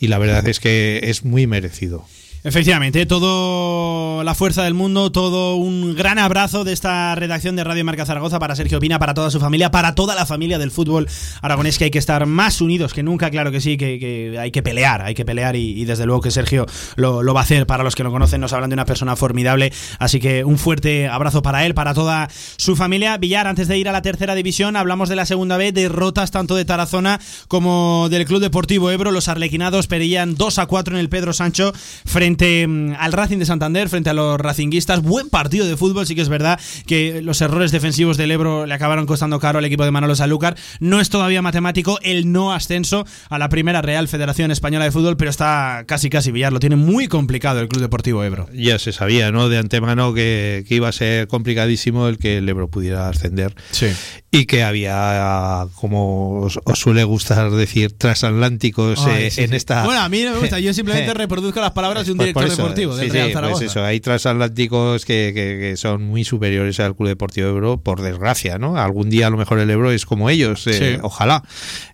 y 0.00 0.08
la 0.08 0.18
verdad 0.18 0.46
es 0.48 0.58
que 0.58 1.00
es 1.04 1.24
muy 1.24 1.46
merecido. 1.46 2.04
Efectivamente, 2.42 3.04
todo 3.04 4.24
la 4.24 4.34
fuerza 4.34 4.62
del 4.62 4.72
mundo, 4.72 5.12
todo 5.12 5.56
un 5.56 5.94
gran 5.94 6.18
abrazo 6.18 6.64
de 6.64 6.72
esta 6.72 7.14
redacción 7.14 7.54
de 7.54 7.64
Radio 7.64 7.84
Marca 7.84 8.06
Zaragoza 8.06 8.38
para 8.38 8.56
Sergio 8.56 8.80
Pina, 8.80 8.98
para 8.98 9.12
toda 9.12 9.30
su 9.30 9.40
familia, 9.40 9.70
para 9.70 9.94
toda 9.94 10.14
la 10.14 10.24
familia 10.24 10.58
del 10.58 10.70
fútbol 10.70 11.06
aragonés, 11.42 11.76
que 11.76 11.84
hay 11.84 11.90
que 11.90 11.98
estar 11.98 12.24
más 12.24 12.62
unidos 12.62 12.94
que 12.94 13.02
nunca, 13.02 13.28
claro 13.28 13.52
que 13.52 13.60
sí, 13.60 13.76
que, 13.76 14.38
hay 14.40 14.50
que 14.52 14.62
pelear, 14.62 15.02
hay 15.02 15.14
que 15.14 15.26
pelear 15.26 15.54
y, 15.54 15.84
desde 15.84 16.06
luego 16.06 16.22
que 16.22 16.30
Sergio 16.30 16.64
lo, 16.96 17.22
va 17.34 17.40
a 17.40 17.42
hacer. 17.42 17.66
Para 17.66 17.84
los 17.84 17.94
que 17.94 18.04
lo 18.04 18.10
conocen, 18.10 18.40
nos 18.40 18.54
hablan 18.54 18.70
de 18.70 18.74
una 18.74 18.86
persona 18.86 19.16
formidable, 19.16 19.70
así 19.98 20.18
que 20.18 20.42
un 20.42 20.56
fuerte 20.56 21.08
abrazo 21.08 21.42
para 21.42 21.66
él, 21.66 21.74
para 21.74 21.92
toda 21.92 22.30
su 22.56 22.74
familia. 22.74 23.18
Villar, 23.18 23.48
antes 23.48 23.68
de 23.68 23.76
ir 23.76 23.86
a 23.86 23.92
la 23.92 24.00
tercera 24.00 24.34
división, 24.34 24.76
hablamos 24.76 25.10
de 25.10 25.16
la 25.16 25.26
segunda 25.26 25.58
vez, 25.58 25.74
derrotas 25.74 26.30
tanto 26.30 26.56
de 26.56 26.64
Tarazona 26.64 27.20
como 27.48 28.08
del 28.08 28.24
Club 28.24 28.40
Deportivo 28.40 28.90
Ebro. 28.90 29.10
Los 29.10 29.28
arlequinados 29.28 29.88
perillan 29.88 30.36
2 30.36 30.58
a 30.58 30.64
4 30.64 30.94
en 30.94 31.00
el 31.00 31.10
Pedro 31.10 31.34
Sancho 31.34 31.74
frente 32.06 32.29
mm, 32.38 32.94
al 32.98 33.12
Racing 33.12 33.38
de 33.38 33.46
Santander, 33.46 33.88
frente 33.88 34.10
a 34.10 34.14
los 34.14 34.38
racinguistas. 34.38 35.02
Buen 35.02 35.30
partido 35.30 35.66
de 35.66 35.76
fútbol, 35.76 36.06
sí 36.06 36.14
que 36.14 36.22
es 36.22 36.28
verdad 36.28 36.60
que 36.86 37.22
los 37.22 37.40
errores 37.40 37.72
defensivos 37.72 38.16
del 38.16 38.30
Ebro 38.30 38.66
le 38.66 38.74
acabaron 38.74 39.06
costando 39.06 39.38
caro 39.40 39.58
al 39.58 39.64
equipo 39.64 39.84
de 39.84 39.90
Manolo 39.90 40.14
Sanlúcar. 40.14 40.56
No 40.80 41.00
es 41.00 41.10
todavía 41.10 41.42
matemático 41.42 41.98
el 42.02 42.32
no 42.32 42.52
ascenso 42.52 43.06
a 43.28 43.38
la 43.38 43.48
primera 43.48 43.82
Real 43.82 44.08
Federación 44.08 44.50
Española 44.50 44.84
de 44.84 44.92
Fútbol, 44.92 45.16
pero 45.16 45.30
está 45.30 45.84
casi 45.86 46.10
casi 46.10 46.30
Villar. 46.30 46.52
Lo 46.52 46.60
tiene 46.60 46.76
muy 46.76 47.08
complicado 47.08 47.60
el 47.60 47.68
Club 47.68 47.82
Deportivo 47.82 48.24
Ebro. 48.24 48.48
Ya 48.52 48.78
se 48.78 48.92
sabía, 48.92 49.32
¿no? 49.32 49.48
De 49.48 49.58
antemano 49.58 50.14
que, 50.14 50.64
que 50.68 50.74
iba 50.74 50.88
a 50.88 50.92
ser 50.92 51.28
complicadísimo 51.28 52.08
el 52.08 52.18
que 52.18 52.38
el 52.38 52.48
Ebro 52.48 52.68
pudiera 52.68 53.08
ascender. 53.08 53.54
Sí. 53.70 53.88
Y 54.30 54.46
que 54.46 54.62
había, 54.62 55.66
como 55.74 56.40
os, 56.40 56.60
os 56.64 56.78
suele 56.78 57.04
gustar 57.04 57.50
decir, 57.50 57.92
transatlánticos 57.92 59.04
Ay, 59.06 59.24
eh, 59.24 59.30
sí, 59.30 59.42
en 59.42 59.50
sí. 59.50 59.56
esta. 59.56 59.84
Bueno, 59.84 60.00
a 60.00 60.08
mí 60.08 60.22
no 60.22 60.32
me 60.32 60.38
gusta. 60.38 60.60
Yo 60.60 60.72
simplemente 60.72 61.12
reproduzco 61.20 61.60
las 61.60 61.72
palabras 61.72 62.06
de 62.06 62.12
un 62.12 62.18
director 62.20 62.44
eso, 62.46 62.56
deportivo 62.56 62.96
sí, 62.98 63.08
Real 63.08 63.28
sí, 63.28 63.32
Zaragoza. 63.34 63.58
Pues 63.60 63.70
eso, 63.70 63.84
hay 63.84 64.00
transatlánticos 64.00 65.04
que, 65.04 65.32
que- 65.34 65.58
que 65.60 65.76
son 65.76 66.02
muy 66.02 66.24
superiores 66.24 66.78
al 66.80 66.94
Club 66.96 67.08
Deportivo 67.08 67.48
Ebro, 67.48 67.80
por 67.80 68.00
desgracia, 68.02 68.58
¿no? 68.58 68.76
Algún 68.76 69.10
día 69.10 69.26
a 69.26 69.30
lo 69.30 69.36
mejor 69.36 69.58
el 69.58 69.70
Ebro 69.70 69.90
es 69.92 70.06
como 70.06 70.30
ellos, 70.30 70.66
eh, 70.66 70.94
Sí. 70.96 70.98
ojalá. 71.02 71.42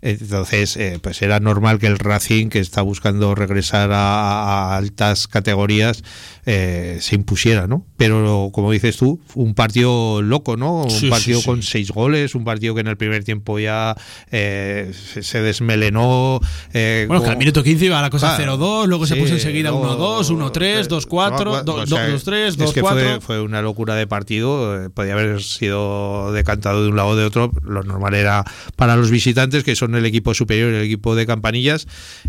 Entonces, 0.03 0.77
eh, 0.77 0.99
pues 1.03 1.23
era 1.23 1.41
normal 1.41 1.79
que 1.79 1.87
el 1.87 1.99
Racing, 1.99 2.49
que 2.49 2.59
está 2.59 2.83
buscando 2.83 3.35
regresar 3.35 3.91
a, 3.93 4.75
a 4.75 4.77
altas 4.77 5.27
categorías, 5.29 6.03
eh, 6.47 6.99
se 7.01 7.15
impusiera, 7.17 7.67
¿no? 7.67 7.85
Pero 7.97 8.51
como 8.53 8.71
dices 8.71 8.97
tú, 8.97 9.21
un 9.35 9.55
partido 9.55 10.23
loco, 10.23 10.57
¿no? 10.57 10.83
Un 10.85 11.11
partido 11.11 11.43
con 11.43 11.63
seis 11.63 11.91
goles, 11.91 12.35
un 12.35 12.45
partido 12.45 12.75
que 12.75 12.83
en 12.83 12.87
el 12.87 12.97
primer 12.97 13.25
tiempo 13.25 13.59
ya 13.59 13.97
eh, 14.31 14.93
se, 15.23 15.41
desmelenó. 15.43 16.41
Bueno, 16.73 17.23
que 17.23 17.31
al 17.31 17.37
minuto 17.39 17.63
15 17.63 17.87
iba 17.87 18.01
la 18.01 18.11
cosa 18.11 18.37
Claro. 18.37 18.57
0-2, 18.59 18.87
luego 18.87 19.07
se 19.07 19.17
puso 19.17 19.35
enseguida 19.35 19.71
luego- 19.71 19.97
1-2, 20.16 20.16
1-3, 20.23 20.89
2-4, 20.89 21.65
no, 21.65 21.75
o 21.75 21.87
sea, 21.87 22.09
2-3, 22.09 22.35
es 22.65 22.73
que 22.73 22.83
2-4. 22.83 22.83
fue, 22.83 23.21
fue 23.21 23.41
una 23.43 23.63
locura 23.63 23.95
de 23.95 24.07
partido. 24.07 24.85
eh, 24.85 24.91
Podía 24.91 25.13
haber 25.15 25.43
sido 25.43 26.33
decantado 26.33 26.83
de 26.83 26.89
un 26.91 26.97
lado 26.97 27.09
o 27.11 27.17
de 27.17 27.25
otro. 27.25 27.51
Lo 27.63 27.83
normal 27.83 28.15
era 28.15 28.45
para 28.77 28.97
los 28.97 29.11
visitantes, 29.11 29.65
que 29.65 29.77
son 29.77 29.95
el 29.95 30.05
equipo 30.07 30.35
superior, 30.35 30.73
el 30.73 30.83
equipo 30.85 31.15
de 31.15 31.27
campanillas, 31.27 31.87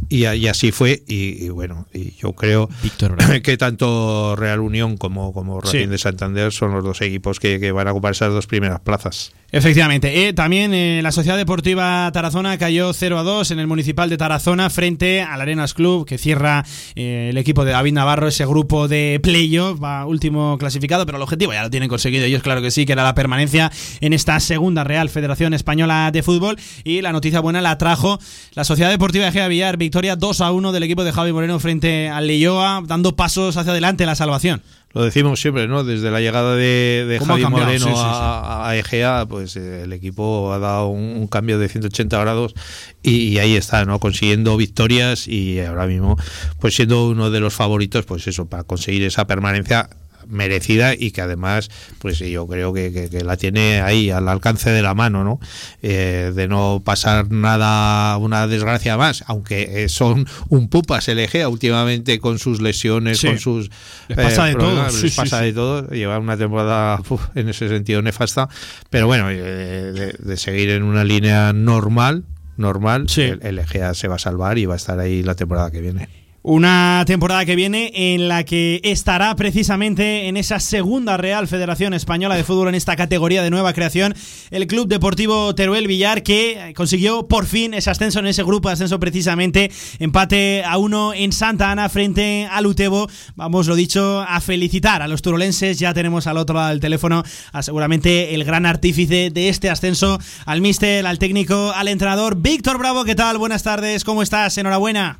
y, 0.10 0.26
y 0.28 0.48
así 0.48 0.72
fue. 0.72 1.04
Y, 1.08 1.46
y 1.46 1.50
bueno, 1.50 1.88
y 1.94 2.14
yo 2.16 2.34
creo 2.34 2.70
que 3.44 3.58
tanto 3.58 4.36
Real 4.36 4.60
Unión 4.60 4.98
como, 4.98 5.34
como 5.34 5.62
Racing 5.62 5.78
Sí. 5.78 5.86
de 5.86 5.98
Santander 5.98 6.52
son 6.52 6.74
los 6.74 6.84
dos 6.84 7.02
equipos 7.02 7.40
que, 7.40 7.60
que 7.60 7.72
van 7.72 7.88
a 7.88 7.92
ocupar 7.92 8.12
esas 8.14 8.32
dos 8.34 8.48
primeras 8.48 8.80
plazas. 8.80 9.32
Efectivamente. 9.52 10.28
Eh, 10.28 10.34
también 10.34 10.74
eh, 10.74 11.00
la 11.02 11.12
Sociedad 11.12 11.38
Deportiva 11.38 12.10
Tarazona 12.12 12.58
cayó 12.58 12.92
0 12.94 13.20
a 13.20 13.24
2 13.24 13.52
en 13.52 13.60
el 13.60 13.68
Municipal 13.68 14.10
de 14.10 14.18
Tarazona 14.18 14.70
frente 14.70 15.22
al 15.22 15.40
Arenas 15.40 15.74
Club, 15.74 16.06
que 16.06 16.18
cierra 16.18 16.66
eh, 16.96 17.28
el 17.32 17.38
equipo 17.38 17.64
de 17.64 17.74
David 17.78 17.94
Navarro, 17.94 18.28
ese 18.28 18.44
grupo 18.48 18.88
de 18.88 19.20
playoff, 19.22 19.80
va 19.80 20.08
último 20.08 20.58
clasificado, 20.58 21.06
pero 21.06 21.18
el 21.18 21.22
objetivo 21.22 21.54
ya 21.54 21.62
lo 21.62 21.70
tienen 21.70 21.90
conseguido 21.90 22.26
ellos, 22.26 22.42
claro 22.42 22.60
que 22.60 22.72
sí, 22.72 22.88
que 22.88 22.94
era 22.94 23.04
la 23.04 23.14
permanencia 23.14 23.72
en 24.02 24.14
esta 24.14 24.40
segunda 24.40 24.84
Real 24.84 25.10
Federación 25.10 25.54
Española 25.54 26.10
de 26.12 26.24
Fútbol. 26.24 26.58
Y 26.84 27.02
la 27.02 27.12
noticia 27.12 27.40
buena 27.40 27.62
la 27.62 27.78
trajo 27.78 28.18
la 28.56 28.64
Sociedad 28.64 28.90
Deportiva 28.90 29.26
de 29.26 29.32
Gea 29.32 29.48
Villar, 29.48 29.78
victoria 29.78 30.16
2 30.16 30.42
a 30.42 30.52
1 30.54 30.72
del 30.72 30.82
equipo 30.82 31.04
de 31.04 31.12
Javi 31.12 31.32
Moreno 31.32 31.60
frente 31.60 32.10
al 32.10 32.26
Leyoa, 32.26 32.82
dando 32.84 33.16
pasos 33.16 33.58
hacia 33.58 33.74
adelante 33.74 34.06
en 34.06 34.08
la 34.08 34.16
salvación. 34.16 34.64
Lo 34.94 35.04
decimos 35.04 35.40
siempre, 35.40 35.68
¿no? 35.68 35.84
Desde 35.84 36.10
la 36.10 36.22
llegada 36.22 36.56
de, 36.56 37.06
de 37.08 37.18
¿Cómo 37.20 37.34
ha 37.36 37.40
Javi? 37.40 37.52
Moreno 37.52 37.86
Sí, 37.86 37.92
sí, 37.92 37.96
sí. 37.96 38.02
a, 38.04 38.68
a 38.70 38.76
Egea, 38.78 39.26
pues 39.30 39.56
eh, 39.56 39.84
el 39.84 39.94
equipo 39.94 40.52
ha 40.54 40.60
dado 40.60 40.88
un, 40.88 41.04
un 41.18 41.28
cambio 41.28 41.60
de 41.60 41.70
180 41.70 42.18
grados 42.20 42.56
y, 43.04 43.28
y 43.28 43.40
ahí 43.40 43.56
está, 43.56 43.86
¿no? 43.86 44.00
Consiguiendo 44.00 44.58
victorias 44.58 45.28
y 45.28 45.60
ahora 45.60 45.86
mismo, 45.88 46.18
pues 46.60 46.76
siendo 46.76 47.08
uno 47.10 47.30
de 47.30 47.40
los 47.40 47.54
favoritos, 47.54 48.06
pues 48.06 48.28
eso, 48.28 48.48
para 48.48 48.64
conseguir 48.64 49.04
esa 49.04 49.28
permanencia 49.28 49.90
merecida 50.30 50.94
y 50.94 51.12
que 51.12 51.22
además 51.22 51.70
pues 52.00 52.20
yo 52.20 52.48
creo 52.48 52.74
que, 52.74 52.92
que- 52.92 53.10
que 53.10 53.24
la 53.24 53.38
tiene 53.38 53.82
ahí 53.82 54.10
al 54.12 54.28
alcance 54.28 54.70
de 54.70 54.82
la 54.82 54.94
mano 54.94 55.24
no 55.24 55.40
Eh, 55.82 56.32
de 56.36 56.48
no 56.48 56.82
pasar 56.84 57.32
nada 57.32 58.18
una 58.18 58.48
desgracia 58.48 58.98
más 58.98 59.24
aunque 59.28 59.84
eh, 59.84 59.90
son 59.90 60.28
un 60.50 60.68
pupas 60.70 61.08
el 61.08 61.20
Egea 61.20 61.50
últimamente 61.50 62.20
con 62.20 62.40
sus 62.40 62.62
lesiones 62.62 63.20
Sí. 63.20 63.28
con 63.28 63.40
sus 63.40 63.70
Les 64.08 64.18
pasa 64.18 64.46
de 64.46 64.56
todo, 64.56 64.90
sí, 64.90 65.04
les 65.04 65.14
sí, 65.14 65.18
pasa 65.22 65.40
sí. 65.40 65.46
de 65.46 65.54
todo 65.54 65.88
lleva 65.90 66.20
una 66.20 66.38
temporada 66.38 67.02
uf, 67.10 67.22
en 67.36 67.50
ese 67.50 67.68
sentido 67.70 68.02
nefasta 68.02 68.50
pero 68.90 69.08
bueno 69.08 69.30
eh, 69.30 69.36
de, 69.38 70.16
de 70.18 70.38
seguir 70.38 70.70
en 70.72 70.84
una 70.84 71.04
línea 71.04 71.54
normal 71.54 72.24
normal 72.58 73.06
el, 73.18 73.40
el 73.44 73.60
Egea 73.60 73.94
se 73.94 74.08
va 74.08 74.16
a 74.16 74.20
salvar 74.20 74.58
y 74.58 74.66
va 74.66 74.74
a 74.74 74.78
estar 74.78 75.00
ahí 75.00 75.22
la 75.24 75.36
temporada 75.36 75.70
que 75.72 75.80
viene 75.82 76.10
Una 76.50 77.04
temporada 77.06 77.44
que 77.44 77.58
viene 77.58 77.92
en 77.94 78.30
la 78.30 78.46
que 78.46 78.80
estará 78.86 79.36
precisamente 79.36 80.30
en 80.30 80.38
esa 80.38 80.62
segunda 80.62 81.18
Real 81.18 81.46
Federación 81.46 81.94
Española 81.94 82.38
de 82.38 82.46
Fútbol 82.46 82.70
en 82.70 82.76
esta 82.76 82.96
categoría 82.96 83.44
de 83.44 83.50
nueva 83.50 83.74
creación 83.74 84.16
el 84.50 84.66
Club 84.66 84.88
Deportivo 84.88 85.54
Teruel 85.56 85.88
Villar 85.88 86.24
que 86.24 86.72
consiguió 86.74 87.28
por 87.28 87.48
fin 87.48 87.74
ese 87.74 87.90
ascenso 87.90 88.20
en 88.20 88.28
ese 88.28 88.44
grupo 88.44 88.70
de 88.70 88.76
ascenso 88.76 88.98
precisamente. 88.98 89.70
Empate 90.00 90.64
a 90.64 90.78
uno 90.78 91.14
en 91.14 91.34
Santa 91.34 91.70
Ana 91.70 91.90
frente 91.90 92.48
al 92.50 92.66
Utebo. 92.66 93.10
Vamos 93.36 93.68
lo 93.68 93.76
dicho 93.76 94.22
a 94.22 94.40
felicitar 94.40 95.02
a 95.02 95.10
los 95.10 95.22
turolenses. 95.22 95.80
Ya 95.80 95.94
tenemos 95.94 96.28
al 96.28 96.38
otro 96.38 96.56
lado 96.56 96.70
del 96.70 96.80
teléfono 96.80 97.24
a 97.52 97.62
seguramente 97.62 98.34
el 98.34 98.46
gran 98.46 98.66
artífice 98.66 99.32
de 99.32 99.50
este 99.50 99.70
ascenso 99.70 100.18
al 100.46 100.62
míster 100.62 101.06
al 101.08 101.20
técnico 101.20 101.74
al 101.76 101.90
entrenador 101.90 102.38
Víctor 102.38 102.78
Bravo. 102.78 103.04
¿qué 103.04 103.16
tal? 103.16 103.38
buenas 103.38 103.64
tardes. 103.64 104.06
¿cómo 104.06 104.24
estás? 104.24 104.58
enhorabuena 104.58 105.20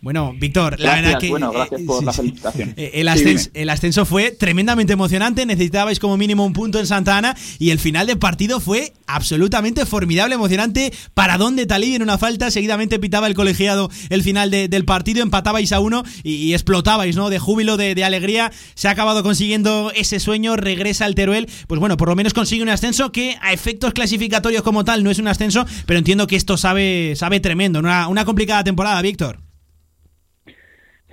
Bueno, 0.00 0.32
Víctor, 0.38 0.78
la 0.78 0.92
Gracias, 0.92 1.04
verdad 1.06 1.20
que 1.20 1.28
bueno, 1.30 1.50
gracias 1.50 1.80
eh, 1.80 1.84
por 1.84 1.98
sí, 1.98 2.04
la 2.04 2.12
felicitación. 2.12 2.74
Eh, 2.76 2.90
el, 2.94 3.08
ascenso, 3.08 3.50
dime. 3.52 3.62
el 3.62 3.70
ascenso 3.70 4.04
fue 4.06 4.30
tremendamente 4.30 4.92
emocionante, 4.92 5.44
necesitabais 5.44 5.98
como 5.98 6.16
mínimo 6.16 6.46
un 6.46 6.52
punto 6.52 6.78
en 6.78 6.86
Santa 6.86 7.16
Ana 7.18 7.36
y 7.58 7.70
el 7.70 7.80
final 7.80 8.06
del 8.06 8.16
partido 8.18 8.60
fue 8.60 8.92
absolutamente 9.08 9.84
formidable, 9.86 10.36
emocionante. 10.36 10.92
Para 11.14 11.36
dónde 11.36 11.66
Talí 11.66 11.96
en 11.96 12.02
una 12.02 12.16
falta, 12.16 12.52
seguidamente 12.52 13.00
pitaba 13.00 13.26
el 13.26 13.34
colegiado 13.34 13.90
el 14.08 14.22
final 14.22 14.52
de- 14.52 14.68
del 14.68 14.84
partido, 14.84 15.20
empatabais 15.22 15.72
a 15.72 15.80
uno 15.80 16.04
y, 16.22 16.34
y 16.34 16.52
explotabais, 16.54 17.16
¿no? 17.16 17.28
De 17.28 17.40
júbilo, 17.40 17.76
de, 17.76 17.96
de 17.96 18.04
alegría. 18.04 18.52
Se 18.74 18.86
ha 18.86 18.92
acabado 18.92 19.24
consiguiendo 19.24 19.90
ese 19.96 20.20
sueño, 20.20 20.54
regresa 20.56 21.06
al 21.06 21.16
Teruel. 21.16 21.48
Pues 21.66 21.80
bueno, 21.80 21.96
por 21.96 22.08
lo 22.08 22.14
menos 22.14 22.34
consigue 22.34 22.62
un 22.62 22.68
ascenso 22.68 23.10
que 23.10 23.36
a 23.42 23.52
efectos 23.52 23.94
clasificatorios 23.94 24.62
como 24.62 24.84
tal 24.84 25.02
no 25.02 25.10
es 25.10 25.18
un 25.18 25.26
ascenso, 25.26 25.66
pero 25.86 25.98
entiendo 25.98 26.28
que 26.28 26.36
esto 26.36 26.56
sabe, 26.56 27.14
sabe 27.16 27.40
tremendo. 27.40 27.80
Una, 27.80 28.06
una 28.06 28.24
complicada 28.24 28.62
temporada, 28.62 29.02
Víctor. 29.02 29.40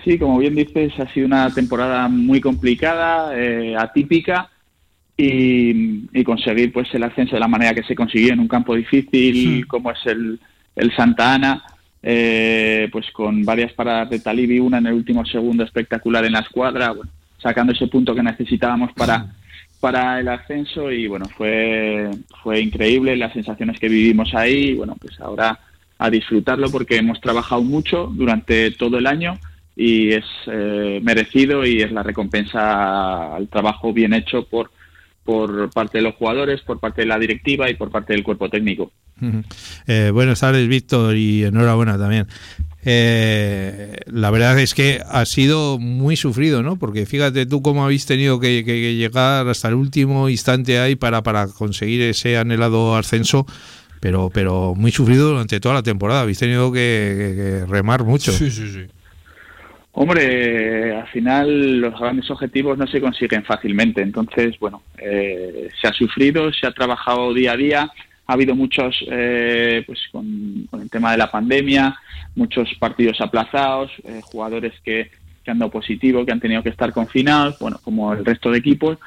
Sí, 0.05 0.19
como 0.19 0.37
bien 0.37 0.53
dices, 0.53 0.93
ha 0.99 1.11
sido 1.11 1.25
una 1.25 1.49
temporada 1.49 2.07
muy 2.07 2.39
complicada, 2.39 3.35
eh, 3.35 3.75
atípica 3.75 4.51
y, 5.17 6.07
y 6.13 6.23
conseguir 6.23 6.71
pues 6.71 6.93
el 6.93 7.01
ascenso 7.03 7.35
de 7.35 7.39
la 7.39 7.47
manera 7.47 7.73
que 7.73 7.81
se 7.81 7.95
consiguió 7.95 8.33
en 8.33 8.39
un 8.39 8.47
campo 8.47 8.75
difícil 8.75 9.65
como 9.65 9.89
es 9.89 9.97
el, 10.05 10.39
el 10.75 10.95
Santa 10.95 11.33
Ana, 11.33 11.63
eh, 12.03 12.87
pues 12.91 13.09
con 13.11 13.43
varias 13.43 13.73
paradas 13.73 14.11
de 14.11 14.19
Talibi, 14.19 14.59
una 14.59 14.77
en 14.77 14.85
el 14.85 14.93
último 14.93 15.25
segundo 15.25 15.63
espectacular 15.63 16.23
en 16.23 16.33
la 16.33 16.41
escuadra, 16.41 16.91
bueno, 16.91 17.09
sacando 17.39 17.73
ese 17.73 17.87
punto 17.87 18.13
que 18.13 18.21
necesitábamos 18.21 18.93
para 18.93 19.25
para 19.79 20.19
el 20.19 20.27
ascenso 20.29 20.89
y 20.89 21.05
bueno 21.05 21.25
fue 21.37 22.09
fue 22.41 22.61
increíble 22.61 23.15
las 23.17 23.33
sensaciones 23.33 23.77
que 23.79 23.89
vivimos 23.89 24.33
ahí 24.33 24.69
y 24.69 24.73
bueno 24.73 24.95
pues 24.99 25.19
ahora 25.19 25.59
a 25.97 26.09
disfrutarlo 26.09 26.69
porque 26.71 26.95
hemos 26.95 27.19
trabajado 27.19 27.61
mucho 27.61 28.09
durante 28.13 28.71
todo 28.71 28.97
el 28.97 29.05
año 29.05 29.37
y 29.75 30.11
es 30.13 30.23
eh, 30.47 30.99
merecido 31.03 31.65
y 31.65 31.81
es 31.81 31.91
la 31.91 32.03
recompensa 32.03 33.35
al 33.35 33.47
trabajo 33.49 33.91
bien 33.93 34.13
hecho 34.13 34.45
por, 34.47 34.71
por 35.23 35.69
parte 35.71 35.97
de 35.97 36.03
los 36.03 36.15
jugadores, 36.15 36.61
por 36.61 36.79
parte 36.79 37.01
de 37.01 37.07
la 37.07 37.19
directiva 37.19 37.69
y 37.69 37.75
por 37.75 37.89
parte 37.91 38.13
del 38.13 38.23
cuerpo 38.23 38.49
técnico. 38.49 38.91
Eh, 39.87 40.11
buenas 40.13 40.39
tardes, 40.41 40.67
Víctor, 40.67 41.15
y 41.15 41.43
enhorabuena 41.45 41.97
también. 41.97 42.27
Eh, 42.87 43.95
la 44.07 44.29
verdad 44.29 44.59
es 44.59 44.73
que 44.73 45.01
ha 45.09 45.25
sido 45.25 45.79
muy 45.79 46.15
sufrido, 46.15 46.61
¿no? 46.63 46.77
Porque 46.77 47.05
fíjate 47.05 47.45
tú 47.45 47.61
cómo 47.61 47.83
habéis 47.83 48.05
tenido 48.05 48.39
que, 48.39 48.63
que- 48.65 48.73
que 48.73 48.95
llegar 48.95 49.47
hasta 49.47 49.69
el 49.69 49.73
último 49.73 50.29
instante 50.29 50.79
ahí 50.79 50.95
para, 50.95 51.23
para 51.23 51.47
conseguir 51.47 52.01
ese 52.03 52.37
anhelado 52.37 52.95
ascenso, 52.95 53.45
pero, 53.99 54.29
pero 54.31 54.75
muy 54.75 54.91
sufrido 54.91 55.29
durante 55.29 55.59
toda 55.59 55.75
la 55.75 55.83
temporada. 55.83 56.21
Habéis 56.21 56.39
tenido 56.39 56.71
que, 56.71 56.79
que- 57.17 57.35
que 57.35 57.65
remar 57.65 58.03
mucho. 58.03 58.31
sí, 58.31 58.51
sí. 58.51 58.85
Hombre, 59.97 60.93
al 60.93 61.07
final 61.07 61.79
los 61.79 61.97
grandes 61.97 62.29
objetivos 62.29 62.77
no 62.77 62.85
se 62.85 62.99
consiguen 62.99 63.45
fácilmente. 63.45 64.01
Entonces, 64.01 64.59
bueno, 64.59 64.83
eh, 64.97 65.69
se 65.79 65.87
ha 65.87 65.93
sufrido, 65.93 66.51
se 66.51 66.67
ha 66.67 66.71
trabajado 66.71 67.33
día 67.33 67.53
a 67.53 67.57
día. 67.57 67.91
Ha 68.27 68.33
habido 68.33 68.55
muchos, 68.55 69.05
eh, 69.09 69.83
pues 69.87 69.99
con, 70.11 70.67
con 70.69 70.81
el 70.81 70.89
tema 70.89 71.11
de 71.13 71.17
la 71.17 71.31
pandemia, 71.31 71.95
muchos 72.35 72.73
partidos 72.77 73.21
aplazados, 73.21 73.89
eh, 74.03 74.19
jugadores 74.23 74.73
que, 74.83 75.11
que 75.43 75.51
han 75.51 75.59
dado 75.59 75.71
positivo, 75.71 76.25
que 76.25 76.31
han 76.33 76.41
tenido 76.41 76.61
que 76.61 76.69
estar 76.69 76.91
confinados, 76.91 77.57
bueno, 77.59 77.79
como 77.81 78.11
el 78.13 78.25
resto 78.25 78.51
de 78.51 78.57
equipos. 78.57 78.97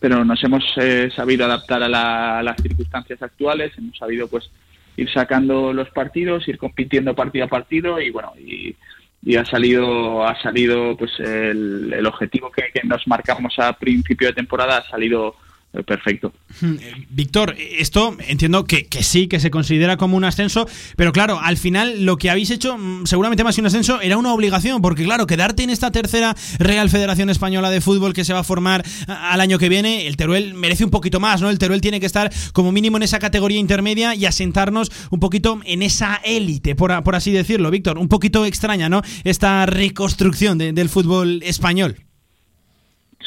Pero 0.00 0.24
nos 0.24 0.42
hemos 0.44 0.64
eh, 0.78 1.10
sabido 1.14 1.44
adaptar 1.44 1.82
a, 1.82 1.88
la- 1.88 2.38
a 2.38 2.42
las 2.42 2.56
circunstancias 2.62 3.20
actuales, 3.20 3.72
hemos 3.76 3.98
sabido, 3.98 4.28
pues, 4.28 4.48
ir 4.96 5.10
sacando 5.12 5.72
los 5.74 5.90
partidos, 5.90 6.48
ir 6.48 6.56
compitiendo 6.56 7.14
partido 7.14 7.44
a 7.44 7.48
partido 7.48 8.00
y, 8.00 8.10
bueno, 8.10 8.32
y 8.38 8.74
y 9.22 9.36
ha 9.36 9.44
salido 9.44 10.26
ha 10.26 10.40
salido 10.40 10.96
pues 10.96 11.12
el, 11.18 11.92
el 11.92 12.06
objetivo 12.06 12.50
que, 12.50 12.70
que 12.72 12.86
nos 12.86 13.06
marcamos 13.06 13.58
a 13.58 13.72
principio 13.72 14.28
de 14.28 14.34
temporada 14.34 14.78
ha 14.78 14.88
salido 14.88 15.34
perfecto. 15.86 16.32
Víctor, 17.10 17.54
esto 17.58 18.16
entiendo 18.26 18.64
que, 18.64 18.86
que 18.86 19.02
sí, 19.02 19.28
que 19.28 19.38
se 19.38 19.50
considera 19.50 19.96
como 19.96 20.16
un 20.16 20.24
ascenso, 20.24 20.66
pero 20.96 21.12
claro, 21.12 21.38
al 21.40 21.56
final 21.56 22.04
lo 22.04 22.16
que 22.16 22.30
habéis 22.30 22.50
hecho, 22.50 22.76
mm, 22.78 23.06
seguramente 23.06 23.44
más 23.44 23.54
que 23.54 23.60
un 23.60 23.66
ascenso, 23.66 24.00
era 24.00 24.16
una 24.16 24.32
obligación, 24.32 24.80
porque 24.82 25.04
claro, 25.04 25.26
quedarte 25.26 25.62
en 25.62 25.70
esta 25.70 25.90
tercera 25.90 26.34
Real 26.58 26.88
Federación 26.90 27.30
Española 27.30 27.70
de 27.70 27.80
Fútbol 27.80 28.12
que 28.14 28.24
se 28.24 28.32
va 28.32 28.40
a 28.40 28.44
formar 28.44 28.84
al 29.06 29.40
año 29.40 29.58
que 29.58 29.68
viene, 29.68 30.06
el 30.06 30.16
Teruel 30.16 30.54
merece 30.54 30.84
un 30.84 30.90
poquito 30.90 31.20
más, 31.20 31.42
¿no? 31.42 31.50
El 31.50 31.58
Teruel 31.58 31.80
tiene 31.82 32.00
que 32.00 32.06
estar 32.06 32.32
como 32.52 32.72
mínimo 32.72 32.96
en 32.96 33.02
esa 33.04 33.18
categoría 33.18 33.58
intermedia 33.58 34.14
y 34.14 34.24
asentarnos 34.26 34.90
un 35.10 35.20
poquito 35.20 35.60
en 35.64 35.82
esa 35.82 36.16
élite, 36.24 36.74
por, 36.74 37.02
por 37.04 37.14
así 37.14 37.30
decirlo, 37.30 37.70
Víctor. 37.70 37.98
Un 37.98 38.08
poquito 38.08 38.46
extraña, 38.46 38.88
¿no? 38.88 39.02
Esta 39.22 39.66
reconstrucción 39.66 40.56
de- 40.58 40.72
del 40.72 40.88
fútbol 40.88 41.42
español. 41.44 41.96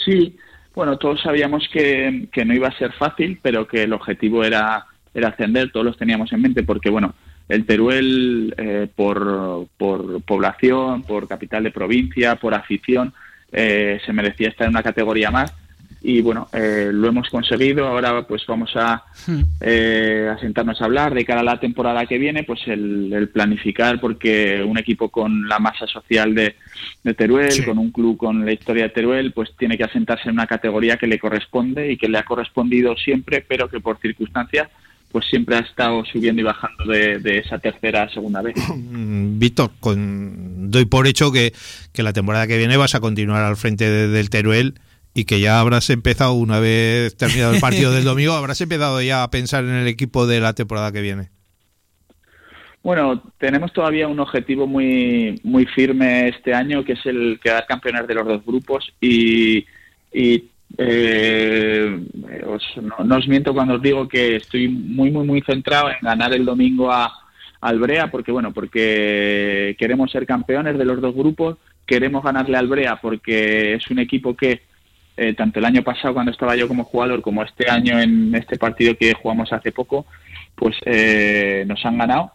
Sí, 0.03 0.35
bueno, 0.73 0.97
todos 0.97 1.21
sabíamos 1.21 1.67
que, 1.71 2.27
que 2.31 2.45
no 2.45 2.53
iba 2.53 2.67
a 2.67 2.77
ser 2.77 2.93
fácil, 2.93 3.39
pero 3.41 3.67
que 3.67 3.83
el 3.83 3.93
objetivo 3.93 4.43
era, 4.43 4.85
era 5.13 5.29
ascender, 5.29 5.71
todos 5.71 5.85
los 5.85 5.97
teníamos 5.97 6.31
en 6.31 6.41
mente, 6.41 6.63
porque 6.63 6.89
bueno, 6.89 7.13
el 7.49 7.65
Teruel 7.65 8.53
eh, 8.57 8.87
por, 8.95 9.67
por 9.77 10.21
población, 10.23 11.03
por 11.03 11.27
capital 11.27 11.63
de 11.63 11.71
provincia, 11.71 12.35
por 12.37 12.53
afición, 12.53 13.13
eh, 13.51 13.99
se 14.05 14.13
merecía 14.13 14.47
estar 14.47 14.65
en 14.65 14.71
una 14.71 14.83
categoría 14.83 15.29
más 15.31 15.53
y 16.03 16.19
bueno, 16.21 16.47
eh, 16.53 16.89
lo 16.91 17.07
hemos 17.09 17.29
conseguido, 17.29 17.85
ahora 17.87 18.25
pues 18.27 18.43
vamos 18.47 18.71
a, 18.75 19.03
eh, 19.59 20.29
a 20.31 20.39
sentarnos 20.39 20.81
a 20.81 20.85
hablar 20.85 21.13
de 21.13 21.25
cara 21.25 21.41
a 21.41 21.43
la 21.43 21.59
temporada 21.59 22.05
que 22.05 22.17
viene, 22.17 22.43
pues 22.43 22.61
el, 22.67 23.11
el 23.13 23.29
planificar, 23.29 23.99
porque 23.99 24.63
un 24.65 24.77
equipo 24.77 25.09
con 25.09 25.47
la 25.47 25.59
masa 25.59 25.85
social 25.87 26.33
de, 26.33 26.55
de 27.03 27.13
Teruel, 27.13 27.63
con 27.65 27.77
un 27.77 27.91
club 27.91 28.17
con 28.17 28.43
la 28.45 28.51
historia 28.51 28.83
de 28.83 28.89
Teruel, 28.89 29.31
pues 29.31 29.51
tiene 29.57 29.77
que 29.77 29.83
asentarse 29.83 30.29
en 30.29 30.33
una 30.33 30.47
categoría 30.47 30.97
que 30.97 31.07
le 31.07 31.19
corresponde 31.19 31.91
y 31.91 31.97
que 31.97 32.09
le 32.09 32.17
ha 32.17 32.23
correspondido 32.23 32.95
siempre, 32.97 33.45
pero 33.47 33.69
que 33.69 33.79
por 33.79 33.99
circunstancias 33.99 34.69
pues 35.11 35.25
siempre 35.29 35.57
ha 35.57 35.59
estado 35.59 36.05
subiendo 36.05 36.41
y 36.41 36.45
bajando 36.45 36.85
de, 36.85 37.19
de 37.19 37.39
esa 37.39 37.59
tercera 37.59 38.03
a 38.03 38.09
segunda 38.09 38.41
vez. 38.41 38.55
Víctor, 38.77 39.71
con, 39.81 40.71
doy 40.71 40.85
por 40.85 41.05
hecho 41.05 41.33
que, 41.33 41.51
que 41.91 42.01
la 42.01 42.13
temporada 42.13 42.47
que 42.47 42.57
viene 42.57 42.77
vas 42.77 42.95
a 42.95 43.01
continuar 43.01 43.43
al 43.43 43.57
frente 43.57 43.89
de- 43.89 44.07
del 44.07 44.29
Teruel 44.29 44.75
y 45.13 45.25
que 45.25 45.39
ya 45.41 45.59
habrás 45.59 45.89
empezado, 45.89 46.33
una 46.33 46.59
vez 46.59 47.15
terminado 47.17 47.53
el 47.53 47.59
partido 47.61 47.91
del 47.91 48.03
domingo, 48.11 48.33
habrás 48.33 48.61
empezado 48.61 49.01
ya 49.01 49.23
a 49.23 49.29
pensar 49.31 49.63
en 49.65 49.71
el 49.75 49.87
equipo 49.87 50.27
de 50.27 50.39
la 50.39 50.53
temporada 50.53 50.91
que 50.91 51.01
viene. 51.01 51.29
Bueno, 52.83 53.21
tenemos 53.37 53.71
todavía 53.73 54.07
un 54.07 54.19
objetivo 54.19 54.65
muy 54.65 55.39
muy 55.43 55.65
firme 55.67 56.29
este 56.29 56.53
año, 56.53 56.83
que 56.83 56.93
es 56.93 57.05
el 57.05 57.39
quedar 57.43 57.65
campeones 57.67 58.07
de 58.07 58.15
los 58.15 58.25
dos 58.27 58.43
grupos 58.43 58.91
y, 58.99 59.65
y, 60.11 60.45
eh, 60.79 61.99
os- 62.47 62.77
no, 62.81 63.03
no 63.05 63.17
os 63.17 63.27
miento 63.27 63.53
cuando 63.53 63.75
os 63.75 63.81
digo 63.83 64.07
que 64.07 64.37
estoy 64.37 64.67
muy 64.67 65.11
muy 65.11 65.27
muy 65.27 65.41
centrado 65.41 65.89
en 65.91 65.97
ganar 66.01 66.33
el 66.33 66.43
domingo 66.45 66.91
a 66.91 67.11
al 67.59 67.77
Brea, 67.77 68.09
porque 68.09 68.31
bueno, 68.31 68.51
porque 68.51 69.75
queremos 69.77 70.09
ser 70.11 70.25
campeones 70.25 70.75
de 70.79 70.85
los 70.85 70.99
dos 70.99 71.13
grupos, 71.13 71.57
queremos 71.85 72.23
ganarle 72.23 72.57
al 72.57 72.67
Brea 72.67 72.95
porque 72.99 73.75
es 73.75 73.87
un 73.91 73.99
equipo 73.99 74.35
que 74.35 74.61
eh, 75.21 75.35
tanto 75.35 75.59
el 75.59 75.65
año 75.65 75.83
pasado 75.83 76.15
cuando 76.15 76.31
estaba 76.31 76.55
yo 76.55 76.67
como 76.67 76.83
jugador 76.83 77.21
como 77.21 77.43
este 77.43 77.69
año 77.69 77.99
en 77.99 78.33
este 78.33 78.57
partido 78.57 78.97
que 78.97 79.13
jugamos 79.13 79.53
hace 79.53 79.71
poco, 79.71 80.07
pues 80.55 80.75
eh, 80.83 81.63
nos 81.67 81.85
han 81.85 81.99
ganado 81.99 82.31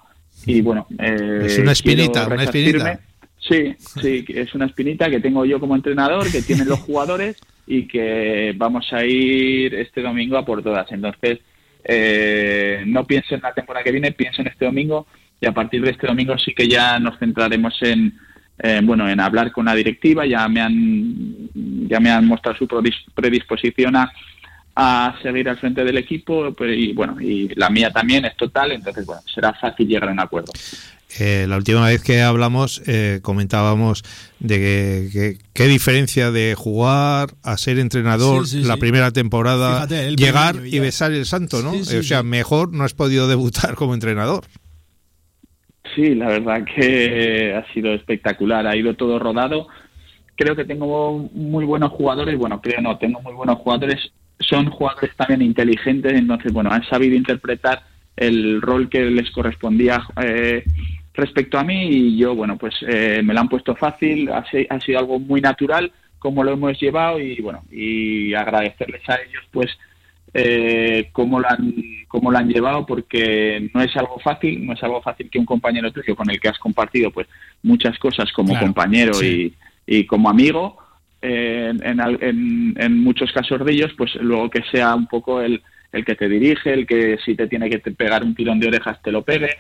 y 0.47 0.61
bueno, 0.61 0.87
eh, 0.97 1.43
Es 1.47 1.59
una 1.59 1.73
espinita, 1.73 2.29
una 2.29 2.45
espinita. 2.45 3.01
Sí, 3.41 3.75
sí, 3.79 4.25
es 4.29 4.55
una 4.55 4.67
espinita 4.67 5.11
que 5.11 5.19
tengo 5.19 5.45
yo 5.45 5.59
como 5.59 5.75
entrenador, 5.75 6.31
que 6.31 6.43
tienen 6.43 6.69
los 6.69 6.79
jugadores 6.79 7.37
y 7.67 7.89
que 7.89 8.55
vamos 8.57 8.93
a 8.93 9.05
ir 9.05 9.75
este 9.75 10.01
domingo 10.01 10.37
a 10.37 10.45
por 10.45 10.63
todas. 10.63 10.87
Entonces, 10.93 11.41
eh, 11.83 12.85
no 12.87 13.05
pienso 13.05 13.35
en 13.35 13.41
la 13.41 13.53
temporada 13.53 13.83
que 13.83 13.91
viene, 13.91 14.13
pienso 14.13 14.43
en 14.43 14.49
este 14.49 14.65
domingo 14.65 15.09
y 15.41 15.47
a 15.47 15.53
partir 15.53 15.83
de 15.83 15.91
este 15.91 16.07
domingo 16.07 16.39
sí 16.39 16.55
que 16.55 16.69
ya 16.69 17.01
nos 17.01 17.19
centraremos 17.19 17.77
en, 17.83 18.17
eh, 18.59 18.81
bueno, 18.83 19.09
en 19.09 19.21
hablar 19.21 19.53
con 19.53 19.65
la 19.67 19.75
directiva. 19.75 20.25
Ya 20.27 20.49
me 20.49 20.61
han, 20.61 21.49
ya 21.89 22.01
me 22.01 22.11
han 22.11 22.27
mostrado 22.27 22.57
su 22.59 22.67
predis- 22.67 23.05
predisposición 23.15 23.97
a, 23.97 24.11
a 24.75 25.15
seguir 25.23 25.49
al 25.49 25.59
frente 25.59 25.85
del 25.85 25.97
equipo 25.99 26.53
pero, 26.53 26.73
y 26.73 26.93
bueno, 26.93 27.21
y 27.21 27.49
la 27.55 27.71
mía 27.71 27.91
también 27.91 28.25
es 28.25 28.37
total. 28.37 28.73
Entonces, 28.73 29.05
bueno, 29.07 29.23
será 29.33 29.53
fácil 29.55 29.87
llegar 29.89 30.09
a 30.09 30.13
un 30.13 30.21
acuerdo. 30.21 30.53
Eh, 31.19 31.47
la 31.49 31.57
última 31.57 31.87
vez 31.87 32.03
que 32.03 32.21
hablamos 32.21 32.83
eh, 32.87 33.21
comentábamos 33.23 34.03
de 34.41 34.57
que, 34.59 35.09
que- 35.13 35.39
qué 35.55 35.67
diferencia 35.67 36.31
de 36.31 36.55
jugar 36.57 37.29
a 37.43 37.57
ser 37.57 37.79
entrenador 37.79 38.47
Sí, 38.47 38.61
sí, 38.63 38.67
la 38.67 38.75
sí. 38.75 38.81
primera 38.81 39.13
temporada, 39.13 39.87
Fíjate, 39.87 40.17
llegar 40.17 40.67
y 40.67 40.79
besar 40.81 41.13
el 41.13 41.25
santo, 41.25 41.63
¿no? 41.63 41.73
Sí, 41.73 41.85
sí, 41.85 41.97
o 41.99 42.03
sea, 42.03 42.21
sí. 42.21 42.27
mejor 42.27 42.73
no 42.75 42.85
has 42.85 42.93
podido 42.93 43.29
debutar 43.29 43.77
como 43.77 43.95
entrenador. 43.95 44.45
Sí, 45.97 46.15
la 46.15 46.27
verdad 46.29 46.63
que 46.63 47.55
ha 47.57 47.73
sido 47.73 47.95
espectacular, 47.95 48.67
ha 48.67 48.77
ido 48.77 48.95
todo 48.95 49.19
rodado. 49.19 49.67
Creo 50.37 50.55
que 50.55 50.67
tengo 50.67 51.31
muy 51.33 51.65
buenos 51.65 51.91
jugadores, 51.93 52.37
bueno, 52.37 52.61
creo 52.61 52.83
no, 52.83 52.99
tengo 52.99 53.23
muy 53.23 53.33
buenos 53.33 53.57
jugadores, 53.61 54.13
son 54.39 54.69
jugadores 54.69 55.17
también 55.17 55.41
inteligentes, 55.41 56.13
entonces, 56.13 56.53
bueno, 56.53 56.71
han 56.71 56.85
sabido 56.85 57.17
interpretar 57.17 57.83
el 58.15 58.61
rol 58.61 58.91
que 58.91 59.07
les 59.07 59.31
correspondía 59.31 60.07
eh, 60.23 60.65
respecto 61.15 61.59
a 61.59 61.65
mí 61.65 61.89
y 61.89 62.19
yo, 62.19 62.35
bueno, 62.35 62.59
pues 62.59 62.75
eh, 62.87 63.23
me 63.25 63.33
lo 63.33 63.41
han 63.41 63.49
puesto 63.49 63.75
fácil, 63.75 64.29
ha, 64.29 64.45
ha 64.69 64.81
sido 64.81 64.99
algo 64.99 65.19
muy 65.19 65.41
natural 65.41 65.91
como 66.19 66.45
lo 66.45 66.53
hemos 66.53 66.79
llevado 66.79 67.19
y, 67.19 67.41
bueno, 67.41 67.63
y 67.71 68.35
agradecerles 68.35 69.09
a 69.09 69.15
ellos, 69.15 69.45
pues, 69.51 69.71
eh, 70.39 71.09
cómo, 71.13 71.41
lo 71.41 71.49
han, 71.51 71.75
cómo 72.09 72.31
lo 72.31 72.39
han 72.39 72.49
llevado, 72.49 72.85
porque 72.87 73.71
no 73.75 73.81
es 73.83 73.97
algo 73.97 74.19
fácil, 74.21 74.65
no 74.67 74.73
es 74.75 74.83
algo 74.83 75.01
fácil 75.03 75.29
que 75.31 75.39
un 75.39 75.47
compañero 75.47 75.91
tuyo 75.93 76.15
con 76.17 76.31
el 76.31 76.39
que 76.41 76.49
has 76.49 76.59
compartido 76.59 77.11
pues 77.11 77.27
muchas 77.63 77.99
cosas 77.99 78.31
como 78.33 78.51
Claro, 78.51 78.67
compañero 78.67 79.15
sí. 79.15 79.55
y, 79.87 79.99
y 79.99 80.05
como 80.07 80.29
amigo, 80.29 80.77
eh, 81.23 81.73
en, 81.83 82.01
en- 82.01 82.75
en 82.79 82.99
muchos 82.99 83.33
casos 83.33 83.65
de 83.65 83.73
ellos, 83.73 83.93
pues 83.97 84.15
luego 84.17 84.51
que 84.51 84.63
sea 84.71 84.95
un 84.95 85.07
poco 85.07 85.41
el, 85.41 85.63
el 85.93 86.05
que 86.05 86.15
te 86.15 86.29
dirige, 86.29 86.73
el 86.73 86.87
que 86.87 87.19
si 87.25 87.35
te 87.35 87.47
tiene 87.47 87.71
que 87.71 87.79
te 87.79 87.91
pegar 87.93 88.23
un 88.23 88.35
tirón 88.35 88.61
de 88.61 88.69
orejas 88.69 89.01
te 89.03 89.11
lo 89.13 89.23
pegue. 89.23 89.51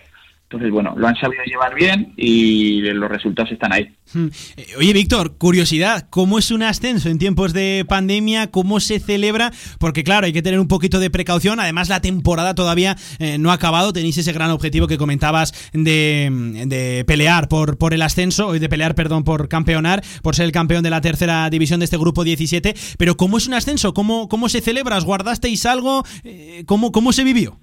Entonces, 0.49 0.71
bueno, 0.71 0.95
lo 0.97 1.09
han 1.09 1.17
sabido 1.17 1.43
llevar 1.45 1.75
bien 1.75 2.15
y 2.17 2.81
los 2.81 3.11
resultados 3.11 3.51
están 3.51 3.73
ahí. 3.73 3.89
Mm. 4.15 4.27
Eh, 4.57 4.67
Oye, 4.79 4.93
Víctor, 4.93 5.39
curiosidad, 5.39 6.07
¿cómo 6.09 6.39
es 6.39 6.53
un 6.53 6.63
ascenso 6.63 7.09
en 7.09 7.19
tiempos 7.19 7.53
de 7.53 7.85
pandemia? 7.89 8.53
¿Cómo 8.53 8.79
se 8.79 9.01
celebra? 9.01 9.51
Porque 9.81 10.05
claro, 10.05 10.27
hay 10.27 10.33
que 10.33 10.43
tener 10.43 10.61
un 10.61 10.69
poquito 10.69 11.01
de 11.01 11.11
precaución. 11.11 11.59
Además, 11.59 11.89
la 11.89 12.01
temporada 12.01 12.55
todavía 12.55 12.97
eh, 13.19 13.39
no 13.39 13.51
ha 13.51 13.55
acabado. 13.55 13.93
Tenéis 13.93 14.19
ese 14.19 14.33
gran 14.33 14.53
objetivo 14.53 14.87
que 14.87 14.99
comentabas 14.99 15.53
de, 15.73 17.05
pelear 17.09 17.49
por, 17.49 17.77
por 17.77 17.93
el 17.93 18.03
ascenso, 18.03 18.53
de 18.53 18.69
pelear, 18.69 18.95
perdón, 18.95 19.25
por 19.25 19.49
campeonar, 19.49 20.05
por 20.23 20.37
ser 20.37 20.45
el 20.45 20.53
campeón 20.53 20.85
de 20.85 20.91
la 20.91 21.01
tercera 21.01 21.51
división 21.51 21.81
de 21.81 21.85
este 21.87 21.97
grupo 21.97 22.23
17. 22.23 22.73
Pero 22.99 23.17
¿cómo 23.17 23.39
es 23.39 23.49
un 23.49 23.55
ascenso? 23.55 23.95
¿Cómo, 23.95 24.29
cómo 24.29 24.49
se 24.49 24.61
celebra? 24.61 24.97
¿Os 24.97 25.05
guardasteis 25.05 25.67
algo? 25.67 26.05
Eh, 26.23 26.63
¿cómo, 26.67 26.93
¿Cómo 26.93 27.13
se 27.13 27.25
vivió? 27.25 27.59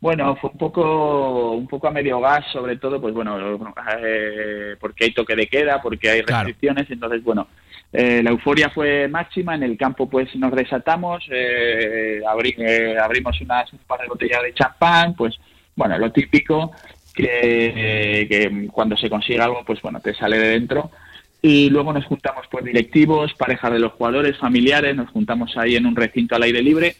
Bueno, 0.00 0.34
fue 0.36 0.48
un 0.50 0.56
poco, 0.58 1.52
un 1.52 1.66
poco 1.68 1.86
a 1.88 1.90
medio 1.90 2.20
gas, 2.20 2.46
sobre 2.52 2.76
todo, 2.76 3.00
pues 3.00 3.12
bueno, 3.12 3.36
eh, 4.02 4.74
porque 4.80 5.04
hay 5.04 5.12
toque 5.12 5.36
de 5.36 5.46
queda, 5.46 5.82
porque 5.82 6.08
hay 6.08 6.22
restricciones, 6.22 6.90
entonces 6.90 7.22
bueno, 7.22 7.48
eh, 7.92 8.22
la 8.22 8.30
euforia 8.30 8.70
fue 8.70 9.08
máxima, 9.08 9.54
en 9.54 9.62
el 9.62 9.76
campo 9.76 10.08
pues 10.08 10.34
nos 10.36 10.52
desatamos, 10.52 11.22
eh, 11.30 12.20
abrí- 12.26 12.54
eh, 12.56 12.96
abrimos 12.98 13.38
unas 13.42 13.70
un 13.74 13.80
par 13.80 14.00
de 14.00 14.08
botellas 14.08 14.42
de 14.42 14.54
champán, 14.54 15.14
pues 15.14 15.38
bueno, 15.76 15.98
lo 15.98 16.10
típico 16.10 16.72
que, 17.14 18.26
que 18.28 18.68
cuando 18.72 18.96
se 18.96 19.10
consigue 19.10 19.40
algo, 19.40 19.62
pues 19.66 19.82
bueno, 19.82 20.00
te 20.00 20.14
sale 20.14 20.38
de 20.38 20.48
dentro. 20.48 20.90
Y 21.42 21.70
luego 21.70 21.92
nos 21.92 22.04
juntamos 22.04 22.46
pues 22.50 22.64
directivos, 22.64 23.32
parejas 23.34 23.72
de 23.72 23.78
los 23.78 23.92
jugadores, 23.92 24.36
familiares, 24.38 24.94
nos 24.94 25.10
juntamos 25.10 25.56
ahí 25.56 25.74
en 25.76 25.86
un 25.86 25.96
recinto 25.96 26.36
al 26.36 26.42
aire 26.42 26.62
libre, 26.62 26.96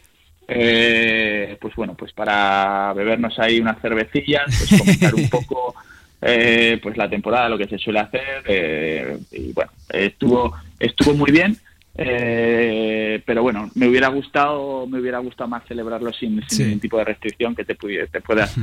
eh, 0.53 1.57
pues 1.61 1.73
bueno, 1.75 1.95
pues 1.95 2.11
para 2.11 2.91
bebernos 2.93 3.39
ahí 3.39 3.59
unas 3.59 3.81
cervecillas, 3.81 4.43
pues 4.47 4.79
comentar 4.79 5.15
un 5.15 5.29
poco 5.29 5.73
eh, 6.21 6.77
pues 6.83 6.97
la 6.97 7.09
temporada, 7.09 7.47
lo 7.47 7.57
que 7.57 7.67
se 7.67 7.77
suele 7.77 7.99
hacer, 7.99 8.43
eh, 8.45 9.17
y 9.31 9.53
bueno, 9.53 9.71
estuvo, 9.89 10.53
estuvo 10.77 11.13
muy 11.13 11.31
bien. 11.31 11.57
Eh, 12.05 13.21
pero 13.25 13.41
bueno, 13.43 13.69
me 13.75 13.87
hubiera 13.87 14.07
gustado, 14.09 14.87
me 14.87 14.99
hubiera 14.99 15.19
gustado 15.19 15.49
más 15.49 15.63
celebrarlo 15.67 16.11
sin, 16.13 16.41
sin 16.47 16.65
ningún 16.65 16.79
tipo 16.79 16.97
de 16.97 17.05
restricción 17.05 17.55
que 17.55 17.63
te, 17.65 17.77
pudi- 17.77 18.07
te 18.09 18.21
puedas 18.21 18.55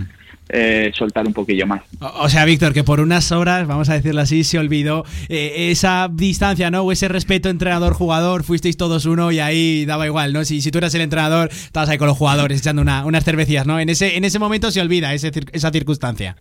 eh, 0.48 0.90
soltar 0.94 1.26
un 1.26 1.32
poquillo 1.32 1.66
más. 1.66 1.82
O 2.00 2.24
o 2.24 2.28
sea, 2.28 2.44
Víctor, 2.44 2.72
que 2.72 2.84
por 2.84 3.00
unas 3.00 3.32
horas, 3.32 3.66
vamos 3.66 3.88
a 3.88 3.94
decirlo 3.94 4.20
así, 4.20 4.44
se 4.44 4.58
olvidó 4.58 5.04
eh, 5.28 5.70
esa 5.70 6.08
distancia, 6.12 6.70
¿no? 6.70 6.82
O 6.82 6.92
ese 6.92 7.08
respeto 7.08 7.48
entrenador-jugador, 7.48 8.44
fuisteis 8.44 8.76
todos 8.76 9.04
uno 9.06 9.30
y 9.32 9.40
ahí 9.40 9.84
daba 9.86 10.06
igual, 10.06 10.32
¿no? 10.32 10.44
Si, 10.44 10.60
si 10.60 10.70
tú 10.70 10.78
eras 10.78 10.94
el 10.94 11.00
entrenador, 11.02 11.48
estabas 11.50 11.88
ahí 11.88 11.98
con 11.98 12.08
los 12.08 12.16
jugadores 12.16 12.60
echando 12.60 12.82
una- 12.82 13.04
unas 13.04 13.24
cervecillas, 13.24 13.66
¿no? 13.66 13.78
En 13.80 13.88
ese, 13.88 14.16
en 14.16 14.24
ese 14.24 14.38
momento 14.38 14.70
se 14.70 14.80
olvida 14.80 15.12
ese 15.14 15.30
esa 15.52 15.70
circunstancia. 15.70 16.36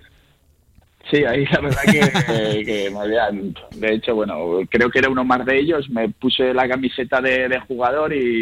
Sí, 1.11 1.23
ahí 1.23 1.45
la 1.45 1.59
verdad 1.61 1.81
que, 1.85 2.63
que 2.65 2.89
me 2.91 2.99
había- 2.99 3.29
de 3.31 3.93
hecho, 3.93 4.13
bueno, 4.15 4.59
creo 4.69 4.89
que 4.89 4.99
era 4.99 5.09
uno 5.09 5.23
más 5.23 5.45
de 5.45 5.57
ellos, 5.59 5.89
me 5.89 6.09
puse 6.09 6.53
la 6.53 6.67
camiseta 6.67 7.21
de, 7.21 7.47
de 7.47 7.59
jugador 7.61 8.13
y, 8.13 8.39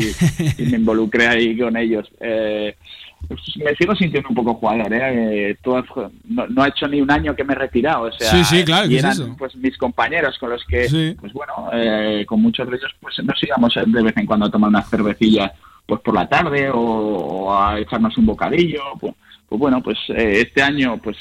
y 0.58 0.64
me 0.64 0.78
involucré 0.78 1.28
ahí 1.28 1.58
con 1.58 1.78
ellos. 1.78 2.08
Eh, 2.20 2.76
me 3.64 3.76
sigo 3.76 3.96
sintiendo 3.96 4.30
un 4.30 4.36
poco 4.36 4.54
jugador, 4.56 4.94
¿eh? 4.94 5.50
Eh, 5.52 5.58
no, 6.28 6.48
no 6.48 6.64
ha 6.64 6.68
hecho 6.68 6.88
ni 6.88 7.02
un 7.02 7.10
año 7.12 7.36
que 7.36 7.44
me 7.44 7.54
he 7.54 7.58
retirado, 7.58 8.04
o 8.04 8.12
sea, 8.12 8.30
Sí, 8.32 8.44
sí, 8.44 8.64
claro, 8.66 8.86
y 8.86 8.90
¿qué 8.90 8.96
es 8.98 9.04
eran 9.04 9.12
eso? 9.14 9.36
pues 9.38 9.56
mis 9.56 9.78
compañeros 9.78 10.38
con 10.38 10.50
los 10.52 10.64
que, 10.66 10.88
Sí. 10.90 11.16
pues 11.20 11.34
bueno, 11.34 11.54
eh, 11.74 12.24
con 12.28 12.42
muchos 12.42 12.70
de 12.70 12.78
ellos 12.78 12.92
pues 13.00 13.16
nos 13.24 13.42
íbamos 13.44 13.74
de 13.76 14.04
vez 14.04 14.18
en 14.18 14.26
cuando 14.26 14.46
a 14.46 14.52
tomar 14.52 14.70
unas 14.70 14.90
cervecillas 14.90 15.52
pues 15.88 16.02
por 16.02 16.14
la 16.16 16.28
tarde 16.28 16.70
o, 16.70 16.80
o 16.80 17.54
a 17.56 17.80
echarnos 17.80 18.18
un 18.18 18.26
bocadillo, 18.28 18.82
pues, 19.00 19.14
pues 19.48 19.60
bueno, 19.60 19.82
pues 19.84 19.98
eh, 20.10 20.42
este 20.42 20.62
año 20.64 21.00
pues 21.04 21.16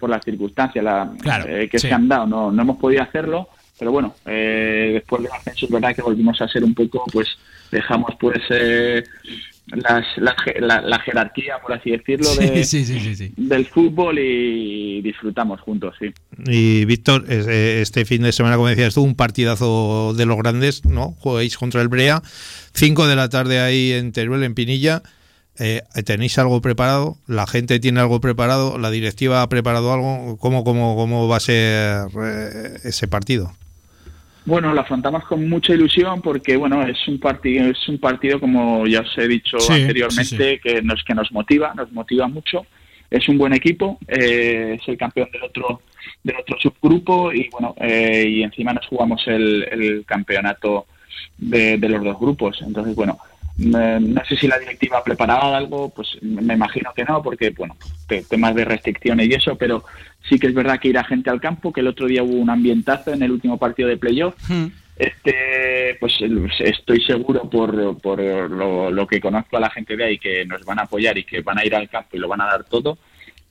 por 0.00 0.10
las 0.10 0.24
circunstancias 0.24 0.82
la, 0.84 1.12
eh, 1.46 1.68
que 1.70 1.78
sí. 1.78 1.86
se 1.88 1.94
han 1.94 2.08
dado 2.08 2.26
no, 2.26 2.50
no 2.50 2.62
hemos 2.62 2.78
podido 2.78 3.02
hacerlo, 3.02 3.48
pero 3.78 3.92
bueno, 3.92 4.14
eh, 4.26 4.90
después 4.94 5.22
del 5.22 5.30
ascenso 5.32 5.66
es 5.66 5.72
verdad 5.72 5.94
que 5.94 6.02
volvimos 6.02 6.40
a 6.42 6.48
ser 6.48 6.64
un 6.64 6.74
poco, 6.74 7.04
pues 7.12 7.28
dejamos 7.70 8.10
pues 8.18 8.38
eh, 8.50 9.04
las, 9.66 10.04
la, 10.16 10.34
la- 10.60 10.80
la 10.80 10.98
jerarquía, 11.00 11.58
por 11.62 11.72
así 11.74 11.90
decirlo, 11.90 12.34
de, 12.34 12.64
Sí, 12.64 12.84
sí, 12.84 12.98
sí, 12.98 13.14
sí. 13.14 13.32
del 13.36 13.66
fútbol 13.66 14.18
y 14.18 15.00
disfrutamos 15.02 15.60
juntos, 15.60 15.94
sí. 16.00 16.12
Y 16.46 16.84
Víctor, 16.86 17.24
eh, 17.28 17.78
este 17.80 18.04
fin 18.04 18.22
de 18.22 18.32
semana, 18.32 18.56
como 18.56 18.68
decías 18.68 18.94
tú, 18.94 19.02
un 19.02 19.14
partidazo 19.14 20.12
de 20.16 20.26
los 20.26 20.36
grandes, 20.38 20.84
¿no? 20.84 21.12
Jugáis 21.20 21.56
contra 21.56 21.80
el 21.82 21.88
Brea, 21.88 22.20
5 22.74 23.06
de 23.06 23.14
la 23.16 23.28
tarde 23.28 23.60
ahí 23.60 23.92
en 23.92 24.10
Teruel, 24.12 24.42
en 24.42 24.54
Pinilla. 24.54 25.02
Eh, 25.58 25.82
¿Tenéis 26.06 26.38
algo 26.38 26.60
preparado? 26.62 27.16
¿La 27.26 27.46
gente 27.46 27.80
tiene 27.80 28.00
algo 28.00 28.20
preparado? 28.20 28.78
¿La 28.78 28.90
directiva 28.90 29.42
ha 29.42 29.48
preparado 29.48 29.92
algo? 29.92 30.38
¿Cómo, 30.38 30.64
cómo, 30.64 30.96
cómo 30.96 31.28
va 31.28 31.36
a 31.36 31.40
ser 31.40 32.06
eh, 32.22 32.78
ese 32.84 33.08
partido? 33.08 33.52
Bueno, 34.46 34.72
lo 34.72 34.80
afrontamos 34.80 35.24
con 35.24 35.48
mucha 35.48 35.74
ilusión 35.74 36.22
porque 36.22 36.56
bueno 36.56 36.82
es 36.82 37.06
un 37.08 37.20
partido 37.20 37.66
es 37.66 37.88
un 37.88 37.98
partido 37.98 38.40
como 38.40 38.86
ya 38.86 39.00
os 39.00 39.18
he 39.18 39.28
dicho 39.28 39.60
Sí, 39.60 39.72
anteriormente 39.74 40.54
sí, 40.54 40.60
que 40.62 40.82
nos 40.82 41.04
que 41.04 41.14
nos 41.14 41.30
motiva 41.30 41.74
nos 41.74 41.92
motiva 41.92 42.26
mucho 42.26 42.66
es 43.10 43.28
un 43.28 43.36
buen 43.36 43.52
equipo 43.52 43.98
eh, 44.08 44.78
es 44.80 44.88
el 44.88 44.96
campeón 44.96 45.28
del 45.30 45.42
otro 45.42 45.82
del 46.24 46.36
otro 46.36 46.56
subgrupo 46.58 47.32
y 47.32 47.48
bueno 47.50 47.74
eh, 47.80 48.24
y 48.26 48.42
encima 48.42 48.72
nos 48.72 48.86
jugamos 48.86 49.22
el, 49.26 49.62
el 49.70 50.04
campeonato 50.06 50.86
de, 51.36 51.76
de 51.76 51.88
los 51.88 52.02
dos 52.02 52.18
grupos 52.18 52.62
entonces 52.62 52.94
bueno 52.94 53.18
no 53.60 54.24
sé 54.24 54.36
si 54.36 54.46
la 54.48 54.58
directiva 54.58 54.98
ha 54.98 55.04
preparado 55.04 55.54
algo, 55.54 55.90
pues 55.90 56.16
me 56.22 56.54
imagino 56.54 56.92
que 56.94 57.04
no, 57.04 57.22
porque 57.22 57.50
bueno, 57.50 57.76
te- 58.08 58.22
temas 58.22 58.54
de 58.54 58.64
restricciones 58.64 59.28
y 59.28 59.34
eso, 59.34 59.56
pero 59.56 59.84
sí 60.28 60.38
que 60.38 60.46
es 60.46 60.54
verdad 60.54 60.78
que 60.80 60.88
irá 60.88 61.04
gente 61.04 61.30
al 61.30 61.40
campo, 61.40 61.72
que 61.72 61.80
el 61.80 61.88
otro 61.88 62.06
día 62.06 62.22
hubo 62.22 62.34
un 62.34 62.50
ambientazo 62.50 63.12
en 63.12 63.22
el 63.22 63.30
último 63.32 63.58
partido 63.58 63.88
de 63.88 63.96
playoff. 63.98 64.34
Este, 64.96 65.96
pues 65.98 66.18
estoy 66.58 67.00
seguro 67.02 67.48
por, 67.48 67.98
por 68.00 68.20
lo, 68.20 68.90
lo 68.90 69.06
que 69.06 69.18
conozco 69.20 69.56
a 69.56 69.60
la 69.60 69.70
gente 69.70 69.96
de 69.96 70.04
ahí 70.04 70.18
que 70.18 70.44
nos 70.44 70.62
van 70.64 70.78
a 70.78 70.82
apoyar 70.82 71.16
y 71.16 71.24
que 71.24 71.40
van 71.40 71.58
a 71.58 71.64
ir 71.64 71.74
al 71.74 71.88
campo 71.88 72.16
y 72.16 72.18
lo 72.18 72.28
van 72.28 72.42
a 72.42 72.46
dar 72.46 72.64
todo. 72.64 72.98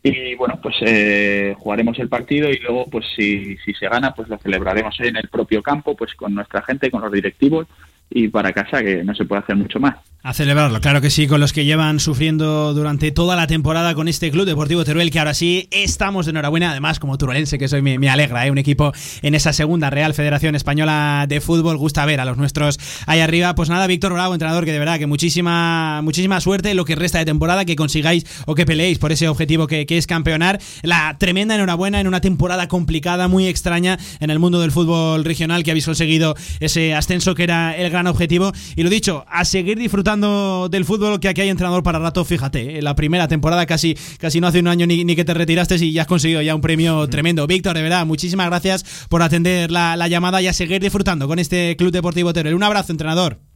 Y 0.04 0.36
bueno, 0.36 0.60
pues 0.62 0.76
eh, 0.82 1.56
jugaremos 1.58 1.98
el 2.00 2.08
partido 2.08 2.50
y 2.50 2.60
luego, 2.60 2.86
pues 2.90 3.06
si, 3.16 3.58
si 3.58 3.74
se 3.74 3.90
gana, 3.90 4.14
pues 4.14 4.30
lo 4.30 4.38
celebraremos 4.38 4.98
en 5.00 5.18
el 5.18 5.28
propio 5.28 5.62
campo, 5.64 5.96
pues 5.98 6.14
con 6.14 6.34
nuestra 6.36 6.62
gente, 6.62 6.92
con 6.92 7.02
los 7.02 7.12
directivos 7.12 7.68
y 8.10 8.28
para 8.28 8.52
casa, 8.54 8.84
que 8.84 9.04
no 9.04 9.14
se 9.14 9.26
puede 9.26 9.42
hacer 9.42 9.56
mucho 9.56 9.80
más. 9.80 9.96
A 10.22 10.34
celebrarlo, 10.34 10.82
claro 10.82 11.00
que 11.00 11.10
sí, 11.10 11.28
con 11.28 11.40
los 11.40 11.54
que 11.54 11.64
llevan 11.64 12.02
sufriendo 12.02 12.74
durante 12.74 13.10
toda 13.12 13.38
la 13.38 13.48
temporada 13.48 13.96
con 13.96 14.10
este 14.10 14.32
Club 14.32 14.46
Deportivo 14.46 14.84
Teruel, 14.84 15.12
que 15.12 15.20
ahora 15.20 15.34
sí 15.34 15.70
estamos 15.72 16.26
de 16.26 16.32
enhorabuena. 16.32 16.72
Además, 16.72 17.00
como 17.00 17.18
turolense 17.18 17.58
que 17.58 17.70
soy, 17.70 17.82
me, 17.82 17.98
me 18.00 18.10
alegra, 18.10 18.46
¿eh? 18.46 18.52
un 18.52 18.58
equipo 18.58 18.92
en 19.22 19.34
esa 19.34 19.54
segunda 19.54 19.90
Real 19.90 20.14
Federación 20.14 20.56
Española 20.56 21.26
de 21.30 21.40
Fútbol. 21.40 21.78
Gusta 21.78 22.06
ver 22.06 22.20
a 22.20 22.26
los 22.26 22.36
nuestros 22.36 22.80
ahí 23.06 23.22
arriba. 23.22 23.56
Pues 23.56 23.70
nada, 23.70 23.88
Víctor 23.88 24.12
Bravo, 24.12 24.34
entrenador, 24.34 24.66
que 24.66 24.74
de 24.74 24.80
verdad 24.80 25.00
que 25.00 25.08
muchísima, 25.08 26.02
muchísima 26.04 26.42
suerte 26.42 26.74
lo 26.74 26.84
que 26.84 26.96
resta 26.96 27.20
de 27.20 27.26
temporada, 27.26 27.64
que 27.64 27.78
consigáis 27.78 28.26
o 28.46 28.56
que 28.56 28.66
peleéis 28.66 29.00
por 29.00 29.14
ese 29.14 29.30
objetivo 29.30 29.68
que, 29.68 29.86
que 29.86 29.98
es 29.98 30.06
campeonar. 30.06 30.60
La 30.82 31.16
tremenda 31.18 31.56
enhorabuena 31.56 32.02
en 32.02 32.08
una 32.08 32.20
temporada 32.20 32.68
complicada, 32.68 33.30
muy 33.30 33.48
extraña 33.48 33.98
en 34.20 34.32
el 34.32 34.40
mundo 34.40 34.60
del 34.60 34.72
fútbol 34.72 35.24
regional, 35.24 35.64
que 35.64 35.72
habéis 35.72 35.86
conseguido 35.86 36.36
ese 36.60 36.94
ascenso 36.94 37.36
que 37.36 37.44
era 37.44 37.78
el 37.78 37.90
gran 37.90 37.99
objetivo. 38.08 38.52
Y 38.76 38.84
lo 38.84 38.90
dicho, 38.90 39.26
a 39.28 39.46
seguir 39.46 39.78
disfrutando 39.78 40.70
del 40.70 40.86
fútbol, 40.86 41.20
que 41.20 41.30
aquí 41.30 41.42
hay 41.42 41.50
entrenador 41.50 41.84
para 41.84 42.00
rato, 42.00 42.26
fíjate, 42.26 42.78
¿eh? 42.78 42.82
la 42.82 42.96
primera 42.96 43.28
temporada 43.28 43.66
casi, 43.66 43.98
casi 44.20 44.40
no 44.42 44.48
hace 44.48 44.60
un 44.60 44.68
año 44.68 44.86
ni, 44.86 45.04
ni 45.04 45.16
que 45.16 45.26
te 45.26 45.34
retiraste 45.34 45.76
y 45.76 45.92
ya 45.92 46.04
has 46.04 46.08
conseguido 46.08 46.42
ya 46.42 46.56
un 46.56 46.62
premio 46.62 47.08
tremendo. 47.08 47.48
Víctor, 47.48 47.76
de 47.76 47.82
verdad, 47.82 48.06
muchísimas 48.06 48.48
gracias 48.48 48.86
por 49.10 49.22
atender 49.22 49.72
la, 49.72 49.96
la 49.96 50.08
llamada 50.08 50.42
y 50.42 50.48
a 50.48 50.54
seguir 50.54 50.82
disfrutando 50.82 51.28
con 51.28 51.40
este 51.40 51.76
Club 51.78 51.92
Deportivo 51.92 52.34
Teruel. 52.34 52.56
Un 52.56 52.64
abrazo, 52.64 52.92
entrenador. 52.92 53.49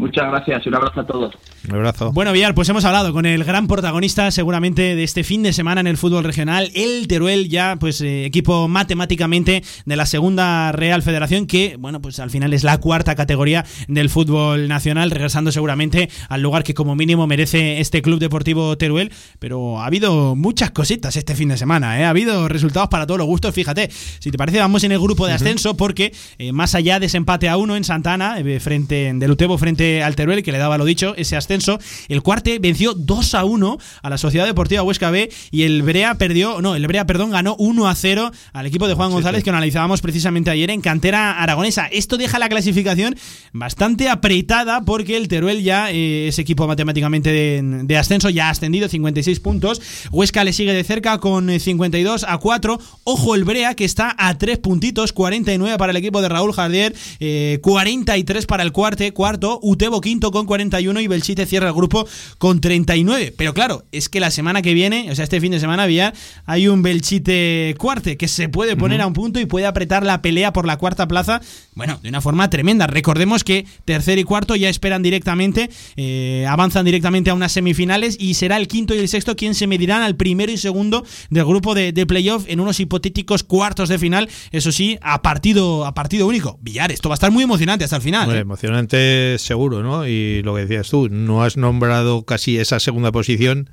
Muchas 0.00 0.30
gracias, 0.30 0.66
un 0.66 0.74
abrazo 0.74 1.00
a 1.00 1.06
todos. 1.06 1.34
Un 1.68 1.74
abrazo. 1.74 2.10
Bueno, 2.10 2.32
Villar, 2.32 2.54
pues 2.54 2.66
hemos 2.70 2.86
hablado 2.86 3.12
con 3.12 3.26
el 3.26 3.44
gran 3.44 3.68
protagonista 3.68 4.30
seguramente 4.30 4.96
de 4.96 5.04
este 5.04 5.24
fin 5.24 5.42
de 5.42 5.52
semana 5.52 5.82
en 5.82 5.86
el 5.86 5.98
fútbol 5.98 6.24
regional, 6.24 6.70
el 6.74 7.06
Teruel, 7.06 7.50
ya 7.50 7.76
pues 7.78 8.00
eh, 8.00 8.24
equipo 8.24 8.66
matemáticamente 8.66 9.62
de 9.84 9.96
la 9.96 10.06
segunda 10.06 10.72
Real 10.72 11.02
Federación, 11.02 11.46
que 11.46 11.76
bueno, 11.78 12.00
pues 12.00 12.18
al 12.18 12.30
final 12.30 12.54
es 12.54 12.64
la 12.64 12.78
cuarta 12.78 13.14
categoría 13.14 13.66
del 13.88 14.08
fútbol 14.08 14.68
nacional, 14.68 15.10
regresando 15.10 15.52
seguramente 15.52 16.08
al 16.30 16.40
lugar 16.40 16.64
que 16.64 16.72
como 16.72 16.96
mínimo 16.96 17.26
merece 17.26 17.80
este 17.80 18.00
Club 18.00 18.20
Deportivo 18.20 18.78
Teruel, 18.78 19.12
pero 19.38 19.80
ha 19.80 19.86
habido 19.86 20.34
muchas 20.34 20.70
cositas 20.70 21.14
este 21.16 21.34
fin 21.34 21.50
de 21.50 21.58
semana, 21.58 22.00
¿eh? 22.00 22.06
ha 22.06 22.08
habido 22.08 22.48
resultados 22.48 22.88
para 22.88 23.06
todos 23.06 23.18
los 23.18 23.26
gustos, 23.26 23.54
fíjate, 23.54 23.90
si 23.90 24.30
te 24.30 24.38
parece 24.38 24.60
vamos 24.60 24.82
en 24.82 24.92
el 24.92 24.98
grupo 24.98 25.26
de 25.26 25.34
ascenso 25.34 25.76
porque 25.76 26.14
eh, 26.38 26.52
más 26.52 26.74
allá 26.74 26.98
de 26.98 27.04
ese 27.04 27.18
empate 27.18 27.50
a 27.50 27.58
uno 27.58 27.76
en 27.76 27.84
Santana, 27.84 28.38
eh, 28.38 28.60
frente 28.60 29.12
del 29.12 29.30
Utebo 29.30 29.58
frente 29.58 29.89
al 30.02 30.16
Teruel, 30.16 30.42
que 30.42 30.52
le 30.52 30.58
daba 30.58 30.78
lo 30.78 30.84
dicho, 30.84 31.14
ese 31.16 31.36
ascenso, 31.36 31.78
el 32.08 32.22
Cuarte 32.22 32.58
venció 32.58 32.94
2 32.94 33.34
a 33.34 33.44
1 33.44 33.78
a 34.02 34.10
la 34.10 34.18
Sociedad 34.18 34.46
Deportiva 34.46 34.82
Huesca 34.82 35.10
B 35.10 35.30
y 35.50 35.62
el 35.62 35.82
Brea 35.82 36.14
perdió, 36.14 36.60
no, 36.60 36.74
el 36.74 36.86
Brea, 36.86 37.06
perdón, 37.06 37.30
ganó 37.30 37.56
1 37.58 37.88
a 37.88 37.94
0 37.94 38.30
al 38.52 38.66
equipo 38.66 38.88
de 38.88 38.94
Juan 38.94 39.10
González 39.10 39.44
que 39.44 39.50
analizábamos 39.50 40.00
precisamente 40.00 40.50
ayer 40.50 40.70
en 40.70 40.80
cantera 40.80 41.42
aragonesa. 41.42 41.86
Esto 41.86 42.16
deja 42.16 42.38
la 42.38 42.48
clasificación 42.48 43.16
bastante 43.52 44.08
apretada 44.08 44.82
porque 44.82 45.16
el 45.16 45.28
Teruel 45.28 45.62
ya 45.62 45.90
eh, 45.90 46.28
es 46.28 46.38
equipo 46.38 46.66
matemáticamente 46.66 47.30
de, 47.30 47.62
de 47.84 47.96
ascenso, 47.96 48.30
ya 48.30 48.48
ha 48.48 48.50
ascendido 48.50 48.88
56 48.88 49.40
puntos. 49.40 49.80
Huesca 50.10 50.44
le 50.44 50.52
sigue 50.52 50.72
de 50.72 50.84
cerca 50.84 51.18
con 51.18 51.50
eh, 51.50 51.58
52 51.58 52.24
a 52.24 52.38
4. 52.38 52.78
Ojo 53.04 53.34
el 53.34 53.44
Brea 53.44 53.74
que 53.74 53.84
está 53.84 54.14
a 54.18 54.36
3 54.36 54.58
puntitos, 54.58 55.12
49 55.12 55.78
para 55.78 55.90
el 55.90 55.96
equipo 55.96 56.22
de 56.22 56.28
Raúl 56.28 56.52
Jardier, 56.52 56.94
eh, 57.20 57.58
43 57.62 58.46
para 58.46 58.62
el 58.62 58.72
cuarte, 58.72 59.12
cuarto. 59.12 59.58
Utebo 59.80 60.02
quinto 60.02 60.30
con 60.30 60.44
41 60.44 61.00
y 61.00 61.06
Belchite 61.06 61.46
cierra 61.46 61.68
el 61.68 61.72
grupo 61.72 62.06
con 62.36 62.60
39. 62.60 63.32
Pero 63.34 63.54
claro, 63.54 63.84
es 63.92 64.10
que 64.10 64.20
la 64.20 64.30
semana 64.30 64.60
que 64.60 64.74
viene, 64.74 65.10
o 65.10 65.14
sea, 65.14 65.24
este 65.24 65.40
fin 65.40 65.52
de 65.52 65.58
semana, 65.58 65.86
Villar, 65.86 66.12
hay 66.44 66.68
un 66.68 66.82
Belchite 66.82 67.74
cuarte 67.78 68.18
que 68.18 68.28
se 68.28 68.50
puede 68.50 68.76
poner 68.76 69.00
a 69.00 69.06
un 69.06 69.14
punto 69.14 69.40
y 69.40 69.46
puede 69.46 69.64
apretar 69.64 70.04
la 70.04 70.20
pelea 70.20 70.52
por 70.52 70.66
la 70.66 70.76
cuarta 70.76 71.08
plaza, 71.08 71.40
bueno, 71.74 71.98
de 72.02 72.10
una 72.10 72.20
forma 72.20 72.50
tremenda. 72.50 72.88
Recordemos 72.88 73.42
que 73.42 73.64
tercero 73.86 74.20
y 74.20 74.24
cuarto 74.24 74.54
ya 74.54 74.68
esperan 74.68 75.02
directamente, 75.02 75.70
eh, 75.96 76.44
avanzan 76.46 76.84
directamente 76.84 77.30
a 77.30 77.34
unas 77.34 77.52
semifinales 77.52 78.18
y 78.20 78.34
será 78.34 78.58
el 78.58 78.68
quinto 78.68 78.94
y 78.94 78.98
el 78.98 79.08
sexto 79.08 79.34
quien 79.34 79.54
se 79.54 79.66
medirán 79.66 80.02
al 80.02 80.14
primero 80.14 80.52
y 80.52 80.58
segundo 80.58 81.06
del 81.30 81.46
grupo 81.46 81.74
de, 81.74 81.92
de 81.92 82.04
playoff 82.04 82.44
en 82.48 82.60
unos 82.60 82.80
hipotéticos 82.80 83.44
cuartos 83.44 83.88
de 83.88 83.98
final, 83.98 84.28
eso 84.52 84.72
sí, 84.72 84.98
a 85.00 85.22
partido, 85.22 85.86
a 85.86 85.94
partido 85.94 86.26
único. 86.26 86.58
Villar, 86.60 86.92
esto 86.92 87.08
va 87.08 87.14
a 87.14 87.16
estar 87.16 87.30
muy 87.30 87.44
emocionante 87.44 87.84
hasta 87.84 87.96
el 87.96 88.02
final. 88.02 88.24
Hombre, 88.24 88.40
¿eh? 88.40 88.42
emocionante 88.42 89.38
seguro, 89.38 89.59
¿no? 89.68 90.06
Y 90.06 90.42
lo 90.42 90.54
que 90.54 90.62
decías 90.62 90.88
tú, 90.88 91.08
no 91.10 91.42
has 91.42 91.56
nombrado 91.56 92.24
casi 92.24 92.58
esa 92.58 92.80
segunda 92.80 93.12
posición 93.12 93.70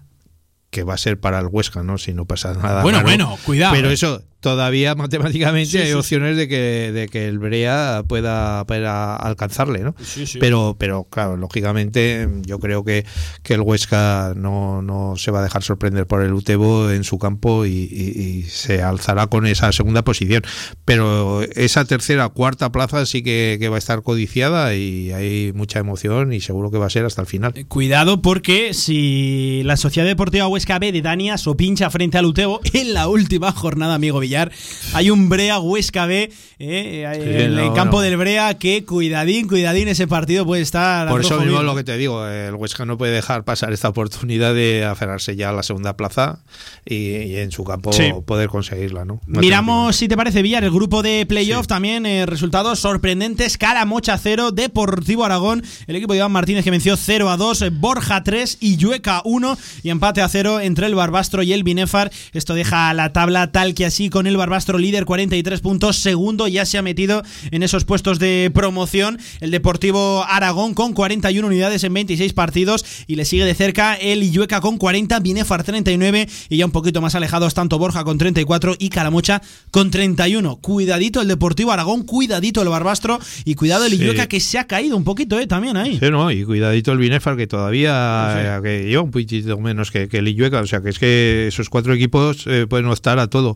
que 0.69 0.83
va 0.83 0.95
a 0.95 0.97
ser 0.97 1.19
para 1.19 1.39
el 1.39 1.47
Huesca, 1.49 1.83
¿no? 1.83 1.97
Si 1.97 2.13
no 2.13 2.25
pasa 2.25 2.53
nada. 2.53 2.83
Bueno, 2.83 3.01
bueno, 3.01 3.37
cuidado, 3.45 3.73
Pero 3.73 3.89
¿eh? 3.89 3.93
eso, 3.93 4.23
todavía 4.39 4.95
matemáticamente 4.95 5.71
Sí, 5.71 5.77
hay 5.79 5.87
sí, 5.87 5.93
opciones 5.93 6.37
de 6.37 6.47
que, 6.47 6.91
de 6.93 7.07
que 7.07 7.27
el 7.27 7.39
Brea 7.39 8.03
pueda, 8.07 8.65
pueda 8.65 9.15
alcanzarle, 9.15 9.79
¿no? 9.79 9.95
Sí, 10.03 10.25
sí. 10.27 10.37
Pero, 10.39 10.75
pero 10.79 11.05
claro, 11.05 11.37
lógicamente 11.37 12.27
yo 12.45 12.59
creo 12.59 12.83
que, 12.83 13.05
que 13.43 13.55
el 13.55 13.61
Huesca 13.61 14.33
no, 14.35 14.81
no 14.81 15.15
se 15.17 15.31
va 15.31 15.39
a 15.39 15.43
dejar 15.43 15.63
sorprender 15.63 16.07
por 16.07 16.21
el 16.21 16.33
Utebo 16.33 16.89
en 16.91 17.03
su 17.03 17.17
campo 17.19 17.65
y, 17.65 17.71
y- 17.91 18.19
y 18.21 18.43
se 18.43 18.81
alzará 18.81 19.27
con 19.27 19.45
esa 19.47 19.71
segunda 19.71 20.03
posición. 20.03 20.43
Pero 20.85 21.41
esa 21.55 21.85
tercera, 21.85 22.29
cuarta 22.29 22.71
plaza 22.71 23.05
sí 23.05 23.23
que, 23.23 23.57
que 23.59 23.69
va 23.69 23.75
a 23.75 23.79
estar 23.79 24.01
codiciada 24.03 24.75
y 24.75 25.11
hay 25.11 25.51
mucha 25.53 25.79
emoción 25.79 26.31
y 26.33 26.41
seguro 26.41 26.71
que 26.71 26.77
va 26.77 26.85
a 26.85 26.89
ser 26.89 27.05
hasta 27.05 27.21
el 27.21 27.27
final. 27.27 27.53
Cuidado 27.67 28.21
porque 28.21 28.73
si 28.73 29.61
la 29.65 29.77
Sociedad 29.77 30.07
Deportiva 30.07 30.47
Huesca 30.47 30.79
B 30.79 30.91
de 30.91 31.01
Dania 31.01 31.37
so 31.37 31.57
pincha 31.57 31.89
frente 31.89 32.17
al 32.17 32.25
Utebo 32.25 32.61
en 32.73 32.93
la 32.93 33.07
última 33.07 33.51
jornada, 33.51 33.95
amigo 33.95 34.19
Villar, 34.27 34.51
hay 34.93 35.09
un 35.09 35.29
Brea 35.29 35.59
Huesca 35.59 36.05
B 36.05 36.31
eh, 36.59 37.03
en 37.13 37.41
el 37.41 37.55
no, 37.55 37.73
campo 37.73 37.97
no. 37.97 38.01
del 38.01 38.17
Brea 38.17 38.55
que 38.57 38.83
cuidadín, 38.85 39.47
cuidadín, 39.47 39.87
ese 39.87 40.07
partido 40.07 40.45
puede 40.45 40.61
estar... 40.61 41.07
Por 41.07 41.21
eso 41.21 41.39
mismo 41.39 41.63
lo 41.63 41.75
que 41.75 41.83
te 41.83 41.97
digo, 41.97 42.25
el 42.27 42.55
Huesca 42.55 42.85
no 42.85 42.97
puede 42.97 43.13
dejar 43.13 43.43
pasar 43.43 43.71
esta 43.73 43.89
oportunidad 43.89 44.53
de 44.53 44.85
aferrarse 44.85 45.35
ya 45.35 45.49
a 45.49 45.53
la 45.53 45.63
segunda 45.63 45.95
plaza 45.95 46.39
y, 46.85 46.95
y 46.95 47.37
en 47.37 47.51
su 47.51 47.63
campo 47.63 47.93
Sí. 47.93 48.11
poder 48.25 48.49
conseguirla, 48.49 49.05
¿no? 49.05 49.21
Miramos, 49.27 49.95
si 49.95 50.07
te 50.07 50.17
parece, 50.17 50.41
Villar, 50.41 50.63
el 50.63 50.71
grupo 50.71 51.01
de 51.03 51.25
playoff 51.25 51.67
también, 51.67 52.05
eh, 52.05 52.25
resultados 52.25 52.79
sorprendentes, 52.79 53.57
Calamocha 53.57 54.17
0, 54.17 54.51
Deportivo 54.51 55.23
Aragón, 55.25 55.63
el 55.87 55.95
equipo 55.95 56.13
de 56.13 56.19
Iván 56.19 56.31
Martínez 56.31 56.63
que 56.63 56.71
venció 56.71 56.97
0 56.97 57.29
a 57.29 57.37
2, 57.37 57.61
eh, 57.61 57.69
Borja 57.69 58.23
3 58.23 58.57
y 58.59 58.77
Llueca 58.77 59.21
1 59.23 59.57
y 59.83 59.89
empate 59.89 60.21
a 60.21 60.27
0 60.27 60.59
entre 60.59 60.87
el 60.87 60.95
Barbastro 60.95 61.43
y 61.43 61.53
el 61.53 61.63
Binefar. 61.63 62.11
Esto 62.33 62.53
deja 62.53 62.93
la 62.93 63.13
tabla 63.13 63.51
tal 63.51 63.73
que 63.73 63.85
así 63.85 64.09
con 64.17 64.25
el 64.25 64.35
Barbastro 64.35 64.79
líder 64.79 65.05
43 65.05 65.61
puntos, 65.61 65.97
segundo 65.97 66.47
ya 66.47 66.65
se 66.65 66.79
ha 66.79 66.81
metido 66.81 67.21
en 67.51 67.61
esos 67.61 67.85
puestos 67.85 68.17
de 68.17 68.49
promoción 68.51 69.19
el 69.41 69.51
Deportivo 69.51 70.25
Aragón 70.27 70.73
con 70.73 70.93
41 70.93 71.47
unidades 71.47 71.83
en 71.83 71.93
26 71.93 72.33
partidos 72.33 72.83
y 73.05 73.15
le 73.15 73.25
sigue 73.25 73.45
de 73.45 73.53
cerca 73.53 73.93
el 73.93 74.23
Illueca 74.23 74.59
con 74.59 74.79
40, 74.79 75.19
Binefar 75.19 75.63
39 75.63 76.27
y 76.49 76.57
ya 76.57 76.65
un 76.65 76.71
poquito 76.71 76.99
más 76.99 77.13
alejados 77.13 77.53
tanto 77.53 77.77
Borja 77.77 78.03
con 78.03 78.17
34 78.17 78.77
y 78.79 78.89
Calamocha 78.89 79.43
con 79.69 79.91
31. 79.91 80.55
Cuidadito 80.61 81.21
el 81.21 81.27
Deportivo 81.27 81.71
Aragón, 81.71 82.01
cuidadito 82.01 82.63
el 82.63 82.69
Barbastro 82.69 83.19
y 83.45 83.53
cuidado 83.53 83.85
el 83.85 83.91
Sí. 83.91 84.01
Illueca 84.01 84.25
que 84.25 84.39
se 84.39 84.57
ha 84.57 84.65
caído 84.65 84.97
un 84.97 85.03
poquito 85.03 85.39
eh, 85.39 85.45
también 85.45 85.77
ahí. 85.77 85.99
Sí, 85.99 86.09
¿no? 86.09 86.31
Y 86.31 86.43
cuidadito 86.43 86.91
el 86.91 86.97
Binefar 86.97 87.37
que 87.37 87.45
todavía 87.45 88.57
eh, 88.57 88.59
que 88.63 88.89
lleva 88.89 89.03
un 89.03 89.11
poquito 89.11 89.59
menos 89.59 89.91
que, 89.91 90.07
que 90.07 90.17
el 90.17 90.27
Illueca. 90.27 90.61
O 90.61 90.65
sea, 90.65 90.81
que 90.81 90.89
es 90.89 90.97
que 90.97 91.45
esos 91.49 91.69
cuatro 91.69 91.93
equipos 91.93 92.45
eh, 92.47 92.65
pueden 92.67 92.87
optar 92.87 93.19
a 93.19 93.27
todo. 93.27 93.55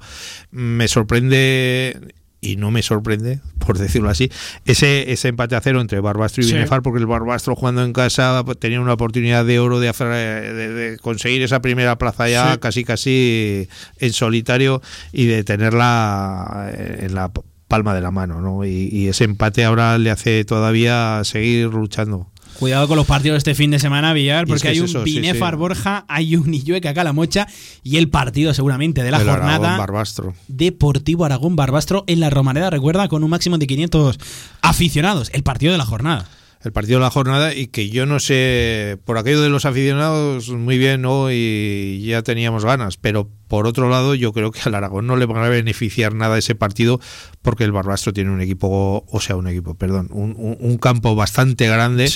Me 0.52 0.88
sorprende 0.88 2.14
y 2.44 2.56
no 2.56 2.72
me 2.72 2.82
sorprende, 2.82 3.40
por 3.60 3.78
decirlo 3.78 4.10
así, 4.10 4.32
ese, 4.66 5.12
ese 5.12 5.28
empate 5.28 5.56
a 5.56 5.62
cero 5.62 5.80
entre 5.80 6.00
Barbastro 6.00 6.42
y 6.44 6.48
Sí. 6.48 6.54
Binefar, 6.54 6.82
porque 6.82 7.00
el 7.00 7.06
Barbastro 7.06 7.56
jugando 7.56 7.84
en 7.84 7.94
casa 7.94 8.44
tenía 8.60 8.82
una 8.82 8.94
oportunidad 8.94 9.46
de 9.46 9.60
oro 9.60 9.80
de, 9.80 9.90
hacer, 9.90 10.08
de, 10.08 10.70
de 10.74 10.98
conseguir 10.98 11.44
esa 11.44 11.62
primera 11.62 11.98
plaza 12.00 12.28
ya 12.30 12.54
Sí. 12.54 12.60
casi 12.60 12.84
casi 12.84 13.68
en 14.00 14.12
solitario 14.14 14.82
y 15.14 15.28
de 15.28 15.44
tenerla 15.44 16.72
en 16.76 17.14
la 17.14 17.32
palma 17.68 17.94
de 17.94 18.02
la 18.02 18.12
mano, 18.12 18.42
¿no? 18.42 18.66
Y, 18.66 18.90
y 18.92 19.08
ese 19.08 19.24
empate 19.24 19.64
ahora 19.64 19.98
le 20.00 20.10
hace 20.12 20.44
todavía 20.44 21.22
seguir 21.24 21.68
luchando. 21.68 22.28
Cuidado 22.62 22.88
con 22.88 22.96
los 22.96 23.08
partidos 23.08 23.34
de 23.34 23.38
este 23.40 23.56
fin 23.56 23.72
de 23.72 23.80
semana, 23.80 24.14
Villar, 24.14 24.44
es 24.44 24.48
porque 24.48 24.62
que 24.62 24.68
hay 24.68 24.76
es 24.76 24.82
un 24.82 24.86
eso, 24.86 25.04
Binefar 25.04 25.56
sí. 25.56 25.58
Borja, 25.58 26.06
hay 26.08 26.36
un 26.36 26.54
Illueca 26.54 26.94
Calamocha 26.94 27.48
y 27.82 27.98
el 27.98 28.08
partido 28.08 28.54
seguramente 28.54 29.02
de 29.02 29.10
la 29.10 29.18
El 29.20 29.28
Aragón 29.28 29.50
jornada. 29.50 29.78
Barbastro. 29.80 30.36
Deportivo 30.48 31.26
Aragón 31.26 31.56
Barbastro 31.56 32.04
en 32.06 32.20
la 32.20 32.30
Romareda, 32.30 32.70
recuerda, 32.70 33.08
con 33.08 33.24
un 33.24 33.32
máximo 33.32 33.58
de 33.58 33.66
500 33.66 34.20
aficionados. 34.62 35.32
El 35.34 35.42
partido 35.42 35.72
de 35.72 35.80
la 35.80 35.86
jornada. 35.86 36.30
el 36.64 36.72
partido 36.72 37.00
de 37.00 37.06
la 37.06 37.10
jornada 37.10 37.56
y 37.56 37.66
que 37.66 37.90
yo 37.90 38.06
no 38.06 38.20
sé, 38.20 39.00
por 39.06 39.18
aquello 39.18 39.42
de 39.42 39.50
los 39.50 39.66
aficionados, 39.66 40.50
muy 40.50 40.78
bien, 40.78 41.02
¿no? 41.02 41.32
Y 41.32 42.04
ya 42.06 42.22
teníamos 42.22 42.64
ganas, 42.64 42.98
pero 42.98 43.28
por 43.52 43.68
otro 43.68 43.90
lado 43.90 44.16
yo 44.16 44.32
creo 44.32 44.50
que 44.52 44.62
al 44.64 44.76
Aragón 44.76 45.08
no 45.08 45.18
le 45.18 45.26
van 45.26 45.44
a 45.44 45.50
beneficiar 45.50 46.14
nada 46.16 46.38
ese 46.38 46.56
partido 46.56 47.02
porque 47.42 47.66
el 47.66 47.74
Barbastro 47.74 48.14
tiene 48.14 48.32
un 48.32 48.40
equipo, 48.40 49.04
o 49.12 49.20
sea, 49.20 49.36
un 49.36 49.46
equipo, 49.50 49.76
perdón, 49.76 50.08
un, 50.12 50.36
un- 50.38 50.56
un 50.58 50.78
campo 50.78 51.14
bastante 51.16 51.68
grande. 51.68 52.08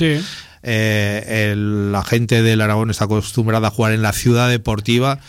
Eh, 0.64 1.52
el- 1.52 1.91
la 1.91 2.03
gente 2.03 2.41
del 2.41 2.62
Aragón 2.62 2.90
está 2.90 3.03
acostumbrada 3.06 3.68
a 3.68 3.72
jugar 3.72 3.91
en 3.91 4.02
la 4.02 4.14
ciudad 4.14 4.49
deportiva 4.49 5.20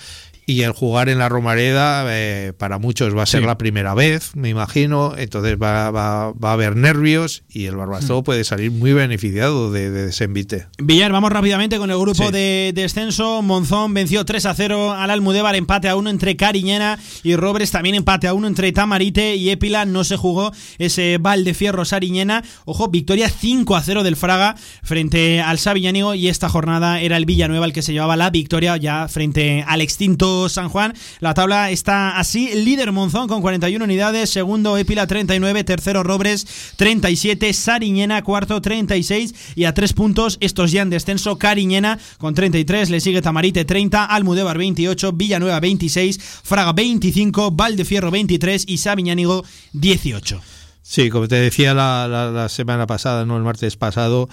y 0.49 0.63
el 0.63 0.71
jugar 0.71 1.09
en 1.09 1.19
la 1.19 1.29
Romareda 1.29 2.05
eh, 2.09 2.53
para 2.57 2.79
muchos 2.79 3.17
va 3.17 3.25
a 3.25 3.27
ser 3.27 3.41
Sí. 3.41 3.47
la 3.47 3.59
primera 3.59 3.95
vez, 3.95 4.37
me 4.37 4.49
imagino, 4.49 5.15
entonces 5.19 5.57
va, 5.61 5.91
va- 5.91 6.33
va 6.33 6.51
a 6.51 6.53
haber 6.53 6.77
nervios 6.77 7.43
y 7.49 7.67
el 7.67 7.75
Barbastro 7.75 8.23
puede 8.23 8.45
salir 8.45 8.71
muy 8.71 8.93
beneficiado 8.93 9.73
de, 9.73 9.91
de 9.91 10.11
ese 10.11 10.23
envite. 10.25 10.67
Villar, 10.79 11.11
vamos 11.11 11.33
rápidamente 11.33 11.79
con 11.79 11.91
el 11.91 11.99
grupo 11.99 12.27
Sí. 12.27 12.33
de 12.33 12.71
descenso. 12.75 13.43
Monzón 13.43 13.93
venció 13.93 14.25
3 14.25 14.47
a 14.47 14.55
0 14.55 14.93
al 14.93 15.11
Almudévar, 15.11 15.57
empate 15.57 15.89
a 15.89 15.97
1 15.97 16.11
entre 16.11 16.37
Cariñena 16.37 16.99
y 17.25 17.35
Robres, 17.35 17.73
también 17.73 17.97
empate 17.97 18.29
a 18.29 18.35
1 18.35 18.47
entre 18.47 18.71
Tamarite 18.71 19.35
y 19.35 19.51
Épila. 19.51 19.85
No 19.85 20.05
se 20.05 20.17
jugó 20.17 20.53
ese 20.79 21.19
Valdefierro 21.21 21.85
Sariñena. 21.85 22.45
Ojo, 22.67 22.87
victoria 22.89 23.29
5 23.29 23.75
a 23.75 23.83
0 23.83 24.05
del 24.05 24.15
Fraga 24.15 24.55
frente 24.85 25.41
al 25.41 25.59
Sabiñánigo 25.59 26.15
y 26.15 26.29
esta 26.29 26.49
jornada 26.49 27.01
era 27.01 27.17
el 27.17 27.25
Villanueva 27.27 27.67
el 27.67 27.73
que 27.73 27.83
se 27.83 27.93
llevaba 27.93 28.17
la 28.17 28.31
victoria 28.31 28.77
ya 28.77 29.09
frente 29.09 29.65
al 29.67 29.81
extinto 29.81 30.36
San 30.49 30.69
Juan. 30.69 30.95
La 31.21 31.35
tabla 31.35 31.71
está 31.71 32.19
así: 32.19 32.51
líder 32.55 32.93
Monzón 32.93 33.29
con 33.29 33.41
41 33.43 33.85
unidades, 33.85 34.31
segundo 34.31 34.77
Épila 34.79 35.07
39, 35.07 35.65
tercero 35.65 36.03
Robres 36.03 36.47
37, 36.77 37.53
Sariñena 37.53 38.23
cuarto 38.23 38.61
36 38.61 39.35
y 39.55 39.65
a 39.65 39.75
tres 39.75 39.93
puntos 39.93 40.39
estos 40.41 40.73
ya 40.73 40.83
en 40.83 40.91
descenso. 40.91 41.39
Cariñena 41.39 41.99
con 42.19 42.35
33, 42.35 42.91
le 42.91 43.01
sigue 43.01 43.23
Tamarite 43.23 43.65
30, 43.65 44.05
Almudévar 44.05 44.59
28, 44.59 45.13
Villanueva 45.13 45.61
26, 45.61 46.19
Fraga 46.45 46.73
25, 46.73 47.51
Valdefierro 47.51 48.11
23 48.11 48.65
y 48.67 48.79
Sabiñánigo 48.79 49.45
18. 49.73 50.41
Sí, 50.83 51.11
como 51.11 51.27
te 51.27 51.35
decía 51.37 51.75
la, 51.75 52.07
la- 52.09 52.31
la 52.31 52.49
semana 52.49 52.87
pasada, 52.87 53.27
no 53.27 53.37
el 53.37 53.43
martes 53.43 53.77
pasado, 53.77 54.29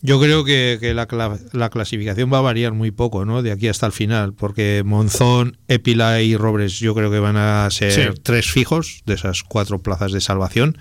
yo 0.00 0.20
creo 0.20 0.44
que, 0.44 0.78
que 0.80 0.94
la, 0.94 1.08
cla- 1.08 1.38
la 1.52 1.70
clasificación 1.70 2.32
va 2.32 2.38
a 2.38 2.42
variar 2.42 2.72
muy 2.72 2.90
poco, 2.90 3.24
¿no? 3.24 3.42
De 3.42 3.50
aquí 3.52 3.68
hasta 3.68 3.86
el 3.86 3.92
final, 3.92 4.32
porque 4.32 4.82
Monzón, 4.84 5.56
Épila 5.68 6.20
y 6.22 6.36
Robres 6.36 6.78
yo 6.78 6.94
creo 6.94 7.10
que 7.10 7.18
van 7.18 7.36
a 7.36 7.68
ser 7.70 7.92
Sí. 7.92 8.20
tres 8.22 8.50
fijos 8.50 9.02
de 9.06 9.14
esas 9.14 9.42
cuatro 9.42 9.80
plazas 9.80 10.12
de 10.12 10.20
salvación. 10.20 10.78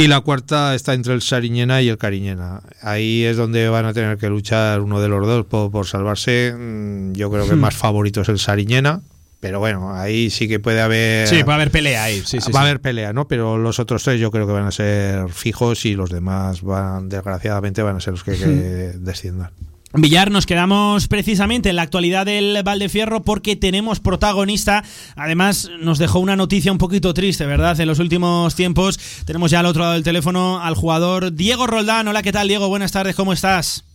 Y 0.00 0.06
la 0.06 0.20
cuarta 0.20 0.76
está 0.76 0.94
entre 0.94 1.12
el 1.12 1.22
Sariñena 1.22 1.82
y 1.82 1.88
el 1.88 1.98
Cariñena. 1.98 2.60
Ahí 2.82 3.24
es 3.24 3.36
donde 3.36 3.68
van 3.68 3.84
a 3.84 3.92
tener 3.92 4.16
que 4.16 4.28
luchar 4.28 4.80
uno 4.80 5.00
de 5.00 5.08
los 5.08 5.26
dos 5.26 5.44
por, 5.46 5.72
por 5.72 5.86
salvarse. 5.86 6.54
Mm, 6.56 7.14
Yo 7.14 7.30
creo 7.32 7.44
que 7.46 7.50
el 7.50 7.56
Hmm. 7.56 7.62
más 7.62 7.74
favorito 7.76 8.20
es 8.20 8.28
el 8.28 8.38
Sariñena. 8.38 9.02
Pero 9.40 9.60
bueno, 9.60 9.94
ahí 9.94 10.30
sí 10.30 10.48
que 10.48 10.58
puede 10.58 10.80
haber. 10.80 11.28
Sí, 11.28 11.42
va 11.42 11.52
a 11.52 11.56
haber 11.56 11.70
pelea 11.70 12.02
ahí. 12.02 12.22
Sí, 12.24 12.40
sí, 12.40 12.50
va 12.50 12.60
a 12.60 12.62
haber 12.64 12.80
pelea, 12.80 13.12
¿no? 13.12 13.28
Pero 13.28 13.56
los 13.56 13.78
otros 13.78 14.02
tres 14.02 14.20
yo 14.20 14.30
creo 14.32 14.46
que 14.46 14.52
van 14.52 14.66
a 14.66 14.72
ser 14.72 15.28
fijos 15.30 15.84
y 15.84 15.94
los 15.94 16.10
demás 16.10 16.62
van, 16.62 17.08
desgraciadamente, 17.08 17.82
van 17.82 17.96
a 17.96 18.00
ser 18.00 18.14
los 18.14 18.24
que, 18.24 18.32
que 18.32 18.44
desciendan. 18.98 19.50
Villar, 19.94 20.30
nos 20.30 20.44
quedamos 20.44 21.08
precisamente 21.08 21.70
en 21.70 21.76
la 21.76 21.82
actualidad 21.82 22.26
del 22.26 22.62
Valdefierro 22.62 23.22
porque 23.22 23.56
tenemos 23.56 24.00
protagonista. 24.00 24.84
Además, 25.16 25.70
nos 25.80 25.98
dejó 25.98 26.18
una 26.18 26.36
noticia 26.36 26.70
un 26.70 26.76
poquito 26.76 27.14
triste, 27.14 27.46
¿verdad? 27.46 27.80
En 27.80 27.88
los 27.88 27.98
últimos 27.98 28.54
tiempos 28.54 28.98
tenemos 29.24 29.50
ya 29.50 29.60
al 29.60 29.66
otro 29.66 29.82
lado 29.82 29.94
del 29.94 30.02
teléfono 30.02 30.60
al 30.60 30.74
jugador 30.74 31.32
Diego 31.32 31.66
Roldán. 31.66 32.06
Hola, 32.06 32.22
¿qué 32.22 32.32
tal, 32.32 32.48
Diego? 32.48 32.68
Buenas 32.68 32.92
tardes, 32.92 33.16
¿cómo 33.16 33.32
estás? 33.32 33.87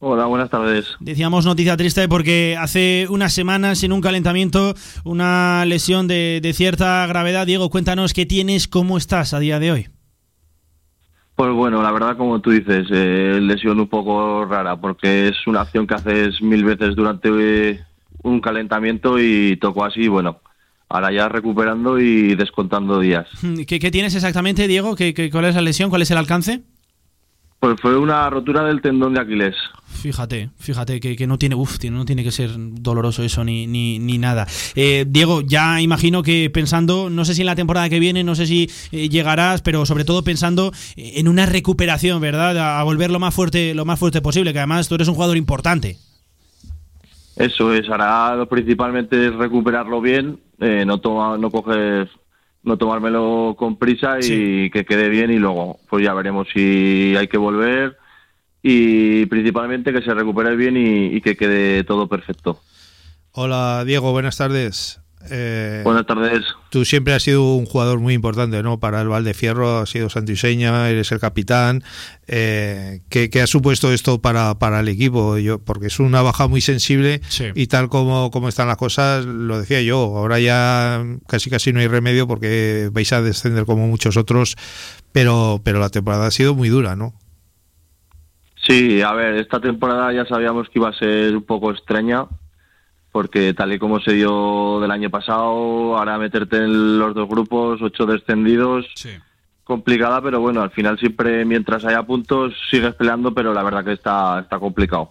Hola, 0.00 0.26
buenas 0.26 0.48
tardes. 0.48 0.86
Decíamos 1.00 1.44
noticia 1.44 1.76
triste 1.76 2.08
porque 2.08 2.56
hace 2.58 3.06
unas 3.10 3.32
semanas 3.32 3.82
en 3.82 3.92
un 3.92 4.00
calentamiento, 4.00 4.74
una 5.04 5.64
lesión 5.64 6.06
de, 6.06 6.38
de 6.40 6.52
cierta 6.52 7.04
gravedad. 7.08 7.46
Diego, 7.46 7.68
cuéntanos 7.68 8.14
qué 8.14 8.24
tienes, 8.24 8.68
cómo 8.68 8.96
estás 8.96 9.34
a 9.34 9.40
día 9.40 9.58
de 9.58 9.72
hoy. 9.72 9.88
Pues 11.34 11.52
bueno, 11.52 11.82
la 11.82 11.90
verdad, 11.90 12.16
como 12.16 12.40
tú 12.40 12.50
dices, 12.50 12.86
eh, 12.92 13.38
lesión 13.42 13.80
un 13.80 13.88
poco 13.88 14.44
rara, 14.44 14.76
porque 14.76 15.28
es 15.28 15.46
una 15.46 15.62
acción 15.62 15.86
que 15.86 15.94
haces 15.94 16.40
mil 16.42 16.64
veces 16.64 16.94
durante 16.94 17.28
eh, 17.70 17.80
un 18.22 18.40
calentamiento 18.40 19.18
y 19.20 19.56
tocó 19.56 19.84
así, 19.84 20.06
bueno, 20.06 20.40
ahora 20.88 21.12
ya 21.12 21.28
recuperando 21.28 21.98
y 22.00 22.36
descontando 22.36 23.00
días. 23.00 23.26
¿Qué, 23.66 23.78
qué 23.80 23.90
tienes 23.90 24.14
exactamente, 24.14 24.68
Diego? 24.68 24.94
¿Qué, 24.94 25.12
qué- 25.12 25.30
cuál 25.30 25.46
es 25.46 25.56
la 25.56 25.60
lesión? 25.62 25.90
¿Cuál 25.90 26.02
es 26.02 26.10
el 26.12 26.18
alcance? 26.18 26.62
Pues 27.60 27.80
fue 27.80 27.98
una 27.98 28.30
rotura 28.30 28.62
del 28.64 28.80
tendón 28.80 29.14
de 29.14 29.20
Aquiles. 29.20 29.56
Fíjate, 29.88 30.50
fíjate 30.58 31.00
que, 31.00 31.16
que 31.16 31.26
no 31.26 31.38
tiene, 31.38 31.56
uf, 31.56 31.82
no 31.90 32.04
tiene 32.04 32.22
que 32.22 32.30
ser 32.30 32.50
doloroso 32.56 33.24
eso 33.24 33.42
ni, 33.42 33.66
ni, 33.66 33.98
ni 33.98 34.16
nada. 34.16 34.46
Eh, 34.76 35.04
Diego, 35.08 35.40
ya 35.40 35.80
imagino 35.80 36.22
que 36.22 36.50
pensando, 36.50 37.10
no 37.10 37.24
sé 37.24 37.34
si 37.34 37.42
en 37.42 37.46
la 37.46 37.56
temporada 37.56 37.88
que 37.88 37.98
viene, 37.98 38.22
no 38.22 38.36
sé 38.36 38.46
si 38.46 38.70
eh, 38.92 39.08
llegarás, 39.08 39.60
pero 39.62 39.84
sobre 39.86 40.04
todo 40.04 40.22
pensando 40.22 40.72
en 40.96 41.26
una 41.26 41.46
recuperación, 41.46 42.20
¿verdad? 42.20 42.56
A, 42.58 42.78
a 42.78 42.84
volver 42.84 43.10
lo 43.10 43.18
más 43.18 43.34
fuerte, 43.34 43.74
lo 43.74 43.84
más 43.84 43.98
fuerte 43.98 44.22
posible, 44.22 44.52
que 44.52 44.60
además 44.60 44.88
tú 44.88 44.94
eres 44.94 45.08
un 45.08 45.14
jugador 45.14 45.36
importante. 45.36 45.96
Eso 47.34 47.72
es, 47.72 47.88
ahora 47.88 48.34
lo 48.34 48.48
principalmente 48.48 49.30
recuperarlo 49.30 50.00
bien, 50.00 50.40
eh, 50.60 50.84
no 50.84 50.98
toma, 50.98 51.38
no 51.38 51.50
coger, 51.50 52.08
no 52.62 52.76
tomármelo 52.76 53.56
con 53.58 53.78
prisa 53.78 54.18
y 54.20 54.70
que 54.70 54.84
quede 54.84 55.08
bien 55.08 55.30
y 55.30 55.38
luego 55.38 55.78
pues 55.88 56.04
ya 56.04 56.14
veremos 56.14 56.48
si 56.52 57.14
hay 57.16 57.28
que 57.28 57.38
volver 57.38 57.96
y 58.62 59.26
principalmente 59.26 59.92
que 59.92 60.02
se 60.02 60.14
recupere 60.14 60.56
bien 60.56 60.76
y, 60.76 61.16
y 61.16 61.20
que 61.20 61.36
quede 61.36 61.84
todo 61.84 62.08
perfecto. 62.08 62.60
Hola 63.32 63.84
Diego, 63.86 64.12
buenas 64.12 64.36
tardes. 64.36 65.00
Eh, 65.30 65.82
Buenas 65.84 66.06
tardes. 66.06 66.44
Tú 66.70 66.84
siempre 66.84 67.12
has 67.12 67.22
sido 67.22 67.54
un 67.54 67.66
jugador 67.66 67.98
muy 67.98 68.14
importante, 68.14 68.62
¿no? 68.62 68.78
Para 68.78 69.00
el 69.00 69.08
Valdefierro, 69.08 69.78
has 69.78 69.90
sido 69.90 70.08
santiseña, 70.08 70.88
eres 70.88 71.10
el 71.12 71.18
capitán. 71.18 71.82
Eh, 72.26 73.00
¿qué, 73.08 73.28
qué 73.28 73.42
ha 73.42 73.46
supuesto 73.46 73.92
esto 73.92 74.20
para, 74.20 74.58
para 74.58 74.80
el 74.80 74.88
equipo? 74.88 75.38
Yo, 75.38 75.58
porque 75.58 75.86
es 75.86 75.98
una 75.98 76.22
baja 76.22 76.46
muy 76.46 76.60
sensible 76.60 77.20
y 77.54 77.66
tal 77.66 77.88
como, 77.88 78.30
como 78.30 78.48
están 78.48 78.68
las 78.68 78.76
cosas, 78.76 79.24
lo 79.24 79.58
decía 79.58 79.82
yo, 79.82 79.98
ahora 79.98 80.38
ya 80.38 81.04
casi 81.26 81.50
casi 81.50 81.72
no 81.72 81.80
hay 81.80 81.88
remedio 81.88 82.28
porque 82.28 82.88
vais 82.92 83.12
a 83.12 83.22
descender 83.22 83.64
como 83.64 83.86
muchos 83.88 84.16
otros, 84.16 84.56
pero, 85.12 85.60
pero 85.64 85.80
la 85.80 85.88
temporada 85.88 86.26
ha 86.26 86.30
sido 86.30 86.54
muy 86.54 86.68
dura, 86.68 86.96
¿no? 86.96 87.14
Sí, 88.66 89.00
a 89.00 89.12
ver, 89.12 89.36
esta 89.36 89.60
temporada 89.60 90.12
ya 90.12 90.26
sabíamos 90.26 90.68
que 90.68 90.78
iba 90.78 90.90
a 90.90 90.92
ser 90.92 91.34
un 91.34 91.42
poco 91.42 91.70
extraña, 91.70 92.26
porque 93.12 93.54
tal 93.54 93.72
y 93.72 93.78
como 93.78 94.00
se 94.00 94.12
dio 94.12 94.80
del 94.80 94.90
año 94.90 95.10
pasado, 95.10 95.96
ahora 95.96 96.18
meterte 96.18 96.58
en 96.58 96.98
los 96.98 97.14
dos 97.14 97.28
grupos, 97.28 97.80
ocho 97.82 98.06
descendidos, 98.06 98.86
complicada, 99.64 100.22
pero 100.22 100.40
bueno, 100.40 100.62
al 100.62 100.70
final 100.70 100.98
siempre 100.98 101.44
mientras 101.44 101.84
haya 101.84 102.02
puntos 102.02 102.54
sigues 102.70 102.94
peleando, 102.94 103.34
pero 103.34 103.52
la 103.52 103.62
verdad 103.62 103.84
que 103.84 103.92
está, 103.92 104.40
está 104.40 104.58
complicado. 104.58 105.10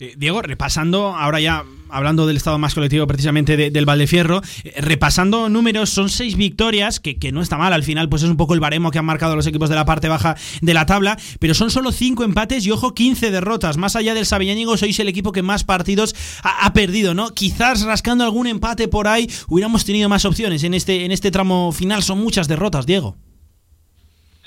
Eh, 0.00 0.14
Diego, 0.16 0.42
repasando, 0.42 1.08
ahora 1.16 1.40
ya 1.40 1.64
hablando 1.90 2.26
del 2.26 2.36
estado 2.36 2.58
más 2.58 2.74
colectivo 2.74 3.06
precisamente 3.06 3.56
de- 3.56 3.70
del 3.70 3.84
Valdefierro, 3.86 4.42
eh, 4.64 4.74
repasando 4.80 5.48
números, 5.48 5.90
son 5.90 6.08
seis 6.08 6.36
victorias, 6.36 6.98
que, 6.98 7.16
que 7.18 7.30
no 7.30 7.40
está 7.40 7.56
mal, 7.56 7.72
al 7.72 7.84
final 7.84 8.08
pues 8.08 8.22
es 8.24 8.30
un 8.30 8.36
poco 8.36 8.54
el 8.54 8.60
baremo 8.60 8.90
que 8.90 8.98
han 8.98 9.04
marcado 9.04 9.36
los 9.36 9.46
equipos 9.46 9.68
de 9.68 9.76
la 9.76 9.84
parte 9.84 10.08
baja 10.08 10.36
de 10.60 10.74
la 10.74 10.86
tabla, 10.86 11.16
pero 11.38 11.54
son 11.54 11.70
solo 11.70 11.92
cinco 11.92 12.24
empates 12.24 12.66
y 12.66 12.70
ojo, 12.72 12.94
15 12.94 13.30
derrotas. 13.30 13.76
Más 13.76 13.94
allá 13.96 14.14
del 14.14 14.26
Sabiñánigo, 14.26 14.76
sois 14.76 14.98
el 14.98 15.08
equipo 15.08 15.30
que 15.32 15.42
más 15.42 15.62
partidos 15.62 16.14
ha, 16.42 16.66
ha 16.66 16.72
perdido, 16.72 17.14
¿no? 17.14 17.30
Quizás 17.34 17.82
rascando 17.82 18.24
algún 18.24 18.46
empate 18.46 18.88
por 18.88 19.06
ahí 19.06 19.30
hubiéramos 19.48 19.84
tenido 19.84 20.08
más 20.08 20.24
opciones 20.24 20.64
en 20.64 20.74
este, 20.74 21.04
en 21.04 21.12
este 21.12 21.30
tramo 21.30 21.70
final, 21.72 22.02
son 22.02 22.18
muchas 22.18 22.48
derrotas, 22.48 22.86
Diego. 22.86 23.16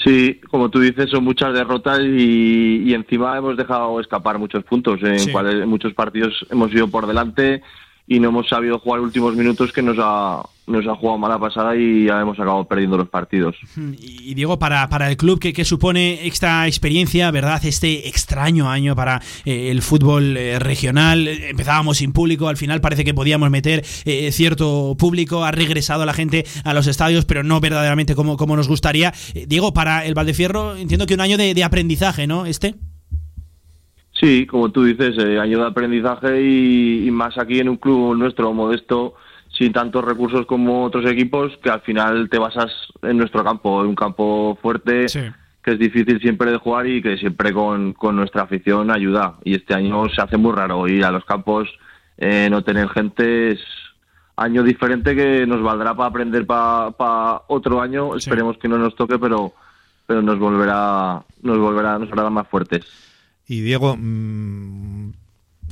Sí, 0.08 0.40
como 0.50 0.70
tú 0.70 0.80
dices, 0.80 1.10
son 1.10 1.26
muchas 1.26 1.54
derrotas 1.54 2.00
y, 2.00 2.82
y 2.86 2.94
encima 2.94 3.38
hemos 3.38 3.58
dejado 3.58 4.00
escapar 4.00 4.40
muchos 4.40 4.64
puntos. 4.64 5.04
En 5.04 5.20
Sí. 5.20 5.32
cuales- 5.34 5.56
en 5.62 5.68
muchos 5.68 5.94
partidos 5.94 6.46
hemos 6.50 6.72
ido 6.74 6.88
por 6.88 7.06
delante 7.08 7.62
y 8.08 8.20
no 8.20 8.30
hemos 8.30 8.48
sabido 8.48 8.80
jugar 8.80 9.02
últimos 9.02 9.36
minutos 9.36 9.74
que 9.74 9.82
nos 9.82 9.98
ha, 10.00 10.42
nos 10.66 10.88
ha 10.88 10.96
jugado 10.96 11.18
mala 11.18 11.38
pasada 11.38 11.76
y 11.76 12.06
ya 12.06 12.22
hemos 12.22 12.40
acabado 12.40 12.64
perdiendo 12.64 12.98
los 12.98 13.10
partidos. 13.10 13.56
Y 13.76 14.34
Diego, 14.34 14.58
para, 14.58 14.88
para 14.88 15.10
el 15.10 15.18
club, 15.18 15.40
¿qué, 15.40 15.52
qué 15.52 15.66
supone 15.66 16.26
esta 16.26 16.68
experiencia, 16.68 17.30
verdad? 17.32 17.64
Este 17.66 18.08
extraño 18.08 18.70
año 18.70 18.96
para 18.96 19.22
eh, 19.44 19.70
el 19.72 19.82
fútbol 19.82 20.38
eh, 20.38 20.58
regional. 20.58 21.28
Empezábamos 21.28 21.98
sin 21.98 22.14
público, 22.14 22.48
al 22.48 22.56
final 22.56 22.80
parece 22.80 23.04
que 23.04 23.14
podíamos 23.14 23.50
meter 23.50 23.84
eh, 24.06 24.32
cierto 24.32 24.96
público, 24.98 25.44
ha 25.44 25.52
regresado 25.52 26.06
la 26.06 26.14
gente 26.14 26.46
a 26.64 26.74
los 26.74 26.88
estadios, 26.88 27.26
pero 27.26 27.44
no 27.44 27.60
verdaderamente 27.60 28.16
como, 28.16 28.38
como 28.38 28.56
nos 28.56 28.70
gustaría. 28.70 29.14
Diego, 29.48 29.74
para 29.74 30.06
el 30.06 30.14
Valdefierro, 30.14 30.78
entiendo 30.78 31.08
que 31.08 31.16
un 31.16 31.22
año 31.22 31.38
de, 31.38 31.54
de 31.54 31.64
aprendizaje, 31.64 32.26
¿no? 32.26 32.46
Este. 32.46 32.76
Sí, 34.20 34.48
como 34.48 34.72
tú 34.72 34.84
dices, 34.84 35.16
eh, 35.20 35.40
año 35.40 35.60
de 35.60 35.68
aprendizaje 35.68 36.42
y, 36.42 37.08
y 37.08 37.12
más 37.12 37.38
aquí 37.38 37.60
en 37.60 37.70
un 37.70 37.78
club 37.78 38.16
nuestro 38.16 38.52
modesto, 38.52 39.16
sin 39.50 39.72
tantos 39.72 40.04
recursos 40.04 40.46
como 40.46 40.86
otros 40.86 41.06
equipos, 41.06 41.58
que 41.62 41.70
al 41.70 41.82
final 41.82 42.30
te 42.30 42.40
basas 42.40 42.72
en 43.04 43.18
nuestro 43.18 43.44
campo, 43.44 43.82
en 43.82 43.90
un 43.90 43.96
campo 43.96 44.58
fuerte, 44.62 45.06
que 45.62 45.72
es 45.72 45.80
difícil 45.80 46.20
siempre 46.20 46.52
de 46.52 46.58
jugar 46.58 46.88
y 46.88 47.02
que 47.02 47.18
siempre 47.18 47.54
con, 47.54 47.94
con 47.94 48.16
nuestra 48.16 48.44
afición 48.44 48.90
ayuda. 48.90 49.36
Y 49.44 49.56
este 49.56 49.74
año 49.74 50.10
se 50.10 50.22
hace 50.22 50.38
muy 50.38 50.54
raro 50.54 50.88
ir 50.88 51.06
a 51.06 51.12
los 51.12 51.26
campos, 51.26 51.70
eh, 52.18 52.48
no 52.50 52.64
tener 52.64 52.90
gente, 52.90 53.52
es 53.52 53.60
año 54.36 54.64
diferente 54.64 55.16
que 55.16 55.46
nos 55.46 55.62
valdrá 55.62 55.96
para 55.96 56.10
aprender 56.10 56.46
para 56.46 57.42
otro 57.48 57.82
año. 57.82 58.16
Esperemos 58.16 58.58
que 58.58 58.68
no 58.68 58.78
nos 58.78 58.96
toque, 58.96 59.20
pero 59.20 59.54
pero 60.06 60.22
nos 60.22 60.40
volverá 60.40 61.22
nos 61.42 61.58
volverá 61.60 62.00
nos 62.00 62.12
hará 62.12 62.30
más 62.30 62.48
fuertes. 62.48 62.86
Y 63.48 63.62
Diego, 63.62 63.96
mm, 63.98 65.14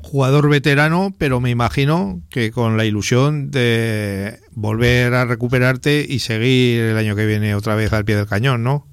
jugador 0.01 0.49
veterano, 0.49 1.13
pero 1.17 1.41
me 1.41 1.49
imagino 1.49 2.21
que 2.29 2.51
con 2.51 2.77
la 2.77 2.85
ilusión 2.85 3.51
de 3.51 4.39
volver 4.51 5.13
a 5.13 5.25
recuperarte 5.25 6.05
y 6.07 6.19
seguir 6.19 6.81
el 6.81 6.97
año 6.97 7.15
que 7.15 7.25
viene 7.25 7.55
otra 7.55 7.75
vez 7.75 7.91
al 7.91 8.05
pie 8.05 8.15
del 8.15 8.27
cañón, 8.27 8.63
¿no? 8.63 8.85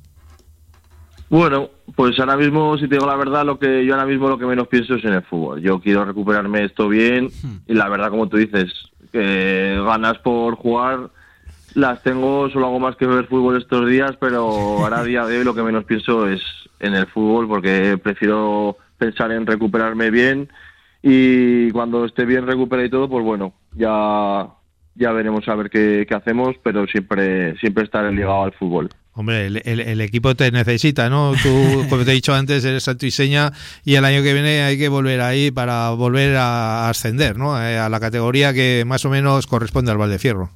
Bueno, 1.29 1.71
pues 1.97 2.19
ahora 2.19 2.37
mismo, 2.37 2.77
si 2.77 2.89
te 2.89 2.97
digo 2.97 3.07
la 3.07 3.17
verdad, 3.17 3.47
lo 3.47 3.59
que 3.59 3.87
yo 3.87 3.95
ahora 3.95 4.07
mismo 4.07 4.29
lo 4.29 4.39
que 4.39 4.47
menos 4.47 4.69
pienso 4.69 4.97
es 4.97 5.05
en 5.05 5.15
el 5.15 5.23
fútbol. 5.23 5.63
Yo 5.63 5.81
quiero 5.81 6.05
recuperarme 6.05 6.65
esto 6.65 6.89
bien 6.89 7.29
y 7.67 7.75
la 7.75 7.89
verdad, 7.89 8.11
como 8.11 8.29
tú 8.29 8.37
dices, 8.37 8.71
que 9.13 9.81
ganas 9.85 10.19
por 10.19 10.57
jugar 10.57 11.11
las 11.75 12.03
tengo, 12.03 12.49
solo 12.51 12.67
hago 12.67 12.81
más 12.81 12.97
que 12.97 13.07
ver 13.07 13.27
fútbol 13.27 13.57
estos 13.61 13.89
días, 13.89 14.13
pero 14.21 14.43
ahora 14.49 15.01
a 15.01 15.05
día 15.05 15.25
de 15.27 15.39
hoy 15.39 15.45
lo 15.45 15.55
que 15.55 15.63
menos 15.63 15.85
pienso 15.85 16.27
es 16.29 16.41
en 16.81 16.95
el 16.95 17.07
fútbol 17.07 17.47
porque 17.49 17.99
prefiero 18.03 18.77
pensar 18.99 19.31
en 19.33 19.47
recuperarme 19.47 20.11
bien 20.11 20.49
y 21.03 21.71
cuando 21.71 22.05
esté 22.05 22.25
bien 22.25 22.47
recuperado 22.47 22.87
y 22.87 22.91
todo, 22.91 23.09
pues 23.09 23.25
bueno, 23.25 23.53
ya 23.75 24.49
ya 24.95 25.11
veremos 25.13 25.49
a 25.49 25.55
ver 25.55 25.71
qué, 25.71 26.05
qué 26.07 26.15
hacemos, 26.15 26.55
pero 26.63 26.87
siempre 26.87 27.57
siempre 27.59 27.85
estar 27.85 28.05
ligado 28.13 28.43
al 28.45 28.53
fútbol. 28.53 28.91
Hombre, 29.15 29.47
el, 29.47 29.63
el- 29.65 29.81
el 29.81 30.01
equipo 30.01 30.35
te 30.35 30.51
necesita, 30.51 31.09
¿no? 31.11 31.33
Tú, 31.43 31.87
como 31.91 32.05
te 32.05 32.11
he 32.13 32.15
dicho 32.15 32.35
antes, 32.35 32.65
eres 32.65 32.83
santo 32.85 33.07
y 33.07 33.11
seña 33.11 33.53
y 33.85 33.95
el 33.95 34.05
año 34.05 34.23
que 34.23 34.33
viene 34.35 34.63
hay 34.63 34.79
que 34.79 34.89
volver 34.89 35.21
ahí 35.23 35.51
para 35.51 35.91
volver 35.91 36.37
a 36.37 36.89
ascender, 36.89 37.39
¿no? 37.39 37.61
Eh, 37.63 37.79
A 37.79 37.89
la 37.89 38.01
categoría 38.01 38.53
que 38.53 38.85
más 38.87 39.05
o 39.05 39.11
menos 39.11 39.47
corresponde 39.47 39.91
al 39.93 39.99
Valdefierro. 39.99 40.51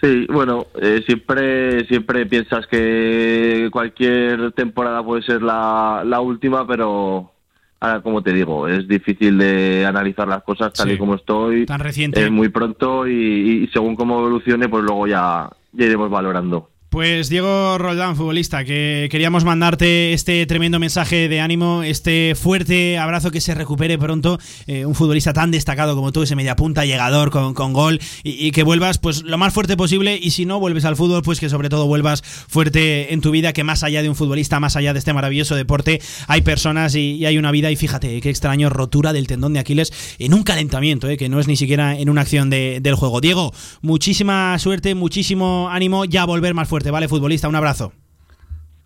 Sí, 0.00 0.26
bueno, 0.32 0.66
eh, 0.80 1.02
siempre 1.04 1.84
siempre 1.86 2.24
piensas 2.24 2.66
que 2.66 3.68
cualquier 3.70 4.52
temporada 4.52 5.02
puede 5.04 5.22
ser 5.22 5.42
la, 5.42 6.02
la 6.06 6.20
última, 6.20 6.66
pero 6.66 7.30
ahora, 7.80 8.00
como 8.00 8.22
te 8.22 8.32
digo, 8.32 8.66
es 8.66 8.88
difícil 8.88 9.36
de 9.36 9.84
analizar 9.84 10.26
las 10.26 10.42
cosas 10.42 10.72
tal 10.72 10.88
Sí. 10.88 10.94
y 10.94 10.98
como 10.98 11.16
estoy. 11.16 11.66
Tan 11.66 11.80
reciente. 11.80 12.24
Es 12.24 12.30
muy 12.30 12.48
pronto 12.48 13.06
y, 13.06 13.64
y 13.64 13.66
según 13.68 13.94
cómo 13.94 14.20
evolucione, 14.20 14.68
pues 14.70 14.84
luego 14.84 15.06
ya, 15.06 15.50
ya 15.72 15.84
iremos 15.84 16.08
valorando. 16.10 16.69
Pues 16.90 17.28
Diego 17.28 17.78
Roldán, 17.78 18.16
futbolista, 18.16 18.64
que 18.64 19.06
queríamos 19.12 19.44
mandarte 19.44 20.12
este 20.12 20.44
tremendo 20.46 20.80
mensaje 20.80 21.28
de 21.28 21.38
ánimo, 21.40 21.84
este 21.84 22.34
fuerte 22.34 22.98
abrazo 22.98 23.30
que 23.30 23.40
se 23.40 23.54
recupere 23.54 23.96
pronto, 23.96 24.40
eh, 24.66 24.84
un 24.84 24.96
futbolista 24.96 25.32
tan 25.32 25.52
destacado 25.52 25.94
como 25.94 26.10
tú, 26.10 26.24
ese 26.24 26.34
mediapunta, 26.34 26.84
llegador 26.84 27.30
con, 27.30 27.54
con 27.54 27.72
gol, 27.72 28.00
y, 28.24 28.50
que 28.50 28.64
vuelvas 28.64 28.98
pues 28.98 29.22
lo 29.22 29.38
más 29.38 29.54
fuerte 29.54 29.76
posible, 29.76 30.18
y 30.20 30.32
si 30.32 30.46
no 30.46 30.58
vuelves 30.58 30.84
al 30.84 30.96
fútbol, 30.96 31.22
pues 31.22 31.38
que 31.38 31.48
sobre 31.48 31.68
todo 31.68 31.86
vuelvas 31.86 32.22
fuerte 32.22 33.14
en 33.14 33.20
tu 33.20 33.30
vida, 33.30 33.52
que 33.52 33.62
más 33.62 33.84
allá 33.84 34.02
de 34.02 34.08
un 34.08 34.16
futbolista, 34.16 34.58
más 34.58 34.74
allá 34.74 34.92
de 34.92 34.98
este 34.98 35.12
maravilloso 35.12 35.54
deporte, 35.54 36.00
hay 36.26 36.40
personas 36.42 36.96
y, 36.96 37.24
hay 37.24 37.38
una 37.38 37.52
vida, 37.52 37.70
y 37.70 37.76
fíjate, 37.76 38.20
qué 38.20 38.30
extraño, 38.30 38.68
rotura 38.68 39.12
del 39.12 39.28
tendón 39.28 39.52
de 39.52 39.60
Aquiles 39.60 39.92
en 40.18 40.34
un 40.34 40.42
calentamiento, 40.42 41.08
eh, 41.08 41.16
que 41.16 41.28
no 41.28 41.38
es 41.38 41.46
ni 41.46 41.54
siquiera 41.54 41.96
en 41.96 42.10
una 42.10 42.22
acción 42.22 42.50
de- 42.50 42.80
del 42.82 42.96
juego. 42.96 43.20
Diego, 43.20 43.54
muchísima 43.80 44.58
suerte, 44.58 44.96
muchísimo 44.96 45.68
ánimo, 45.70 46.04
ya 46.04 46.24
volver 46.24 46.52
más 46.52 46.66
fuerte, 46.66 46.79
¿vale, 46.90 47.08
futbolista? 47.08 47.48
Un 47.48 47.56
abrazo. 47.56 47.92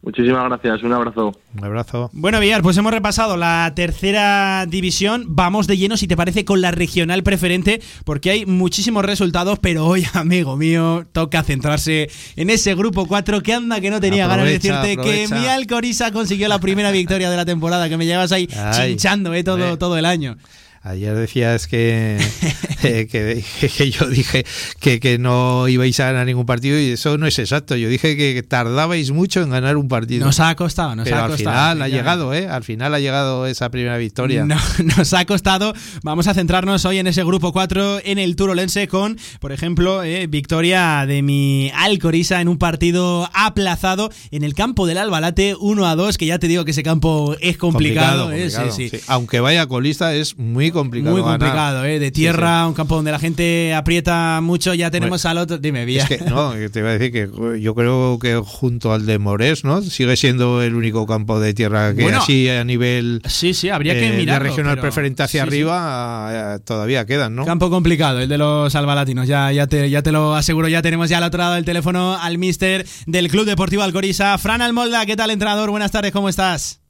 Muchísimas 0.04 0.44
gracias, 0.44 0.82
un 0.82 0.92
abrazo. 0.92 1.32
Un 1.56 1.64
abrazo. 1.64 2.10
Bueno, 2.12 2.38
Villar, 2.38 2.60
pues 2.60 2.76
hemos 2.76 2.92
repasado 2.92 3.38
la 3.38 3.72
tercera 3.74 4.66
división. 4.66 5.24
Vamos 5.28 5.66
de 5.66 5.78
lleno, 5.78 5.96
si 5.96 6.06
te 6.06 6.14
parece, 6.14 6.44
con 6.44 6.60
la 6.60 6.72
regional 6.72 7.22
preferente, 7.22 7.80
porque 8.04 8.30
hay 8.30 8.44
muchísimos 8.44 9.02
resultados, 9.02 9.58
pero 9.60 9.86
hoy, 9.86 10.04
amigo 10.12 10.58
mío, 10.58 11.06
toca 11.12 11.42
centrarse 11.42 12.10
en 12.36 12.50
ese 12.50 12.74
grupo 12.74 13.06
4 13.06 13.42
que 13.42 13.54
anda 13.54 13.80
que 13.80 13.90
no 13.90 13.98
tenía 13.98 14.26
ganas 14.26 14.44
de 14.44 14.56
Aprovecha, 14.56 14.82
decirte 14.82 15.28
que 15.28 15.34
mi 15.34 15.46
Alcoriza 15.46 16.12
consiguió 16.12 16.48
la 16.48 16.58
primera 16.58 16.90
victoria 16.90 17.30
de 17.30 17.36
la 17.38 17.46
temporada, 17.46 17.88
que 17.88 17.96
me 17.96 18.04
llevas 18.04 18.30
ahí 18.30 18.46
Ay, 18.54 18.90
chinchando 18.90 19.32
eh, 19.32 19.42
todo, 19.42 19.78
todo 19.78 19.96
el 19.96 20.04
año. 20.04 20.36
Ayer 20.86 21.14
decías 21.14 21.66
que, 21.66 22.18
eh, 22.82 23.06
que, 23.10 23.42
que 23.68 23.90
yo 23.90 24.06
dije 24.06 24.44
que, 24.80 25.00
que 25.00 25.18
no 25.18 25.66
ibais 25.66 25.98
a 26.00 26.06
ganar 26.12 26.26
ningún 26.26 26.44
partido 26.44 26.78
y 26.78 26.90
eso 26.90 27.16
no 27.16 27.26
es 27.26 27.38
exacto. 27.38 27.74
Yo 27.74 27.88
dije 27.88 28.18
que 28.18 28.42
tardabais 28.42 29.10
mucho 29.10 29.40
en 29.40 29.48
ganar 29.48 29.78
un 29.78 29.88
partido. 29.88 30.26
Nos 30.26 30.40
ha 30.40 30.54
costado, 30.56 30.94
nos 30.94 31.04
Pero 31.04 31.16
ha 31.16 31.24
al 31.24 31.30
costado. 31.30 31.56
final 31.56 31.80
ha 31.82 31.88
llegado, 31.88 32.34
¿eh? 32.34 32.48
Al 32.48 32.64
final 32.64 32.92
ha 32.94 33.00
llegado 33.00 33.46
esa 33.46 33.70
primera 33.70 33.96
victoria. 33.96 34.44
No, 34.44 34.56
nos 34.98 35.14
ha 35.14 35.24
costado. 35.24 35.72
Vamos 36.02 36.26
a 36.26 36.34
centrarnos 36.34 36.84
hoy 36.84 36.98
en 36.98 37.06
ese 37.06 37.24
grupo 37.24 37.54
4 37.54 38.00
en 38.04 38.18
el 38.18 38.36
Turolense 38.36 38.86
con, 38.86 39.16
por 39.40 39.52
ejemplo, 39.52 40.02
eh, 40.04 40.26
victoria 40.26 41.06
de 41.06 41.22
mi 41.22 41.70
Alcoriza 41.74 42.42
en 42.42 42.48
un 42.48 42.58
partido 42.58 43.30
aplazado 43.32 44.10
en 44.30 44.44
el 44.44 44.52
campo 44.52 44.86
del 44.86 44.98
Albalate 44.98 45.54
1 45.58 45.86
a 45.86 45.96
2, 45.96 46.18
que 46.18 46.26
ya 46.26 46.38
te 46.38 46.46
digo 46.46 46.66
que 46.66 46.72
ese 46.72 46.82
campo 46.82 47.36
es 47.40 47.56
complicado. 47.56 48.30
eh, 48.32 48.50
sí, 48.50 48.56
complicado, 48.56 48.76
sí. 48.76 48.88
sí. 48.90 49.00
Aunque 49.06 49.40
vaya 49.40 49.66
colista 49.66 50.14
es 50.14 50.36
muy 50.36 50.73
complicado. 50.74 51.12
Muy 51.14 51.22
ganar. 51.22 51.38
complicado, 51.38 51.84
¿eh? 51.86 51.98
de 51.98 52.06
Sí, 52.06 52.12
tierra, 52.12 52.66
un 52.68 52.74
campo 52.74 52.96
donde 52.96 53.10
la 53.12 53.18
gente 53.18 53.72
aprieta 53.72 54.40
mucho, 54.42 54.74
ya 54.74 54.90
tenemos 54.90 55.24
al 55.24 55.38
otro. 55.38 55.56
Dime, 55.56 55.86
Villa. 55.86 56.02
Es 56.02 56.08
que, 56.08 56.24
no, 56.30 56.52
te 56.70 56.80
iba 56.80 56.90
a 56.90 56.92
decir 56.98 57.10
que 57.12 57.60
yo 57.60 57.74
creo 57.74 58.18
que 58.18 58.36
junto 58.44 58.92
al 58.92 59.06
de 59.06 59.18
Morés, 59.18 59.64
¿no? 59.64 59.80
Sigue 59.80 60.16
siendo 60.16 60.60
el 60.62 60.74
único 60.74 61.06
campo 61.06 61.40
de 61.40 61.54
tierra 61.54 61.94
que 61.94 62.02
Bueno, 62.02 62.18
así 62.18 62.48
a 62.50 62.64
nivel 62.64 63.22
Sí, 63.26 63.54
sí, 63.54 63.70
habría 63.70 63.94
que 63.94 64.08
eh, 64.08 64.10
de 64.12 64.18
mirarlo, 64.18 64.48
regional 64.50 64.72
pero- 64.74 64.82
preferente 64.82 65.22
hacia 65.22 65.42
sí, 65.42 65.48
arriba 65.48 66.56
eh, 66.56 66.58
todavía 66.64 67.06
quedan, 67.06 67.34
¿no? 67.36 67.46
Campo 67.46 67.70
complicado, 67.70 68.20
el 68.20 68.28
de 68.28 68.36
los 68.36 68.74
albalatinos. 68.74 69.26
Ya, 69.26 69.50
ya, 69.52 69.66
te, 69.66 69.88
ya 69.88 70.02
te 70.02 70.12
lo 70.12 70.34
aseguro. 70.34 70.68
Ya 70.68 70.82
tenemos 70.82 71.08
ya 71.08 71.18
al 71.18 71.24
otro 71.24 71.38
lado 71.38 71.54
del 71.54 71.64
teléfono 71.64 72.18
al 72.20 72.36
mister 72.38 72.84
del 73.06 73.28
Club 73.28 73.46
Deportivo 73.46 73.82
Alcoriza, 73.82 74.36
Fran 74.38 74.60
Almolda. 74.60 75.06
¿Qué 75.06 75.16
tal, 75.16 75.30
entrenador? 75.30 75.70
Buenas 75.70 75.90
tardes, 75.92 76.12
¿cómo 76.12 76.28
estás? 76.28 76.80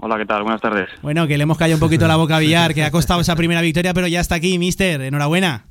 Hola, 0.00 0.16
¿qué 0.16 0.26
tal? 0.26 0.42
Buenas 0.42 0.60
tardes. 0.60 0.88
Bueno, 1.02 1.26
que 1.26 1.36
le 1.36 1.42
hemos 1.42 1.58
caído 1.58 1.76
un 1.76 1.80
poquito 1.80 2.06
la 2.06 2.16
boca 2.16 2.36
a 2.36 2.38
Villar, 2.40 2.74
que 2.74 2.84
ha 2.84 2.90
costado 2.90 3.20
esa 3.20 3.34
primera 3.36 3.60
victoria, 3.60 3.94
pero 3.94 4.06
ya 4.06 4.20
está 4.20 4.36
aquí, 4.36 4.58
mister. 4.58 5.00
Enhorabuena. 5.00 5.64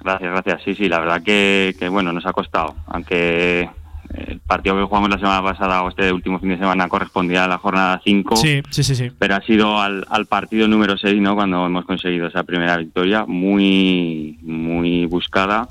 Gracias, 0.00 0.30
gracias. 0.30 0.62
Sí, 0.64 0.74
sí, 0.74 0.88
la 0.88 1.00
verdad 1.00 1.22
que, 1.22 1.74
que, 1.78 1.88
bueno, 1.88 2.12
nos 2.12 2.24
ha 2.24 2.32
costado. 2.32 2.74
Aunque 2.86 3.68
el 4.14 4.40
partido 4.40 4.76
que 4.76 4.84
jugamos 4.84 5.10
la 5.10 5.18
semana 5.18 5.42
pasada 5.42 5.82
o 5.82 5.88
este 5.90 6.10
último 6.12 6.38
fin 6.38 6.50
de 6.50 6.58
semana 6.58 6.88
correspondía 6.88 7.44
a 7.44 7.48
la 7.48 7.58
jornada 7.58 8.00
5. 8.02 8.36
Sí, 8.36 8.62
sí, 8.70 8.82
sí, 8.82 8.94
sí. 8.94 9.10
Pero 9.18 9.34
ha 9.34 9.42
sido 9.42 9.78
al, 9.78 10.06
al 10.08 10.24
partido 10.26 10.66
número 10.66 10.96
6, 10.96 11.20
¿no? 11.20 11.34
Cuando 11.34 11.66
hemos 11.66 11.84
conseguido 11.84 12.28
esa 12.28 12.44
primera 12.44 12.78
victoria, 12.78 13.26
muy, 13.26 14.38
muy 14.42 15.04
buscada. 15.06 15.68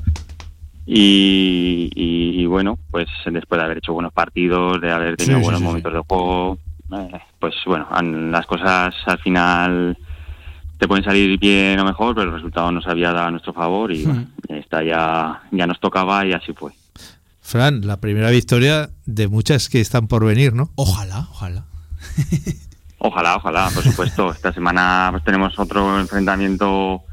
Y, 0.86 1.90
y- 1.96 2.42
y 2.42 2.46
bueno, 2.46 2.78
pues 2.92 3.08
después 3.26 3.60
de 3.60 3.66
haber 3.66 3.78
hecho 3.80 3.94
buenos 3.94 4.14
partidos, 4.14 4.80
de 4.80 4.92
haber 4.92 5.18
tenido 5.18 5.40
Sí, 5.40 5.44
buenos 5.44 5.60
sí, 5.62 5.66
momentos 5.66 5.94
de 5.94 6.00
juego, 6.08 6.54
eh, 6.56 6.60
pues 7.40 7.56
bueno, 7.66 7.88
las 8.32 8.46
cosas 8.46 8.94
al 9.06 9.20
final 9.20 9.98
te 10.78 10.88
pueden 10.88 11.04
salir 11.04 11.40
bien 11.40 11.80
o 11.80 11.86
mejor, 11.86 12.16
pero 12.16 12.30
el 12.30 12.36
resultado 12.36 12.72
nos 12.72 12.88
había 12.88 13.12
dado 13.12 13.28
a 13.28 13.32
nuestro 13.32 13.54
favor 13.54 13.92
y 13.92 14.06
bueno, 14.06 14.28
esta 14.50 14.84
ya, 14.84 15.42
ya 15.52 15.68
nos 15.68 15.80
tocaba 15.80 16.26
y 16.26 16.34
así 16.34 16.54
fue. 16.54 16.72
Fran, 17.42 17.88
la 17.88 17.98
primera 17.98 18.30
victoria 18.30 18.90
de 19.06 19.28
muchas 19.28 19.70
que 19.70 19.80
están 19.80 20.08
por 20.08 20.26
venir, 20.26 20.54
¿no? 20.54 20.70
Ojalá, 20.76 21.28
ojalá. 21.32 21.64
Ojalá, 23.00 23.36
ojalá, 23.38 23.70
por 23.74 23.84
supuesto. 23.84 24.32
Esta 24.34 24.52
semana 24.52 25.10
pues 25.12 25.24
tenemos 25.24 25.58
otro 25.60 26.00
enfrentamiento 26.00 27.04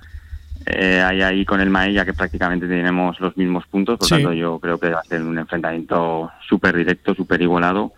eh, 0.67 1.03
ahí, 1.03 1.21
ahí 1.23 1.45
con 1.45 1.61
el 1.61 1.71
Maella, 1.71 2.05
que 2.05 2.15
prácticamente 2.15 2.67
tenemos 2.67 3.21
los 3.21 3.37
mismos 3.37 3.67
puntos, 3.67 3.99
por 3.99 4.09
Sí. 4.09 4.15
tanto 4.15 4.33
yo 4.33 4.59
creo 4.59 4.79
que 4.79 4.91
va 4.91 5.01
a 5.01 5.05
ser 5.05 5.23
un 5.23 5.39
enfrentamiento 5.39 6.31
súper 6.49 6.77
directo, 6.77 7.15
súper 7.15 7.43
igualado. 7.43 7.93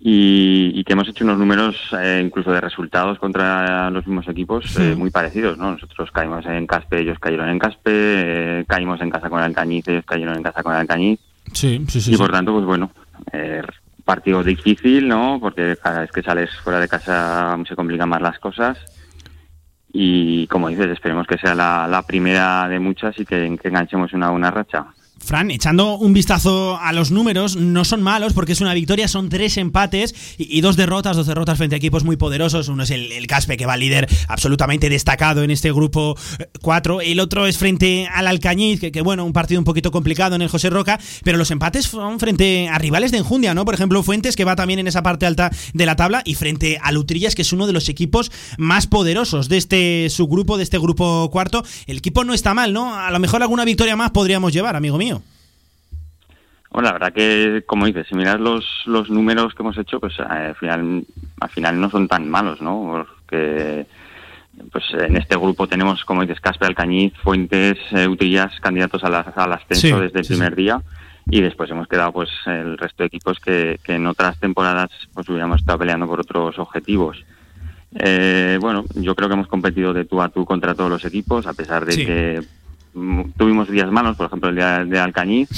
Y, 0.00 0.70
y 0.74 0.84
que 0.84 0.92
hemos 0.92 1.08
hecho 1.08 1.24
unos 1.24 1.38
números, 1.38 1.76
eh, 2.00 2.22
incluso 2.24 2.52
de 2.52 2.60
resultados 2.60 3.18
contra 3.18 3.90
los 3.90 4.06
mismos 4.06 4.28
equipos, 4.28 4.76
eh, 4.78 4.94
muy 4.94 5.10
parecidos, 5.10 5.58
¿no? 5.58 5.72
Nosotros 5.72 6.12
caímos 6.12 6.46
en 6.46 6.68
Caspe, 6.68 7.00
ellos 7.00 7.18
cayeron 7.18 7.48
en 7.48 7.58
Caspe, 7.58 7.90
eh, 7.90 8.64
caímos 8.68 9.00
en 9.00 9.10
casa 9.10 9.28
con 9.28 9.40
Alcañiz, 9.40 9.88
ellos 9.88 10.04
cayeron 10.06 10.36
en 10.36 10.42
casa 10.44 10.62
con 10.62 10.72
Alcañiz. 10.72 11.18
Sí, 11.52 11.84
sí, 11.88 12.00
sí. 12.00 12.10
y 12.10 12.14
sí. 12.14 12.16
por 12.16 12.30
tanto, 12.30 12.52
pues 12.52 12.64
bueno, 12.64 12.92
eh, 13.32 13.62
partido 14.04 14.42
difícil, 14.42 15.08
¿no? 15.08 15.38
Porque 15.40 15.76
cada 15.82 16.00
vez 16.00 16.12
que 16.12 16.22
sales 16.22 16.50
fuera 16.62 16.80
de 16.80 16.88
casa 16.88 17.58
se 17.68 17.76
complican 17.76 18.08
más 18.08 18.22
las 18.22 18.38
cosas. 18.38 18.78
Y 19.92 20.46
como 20.46 20.68
dices, 20.68 20.86
esperemos 20.86 21.26
que 21.26 21.38
sea 21.38 21.54
la, 21.54 21.88
la 21.88 22.02
primera 22.02 22.68
de 22.68 22.78
muchas 22.78 23.18
y 23.18 23.24
que, 23.24 23.58
que 23.60 23.68
enganchemos 23.68 24.12
una 24.12 24.30
buena 24.30 24.50
racha. 24.50 24.86
Fran, 25.28 25.50
echando 25.50 25.98
un 25.98 26.14
vistazo 26.14 26.78
a 26.80 26.90
los 26.94 27.10
números, 27.10 27.54
no 27.54 27.84
son 27.84 28.00
malos 28.00 28.32
porque 28.32 28.52
es 28.52 28.62
una 28.62 28.72
victoria, 28.72 29.08
son 29.08 29.28
tres 29.28 29.58
empates 29.58 30.14
y, 30.38 30.62
dos 30.62 30.76
derrotas, 30.76 31.18
dos 31.18 31.26
derrotas 31.26 31.58
frente 31.58 31.76
a 31.76 31.76
equipos 31.76 32.02
muy 32.02 32.16
poderosos. 32.16 32.68
Uno 32.68 32.84
es 32.84 32.90
el, 32.90 33.26
Caspe, 33.26 33.58
que 33.58 33.66
va 33.66 33.76
líder 33.76 34.08
absolutamente 34.26 34.88
destacado 34.88 35.42
en 35.42 35.50
este 35.50 35.70
grupo 35.70 36.16
4. 36.62 37.02
El 37.02 37.20
otro 37.20 37.46
es 37.46 37.58
frente 37.58 38.08
al 38.10 38.26
Alcañiz, 38.26 38.80
que, 38.80 38.90
que, 38.90 39.02
bueno, 39.02 39.26
un 39.26 39.34
partido 39.34 39.60
un 39.60 39.66
poquito 39.66 39.90
complicado 39.90 40.34
en 40.34 40.40
el 40.40 40.48
José 40.48 40.70
Roca, 40.70 40.98
pero 41.24 41.36
los 41.36 41.50
empates 41.50 41.84
son 41.84 42.18
frente 42.18 42.70
a 42.70 42.78
rivales 42.78 43.12
de 43.12 43.18
enjundia, 43.18 43.52
¿no? 43.52 43.66
Por 43.66 43.74
ejemplo, 43.74 44.02
Fuentes, 44.02 44.34
que 44.34 44.46
va 44.46 44.56
también 44.56 44.78
en 44.78 44.86
esa 44.86 45.02
parte 45.02 45.26
alta 45.26 45.50
de 45.74 45.84
la 45.84 45.94
tabla, 45.94 46.22
y 46.24 46.36
frente 46.36 46.78
a 46.82 46.90
Lutrillas, 46.90 47.34
que 47.34 47.42
es 47.42 47.52
uno 47.52 47.66
de 47.66 47.74
los 47.74 47.90
equipos 47.90 48.32
más 48.56 48.86
poderosos 48.86 49.50
de 49.50 49.58
este 49.58 50.08
subgrupo, 50.08 50.56
de 50.56 50.62
este 50.62 50.78
grupo 50.78 51.28
cuarto. 51.30 51.62
El 51.86 51.98
equipo 51.98 52.24
no 52.24 52.32
está 52.32 52.54
mal, 52.54 52.72
¿no? 52.72 52.94
A 52.94 53.10
lo 53.10 53.18
mejor 53.18 53.42
alguna 53.42 53.66
victoria 53.66 53.94
más 53.94 54.12
podríamos 54.12 54.54
llevar, 54.54 54.74
amigo 54.74 54.96
mío. 54.96 55.17
Bueno, 56.78 56.90
la 56.90 56.92
verdad 56.92 57.12
que, 57.12 57.64
como 57.66 57.86
dices, 57.86 58.06
si 58.08 58.14
miras 58.14 58.38
los, 58.38 58.64
los 58.86 59.10
números 59.10 59.52
que 59.52 59.64
hemos 59.64 59.76
hecho, 59.78 59.98
pues 59.98 60.14
eh, 60.20 60.22
al, 60.22 60.54
final, 60.54 61.04
al 61.40 61.48
final 61.50 61.80
no 61.80 61.90
son 61.90 62.06
tan 62.06 62.30
malos, 62.30 62.62
¿no? 62.62 63.04
Porque 63.20 63.84
pues 64.70 64.84
en 64.92 65.16
este 65.16 65.34
grupo 65.36 65.66
tenemos, 65.66 66.04
como 66.04 66.20
dices, 66.22 66.38
Casper 66.40 66.68
Alcañiz, 66.68 67.14
Fuentes, 67.24 67.78
eh, 67.90 68.06
Utillas, 68.06 68.52
candidatos 68.60 69.02
a 69.02 69.08
la- 69.10 69.22
al 69.22 69.52
ascenso 69.54 69.96
Sí, 69.96 70.02
desde 70.02 70.20
el 70.20 70.24
sí, 70.24 70.34
primer 70.34 70.54
día. 70.54 70.80
Y 71.28 71.40
después 71.40 71.68
hemos 71.72 71.88
quedado 71.88 72.12
pues 72.12 72.28
el 72.46 72.78
resto 72.78 73.02
de 73.02 73.08
equipos 73.08 73.40
que, 73.40 73.80
que 73.82 73.94
en 73.96 74.06
otras 74.06 74.38
temporadas 74.38 74.88
pues 75.12 75.28
hubiéramos 75.28 75.58
estado 75.58 75.80
peleando 75.80 76.06
por 76.06 76.20
otros 76.20 76.60
objetivos. 76.60 77.24
Eh, 77.96 78.56
bueno, 78.60 78.84
yo 78.94 79.16
creo 79.16 79.26
que 79.28 79.34
hemos 79.34 79.48
competido 79.48 79.92
de 79.92 80.04
tú 80.04 80.22
a 80.22 80.28
tú 80.28 80.44
contra 80.44 80.76
todos 80.76 80.90
los 80.90 81.04
equipos, 81.04 81.48
a 81.48 81.54
pesar 81.54 81.84
de 81.84 81.96
que 82.06 82.42
mm, 82.94 83.30
tuvimos 83.36 83.68
días 83.68 83.90
malos, 83.90 84.16
por 84.16 84.26
ejemplo 84.26 84.48
el 84.50 84.54
día 84.54 84.84
de 84.84 84.98
Alcañiz, 85.00 85.48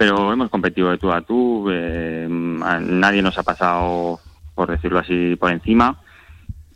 pero 0.00 0.32
hemos 0.32 0.48
competido 0.48 0.90
de 0.90 0.96
tú 0.96 1.12
a 1.12 1.20
tú, 1.20 1.68
eh, 1.70 2.26
nadie 2.26 3.20
nos 3.20 3.36
ha 3.36 3.42
pasado, 3.42 4.18
por 4.54 4.70
decirlo 4.70 4.98
así, 4.98 5.36
por 5.36 5.52
encima. 5.52 5.94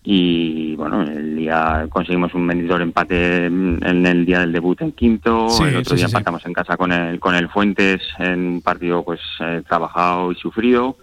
Y 0.02 0.76
bueno, 0.76 1.00
el 1.00 1.34
día 1.34 1.86
conseguimos 1.88 2.34
un 2.34 2.46
vendidor 2.46 2.82
empate 2.82 3.46
en 3.46 4.04
el 4.06 4.26
día 4.26 4.40
del 4.40 4.52
debut 4.52 4.78
en 4.82 4.92
quinto, 4.92 5.48
Sí, 5.48 5.64
el 5.64 5.76
otro 5.76 5.92
sí, 5.92 6.00
día 6.00 6.08
sí, 6.08 6.14
empatamos 6.16 6.44
en 6.44 6.52
casa 6.52 6.76
con 6.76 6.92
el, 6.92 7.18
con 7.18 7.34
el 7.34 7.48
Fuentes 7.48 8.02
en 8.18 8.40
un 8.46 8.60
partido 8.60 9.02
pues 9.02 9.20
eh, 9.40 9.62
trabajado 9.66 10.30
y 10.30 10.34
sufrido. 10.34 10.98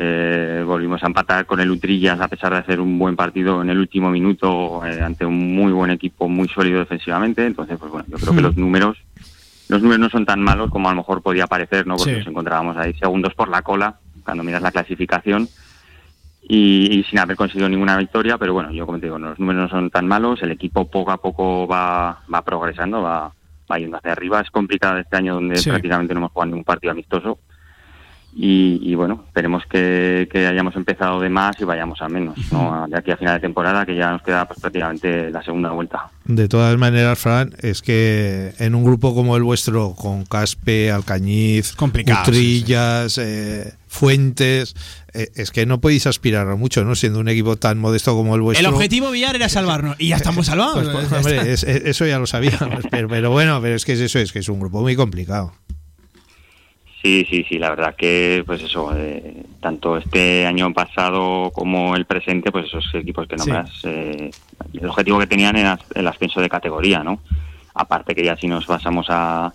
Eh, 0.00 0.62
volvimos 0.66 1.02
a 1.02 1.08
empatar 1.08 1.44
con 1.44 1.60
el 1.60 1.70
Utrillas 1.70 2.20
a 2.20 2.28
pesar 2.28 2.52
de 2.52 2.60
hacer 2.60 2.80
un 2.80 2.98
buen 2.98 3.16
partido 3.16 3.60
en 3.60 3.68
el 3.68 3.78
último 3.78 4.10
minuto 4.10 4.80
eh, 4.86 5.02
ante 5.02 5.26
un 5.26 5.54
muy 5.54 5.72
buen 5.72 5.90
equipo, 5.90 6.26
muy 6.26 6.48
sólido 6.48 6.78
defensivamente. 6.78 7.44
Entonces, 7.44 7.76
pues 7.78 7.92
bueno, 7.92 8.06
yo 8.08 8.16
creo 8.16 8.32
que 8.32 8.40
Hmm. 8.40 8.44
los 8.44 8.56
números 8.56 8.96
los 9.68 9.82
números 9.82 10.00
no 10.00 10.08
son 10.10 10.24
tan 10.26 10.40
malos 10.40 10.70
como 10.70 10.88
a 10.88 10.92
lo 10.92 10.98
mejor 10.98 11.22
podía 11.22 11.46
parecer, 11.46 11.86
¿no? 11.86 11.96
Porque 11.96 12.12
Sí. 12.12 12.18
nos 12.18 12.26
encontrábamos 12.28 12.76
ahí 12.76 12.94
segundos 12.94 13.34
por 13.34 13.48
la 13.48 13.62
cola 13.62 13.96
cuando 14.24 14.42
miras 14.44 14.62
la 14.62 14.70
clasificación 14.72 15.48
y, 16.42 16.98
y 16.98 17.04
sin 17.04 17.18
haber 17.18 17.36
conseguido 17.36 17.68
ninguna 17.68 17.96
victoria, 17.96 18.38
pero 18.38 18.54
bueno, 18.54 18.70
yo 18.72 18.86
como 18.86 18.98
te 18.98 19.06
digo, 19.06 19.18
no, 19.18 19.30
los 19.30 19.38
números 19.38 19.62
no 19.62 19.68
son 19.68 19.90
tan 19.90 20.06
malos, 20.06 20.42
el 20.42 20.50
equipo 20.52 20.88
poco 20.90 21.10
a 21.10 21.18
poco 21.18 21.66
va, 21.66 22.20
va 22.32 22.42
progresando, 22.42 23.02
va, 23.02 23.32
va 23.70 23.78
yendo 23.78 23.98
hacia 23.98 24.12
arriba. 24.12 24.40
Es 24.40 24.50
complicado 24.50 24.98
este 24.98 25.16
año 25.16 25.34
donde 25.34 25.56
Sí. 25.56 25.68
prácticamente 25.68 26.14
no 26.14 26.20
hemos 26.20 26.32
jugado 26.32 26.46
ningún 26.50 26.64
partido 26.64 26.92
amistoso. 26.92 27.38
Y, 28.40 28.78
y 28.88 28.94
bueno, 28.94 29.24
esperemos 29.26 29.64
que, 29.68 30.28
que 30.30 30.46
hayamos 30.46 30.76
empezado 30.76 31.18
de 31.18 31.28
más 31.28 31.56
y 31.60 31.64
vayamos 31.64 32.00
a 32.00 32.08
menos, 32.08 32.36
¿no? 32.52 32.86
De 32.88 32.96
aquí 32.96 33.10
a 33.10 33.16
final 33.16 33.34
de 33.34 33.40
temporada, 33.40 33.84
que 33.84 33.96
ya 33.96 34.12
nos 34.12 34.22
queda 34.22 34.46
pues, 34.46 34.60
prácticamente 34.60 35.28
la 35.32 35.42
segunda 35.42 35.70
vuelta. 35.72 36.08
De 36.24 36.46
todas 36.46 36.78
maneras, 36.78 37.18
Fran, 37.18 37.52
es 37.60 37.82
que 37.82 38.52
en 38.60 38.76
un 38.76 38.84
grupo 38.84 39.12
como 39.12 39.36
el 39.36 39.42
vuestro, 39.42 39.92
con 39.96 40.24
Caspe, 40.24 40.92
Alcañiz, 40.92 41.72
Complicado, 41.72 42.22
Utrillas, 42.30 43.18
eh, 43.18 43.72
Fuentes, 43.88 44.76
eh, 45.14 45.28
es 45.34 45.50
que 45.50 45.66
no 45.66 45.80
podéis 45.80 46.06
aspirar 46.06 46.48
a 46.48 46.54
mucho, 46.54 46.84
¿no? 46.84 46.94
Siendo 46.94 47.18
un 47.18 47.28
equipo 47.28 47.56
tan 47.56 47.78
modesto 47.78 48.14
como 48.14 48.36
el 48.36 48.40
vuestro. 48.42 48.68
El 48.68 48.72
objetivo 48.72 49.10
Villar 49.10 49.34
era 49.34 49.48
salvarnos 49.48 49.96
y 49.98 50.08
ya 50.10 50.16
estamos 50.16 50.46
salvados. 50.46 50.84
Pues, 50.88 51.08
pues, 51.08 51.10
Ya 51.10 51.16
hombre, 51.16 51.36
está. 51.38 51.48
es- 51.50 51.64
es- 51.64 51.82
eso 51.86 52.06
ya 52.06 52.20
lo 52.20 52.26
sabíamos, 52.28 52.84
pero, 52.90 53.08
pero 53.08 53.30
bueno, 53.32 53.58
pero 53.60 53.74
es 53.74 53.84
que 53.84 53.94
es 53.94 54.00
eso, 54.00 54.20
es 54.20 54.30
que 54.30 54.38
es 54.38 54.48
un 54.48 54.60
grupo 54.60 54.80
muy 54.80 54.94
complicado. 54.94 55.52
Sí, 57.02 57.24
sí, 57.30 57.44
sí, 57.48 57.58
la 57.58 57.70
verdad 57.70 57.94
que, 57.94 58.42
pues 58.44 58.60
eso, 58.62 58.92
eh, 58.96 59.44
tanto 59.60 59.96
este 59.96 60.46
año 60.46 60.72
pasado 60.72 61.50
como 61.52 61.94
el 61.94 62.06
presente, 62.06 62.50
pues 62.50 62.66
esos 62.66 62.92
equipos 62.94 63.28
que 63.28 63.36
nombras, 63.36 63.70
eh, 63.84 64.30
el 64.72 64.86
objetivo 64.86 65.18
que 65.20 65.28
tenían 65.28 65.56
era 65.56 65.78
el 65.94 66.08
ascenso 66.08 66.40
de 66.40 66.48
categoría, 66.48 67.04
¿no? 67.04 67.20
Aparte 67.74 68.16
que 68.16 68.24
ya 68.24 68.36
si 68.36 68.48
nos 68.48 68.66
basamos 68.66 69.06
a, 69.10 69.52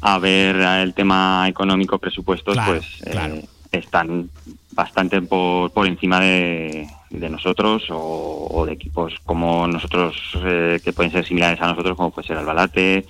a 0.00 0.18
ver 0.18 0.56
el 0.56 0.94
tema 0.94 1.46
económico, 1.48 1.98
presupuestos, 1.98 2.54
Claro, 2.54 2.72
pues 2.72 3.02
eh, 3.04 3.44
están 3.72 4.30
bastante 4.70 5.20
por, 5.22 5.72
por 5.72 5.88
encima 5.88 6.20
de, 6.20 6.86
de 7.10 7.28
nosotros 7.28 7.84
o, 7.90 8.48
o 8.50 8.64
de 8.64 8.74
equipos 8.74 9.14
como 9.24 9.66
nosotros, 9.66 10.16
eh, 10.44 10.80
que 10.84 10.92
pueden 10.92 11.10
ser 11.10 11.26
similares 11.26 11.60
a 11.60 11.66
nosotros, 11.66 11.96
como 11.96 12.12
puede 12.12 12.28
ser 12.28 12.36
Albalate, 12.36 13.06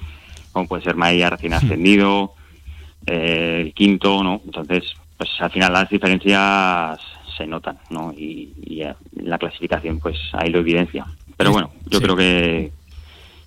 como 0.53 0.67
puede 0.67 0.83
ser 0.83 0.97
Maía 0.97 1.29
recién 1.29 1.53
ascendido, 1.53 2.33
eh, 3.07 3.63
el 3.67 3.75
quinto, 3.75 4.23
¿no? 4.23 4.41
Entonces, 4.45 4.85
pues 5.17 5.31
al 5.41 5.51
final 5.51 5.73
las 5.73 5.89
diferencias 5.89 6.99
se 7.37 7.47
notan, 7.47 7.79
¿no? 7.91 8.13
Y, 8.13 8.53
y, 8.65 8.83
eh, 8.83 8.95
la 9.17 9.39
clasificación, 9.39 9.99
pues 9.99 10.17
ahí 10.33 10.51
lo 10.51 10.61
evidencia. 10.61 11.05
Pero 11.37 11.53
bueno, 11.53 11.71
yo 11.87 11.99
Sí. 11.99 12.05
creo 12.05 12.17
que, 12.17 12.73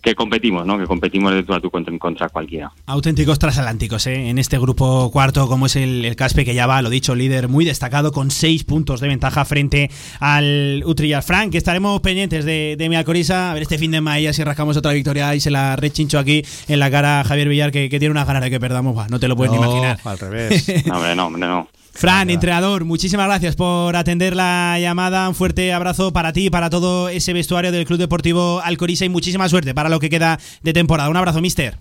que 0.01 0.15
competimos, 0.15 0.65
¿no? 0.65 0.77
Que 0.77 0.85
competimos 0.85 1.33
de 1.33 1.43
tú 1.43 1.53
a 1.53 1.59
tú 1.59 1.69
contra, 1.69 1.97
contra 1.97 2.29
cualquiera. 2.29 2.71
Auténticos 2.85 3.37
transatlánticos, 3.37 4.07
¿eh? 4.07 4.29
En 4.29 4.37
este 4.39 4.57
grupo 4.57 5.11
cuarto, 5.11 5.47
como 5.47 5.65
es 5.65 5.75
el, 5.75 6.05
el 6.05 6.15
Caspe, 6.15 6.45
que 6.45 6.53
ya 6.53 6.67
va, 6.67 6.81
lo 6.81 6.89
dicho, 6.89 7.15
líder 7.15 7.49
muy 7.49 7.65
destacado, 7.65 8.11
con 8.11 8.31
seis 8.31 8.63
puntos 8.63 9.01
de 9.01 9.07
ventaja 9.09 9.43
frente 9.45 9.91
al 10.19 10.83
Utrillas. 10.85 11.25
Frank, 11.25 11.53
estaremos 11.55 11.99
pendientes 12.01 12.45
de, 12.45 12.75
de 12.77 12.89
mi 12.89 12.95
Alcoriza. 12.95 13.51
A 13.51 13.53
ver 13.53 13.63
este 13.63 13.77
fin 13.77 13.91
de 13.91 14.01
mayo 14.01 14.31
si 14.33 14.43
rascamos 14.43 14.77
otra 14.77 14.93
victoria 14.93 15.35
y 15.35 15.39
se 15.39 15.51
la 15.51 15.75
rechincho 15.75 16.17
aquí 16.19 16.43
en 16.67 16.79
la 16.79 16.89
cara 16.89 17.21
a 17.21 17.23
Javier 17.23 17.49
Villar, 17.49 17.71
que, 17.71 17.89
que 17.89 17.99
tiene 17.99 18.11
una 18.11 18.25
ganas 18.25 18.43
de 18.43 18.49
que 18.49 18.59
perdamos. 18.59 19.09
No 19.09 19.19
te 19.19 19.27
lo 19.27 19.35
puedes 19.35 19.51
ni 19.51 19.57
imaginar. 19.57 19.99
al 20.03 20.19
revés. 20.19 20.65
No, 20.85 20.95
hombre, 20.95 21.15
no, 21.15 21.25
hombre, 21.27 21.41
no. 21.41 21.67
Fran, 21.99 22.29
entrenador, 22.29 22.85
muchísimas 22.85 23.25
gracias 23.27 23.57
por 23.57 23.93
atender 23.97 24.33
la 24.33 24.77
llamada. 24.79 25.27
Un 25.27 25.35
fuerte 25.35 25.73
abrazo 25.73 26.13
para 26.13 26.31
ti 26.31 26.45
y 26.45 26.49
para 26.49 26.69
todo 26.69 27.09
ese 27.09 27.33
vestuario 27.33 27.73
del 27.73 27.85
Club 27.85 27.99
Deportivo 27.99 28.61
Alcoriza 28.63 29.03
y 29.03 29.09
muchísima 29.09 29.49
suerte 29.49 29.73
para 29.73 29.89
lo 29.89 29.99
que 29.99 30.09
queda 30.09 30.39
de 30.63 30.71
temporada. 30.71 31.09
Un 31.09 31.17
abrazo, 31.17 31.41
mister. 31.41 31.75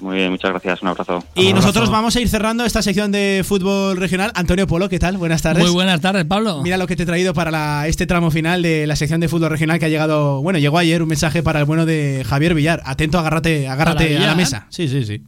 Muy 0.00 0.16
bien, 0.16 0.32
muchas 0.32 0.50
gracias, 0.50 0.82
un 0.82 0.88
abrazo. 0.88 1.24
Y 1.36 1.52
nosotros 1.52 1.88
vamos 1.88 2.16
a 2.16 2.20
ir 2.20 2.28
cerrando 2.28 2.64
esta 2.64 2.82
sección 2.82 3.12
de 3.12 3.44
fútbol 3.46 3.96
regional. 3.96 4.32
Antonio 4.34 4.66
Polo, 4.66 4.88
¿qué 4.88 4.98
tal? 4.98 5.16
Buenas 5.18 5.42
tardes. 5.42 5.62
Muy 5.62 5.72
buenas 5.72 6.00
tardes, 6.00 6.24
Pablo. 6.24 6.60
Mira 6.62 6.76
lo 6.76 6.88
que 6.88 6.96
te 6.96 7.04
he 7.04 7.06
traído 7.06 7.32
para 7.32 7.52
la- 7.52 7.86
este 7.86 8.06
tramo 8.06 8.32
final 8.32 8.60
de 8.62 8.88
la 8.88 8.96
sección 8.96 9.20
de 9.20 9.28
fútbol 9.28 9.50
regional 9.50 9.78
que 9.78 9.84
ha 9.86 9.88
llegado. 9.88 10.42
Bueno, 10.42 10.58
llegó 10.58 10.78
ayer 10.78 11.00
un 11.00 11.08
mensaje 11.08 11.44
para 11.44 11.60
el 11.60 11.64
bueno 11.64 11.86
de 11.86 12.24
Javier 12.28 12.54
Villar. 12.54 12.82
Atento, 12.84 13.18
agárrate, 13.20 13.68
agárrate 13.68 14.16
a 14.18 14.26
la 14.26 14.34
mesa. 14.34 14.66
Sí, 14.70 14.88
sí, 14.88 15.04
sí. 15.04 15.22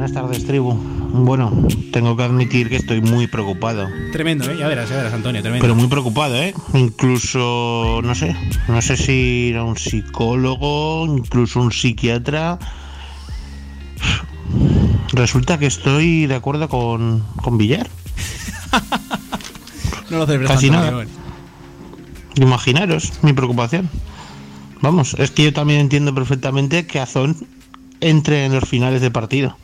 Buenas 0.00 0.14
tardes, 0.14 0.46
tribu. 0.46 0.72
Bueno, 0.72 1.52
tengo 1.92 2.16
que 2.16 2.22
admitir 2.22 2.70
que 2.70 2.76
estoy 2.76 3.02
muy 3.02 3.26
preocupado. 3.26 3.86
Tremendo, 4.12 4.50
¿eh? 4.50 4.56
Ya 4.58 4.66
verás, 4.66 4.88
ya 4.88 4.96
verás, 4.96 5.12
Antonio, 5.12 5.42
tremendo. 5.42 5.62
Pero 5.62 5.74
muy 5.74 5.88
preocupado, 5.88 6.36
¿eh? 6.36 6.54
Incluso, 6.72 8.00
no 8.02 8.14
sé, 8.14 8.34
no 8.66 8.80
sé 8.80 8.96
si 8.96 9.12
ir 9.50 9.58
a 9.58 9.64
un 9.64 9.76
psicólogo, 9.76 11.04
incluso 11.04 11.60
un 11.60 11.70
psiquiatra. 11.70 12.58
Resulta 15.12 15.58
que 15.58 15.66
estoy 15.66 16.24
de 16.24 16.34
acuerdo 16.34 16.70
con, 16.70 17.22
con 17.42 17.58
Villar. 17.58 17.86
No 20.08 20.16
lo 20.16 20.26
celebres 20.26 20.50
Casi 20.50 20.70
tanto, 20.70 20.82
nada. 20.82 20.90
Miguel. 20.92 21.08
Imaginaros 22.36 23.12
mi 23.20 23.34
preocupación. 23.34 23.90
Vamos, 24.80 25.14
es 25.18 25.30
que 25.30 25.44
yo 25.44 25.52
también 25.52 25.80
entiendo 25.80 26.14
perfectamente 26.14 26.86
que 26.86 27.00
Azón 27.00 27.36
entre 28.00 28.46
en 28.46 28.54
los 28.54 28.66
finales 28.66 29.02
de 29.02 29.10
partido. 29.10 29.56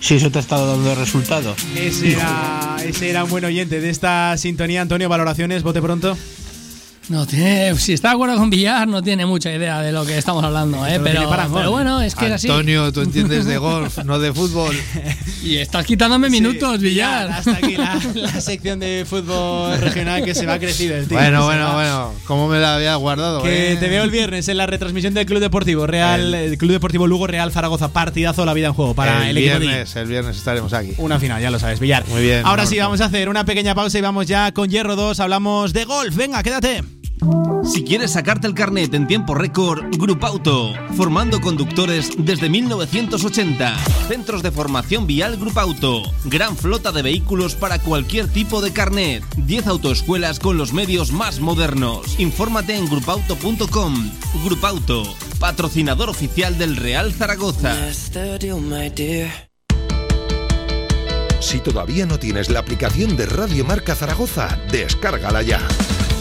Si 0.00 0.14
eso 0.14 0.30
te 0.30 0.38
ha 0.38 0.40
estado 0.40 0.66
dando 0.66 0.94
resultado. 0.94 1.54
Ese 1.76 2.12
era, 2.12 2.76
ese 2.84 3.10
era 3.10 3.24
un 3.24 3.30
buen 3.30 3.44
oyente 3.44 3.80
de 3.80 3.90
esta 3.90 4.36
sintonía. 4.36 4.80
Antonio, 4.82 5.08
valoraciones, 5.08 5.62
bote 5.62 5.82
pronto. 5.82 6.16
No 7.08 7.26
tiene, 7.26 7.74
si 7.76 7.94
está 7.94 8.08
de 8.08 8.14
acuerdo 8.14 8.36
con 8.36 8.50
Villar, 8.50 8.86
no 8.86 9.02
tiene 9.02 9.24
mucha 9.24 9.50
idea 9.50 9.80
de 9.80 9.92
lo 9.92 10.04
que 10.04 10.18
estamos 10.18 10.44
hablando, 10.44 10.86
¿eh? 10.86 11.00
Pero, 11.02 11.70
bueno, 11.70 12.02
es 12.02 12.14
que 12.14 12.26
es 12.26 12.32
así. 12.32 12.48
Antonio, 12.48 12.92
tú 12.92 13.00
entiendes 13.00 13.46
de 13.46 13.56
golf, 13.56 13.98
no 14.04 14.18
de 14.18 14.32
fútbol. 14.32 14.76
Y 15.40 15.56
estás 15.58 15.86
quitándome 15.86 16.28
minutos, 16.28 16.80
Villar. 16.80 17.30
Hasta 17.30 17.52
aquí 17.52 17.76
la, 17.76 17.98
la 18.14 18.40
sección 18.40 18.80
de 18.80 19.06
fútbol 19.08 19.78
regional 19.78 20.24
que 20.24 20.34
se 20.34 20.44
va 20.44 20.58
crecido. 20.58 20.96
el 20.96 21.06
tío. 21.06 21.16
Bueno, 21.16 21.44
bueno, 21.44 21.64
va. 21.66 21.74
bueno, 21.74 22.14
¿cómo 22.26 22.48
me 22.48 22.58
la 22.58 22.74
había 22.74 22.96
guardado? 22.96 23.42
Que 23.42 23.72
eh? 23.72 23.76
te 23.76 23.88
veo 23.88 24.02
el 24.02 24.10
viernes 24.10 24.48
en 24.48 24.56
la 24.56 24.66
retransmisión 24.66 25.14
del 25.14 25.26
Club 25.26 25.38
Deportivo 25.38 25.86
Real, 25.86 26.34
el 26.34 26.58
Club 26.58 26.72
Deportivo 26.72 27.06
Lugo 27.06 27.28
Real 27.28 27.52
Zaragoza, 27.52 27.88
partidazo 27.92 28.44
la 28.44 28.52
vida 28.52 28.66
en 28.66 28.74
juego 28.74 28.94
para 28.94 29.22
el, 29.22 29.30
el 29.30 29.38
equipo 29.38 29.54
de 29.54 29.60
viernes, 29.60 29.96
el 29.96 30.08
viernes 30.08 30.36
estaremos 30.36 30.72
aquí. 30.72 30.94
Una 30.98 31.20
final, 31.20 31.40
ya 31.40 31.50
lo 31.50 31.60
sabes, 31.60 31.78
Villar. 31.78 32.06
Muy 32.08 32.22
bien. 32.22 32.42
Ahora 32.44 32.66
sí, 32.66 32.76
vamos 32.78 33.00
a 33.00 33.06
hacer 33.06 33.28
una 33.28 33.44
pequeña 33.44 33.76
pausa 33.76 33.96
y 33.96 34.02
vamos 34.02 34.26
ya 34.26 34.52
con 34.52 34.68
Hierro 34.68 34.96
2. 34.96 35.20
Hablamos 35.20 35.72
de 35.72 35.84
golf. 35.84 36.16
Venga, 36.16 36.42
quédate. 36.42 36.97
Si 37.64 37.84
quieres 37.84 38.12
sacarte 38.12 38.46
el 38.46 38.54
carnet 38.54 38.94
en 38.94 39.06
tiempo 39.06 39.34
récord, 39.34 39.84
Grupauto, 39.96 40.72
formando 40.96 41.40
conductores 41.40 42.10
desde 42.16 42.48
1980. 42.48 43.76
Centros 44.08 44.42
de 44.42 44.50
formación 44.50 45.06
vial 45.06 45.36
Grupauto. 45.36 46.02
Gran 46.24 46.56
flota 46.56 46.92
de 46.92 47.02
vehículos 47.02 47.54
para 47.54 47.78
cualquier 47.78 48.28
tipo 48.28 48.60
de 48.60 48.72
carnet. 48.72 49.24
10 49.36 49.66
autoescuelas 49.66 50.38
con 50.38 50.56
los 50.56 50.72
medios 50.72 51.12
más 51.12 51.40
modernos. 51.40 52.18
Infórmate 52.18 52.76
en 52.76 52.86
grupauto.com. 52.86 54.10
Grupauto, 54.44 55.02
patrocinador 55.38 56.08
oficial 56.10 56.58
del 56.58 56.76
Real 56.76 57.12
Zaragoza. 57.12 57.74
Si 61.40 61.60
todavía 61.60 62.04
no 62.04 62.18
tienes 62.18 62.50
la 62.50 62.60
aplicación 62.60 63.16
de 63.16 63.26
Radio 63.26 63.64
Marca 63.64 63.94
Zaragoza, 63.94 64.58
descárgala 64.70 65.42
ya. 65.42 65.60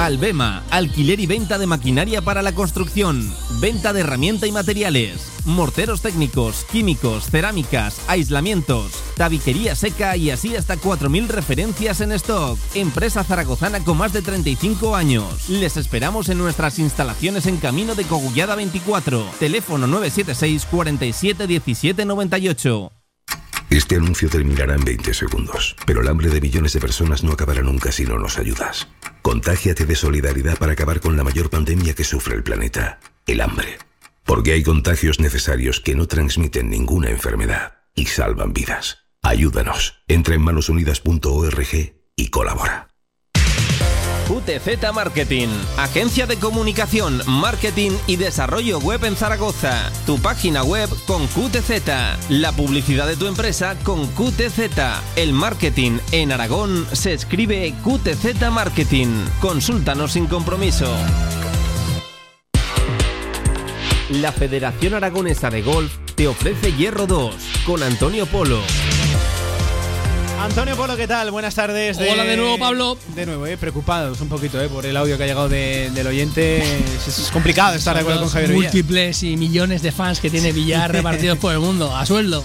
Albema, 0.00 0.62
alquiler 0.70 1.20
y 1.20 1.26
venta 1.26 1.58
de 1.58 1.66
maquinaria 1.66 2.22
para 2.22 2.40
la 2.40 2.54
construcción, 2.54 3.30
venta 3.60 3.92
de 3.92 4.00
herramienta 4.00 4.46
y 4.46 4.52
materiales, 4.52 5.30
morteros 5.44 6.00
técnicos, 6.00 6.64
químicos, 6.72 7.26
cerámicas, 7.30 8.00
aislamientos, 8.08 8.92
tabiquería 9.18 9.74
seca 9.74 10.16
y 10.16 10.30
así 10.30 10.56
hasta 10.56 10.76
4.000 10.76 11.26
referencias 11.26 12.00
en 12.00 12.12
stock. 12.12 12.58
Empresa 12.74 13.24
zaragozana 13.24 13.84
con 13.84 13.98
más 13.98 14.14
de 14.14 14.22
35 14.22 14.96
años. 14.96 15.50
Les 15.50 15.76
esperamos 15.76 16.30
en 16.30 16.38
nuestras 16.38 16.78
instalaciones 16.78 17.44
en 17.44 17.58
Camino 17.58 17.94
de 17.94 18.04
Cogullada 18.04 18.54
24, 18.54 19.32
teléfono 19.38 19.86
976 19.86 20.64
47 20.70 21.46
17 21.46 22.04
98. 22.06 22.90
Este 23.68 23.96
anuncio 23.96 24.30
terminará 24.30 24.74
en 24.74 24.84
20 24.84 25.12
segundos, 25.12 25.76
pero 25.86 26.00
el 26.00 26.08
hambre 26.08 26.30
de 26.30 26.40
millones 26.40 26.72
de 26.72 26.80
personas 26.80 27.22
no 27.22 27.32
acabará 27.32 27.60
nunca 27.60 27.92
si 27.92 28.04
no 28.04 28.18
nos 28.18 28.38
ayudas. 28.38 28.88
Contágiate 29.30 29.86
de 29.86 29.94
solidaridad 29.94 30.58
para 30.58 30.72
acabar 30.72 30.98
con 30.98 31.16
la 31.16 31.22
mayor 31.22 31.50
pandemia 31.50 31.94
que 31.94 32.02
sufre 32.02 32.34
el 32.34 32.42
planeta, 32.42 32.98
el 33.28 33.40
hambre. 33.40 33.78
Porque 34.24 34.54
hay 34.54 34.64
contagios 34.64 35.20
necesarios 35.20 35.78
que 35.78 35.94
no 35.94 36.08
transmiten 36.08 36.68
ninguna 36.68 37.10
enfermedad 37.10 37.74
y 37.94 38.06
salvan 38.06 38.52
vidas. 38.52 39.04
Ayúdanos. 39.22 40.02
Entra 40.08 40.34
en 40.34 40.42
manosunidas.org 40.42 41.94
y 42.16 42.28
colabora. 42.30 42.89
QTZ 44.30 44.92
Marketing, 44.94 45.48
agencia 45.76 46.24
de 46.24 46.36
comunicación, 46.36 47.20
marketing 47.26 47.90
y 48.06 48.14
desarrollo 48.14 48.78
web 48.78 49.04
en 49.04 49.16
Zaragoza. 49.16 49.90
Tu 50.06 50.20
página 50.20 50.62
web 50.62 50.88
con 51.08 51.26
QTZ, 51.26 52.28
la 52.28 52.52
publicidad 52.52 53.08
de 53.08 53.16
tu 53.16 53.26
empresa 53.26 53.76
con 53.82 54.06
QTZ. 54.06 54.70
El 55.16 55.32
marketing 55.32 55.98
en 56.12 56.30
Aragón 56.30 56.86
se 56.92 57.12
escribe 57.12 57.74
QTZ 57.82 58.52
Marketing. 58.52 59.08
Consúltanos 59.40 60.12
sin 60.12 60.28
compromiso. 60.28 60.94
La 64.10 64.30
Federación 64.30 64.94
Aragonesa 64.94 65.50
de 65.50 65.62
Golf 65.62 65.92
te 66.14 66.28
ofrece 66.28 66.72
Hierro 66.72 67.08
2 67.08 67.34
con 67.66 67.82
Antonio 67.82 68.26
Polo. 68.26 68.60
Antonio 70.42 70.74
Polo, 70.74 70.96
¿qué 70.96 71.06
tal? 71.06 71.30
Buenas 71.30 71.54
tardes. 71.54 71.98
Hola 71.98 72.24
de 72.24 72.36
nuevo, 72.36 72.58
Pablo. 72.58 72.96
De 73.14 73.26
nuevo, 73.26 73.46
eh, 73.46 73.58
preocupados 73.58 74.20
un 74.22 74.28
poquito 74.28 74.58
eh, 74.60 74.68
por 74.68 74.86
el 74.86 74.96
audio 74.96 75.18
que 75.18 75.24
ha 75.24 75.26
llegado 75.26 75.48
de- 75.50 75.90
del 75.94 76.06
oyente. 76.06 76.58
Es, 77.06 77.18
es 77.18 77.30
complicado 77.30 77.74
estar 77.76 77.94
de 77.94 78.00
acuerdo 78.00 78.20
con 78.22 78.30
Javier 78.30 78.50
Villar. 78.52 78.72
múltiples 78.72 79.22
y 79.22 79.36
millones 79.36 79.82
de 79.82 79.92
fans 79.92 80.18
que 80.18 80.30
tiene 80.30 80.52
Villar 80.52 80.90
repartidos 80.92 81.36
por 81.38 81.52
el 81.52 81.58
mundo, 81.60 81.94
a 81.94 82.06
sueldo. 82.06 82.42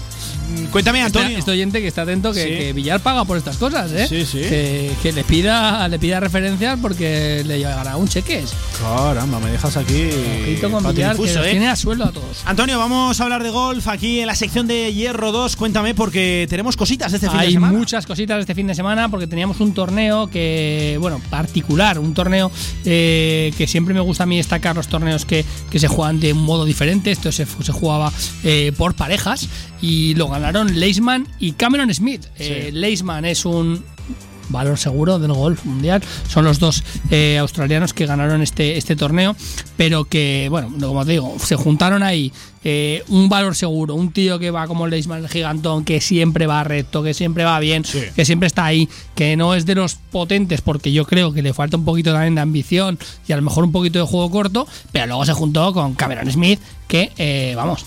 Cuéntame, 0.70 0.98
Este- 1.04 1.18
Antonio. 1.18 1.38
Este, 1.38 1.50
oyente 1.50 1.80
que 1.80 1.88
está 1.88 2.02
atento 2.02 2.32
que, 2.32 2.42
Sí. 2.42 2.48
que 2.50 2.72
Villar 2.72 3.00
paga 3.00 3.24
por 3.24 3.36
estas 3.36 3.56
cosas, 3.56 3.90
¿eh? 3.92 4.06
Sí, 4.06 4.24
sí. 4.24 4.40
Que, 4.40 4.92
que 5.02 5.12
le 5.12 5.24
pida 5.24 5.88
le 5.88 5.98
pida 5.98 6.20
referencias 6.20 6.78
porque 6.80 7.42
le 7.44 7.58
llegará 7.58 7.96
un 7.96 8.06
cheque. 8.06 8.44
Caramba, 8.80 9.40
me 9.40 9.50
dejas 9.50 9.76
aquí. 9.76 10.08
Ojito 10.42 10.70
con 10.70 10.86
Villar, 10.94 11.16
que 11.16 11.24
eh. 11.32 11.50
tiene 11.50 11.68
a 11.68 11.74
sueldo 11.74 12.04
a 12.04 12.12
todos. 12.12 12.42
Antonio, 12.44 12.78
vamos 12.78 13.18
a 13.20 13.24
hablar 13.24 13.42
de 13.42 13.50
golf 13.50 13.88
aquí 13.88 14.20
en 14.20 14.26
la 14.28 14.36
sección 14.36 14.66
de 14.68 14.92
Hierro 14.94 15.32
2. 15.32 15.56
Cuéntame, 15.56 15.94
porque 15.96 16.46
tenemos 16.48 16.76
cositas 16.76 17.12
este 17.12 17.28
fin 17.28 17.38
de 17.38 17.44
Hay 17.46 17.52
semana. 17.54 17.72
Muchas 17.86 18.04
cositas 18.04 18.40
este 18.40 18.52
fin 18.52 18.66
de 18.66 18.74
semana 18.74 19.08
porque 19.08 19.28
teníamos 19.28 19.60
un 19.60 19.72
torneo 19.72 20.26
que, 20.26 20.98
bueno, 21.00 21.20
particular, 21.30 22.00
un 22.00 22.14
torneo 22.14 22.50
eh, 22.84 23.52
que 23.56 23.68
siempre 23.68 23.94
me 23.94 24.00
gusta 24.00 24.24
a 24.24 24.26
mí 24.26 24.38
destacar 24.38 24.74
los 24.74 24.88
torneos 24.88 25.24
que, 25.24 25.44
que 25.70 25.78
se 25.78 25.86
juegan 25.86 26.18
de 26.18 26.32
un 26.32 26.42
modo 26.42 26.64
diferente. 26.64 27.12
Esto 27.12 27.30
se, 27.30 27.46
se 27.46 27.70
jugaba 27.70 28.12
eh, 28.42 28.72
por 28.76 28.94
parejas 28.94 29.48
y 29.80 30.16
lo 30.16 30.26
ganaron 30.26 30.80
Leisman 30.80 31.28
y 31.38 31.52
Cameron 31.52 31.94
Smith. 31.94 32.26
Eh, 32.40 32.70
Leisman 32.72 33.24
es 33.24 33.44
un 33.44 33.84
valor 34.48 34.78
seguro 34.78 35.18
del 35.18 35.32
golf 35.32 35.64
mundial. 35.64 36.02
Son 36.28 36.44
los 36.44 36.58
dos 36.58 36.82
eh, 37.10 37.38
australianos 37.38 37.92
que 37.92 38.06
ganaron 38.06 38.42
este, 38.42 38.76
este 38.76 38.96
torneo, 38.96 39.36
pero 39.76 40.04
que, 40.04 40.48
bueno, 40.50 40.72
como 40.80 41.04
te 41.04 41.12
digo, 41.12 41.36
se 41.38 41.56
juntaron 41.56 42.02
ahí 42.02 42.32
eh, 42.68 43.04
un 43.08 43.28
valor 43.28 43.54
seguro, 43.54 43.94
un 43.94 44.10
tío 44.10 44.40
que 44.40 44.50
va 44.50 44.66
como 44.66 44.88
Leisman 44.88 45.22
el 45.22 45.28
gigantón, 45.28 45.84
que 45.84 46.00
siempre 46.00 46.48
va 46.48 46.64
recto, 46.64 47.02
que 47.02 47.14
siempre 47.14 47.44
va 47.44 47.60
bien, 47.60 47.84
que 48.16 48.24
siempre 48.24 48.48
está 48.48 48.64
ahí, 48.64 48.88
que 49.14 49.36
no 49.36 49.54
es 49.54 49.66
de 49.66 49.76
los 49.76 49.94
potentes, 49.94 50.62
porque 50.62 50.92
yo 50.92 51.04
creo 51.06 51.32
que 51.32 51.42
le 51.42 51.54
falta 51.54 51.76
un 51.76 51.84
poquito 51.84 52.12
también 52.12 52.34
de 52.34 52.40
ambición 52.40 52.98
y 53.28 53.32
a 53.32 53.36
lo 53.36 53.42
mejor 53.42 53.62
un 53.62 53.70
poquito 53.70 54.00
de 54.00 54.04
juego 54.04 54.30
corto, 54.32 54.66
pero 54.90 55.06
luego 55.06 55.24
se 55.24 55.32
juntó 55.32 55.72
con 55.72 55.94
Cameron 55.94 56.28
Smith, 56.28 56.60
que, 56.88 57.12
eh, 57.18 57.54
vamos, 57.54 57.86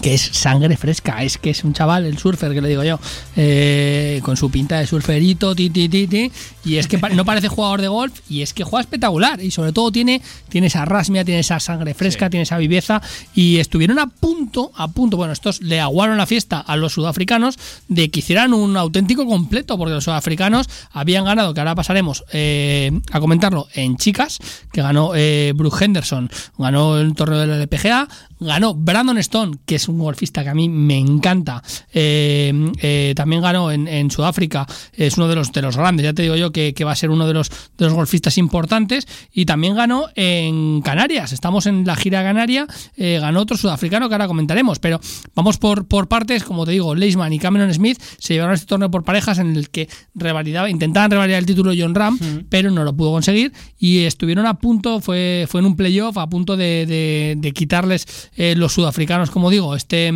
que 0.00 0.14
es 0.14 0.22
sangre 0.22 0.76
fresca, 0.76 1.22
es 1.22 1.38
que 1.38 1.50
es 1.50 1.64
un 1.64 1.72
chaval, 1.72 2.06
el 2.06 2.18
surfer, 2.18 2.52
que 2.52 2.60
le 2.60 2.68
digo 2.68 2.84
yo, 2.84 2.98
eh, 3.36 4.20
con 4.22 4.36
su 4.36 4.50
pinta 4.50 4.78
de 4.78 4.86
surferito, 4.86 5.54
ti, 5.54 5.70
ti, 5.70 5.88
ti, 5.88 6.06
ti, 6.06 6.32
y 6.64 6.76
es 6.76 6.86
que 6.86 6.98
no 6.98 7.24
parece 7.24 7.48
jugador 7.48 7.80
de 7.80 7.88
golf, 7.88 8.20
y 8.28 8.42
es 8.42 8.54
que 8.54 8.64
juega 8.64 8.82
espectacular, 8.82 9.42
y 9.42 9.50
sobre 9.50 9.72
todo 9.72 9.90
tiene, 9.90 10.22
tiene 10.48 10.68
esa 10.68 10.84
rasmia, 10.84 11.24
tiene 11.24 11.40
esa 11.40 11.60
sangre 11.60 11.94
fresca, 11.94 12.30
tiene 12.30 12.42
esa 12.42 12.58
viveza, 12.58 13.02
y 13.34 13.58
estuvieron 13.58 13.98
a 13.98 14.06
punto, 14.06 14.70
a 14.76 14.88
punto, 14.88 15.16
bueno, 15.16 15.32
estos 15.32 15.60
le 15.62 15.80
aguaron 15.80 16.16
la 16.16 16.26
fiesta 16.26 16.60
a 16.60 16.76
los 16.76 16.92
sudafricanos 16.92 17.58
de 17.88 18.10
que 18.10 18.20
hicieran 18.20 18.54
un 18.54 18.76
auténtico 18.76 19.26
completo, 19.26 19.76
porque 19.78 19.94
los 19.94 20.04
sudafricanos 20.04 20.68
habían 20.92 21.24
ganado, 21.24 21.54
que 21.54 21.60
ahora 21.60 21.74
pasaremos 21.74 22.24
eh, 22.32 22.92
a 23.10 23.20
comentarlo, 23.20 23.66
en 23.74 23.96
chicas, 23.96 24.38
que 24.72 24.82
ganó 24.82 25.12
eh, 25.14 25.52
Brooke 25.56 25.84
Henderson, 25.84 26.30
ganó 26.56 26.98
el 26.98 27.14
torneo 27.14 27.38
de 27.38 27.46
la 27.46 27.56
LPGA, 27.56 28.08
ganó 28.40 28.74
Brandon 28.74 29.18
Stone, 29.18 29.58
que 29.66 29.74
es 29.74 29.87
un 29.88 29.98
golfista 29.98 30.42
que 30.42 30.50
a 30.50 30.54
mí 30.54 30.68
me 30.68 30.98
encanta. 30.98 31.62
Eh, 31.92 32.52
eh, 32.80 33.12
también 33.16 33.42
ganó 33.42 33.70
en, 33.72 33.88
en 33.88 34.10
Sudáfrica, 34.10 34.66
es 34.92 35.16
uno 35.16 35.28
de 35.28 35.34
los, 35.34 35.52
de 35.52 35.62
los 35.62 35.76
grandes, 35.76 36.04
ya 36.04 36.12
te 36.12 36.22
digo 36.22 36.36
yo 36.36 36.52
que, 36.52 36.74
que 36.74 36.84
va 36.84 36.92
a 36.92 36.96
ser 36.96 37.10
uno 37.10 37.26
de 37.26 37.34
los, 37.34 37.50
de 37.50 37.84
los 37.84 37.94
golfistas 37.94 38.38
importantes. 38.38 39.06
Y 39.32 39.44
también 39.46 39.74
ganó 39.74 40.06
en 40.14 40.80
Canarias, 40.82 41.32
estamos 41.32 41.66
en 41.66 41.86
la 41.86 41.96
gira 41.96 42.22
canaria, 42.22 42.66
eh, 42.96 43.18
ganó 43.20 43.40
otro 43.40 43.56
sudafricano 43.56 44.08
que 44.08 44.14
ahora 44.14 44.26
comentaremos. 44.28 44.78
Pero 44.78 45.00
vamos 45.34 45.58
por, 45.58 45.86
por 45.86 46.08
partes, 46.08 46.44
como 46.44 46.64
te 46.66 46.72
digo, 46.72 46.94
Leisman 46.94 47.32
y 47.32 47.38
Cameron 47.38 47.72
Smith 47.72 48.00
se 48.18 48.34
llevaron 48.34 48.54
este 48.54 48.66
torneo 48.66 48.90
por 48.90 49.04
parejas 49.04 49.38
en 49.38 49.56
el 49.56 49.70
que 49.70 49.88
revalidaba, 50.14 50.70
intentaban 50.70 51.10
revalidar 51.10 51.38
el 51.40 51.46
título 51.46 51.72
John 51.76 51.94
Ram, 51.94 52.18
pero 52.48 52.70
no 52.70 52.84
lo 52.84 52.94
pudo 52.96 53.12
conseguir 53.12 53.52
y 53.78 54.00
estuvieron 54.04 54.46
a 54.46 54.54
punto, 54.58 55.00
fue, 55.00 55.46
fue 55.48 55.60
en 55.60 55.66
un 55.66 55.76
playoff, 55.76 56.16
a 56.18 56.26
punto 56.28 56.56
de, 56.56 56.86
de- 56.86 57.34
de 57.38 57.52
quitarles 57.52 58.06
eh, 58.36 58.54
los 58.56 58.72
sudafricanos, 58.72 59.30
como 59.30 59.50
digo, 59.50 59.74
este 59.78 60.12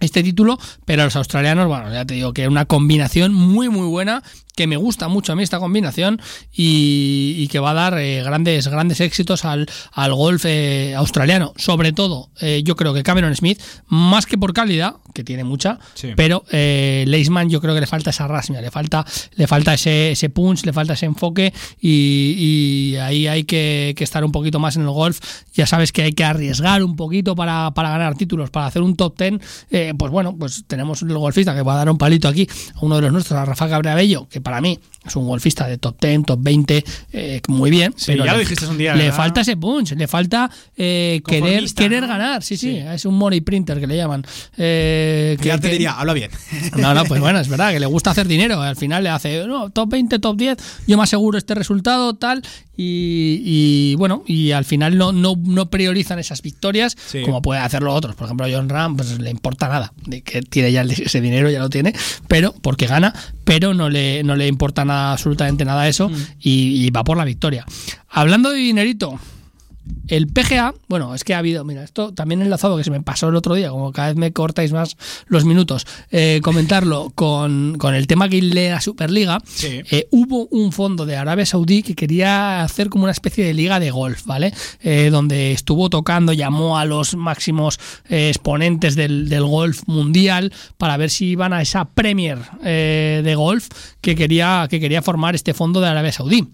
este 0.00 0.22
título, 0.22 0.58
pero 0.86 1.04
los 1.04 1.14
australianos, 1.14 1.68
bueno, 1.68 1.92
ya 1.92 2.06
te 2.06 2.14
digo 2.14 2.32
que 2.32 2.44
es 2.44 2.48
una 2.48 2.64
combinación 2.64 3.34
muy 3.34 3.68
muy 3.68 3.86
buena, 3.86 4.22
que 4.60 4.66
me 4.66 4.76
gusta 4.76 5.08
mucho 5.08 5.32
a 5.32 5.36
mí 5.36 5.42
esta 5.42 5.58
combinación 5.58 6.20
y, 6.52 7.34
y 7.38 7.48
que 7.48 7.60
va 7.60 7.70
a 7.70 7.74
dar 7.74 7.98
eh, 7.98 8.22
grandes 8.22 8.68
grandes 8.68 9.00
éxitos 9.00 9.46
al, 9.46 9.66
al 9.92 10.12
golf 10.12 10.44
eh, 10.44 10.94
australiano. 10.94 11.54
Sobre 11.56 11.92
todo, 11.92 12.28
eh, 12.42 12.60
yo 12.62 12.76
creo 12.76 12.92
que 12.92 13.02
Cameron 13.02 13.34
Smith, 13.34 13.58
más 13.88 14.26
que 14.26 14.36
por 14.36 14.52
calidad, 14.52 14.96
que 15.14 15.24
tiene 15.24 15.44
mucha, 15.44 15.78
Sí. 15.94 16.08
pero 16.14 16.44
eh, 16.52 17.04
Leisman 17.08 17.48
yo 17.48 17.62
creo 17.62 17.74
que 17.74 17.80
le 17.80 17.86
falta 17.86 18.10
esa 18.10 18.28
rasmia, 18.28 18.60
le 18.60 18.70
falta, 18.70 19.06
le 19.36 19.46
falta 19.46 19.72
ese, 19.72 20.10
ese 20.10 20.28
punch, 20.28 20.66
le 20.66 20.74
falta 20.74 20.92
ese 20.92 21.06
enfoque 21.06 21.54
y, 21.80 22.34
y 22.92 22.96
ahí 22.96 23.26
hay 23.26 23.44
que, 23.44 23.94
que 23.96 24.04
estar 24.04 24.22
un 24.24 24.32
poquito 24.32 24.58
más 24.58 24.76
en 24.76 24.82
el 24.82 24.90
golf. 24.90 25.20
Ya 25.54 25.66
sabes 25.66 25.90
que 25.90 26.02
hay 26.02 26.12
que 26.12 26.24
arriesgar 26.24 26.84
un 26.84 26.96
poquito 26.96 27.34
para, 27.34 27.70
para 27.72 27.88
ganar 27.90 28.14
títulos, 28.14 28.50
para 28.50 28.66
hacer 28.66 28.82
un 28.82 28.94
top 28.94 29.16
ten. 29.16 29.40
pues 29.96 30.12
bueno, 30.12 30.36
pues 30.38 30.64
tenemos 30.66 31.00
el 31.00 31.16
golfista 31.16 31.54
que 31.54 31.62
va 31.62 31.72
a 31.72 31.76
dar 31.76 31.88
un 31.90 31.96
palito 31.96 32.28
aquí 32.28 32.46
a 32.74 32.78
uno 32.84 32.96
de 32.96 33.02
los 33.02 33.12
nuestros, 33.12 33.38
a 33.40 33.46
Rafa 33.46 33.68
Cabrabello, 33.70 34.28
que 34.28 34.40
para 34.42 34.49
mí 34.60 34.78
es 35.06 35.16
un 35.16 35.26
golfista 35.26 35.66
de 35.66 35.78
top 35.78 35.96
10, 36.00 36.24
top 36.26 36.40
20, 36.42 36.84
eh, 37.12 37.40
muy 37.48 37.70
bien. 37.70 37.92
Sí, 37.96 38.12
pero 38.12 38.24
ya 38.24 38.32
lo 38.32 38.38
le- 38.38 38.44
dijiste 38.44 38.66
un 38.66 38.76
día, 38.78 38.94
Le 38.94 39.04
¿verdad? 39.04 39.16
falta 39.16 39.40
ese 39.42 39.56
punch, 39.56 39.92
le 39.92 40.08
falta 40.08 40.50
eh, 40.76 41.20
querer, 41.26 41.64
querer 41.74 42.02
¿no? 42.02 42.08
ganar. 42.08 42.42
Sí, 42.42 42.56
sí, 42.56 42.76
es 42.78 43.04
un 43.04 43.14
money 43.16 43.40
printer 43.42 43.78
que 43.80 43.86
le 43.86 43.96
llaman. 43.96 44.24
Eh, 44.56 45.36
Ya 45.42 45.58
te 45.58 45.68
diría, 45.68 45.92
habla 45.92 46.12
bien. 46.14 46.30
no, 46.76 46.94
no, 46.94 47.04
pues 47.04 47.20
bueno, 47.20 47.38
es 47.38 47.48
verdad 47.48 47.72
que 47.72 47.80
le 47.80 47.86
gusta 47.86 48.10
hacer 48.10 48.26
dinero. 48.28 48.60
Al 48.60 48.76
final 48.76 49.02
le 49.04 49.10
hace 49.10 49.46
no, 49.46 49.70
top 49.70 49.90
20, 49.90 50.18
top 50.18 50.36
10. 50.36 50.58
Yo 50.86 50.96
me 50.96 51.02
aseguro 51.02 51.38
este 51.38 51.54
resultado, 51.54 52.14
tal. 52.14 52.42
Y, 52.76 53.42
y, 53.44 53.94
bueno, 53.96 54.22
y 54.26 54.52
al 54.52 54.64
final 54.64 54.96
no, 54.96 55.12
no, 55.12 55.34
no 55.36 55.68
priorizan 55.68 56.18
esas 56.18 56.40
victorias 56.40 56.96
Sí. 57.08 57.20
como 57.22 57.42
puede 57.42 57.60
hacerlo 57.60 57.92
otros. 57.92 58.14
Por 58.16 58.24
ejemplo, 58.26 58.46
a 58.46 58.50
John 58.50 58.68
Ram, 58.70 58.96
pues 58.96 59.18
le 59.18 59.30
importa 59.30 59.68
nada. 59.68 59.92
De 60.06 60.22
que 60.22 60.40
tiene 60.40 60.72
ya 60.72 60.82
ese 60.82 61.20
dinero, 61.20 61.50
ya 61.50 61.58
lo 61.58 61.68
tiene, 61.68 61.92
pero 62.26 62.54
porque 62.62 62.86
gana, 62.86 63.12
pero 63.50 63.74
no 63.74 63.88
le, 63.88 64.22
no 64.22 64.36
le 64.36 64.46
importa 64.46 64.84
nada, 64.84 65.10
absolutamente 65.10 65.64
nada 65.64 65.88
eso. 65.88 66.08
Y, 66.38 66.86
y 66.86 66.90
va 66.90 67.02
por 67.02 67.16
la 67.16 67.24
victoria. 67.24 67.66
Hablando 68.08 68.50
de 68.50 68.58
dinerito. 68.58 69.18
El 70.08 70.26
PGA, 70.26 70.74
bueno, 70.88 71.14
es 71.14 71.24
que 71.24 71.34
ha 71.34 71.38
habido, 71.38 71.64
mira, 71.64 71.84
esto 71.84 72.12
también 72.12 72.42
enlazado 72.42 72.76
que 72.76 72.84
se 72.84 72.90
me 72.90 73.00
pasó 73.00 73.28
el 73.28 73.36
otro 73.36 73.54
día, 73.54 73.70
como 73.70 73.92
cada 73.92 74.08
vez 74.08 74.16
me 74.16 74.32
cortáis 74.32 74.72
más 74.72 74.96
los 75.26 75.44
minutos, 75.44 75.86
eh, 76.10 76.40
comentarlo 76.42 77.12
con, 77.14 77.76
con 77.78 77.94
el 77.94 78.06
tema 78.06 78.28
que 78.28 78.42
lee 78.42 78.68
la 78.68 78.80
Superliga. 78.80 79.40
Sí. 79.44 79.82
Eh, 79.90 80.08
hubo 80.10 80.46
un 80.48 80.72
fondo 80.72 81.06
de 81.06 81.16
Arabia 81.16 81.46
Saudí 81.46 81.82
que 81.82 81.94
quería 81.94 82.62
hacer 82.62 82.88
como 82.88 83.04
una 83.04 83.12
especie 83.12 83.44
de 83.44 83.54
liga 83.54 83.78
de 83.78 83.90
golf, 83.90 84.26
¿vale? 84.26 84.52
Eh, 84.82 85.10
donde 85.10 85.52
estuvo 85.52 85.88
tocando, 85.90 86.32
llamó 86.32 86.76
a 86.76 86.84
los 86.84 87.14
máximos 87.14 87.78
exponentes 88.08 88.96
del, 88.96 89.28
del 89.28 89.44
golf 89.44 89.82
mundial 89.86 90.52
para 90.76 90.96
ver 90.96 91.10
si 91.10 91.26
iban 91.26 91.52
a 91.52 91.62
esa 91.62 91.84
Premier 91.84 92.38
de 92.60 93.34
golf 93.36 93.68
que 94.00 94.14
quería, 94.14 94.66
que 94.68 94.80
quería 94.80 95.02
formar 95.02 95.34
este 95.34 95.54
fondo 95.54 95.80
de 95.80 95.88
Arabia 95.88 96.12
Saudí. 96.12 96.48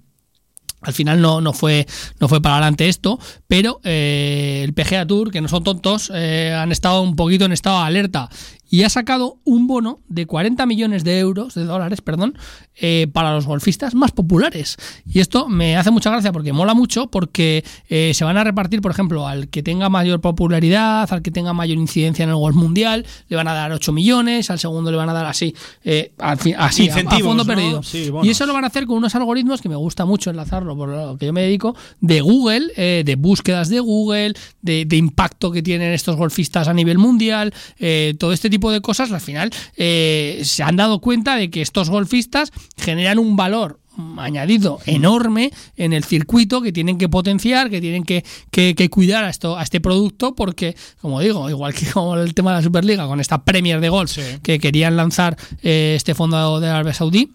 Al 0.86 0.94
final 0.94 1.20
no, 1.20 1.40
no, 1.40 1.52
fue, 1.52 1.86
no 2.20 2.28
fue 2.28 2.40
para 2.40 2.56
adelante 2.56 2.88
esto, 2.88 3.18
pero 3.46 3.80
eh, 3.84 4.62
el 4.64 4.72
PGA 4.72 5.06
Tour, 5.06 5.30
que 5.30 5.40
no 5.40 5.48
son 5.48 5.64
tontos, 5.64 6.10
eh, 6.14 6.54
han 6.56 6.72
estado 6.72 7.02
un 7.02 7.16
poquito 7.16 7.44
en 7.44 7.52
estado 7.52 7.80
de 7.80 7.86
alerta 7.86 8.30
y 8.68 8.82
ha 8.82 8.88
sacado 8.90 9.38
un 9.44 9.66
bono 9.66 10.00
de 10.08 10.26
40 10.26 10.66
millones 10.66 11.04
de 11.04 11.18
euros, 11.18 11.54
de 11.54 11.64
dólares, 11.64 12.00
perdón, 12.00 12.36
eh, 12.80 13.06
para 13.12 13.32
los 13.34 13.46
golfistas 13.46 13.94
más 13.94 14.10
populares. 14.12 14.76
Y 15.06 15.20
esto 15.20 15.48
me 15.48 15.76
hace 15.76 15.90
mucha 15.90 16.10
gracia 16.10 16.32
porque 16.32 16.52
mola 16.52 16.74
mucho, 16.74 17.06
porque 17.08 17.64
eh, 17.88 18.12
se 18.14 18.24
van 18.24 18.36
a 18.36 18.44
repartir, 18.44 18.80
por 18.80 18.90
ejemplo, 18.90 19.26
al 19.26 19.48
que 19.48 19.62
tenga 19.62 19.88
mayor 19.88 20.20
popularidad, 20.20 21.08
al 21.12 21.22
que 21.22 21.30
tenga 21.30 21.52
mayor 21.52 21.78
incidencia 21.78 22.22
en 22.24 22.30
el 22.30 22.36
golf 22.36 22.56
mundial, 22.56 23.06
le 23.28 23.36
van 23.36 23.48
a 23.48 23.54
dar 23.54 23.72
8 23.72 23.92
millones, 23.92 24.50
al 24.50 24.58
segundo 24.58 24.90
le 24.90 24.96
van 24.96 25.08
a 25.08 25.12
dar 25.12 25.26
así, 25.26 25.54
eh, 25.84 26.12
al 26.18 26.38
fin- 26.38 26.54
así 26.58 26.88
a- 26.88 26.92
fondo 27.20 27.44
¿no? 27.44 27.46
perdido. 27.46 27.82
Sí, 27.82 28.10
y 28.22 28.30
eso 28.30 28.46
lo 28.46 28.52
van 28.52 28.64
a 28.64 28.66
hacer 28.68 28.86
con 28.86 28.96
unos 28.98 29.14
algoritmos 29.14 29.60
que 29.62 29.68
me 29.68 29.76
gusta 29.76 30.04
mucho 30.04 30.30
enlazarlo, 30.30 30.76
por 30.76 30.88
lo 30.88 31.16
que 31.18 31.26
yo 31.26 31.32
me 31.32 31.42
dedico, 31.42 31.76
de 32.00 32.20
Google, 32.20 32.72
de 32.76 33.14
búsquedas 33.16 33.68
de 33.68 33.80
Google, 33.80 34.34
de, 34.62 34.84
de 34.84 34.96
impacto 34.96 35.50
que 35.52 35.62
tienen 35.62 35.92
estos 35.92 36.16
golfistas 36.16 36.68
a 36.68 36.74
nivel 36.74 36.98
mundial, 36.98 37.52
eh, 37.78 38.14
todo 38.18 38.32
este 38.32 38.50
tipo 38.50 38.55
de 38.58 38.80
cosas, 38.80 39.12
al 39.12 39.20
final 39.20 39.50
eh, 39.76 40.40
se 40.44 40.62
han 40.62 40.76
dado 40.76 41.00
cuenta 41.00 41.36
de 41.36 41.50
que 41.50 41.62
estos 41.62 41.90
golfistas 41.90 42.50
generan 42.76 43.18
un 43.18 43.36
valor 43.36 43.80
mm, 43.96 44.18
añadido 44.18 44.78
enorme 44.86 45.50
en 45.76 45.92
el 45.92 46.04
circuito 46.04 46.60
que 46.62 46.72
tienen 46.72 46.98
que 46.98 47.08
potenciar, 47.08 47.70
que 47.70 47.80
tienen 47.80 48.04
que, 48.04 48.24
que- 48.50 48.74
que 48.74 48.88
cuidar 48.90 49.24
a, 49.24 49.30
esto, 49.30 49.56
a 49.56 49.62
este 49.62 49.80
producto, 49.80 50.34
porque, 50.34 50.76
como 51.00 51.20
digo, 51.20 51.48
igual 51.50 51.74
que 51.74 51.86
como 51.92 52.16
el 52.16 52.34
tema 52.34 52.50
de 52.52 52.56
la 52.58 52.62
Superliga, 52.62 53.06
con 53.06 53.20
esta 53.20 53.44
Premier 53.44 53.80
de 53.80 53.88
golf 53.88 54.16
que 54.42 54.58
querían 54.58 54.96
lanzar 54.96 55.36
eh, 55.62 55.94
este 55.96 56.14
fondo 56.14 56.60
de 56.60 56.68
Arabia 56.68 56.92
Saudí, 56.94 57.32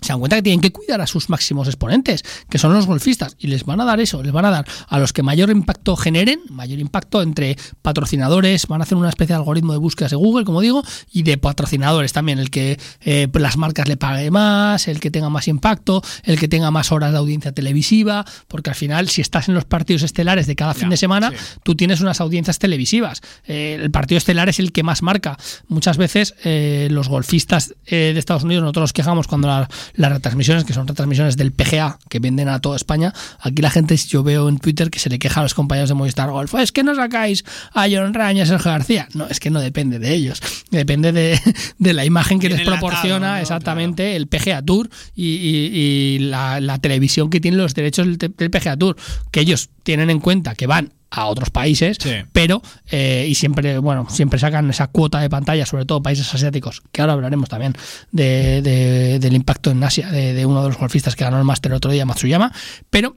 se 0.00 0.08
dan 0.12 0.18
cuenta 0.20 0.36
que 0.36 0.42
tienen 0.42 0.60
que 0.60 0.70
cuidar 0.72 1.00
a 1.00 1.06
sus 1.06 1.28
máximos 1.28 1.66
exponentes, 1.68 2.22
que 2.48 2.58
son 2.58 2.72
los 2.72 2.86
golfistas, 2.86 3.34
y 3.38 3.48
les 3.48 3.64
van 3.64 3.80
a 3.80 3.84
dar 3.84 4.00
eso, 4.00 4.22
les 4.22 4.32
van 4.32 4.44
a 4.44 4.50
dar 4.50 4.66
a 4.88 4.98
los 4.98 5.12
que 5.12 5.22
mayor 5.22 5.50
impacto 5.50 5.96
generen, 5.96 6.40
mayor 6.50 6.78
impacto 6.78 7.20
entre 7.22 7.56
patrocinadores, 7.82 8.66
van 8.68 8.80
a 8.80 8.84
hacer 8.84 8.96
una 8.96 9.08
especie 9.08 9.34
de 9.34 9.38
algoritmo 9.40 9.72
de 9.72 9.78
búsquedas 9.78 10.10
de 10.12 10.16
Google, 10.16 10.44
como 10.44 10.60
digo, 10.60 10.82
y 11.12 11.22
de 11.22 11.36
patrocinadores 11.38 12.12
también, 12.12 12.38
el 12.38 12.50
que 12.50 12.78
eh, 13.00 13.28
las 13.34 13.56
marcas 13.56 13.88
le 13.88 13.96
pague 13.96 14.30
más, 14.30 14.86
el 14.88 15.00
que 15.00 15.10
tenga 15.10 15.30
más 15.30 15.48
impacto, 15.48 16.02
el 16.22 16.38
que 16.38 16.48
tenga 16.48 16.70
más 16.70 16.92
horas 16.92 17.12
de 17.12 17.18
audiencia 17.18 17.52
televisiva, 17.52 18.24
porque 18.46 18.70
al 18.70 18.76
final, 18.76 19.08
si 19.08 19.20
estás 19.20 19.48
en 19.48 19.54
los 19.54 19.64
partidos 19.64 20.02
estelares 20.02 20.46
de 20.46 20.54
cada 20.54 20.74
fin 20.74 20.90
de 20.90 20.96
semana, 20.96 21.32
tú 21.64 21.74
tienes 21.74 22.00
unas 22.00 22.20
audiencias 22.20 22.58
televisivas. 22.58 23.20
Eh, 23.46 23.78
el 23.80 23.90
partido 23.90 24.18
estelar 24.18 24.48
es 24.48 24.58
el 24.58 24.72
que 24.72 24.82
más 24.82 25.02
marca. 25.02 25.36
Muchas 25.66 25.96
veces 25.96 26.34
eh, 26.44 26.88
los 26.90 27.08
golfistas 27.08 27.74
eh, 27.86 28.12
de 28.12 28.18
Estados 28.18 28.44
Unidos, 28.44 28.62
nosotros 28.62 28.82
nos 28.84 28.92
quejamos 28.92 29.26
cuando 29.26 29.48
la- 29.48 29.68
las 29.94 30.12
retransmisiones, 30.12 30.64
que 30.64 30.72
son 30.72 30.86
retransmisiones 30.86 31.36
del 31.36 31.52
PGA, 31.52 31.98
que 32.08 32.18
venden 32.18 32.48
a 32.48 32.60
toda 32.60 32.76
España, 32.76 33.12
aquí 33.40 33.62
la 33.62 33.70
gente, 33.70 33.96
yo 33.96 34.22
veo 34.22 34.48
en 34.48 34.58
Twitter 34.58 34.90
que 34.90 34.98
se 34.98 35.08
le 35.10 35.18
queja 35.18 35.40
a 35.40 35.42
los 35.42 35.54
compañeros 35.54 35.88
de 35.88 35.94
Movistar 35.94 36.30
Golf, 36.30 36.54
es 36.54 36.72
que 36.72 36.82
no 36.82 36.94
sacáis 36.94 37.44
a 37.72 37.86
John 37.90 38.14
Ryan 38.14 38.36
y 38.36 38.40
a 38.42 38.46
Sergio 38.46 38.70
García. 38.70 39.08
No, 39.14 39.26
es 39.26 39.40
que 39.40 39.50
no 39.50 39.60
depende 39.60 39.98
de 39.98 40.14
ellos, 40.14 40.40
depende 40.70 41.12
de, 41.12 41.40
de 41.78 41.92
la 41.92 42.04
imagen 42.04 42.38
que 42.38 42.48
les 42.48 42.58
Bien 42.58 42.68
proporciona 42.70 43.32
¿no? 43.34 43.36
exactamente 43.38 44.16
el 44.16 44.26
PGA 44.28 44.62
Tour 44.62 44.88
y, 45.14 45.26
y- 45.26 45.70
y 45.78 46.18
la, 46.20 46.60
la 46.60 46.78
televisión 46.78 47.30
que 47.30 47.40
tiene 47.40 47.56
los 47.56 47.74
derechos 47.74 48.06
del, 48.18 48.18
del 48.36 48.50
PGA 48.50 48.76
Tour, 48.76 48.96
que 49.30 49.40
ellos 49.40 49.70
tienen 49.82 50.10
en 50.10 50.20
cuenta 50.20 50.54
que 50.54 50.66
van 50.66 50.92
a 51.10 51.26
otros 51.26 51.50
países, 51.50 51.96
pero 52.32 52.60
eh, 52.90 53.26
y 53.28 53.34
siempre, 53.34 53.78
bueno, 53.78 54.06
siempre 54.10 54.38
sacan 54.38 54.68
esa 54.70 54.88
cuota 54.88 55.20
de 55.20 55.30
pantalla, 55.30 55.64
sobre 55.66 55.84
todo 55.86 56.02
países 56.02 56.32
asiáticos, 56.34 56.82
que 56.92 57.00
ahora 57.00 57.14
hablaremos 57.14 57.48
también 57.48 57.72
de, 58.12 58.60
de- 58.62 59.18
del 59.18 59.34
impacto 59.34 59.70
en 59.70 59.82
Asia 59.82 60.10
de, 60.10 60.34
de 60.34 60.44
uno 60.46 60.62
de 60.62 60.68
los 60.68 60.78
golfistas 60.78 61.16
que 61.16 61.24
ganó 61.24 61.38
el 61.38 61.44
máster 61.44 61.72
el 61.72 61.76
otro 61.76 61.90
día, 61.90 62.04
Matsuyama, 62.04 62.52
pero 62.90 63.16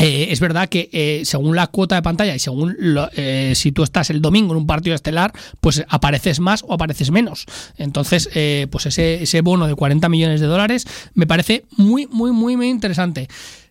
eh, 0.00 0.28
es 0.30 0.38
verdad 0.38 0.68
que 0.68 0.88
eh, 0.92 1.22
según 1.24 1.56
la 1.56 1.66
cuota 1.66 1.96
de 1.96 2.02
pantalla 2.02 2.32
y 2.32 2.38
según 2.38 2.76
lo- 2.78 3.10
eh, 3.16 3.54
si 3.56 3.72
tú 3.72 3.82
estás 3.82 4.10
el 4.10 4.22
domingo 4.22 4.52
en 4.54 4.58
un 4.60 4.66
partido 4.68 4.94
estelar, 4.94 5.32
pues 5.60 5.84
apareces 5.88 6.38
más 6.38 6.62
o 6.68 6.72
apareces 6.72 7.10
menos. 7.10 7.46
Entonces, 7.78 8.28
pues 8.70 8.86
ese, 8.86 9.24
ese 9.24 9.40
bono 9.40 9.66
de 9.66 9.74
40 9.74 10.08
millones 10.08 10.40
de 10.40 10.46
dólares 10.46 10.86
me 11.14 11.26
parece 11.26 11.64
muy, 11.76 12.06
muy, 12.06 12.30
muy, 12.30 12.56
muy 12.56 12.68
interesante. 12.68 13.26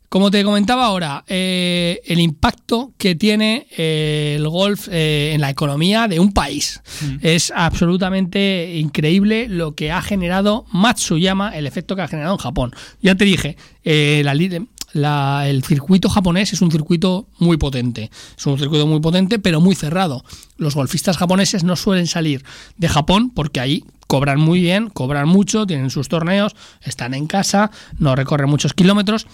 Como 0.10 0.32
te 0.32 0.42
comentaba 0.44 0.86
ahora, 0.86 1.26
eh, 1.28 2.00
el 2.06 2.20
impacto 2.20 2.94
que 2.98 3.16
tiene 3.16 3.68
eh, 3.78 4.36
el 4.38 4.48
golf 4.48 4.88
eh, 4.90 5.34
en 5.34 5.42
la 5.42 5.50
economía 5.50 6.08
de 6.08 6.20
un 6.22 6.32
país 6.32 6.82
es 7.22 7.52
absolutamente 7.54 8.76
increíble 8.78 9.48
lo 9.50 9.76
que 9.76 9.92
ha 9.92 10.02
generado 10.02 10.66
Matsuyama, 10.72 11.58
el 11.58 11.68
efecto 11.68 11.96
que 11.96 12.04
ha 12.04 12.08
generado 12.08 12.36
en 12.36 12.40
Japón. 12.40 12.72
Ya 13.02 13.16
te 13.16 13.26
dije, 13.26 13.58
la, 13.84 14.34
li- 14.34 14.68
la- 14.94 15.44
el 15.50 15.62
circuito 15.66 16.08
japonés 16.10 16.54
es 16.54 16.62
un 16.62 16.72
circuito 16.72 17.28
muy 17.40 17.58
potente. 17.58 18.10
Es 18.38 18.46
un 18.46 18.58
circuito 18.58 18.88
muy 18.88 19.02
potente, 19.02 19.40
pero 19.40 19.60
muy 19.60 19.76
cerrado. 19.76 20.24
Los 20.58 20.74
golfistas 20.76 21.18
japoneses 21.18 21.66
no 21.66 21.76
suelen 21.76 22.08
salir 22.08 22.46
de 22.78 22.88
Japón 22.88 23.30
porque 23.36 23.60
ahí 23.60 23.84
cobran 24.08 24.40
muy 24.40 24.62
bien, 24.62 24.90
cobran 24.90 25.28
mucho, 25.28 25.68
tienen 25.68 25.90
sus 25.90 26.08
torneos, 26.08 26.56
están 26.82 27.14
en 27.14 27.28
casa, 27.28 27.72
no 28.00 28.16
recorren 28.16 28.50
muchos 28.50 28.74
kilómetros 28.74 29.28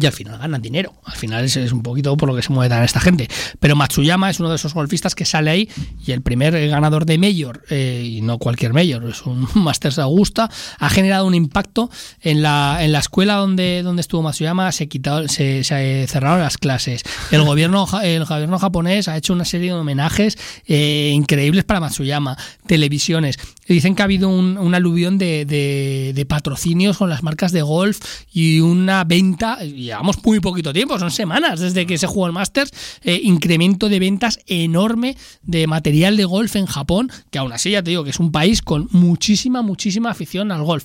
y 0.00 0.06
al 0.06 0.12
final 0.12 0.38
ganan 0.38 0.62
dinero. 0.62 0.94
Al 1.04 1.16
final 1.16 1.44
es, 1.44 1.56
un 1.72 1.82
poquito 1.82 2.16
por 2.16 2.28
lo 2.28 2.34
que 2.34 2.42
se 2.42 2.52
mueve 2.52 2.68
tan 2.68 2.82
esta 2.82 3.00
gente. 3.00 3.28
Pero 3.58 3.76
Matsuyama 3.76 4.30
es 4.30 4.40
uno 4.40 4.48
de 4.48 4.56
esos 4.56 4.74
golfistas 4.74 5.14
que 5.14 5.24
sale 5.24 5.50
ahí 5.50 5.68
y 6.06 6.12
el 6.12 6.22
primer 6.22 6.68
ganador 6.68 7.04
de 7.04 7.18
Mayor, 7.18 7.62
eh, 7.70 8.02
y 8.04 8.20
no 8.22 8.38
cualquier 8.38 8.72
Mayor, 8.72 9.04
es 9.08 9.26
un 9.26 9.46
Masters 9.54 9.96
de 9.96 10.02
Augusta, 10.02 10.50
ha 10.78 10.90
generado 10.90 11.26
un 11.26 11.34
impacto 11.34 11.90
en 12.20 12.42
la, 12.42 12.78
en 12.80 12.92
la 12.92 13.00
escuela 13.00 13.34
donde, 13.34 13.82
donde 13.82 14.00
estuvo 14.00 14.22
Matsuyama, 14.22 14.72
se, 14.72 14.88
quitado, 14.88 15.28
se, 15.28 15.62
cerraron 15.64 16.40
las 16.40 16.56
clases. 16.56 17.02
El 17.30 17.42
gobierno, 17.42 17.86
el 18.02 18.24
gobierno 18.24 18.58
japonés 18.58 19.08
ha 19.08 19.16
hecho 19.16 19.32
una 19.32 19.44
serie 19.44 19.72
de 19.72 19.78
homenajes 19.78 20.38
eh, 20.66 21.10
increíbles 21.14 21.64
para 21.64 21.80
Matsuyama, 21.80 22.36
televisiones. 22.66 23.38
Dicen 23.74 23.94
que 23.94 24.02
ha 24.02 24.04
habido 24.04 24.28
un, 24.28 24.74
aluvión 24.74 25.18
de 25.18 26.26
patrocinios 26.28 26.98
con 26.98 27.08
las 27.08 27.22
marcas 27.22 27.52
de 27.52 27.62
golf 27.62 28.00
y 28.32 28.60
una 28.60 29.04
venta, 29.04 29.58
llevamos 29.60 30.24
muy 30.24 30.40
poquito 30.40 30.72
tiempo, 30.72 30.98
son 30.98 31.10
semanas 31.10 31.60
desde 31.60 31.86
que 31.86 31.98
se 31.98 32.06
jugó 32.06 32.26
el 32.26 32.32
Masters, 32.32 32.72
eh, 33.02 33.20
incremento 33.22 33.88
de 33.88 33.98
ventas 33.98 34.38
enorme 34.46 35.16
de 35.42 35.66
material 35.66 36.16
de 36.16 36.24
golf 36.24 36.56
en 36.56 36.66
Japón, 36.66 37.10
que 37.30 37.38
aún 37.38 37.52
así 37.52 37.70
ya 37.70 37.82
te 37.82 37.90
digo 37.90 38.04
que 38.04 38.10
es 38.10 38.20
un 38.20 38.32
país 38.32 38.62
con 38.62 38.88
muchísima, 38.90 39.62
muchísima 39.62 40.10
afición 40.10 40.52
al 40.52 40.62
golf. 40.62 40.84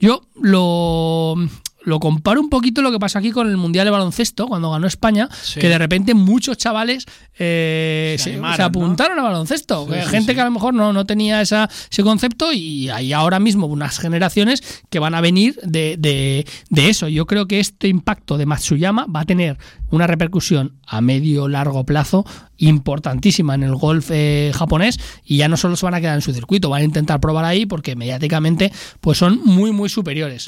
Yo 0.00 0.22
lo, 0.40 1.36
lo 1.84 2.00
comparo 2.00 2.40
un 2.40 2.48
poquito 2.48 2.82
lo 2.82 2.90
que 2.90 2.98
pasó 2.98 3.18
aquí 3.18 3.30
con 3.30 3.48
el 3.48 3.56
Mundial 3.56 3.84
de 3.84 3.90
Baloncesto, 3.90 4.46
cuando 4.48 4.70
ganó 4.70 4.86
España, 4.86 5.28
Sí. 5.42 5.60
que 5.60 5.68
de 5.68 5.78
repente 5.78 6.14
muchos 6.14 6.56
chavales 6.56 7.06
eh, 7.38 8.14
Se 8.18 8.24
se, 8.24 8.30
animaron, 8.32 8.56
se 8.56 8.62
apuntaron 8.62 9.18
a 9.18 9.22
baloncesto. 9.22 9.86
Sí, 9.88 9.94
gente 10.10 10.32
sí. 10.32 10.34
que 10.34 10.40
a 10.40 10.44
lo 10.44 10.50
mejor 10.50 10.72
no, 10.74 10.92
no 10.92 11.04
tenía 11.04 11.40
esa, 11.40 11.68
ese 11.90 12.02
concepto 12.02 12.52
y 12.52 12.88
hay 12.90 13.12
ahora 13.12 13.38
mismo 13.40 13.66
unas 13.66 13.98
generaciones 13.98 14.62
que 14.90 14.98
van 14.98 15.14
a 15.14 15.20
venir 15.20 15.58
de, 15.62 15.96
de- 15.98 16.46
de 16.70 16.88
eso. 16.88 17.08
Yo 17.08 17.26
creo 17.26 17.46
que 17.46 17.60
este 17.60 17.88
impacto 17.88 18.38
de 18.38 18.46
Matsuyama 18.46 19.06
va 19.06 19.20
a 19.20 19.24
tener 19.24 19.58
una 19.90 20.06
repercusión 20.06 20.76
a 20.86 21.00
medio 21.00 21.48
largo 21.48 21.84
plazo 21.84 22.24
importantísima 22.56 23.54
en 23.54 23.62
el 23.62 23.74
golf 23.74 24.10
eh, 24.10 24.52
japonés 24.54 24.98
y 25.24 25.36
ya 25.38 25.48
no 25.48 25.56
solo 25.56 25.76
se 25.76 25.86
van 25.86 25.94
a 25.94 26.00
quedar 26.00 26.14
en 26.16 26.22
su 26.22 26.32
circuito, 26.32 26.70
van 26.70 26.82
a 26.82 26.84
intentar 26.84 27.20
probar 27.20 27.44
ahí 27.44 27.66
porque 27.66 27.94
mediáticamente 27.96 28.72
pues 29.00 29.18
son 29.18 29.40
muy 29.44 29.70
muy 29.72 29.88
superiores. 29.88 30.46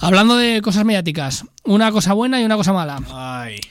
Hablando 0.00 0.36
de 0.36 0.62
cosas 0.62 0.84
mediáticas, 0.84 1.44
una 1.64 1.90
cosa 1.90 2.12
buena 2.12 2.40
y 2.40 2.44
una 2.44 2.56
cosa 2.56 2.72
mala. 2.72 3.00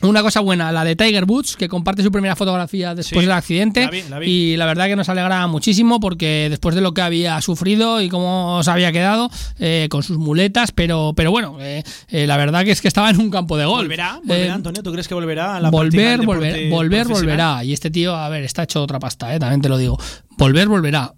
Una 0.02 0.22
cosa 0.22 0.42
buena, 0.42 0.72
la 0.74 0.84
de 0.84 0.96
Tiger 0.96 1.24
Woods, 1.24 1.56
que 1.56 1.70
comparte 1.70 2.04
su 2.04 2.12
primera 2.12 2.36
fotografía 2.36 2.94
después 2.96 3.22
Sí, 3.22 3.26
del 3.26 3.32
accidente. 3.32 3.86
la 3.86 3.90
vi, 3.90 4.04
la 4.10 4.20
vi. 4.20 4.28
Y 4.30 4.58
la 4.58 4.66
verdad 4.66 4.88
que 4.88 4.96
nos 4.98 5.08
alegra 5.08 5.48
muchísimo 5.48 6.00
porque 6.02 6.48
después 6.50 6.76
de 6.76 6.82
lo 6.82 6.94
que 6.94 7.02
había 7.02 7.40
sufrido 7.42 8.02
y 8.02 8.10
cómo 8.10 8.62
se 8.62 8.70
había 8.72 8.92
quedado 8.92 9.30
eh, 9.60 9.88
con 9.90 10.04
sus 10.04 10.18
muletas, 10.18 10.72
pero, 10.74 11.14
pero 11.16 11.32
bueno, 11.32 11.58
eh, 11.62 11.84
eh, 12.10 12.28
la 12.28 12.36
verdad 12.36 12.66
que 12.66 12.72
es 12.72 12.82
que 12.82 12.90
estaba 12.90 13.10
en 13.10 13.20
un 13.22 13.30
campo 13.32 13.56
de 13.58 13.66
golf. 13.66 13.84
¿Volverá? 13.84 14.20
¿Volverá, 14.24 14.46
Eh, 14.46 14.50
Antonio? 14.52 14.84
¿Tú 14.84 14.92
crees 14.92 15.08
que 15.08 15.14
volverá 15.14 15.56
a 15.56 15.60
la 15.62 15.70
volver, 15.70 16.26
volver, 16.26 16.70
volver, 16.70 17.08
volverá. 17.08 17.64
Y 17.64 17.72
este 17.74 17.90
tío, 17.90 18.16
a 18.16 18.28
ver, 18.30 18.44
está 18.44 18.64
hecho 18.64 18.84
otra 18.84 19.00
pasta, 19.00 19.34
¿eh? 19.34 19.40
también 19.40 19.62
te 19.62 19.70
lo 19.70 19.78
digo. 19.78 19.98
Volver, 20.38 20.68
volverá. 20.68 21.14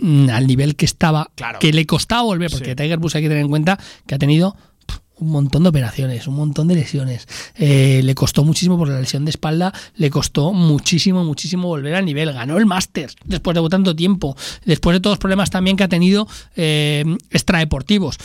Mm, 0.00 0.30
Al 0.30 0.46
nivel 0.46 0.76
que 0.76 0.84
estaba, 0.86 1.30
que 1.60 1.72
le 1.72 1.86
costaba 1.86 2.22
volver, 2.22 2.50
porque 2.50 2.74
Tiger 2.74 2.98
Woods 2.98 3.16
hay 3.16 3.22
que 3.22 3.28
tener 3.28 3.42
en 3.42 3.50
cuenta 3.50 3.78
que 4.06 4.14
ha 4.14 4.18
tenido 4.18 4.56
un 5.20 5.30
montón 5.30 5.62
de 5.62 5.68
operaciones, 5.68 6.26
un 6.26 6.34
montón 6.34 6.66
de 6.68 6.74
lesiones. 6.74 7.28
Eh, 7.56 8.00
le 8.02 8.14
costó 8.14 8.42
muchísimo 8.42 8.78
por 8.78 8.88
la 8.88 8.98
lesión 8.98 9.24
de 9.24 9.30
espalda, 9.30 9.72
le 9.96 10.10
costó 10.10 10.52
muchísimo, 10.52 11.24
muchísimo 11.24 11.68
volver 11.68 11.94
al 11.94 12.06
nivel. 12.06 12.32
Ganó 12.32 12.56
el 12.56 12.66
Masters 12.66 13.16
después 13.24 13.54
de 13.54 13.68
tanto 13.68 13.94
tiempo, 13.94 14.36
después 14.64 14.94
de 14.94 15.00
todos 15.00 15.12
los 15.12 15.18
problemas 15.18 15.50
también 15.50 15.76
que 15.76 15.84
ha 15.84 15.88
tenido 15.88 16.26
eh, 16.56 17.04
extradeportivos. 17.30 18.16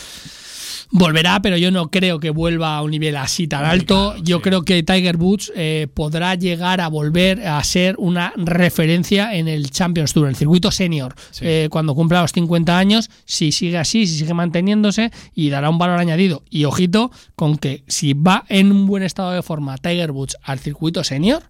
Volverá, 0.90 1.42
pero 1.42 1.56
yo 1.56 1.70
no 1.70 1.90
creo 1.90 2.20
que 2.20 2.30
vuelva 2.30 2.76
a 2.76 2.82
un 2.82 2.90
nivel 2.92 3.16
así 3.16 3.48
tan 3.48 3.64
alto. 3.64 4.16
Yo 4.22 4.40
creo 4.40 4.62
que 4.62 4.82
Tiger 4.82 5.16
Woods 5.16 5.52
eh, 5.56 5.88
podrá 5.92 6.34
llegar 6.34 6.80
a 6.80 6.88
volver 6.88 7.46
a 7.46 7.62
ser 7.64 7.96
una 7.98 8.32
referencia 8.36 9.34
en 9.34 9.48
el 9.48 9.70
Champions 9.70 10.12
Tour, 10.12 10.26
en 10.26 10.30
el 10.30 10.36
circuito 10.36 10.70
senior, 10.70 11.14
eh, 11.40 11.68
cuando 11.70 11.94
cumpla 11.94 12.22
los 12.22 12.32
50 12.32 12.78
años, 12.78 13.10
si 13.24 13.52
sigue 13.52 13.78
así, 13.78 14.06
si 14.06 14.18
sigue 14.18 14.34
manteniéndose 14.34 15.10
y 15.34 15.50
dará 15.50 15.70
un 15.70 15.78
valor 15.78 15.98
añadido. 15.98 16.42
Y 16.50 16.64
ojito 16.64 17.10
con 17.34 17.58
que 17.58 17.82
si 17.88 18.14
va 18.14 18.44
en 18.48 18.70
un 18.70 18.86
buen 18.86 19.02
estado 19.02 19.32
de 19.32 19.42
forma 19.42 19.78
Tiger 19.78 20.12
Woods 20.12 20.36
al 20.42 20.58
circuito 20.60 21.02
senior, 21.02 21.42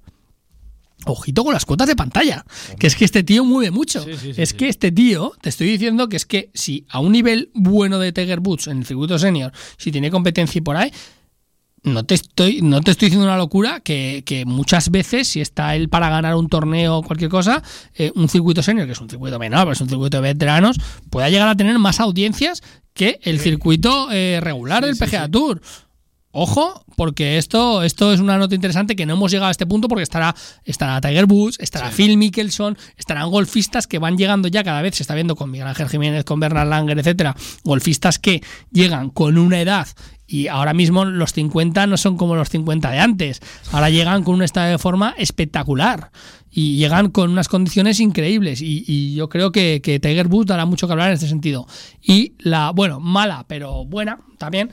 Ojito 1.05 1.44
con 1.44 1.52
las 1.52 1.64
cuotas 1.64 1.86
de 1.86 1.94
pantalla. 1.94 2.44
Que 2.78 2.86
es 2.86 2.97
que 2.97 3.05
este 3.05 3.23
tío 3.23 3.44
mueve 3.44 3.70
mucho. 3.70 4.05
es 4.09 4.55
que 4.55 4.68
este 4.68 4.90
tío, 4.90 5.32
te 5.40 5.51
estoy 5.51 5.68
diciendo 5.68 6.09
que 6.09 6.16
es 6.16 6.27
que 6.27 6.51
si 6.55 6.86
a 6.89 7.01
un 7.01 7.12
nivel 7.12 7.51
bueno 7.55 7.98
de 7.98 8.12
Tiger 8.12 8.40
Woods 8.40 8.66
en 8.68 8.78
el 8.78 8.86
circuito 8.86 9.18
senior, 9.18 9.52
si 9.77 9.93
tiene 9.93 10.10
competencia 10.10 10.59
y 10.59 10.62
por 10.62 10.77
ahí, 10.77 10.90
no 11.86 12.05
te 12.05 12.16
estoy, 12.16 12.62
no 12.62 12.81
te 12.81 12.90
estoy 12.90 13.06
diciendo 13.06 13.27
una 13.27 13.36
locura 13.36 13.81
que, 13.81 14.24
que 14.27 14.44
muchas 14.44 14.90
veces, 14.90 15.28
si 15.28 15.40
está 15.40 15.77
él 15.77 15.89
para 15.89 16.10
ganar 16.10 16.35
un 16.35 16.48
torneo 16.48 16.97
o 16.97 17.02
cualquier 17.02 17.31
cosa, 17.31 17.62
eh, 17.94 18.10
un 18.16 18.28
circuito 18.28 18.62
senior, 18.62 18.86
que 18.86 18.93
es 18.93 19.01
un 19.01 19.09
circuito 19.09 19.39
menor, 19.39 19.60
pero 19.60 19.73
es 19.73 19.81
un 19.81 19.89
circuito 19.89 20.16
de 20.20 20.23
veteranos, 20.23 20.78
pueda 21.10 21.31
llegar 21.31 21.48
a 21.48 21.56
tener 21.56 21.78
más 21.78 22.01
audiencias 22.01 22.62
que 22.93 23.20
el 23.23 23.39
circuito 23.39 24.09
eh, 24.10 24.40
regular 24.43 24.85
del 24.85 24.97
PGA 24.97 25.28
Tour. 25.28 25.60
Ojo, 26.38 26.84
porque 26.96 27.38
esto, 27.38 27.82
esto 27.82 28.12
es 28.12 28.20
una 28.20 28.36
nota 28.36 28.54
interesante 28.54 28.94
que 28.94 29.06
no 29.06 29.14
hemos 29.14 29.30
llegado 29.30 29.48
a 29.48 29.50
este 29.50 29.64
punto 29.64 29.88
porque 29.88 30.02
estará, 30.02 30.34
estará 30.64 31.00
Tiger 31.00 31.24
Woods, 31.24 31.56
estará 31.60 31.90
Phil 31.90 32.18
Mickelson, 32.18 32.76
estarán 32.98 33.30
golfistas 33.30 33.86
que 33.86 33.98
van 33.98 34.18
llegando 34.18 34.46
ya 34.46 34.62
cada 34.62 34.82
vez, 34.82 34.96
se 34.96 35.02
está 35.02 35.14
viendo 35.14 35.34
con 35.34 35.50
Miguel 35.50 35.66
Ángel 35.66 35.88
Jiménez, 35.88 36.24
con 36.24 36.38
Bernard 36.38 36.68
Langer, 36.68 36.98
etcétera, 36.98 37.34
golfistas 37.64 38.18
que 38.18 38.42
llegan 38.70 39.08
con 39.08 39.38
una 39.38 39.62
edad 39.62 39.88
y 40.26 40.48
ahora 40.48 40.74
mismo 40.74 41.06
los 41.06 41.32
50 41.32 41.86
no 41.86 41.96
son 41.96 42.18
como 42.18 42.36
los 42.36 42.50
50 42.50 42.90
de 42.90 42.98
antes, 42.98 43.40
ahora 43.72 43.88
llegan 43.88 44.22
con 44.22 44.34
un 44.34 44.42
estado 44.42 44.70
de 44.70 44.78
forma 44.78 45.14
espectacular. 45.16 46.10
y 46.50 46.76
llegan 46.76 47.10
con 47.10 47.30
unas 47.30 47.48
condiciones 47.48 47.98
increíbles. 48.00 48.62
Y, 48.62 48.84
y 48.86 49.14
yo 49.14 49.28
creo 49.28 49.52
que, 49.52 49.80
que 49.82 50.00
Tiger 50.00 50.26
Woods 50.26 50.46
dará 50.46 50.64
mucho 50.64 50.86
que 50.86 50.92
hablar 50.92 51.08
en 51.08 51.14
este 51.14 51.28
sentido. 51.28 51.66
Y 52.02 52.32
la, 52.38 52.70
bueno, 52.70 52.98
mala, 52.98 53.44
pero 53.46 53.84
buena 53.84 54.20
también. 54.38 54.70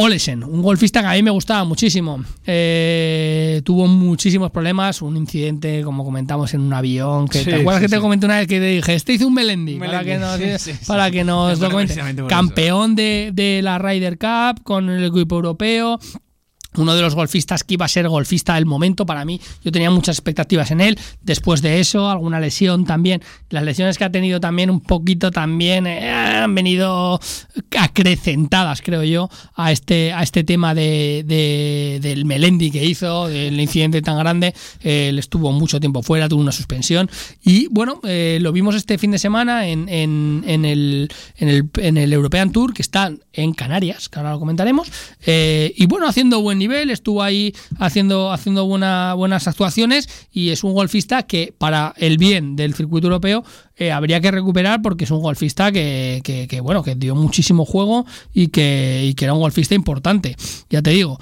Olesen, 0.00 0.44
un 0.44 0.62
golfista 0.62 1.02
que 1.02 1.08
a 1.08 1.12
mí 1.12 1.22
me 1.22 1.30
gustaba 1.30 1.64
muchísimo. 1.64 2.24
Eh, 2.46 3.60
tuvo 3.64 3.86
muchísimos 3.86 4.50
problemas, 4.50 5.02
un 5.02 5.16
incidente, 5.16 5.82
como 5.82 6.04
comentamos, 6.04 6.54
en 6.54 6.60
un 6.60 6.72
avión. 6.72 7.28
Que, 7.28 7.40
Sí, 7.40 7.50
¿Te 7.50 7.56
acuerdas 7.56 7.82
sí, 7.82 7.86
que 7.86 7.96
te 7.96 8.00
comenté 8.00 8.26
una 8.26 8.38
vez 8.38 8.46
que 8.46 8.60
te 8.60 8.66
dije, 8.66 8.94
este 8.94 9.12
hizo 9.14 9.26
un 9.26 9.34
Melendi? 9.34 9.78
Para 9.78 10.04
que 10.04 10.18
nos, 10.18 10.40
para 10.86 11.10
que 11.10 11.24
nos 11.24 11.58
lo 11.58 11.70
comente. 11.70 12.00
Campeón 12.28 12.94
de, 12.94 13.30
de 13.34 13.60
la 13.62 13.78
Ryder 13.78 14.18
Cup 14.18 14.62
con 14.62 14.88
el 14.88 15.04
equipo 15.04 15.36
europeo. 15.36 15.98
Uno 16.76 16.94
de 16.94 17.02
los 17.02 17.14
golfistas 17.16 17.64
que 17.64 17.74
iba 17.74 17.84
a 17.84 17.88
ser 17.88 18.08
golfista 18.08 18.54
del 18.54 18.64
momento 18.66 19.04
para 19.04 19.24
mí. 19.24 19.40
Yo 19.64 19.72
tenía 19.72 19.90
muchas 19.90 20.16
expectativas 20.16 20.70
en 20.70 20.80
él. 20.80 20.98
Después 21.22 21.62
de 21.62 21.80
eso, 21.80 22.08
alguna 22.08 22.38
lesión 22.38 22.84
también. 22.84 23.22
Las 23.48 23.64
lesiones 23.64 23.98
que 23.98 24.04
ha 24.04 24.10
tenido 24.12 24.38
también 24.38 24.70
un 24.70 24.80
poquito 24.80 25.30
también 25.32 25.86
eh, 25.88 26.08
han 26.10 26.54
venido 26.54 27.18
acrecentadas, 27.76 28.82
creo 28.82 29.02
yo, 29.02 29.28
a 29.54 29.72
este, 29.72 30.12
a 30.12 30.22
este 30.22 30.44
tema 30.44 30.74
de, 30.74 31.24
de- 31.26 31.98
del 32.00 32.24
Melendi 32.24 32.70
que 32.70 32.84
hizo, 32.84 33.26
del 33.28 33.58
incidente 33.60 34.00
tan 34.02 34.18
grande. 34.18 34.54
Eh, 34.82 35.08
él 35.08 35.18
estuvo 35.18 35.50
mucho 35.52 35.80
tiempo 35.80 36.02
fuera, 36.02 36.28
tuvo 36.28 36.40
una 36.40 36.52
suspensión. 36.52 37.10
Y 37.42 37.66
bueno, 37.68 38.00
eh, 38.04 38.38
lo 38.40 38.52
vimos 38.52 38.74
este 38.74 38.96
fin 38.98 39.10
de 39.10 39.18
semana 39.18 39.66
en, 39.66 39.88
en- 39.88 40.44
en 40.46 40.64
el, 40.64 41.10
en, 41.36 41.48
el, 41.48 41.68
en 41.78 41.96
el 41.96 42.12
European 42.12 42.52
Tour, 42.52 42.72
que 42.74 42.82
está 42.82 43.12
en 43.32 43.52
Canarias, 43.54 44.08
que 44.08 44.18
ahora 44.18 44.32
lo 44.32 44.38
comentaremos. 44.38 44.88
Eh, 45.26 45.72
y 45.76 45.86
bueno, 45.86 46.06
haciendo 46.08 46.40
buen 46.40 46.59
nivel, 46.60 46.90
estuvo 46.90 47.22
ahí 47.24 47.52
haciendo, 47.80 48.30
haciendo 48.30 48.64
buena- 48.66 49.14
buenas 49.14 49.48
actuaciones 49.48 50.08
y 50.30 50.50
es 50.50 50.62
un 50.62 50.72
golfista 50.74 51.24
que 51.24 51.52
para 51.58 51.92
el 51.96 52.16
bien 52.18 52.54
del 52.54 52.74
circuito 52.74 53.08
europeo 53.08 53.42
eh, 53.76 53.90
habría 53.90 54.20
que 54.20 54.30
recuperar 54.30 54.80
porque 54.82 55.04
es 55.04 55.10
un 55.10 55.20
golfista 55.22 55.72
que, 55.72 56.20
que- 56.22 56.46
que, 56.46 56.60
bueno, 56.60 56.84
que 56.84 56.94
dio 56.94 57.16
muchísimo 57.16 57.64
juego 57.64 58.06
y 58.32 58.48
que, 58.48 59.02
y 59.04 59.14
que 59.14 59.24
era 59.24 59.34
un 59.34 59.40
golfista 59.40 59.74
importante, 59.74 60.36
ya 60.68 60.80
te 60.82 60.90
digo. 60.90 61.18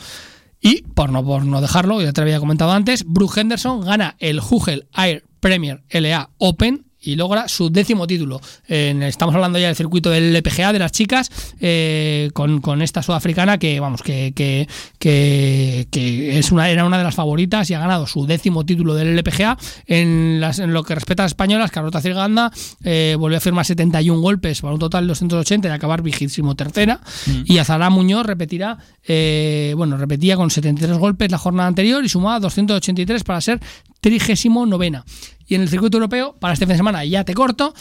Y 0.60 0.82
por 0.82 1.10
no, 1.10 1.24
por 1.24 1.44
no 1.46 1.60
dejarlo, 1.60 2.02
ya 2.02 2.12
te 2.12 2.20
había 2.20 2.40
comentado 2.40 2.72
antes, 2.72 3.04
Brooke 3.06 3.38
Henderson 3.40 3.80
gana 3.82 4.16
el 4.18 4.40
Hugel 4.40 4.88
Air 4.96 5.24
Premier 5.40 5.84
LA 5.90 6.30
Open 6.38 6.84
y 7.08 7.16
logra 7.16 7.48
su 7.48 7.70
décimo 7.70 8.06
título. 8.06 8.38
Estamos 8.66 9.34
hablando 9.34 9.58
ya 9.58 9.68
del 9.68 9.76
circuito 9.76 10.10
del 10.10 10.36
LPGA 10.36 10.74
de 10.74 10.78
las 10.78 10.92
chicas 10.92 11.30
eh, 11.58 12.30
con, 12.34 12.60
con 12.60 12.82
esta 12.82 13.02
sudafricana 13.02 13.56
que 13.56 13.80
vamos 13.80 14.02
que, 14.02 14.32
que, 14.34 14.68
que, 14.98 15.88
que 15.90 16.38
es 16.38 16.52
una, 16.52 16.68
era 16.68 16.84
una 16.84 16.98
de 16.98 17.04
las 17.04 17.14
favoritas 17.14 17.70
y 17.70 17.74
ha 17.74 17.78
ganado 17.78 18.06
su 18.06 18.26
décimo 18.26 18.66
título 18.66 18.94
del 18.94 19.16
LPGA. 19.16 19.56
En, 19.86 20.38
las, 20.38 20.58
en 20.58 20.74
lo 20.74 20.82
que 20.82 20.94
respecta 20.94 21.22
a 21.22 21.24
las 21.24 21.32
españolas, 21.32 21.70
Carlota 21.70 22.02
Cirganda 22.02 22.52
eh, 22.84 23.16
volvió 23.18 23.38
a 23.38 23.40
firmar 23.40 23.64
71 23.64 24.20
golpes 24.20 24.60
para 24.60 24.74
un 24.74 24.80
total 24.80 25.04
de 25.04 25.08
280 25.08 25.68
y 25.68 25.70
acabar 25.70 26.02
vigésimo 26.02 26.56
tercera. 26.56 27.00
Y 27.46 27.56
Azara 27.56 27.88
Muñoz 27.88 28.26
repetirá, 28.26 28.76
eh, 29.06 29.72
bueno, 29.78 29.96
repetía 29.96 30.36
con 30.36 30.50
73 30.50 30.98
golpes 30.98 31.30
la 31.30 31.38
jornada 31.38 31.68
anterior 31.68 32.04
y 32.04 32.10
sumaba 32.10 32.38
283 32.40 33.24
para 33.24 33.40
ser 33.40 33.60
trigésimo 34.00 34.66
novena. 34.66 35.04
Y 35.48 35.54
en 35.54 35.62
el 35.62 35.68
circuito 35.68 35.96
europeo, 35.96 36.36
para 36.38 36.52
este 36.52 36.66
fin 36.66 36.74
de 36.74 36.76
semana, 36.76 37.04
ya 37.04 37.24
te 37.24 37.34
corto. 37.34 37.74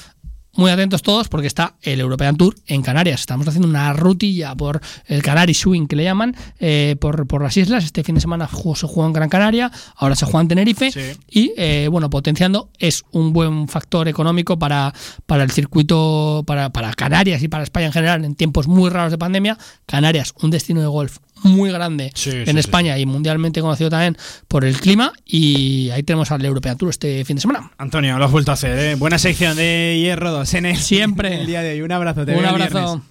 Muy 0.53 0.72
atentos 0.72 1.03
todos 1.03 1.27
porque 1.27 1.45
está 1.45 1.76
el 1.84 1.99
European 1.99 2.35
Tour 2.35 2.56
en 2.65 2.81
Canarias. 2.81 3.19
Estamos 3.19 3.48
haciendo 3.48 3.68
una 3.68 3.94
rutilla 3.94 4.56
por 4.56 4.81
el 5.06 5.22
Canary 5.22 5.53
Swing 5.53 5.85
que 5.85 5.95
le 5.95 6.03
llaman, 6.03 6.35
eh, 6.60 6.95
por, 6.99 7.27
por 7.27 7.44
las 7.44 7.56
islas. 7.57 7.84
Este 7.84 8.03
fin 8.03 8.15
de 8.15 8.22
semana 8.22 8.48
se 8.48 8.88
juega 8.88 9.06
en 9.06 9.14
Gran 9.14 9.30
Canaria, 9.30 9.72
ahora 9.98 10.15
se 10.15 10.26
juega 10.26 10.41
en 10.41 10.48
Tenerife. 10.48 10.89
Y 11.30 11.53
eh, 11.57 11.89
bueno, 11.91 12.10
potenciando 12.10 12.72
es 12.80 13.03
un 13.11 13.34
buen 13.34 13.68
factor 13.68 14.07
económico 14.07 14.57
para, 14.57 14.95
para 15.27 15.44
el 15.44 15.52
circuito, 15.52 16.44
para, 16.48 16.72
para 16.72 16.91
Canarias 16.95 17.44
y 17.44 17.49
para 17.49 17.64
España 17.64 17.88
en 17.88 17.94
general 17.94 18.26
en 18.26 18.34
tiempos 18.34 18.68
muy 18.68 18.89
raros 18.89 19.11
de 19.11 19.19
pandemia. 19.19 19.60
Canarias, 19.85 20.34
un 20.41 20.49
destino 20.49 20.81
de 20.81 20.88
golf 20.88 21.19
muy 21.43 21.72
grande 21.72 22.05
en 22.05 22.14
sí, 22.14 22.59
España 22.59 22.97
y 22.97 23.05
mundialmente 23.05 23.61
conocido 23.61 23.89
también 23.89 24.18
por 24.47 24.65
el 24.65 24.80
clima. 24.80 25.11
Y 25.26 25.89
ahí 25.91 26.03
tenemos 26.03 26.31
al 26.31 26.43
European 26.43 26.77
Tour 26.77 26.89
este 26.89 27.23
fin 27.26 27.38
de 27.38 27.41
semana. 27.41 27.72
Antonio, 27.77 28.18
lo 28.18 28.26
has 28.26 28.31
vuelto 28.31 28.51
a 28.51 28.55
hacer, 28.55 28.77
¿eh? 28.77 28.95
Buena 28.95 29.18
sección 29.18 29.55
de 29.55 29.97
Hierro 30.01 30.31
2 30.31 30.53
en 30.55 30.65
el, 30.65 30.77
Siempre. 30.77 31.34
en 31.34 31.39
el 31.41 31.47
día 31.47 31.61
de 31.61 31.73
hoy. 31.73 31.81
Un 31.81 31.91
abrazo, 31.91 32.26
te 32.26 32.35
Un 32.35 32.45
abrazo. 32.45 33.01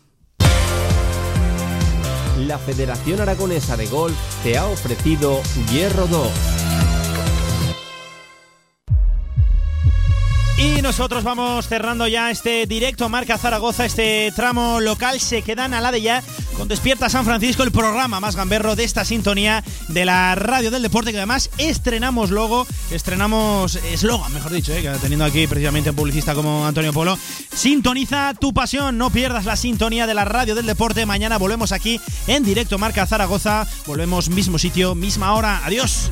La 2.47 2.59
Federación 2.59 3.21
Aragonesa 3.21 3.77
de 3.77 3.87
Golf 3.87 4.17
te 4.45 4.57
ha 4.57 4.67
ofrecido 4.67 5.41
Hierro 5.73 6.07
2. 6.07 6.76
Y 10.59 10.81
nosotros 10.81 11.23
vamos 11.23 11.69
cerrando 11.69 12.07
ya 12.09 12.31
este 12.31 12.67
directo 12.67 13.11
Marca 13.11 13.37
Zaragoza, 13.37 13.85
este 13.85 14.33
tramo 14.35 14.81
local. 14.81 15.21
Se 15.21 15.43
quedan 15.43 15.75
a 15.75 15.83
la 15.83 15.93
de 15.93 16.01
ya 16.01 16.23
con 16.57 16.67
Despierta 16.67 17.11
San 17.11 17.27
Francisco, 17.27 17.63
el 17.63 17.71
programa 17.71 18.21
más 18.21 18.37
gamberro 18.37 18.75
de 18.75 18.85
esta 18.85 19.05
sintonía 19.05 19.63
de 19.89 20.07
la 20.07 20.35
radio 20.35 20.71
del 20.71 20.81
deporte, 20.81 21.11
que 21.11 21.19
además 21.19 21.51
estrenamos 21.59 22.31
logo, 22.31 22.67
estrenamos 22.91 23.77
eslogan, 23.77 24.33
mejor 24.33 24.53
dicho, 24.53 24.73
eh, 24.73 24.91
teniendo 25.03 25.27
aquí 25.27 25.47
precisamente 25.47 25.91
un 25.91 25.97
publicista 25.97 26.35
como 26.35 26.67
Antonio 26.67 26.95
Polo. 26.95 27.19
Sintoniza 27.55 28.33
tu 28.33 28.55
pasión, 28.55 28.97
no 28.97 29.11
pierdas 29.11 29.45
la 29.45 29.57
sintonía 29.57 30.07
de 30.07 30.15
la 30.15 30.25
radio 30.25 30.55
del 30.55 30.65
deporte. 30.65 31.05
Mañana 31.05 31.37
volvemos 31.37 31.73
aquí 31.73 32.01
en 32.27 32.45
directo 32.45 32.79
Marca 32.79 33.07
Zaragoza. 33.07 33.67
Volvemos 33.87 34.31
mismo 34.31 34.59
sitio, 34.59 34.95
misma 34.95 35.35
hora. 35.35 35.61
Adiós. 35.67 36.11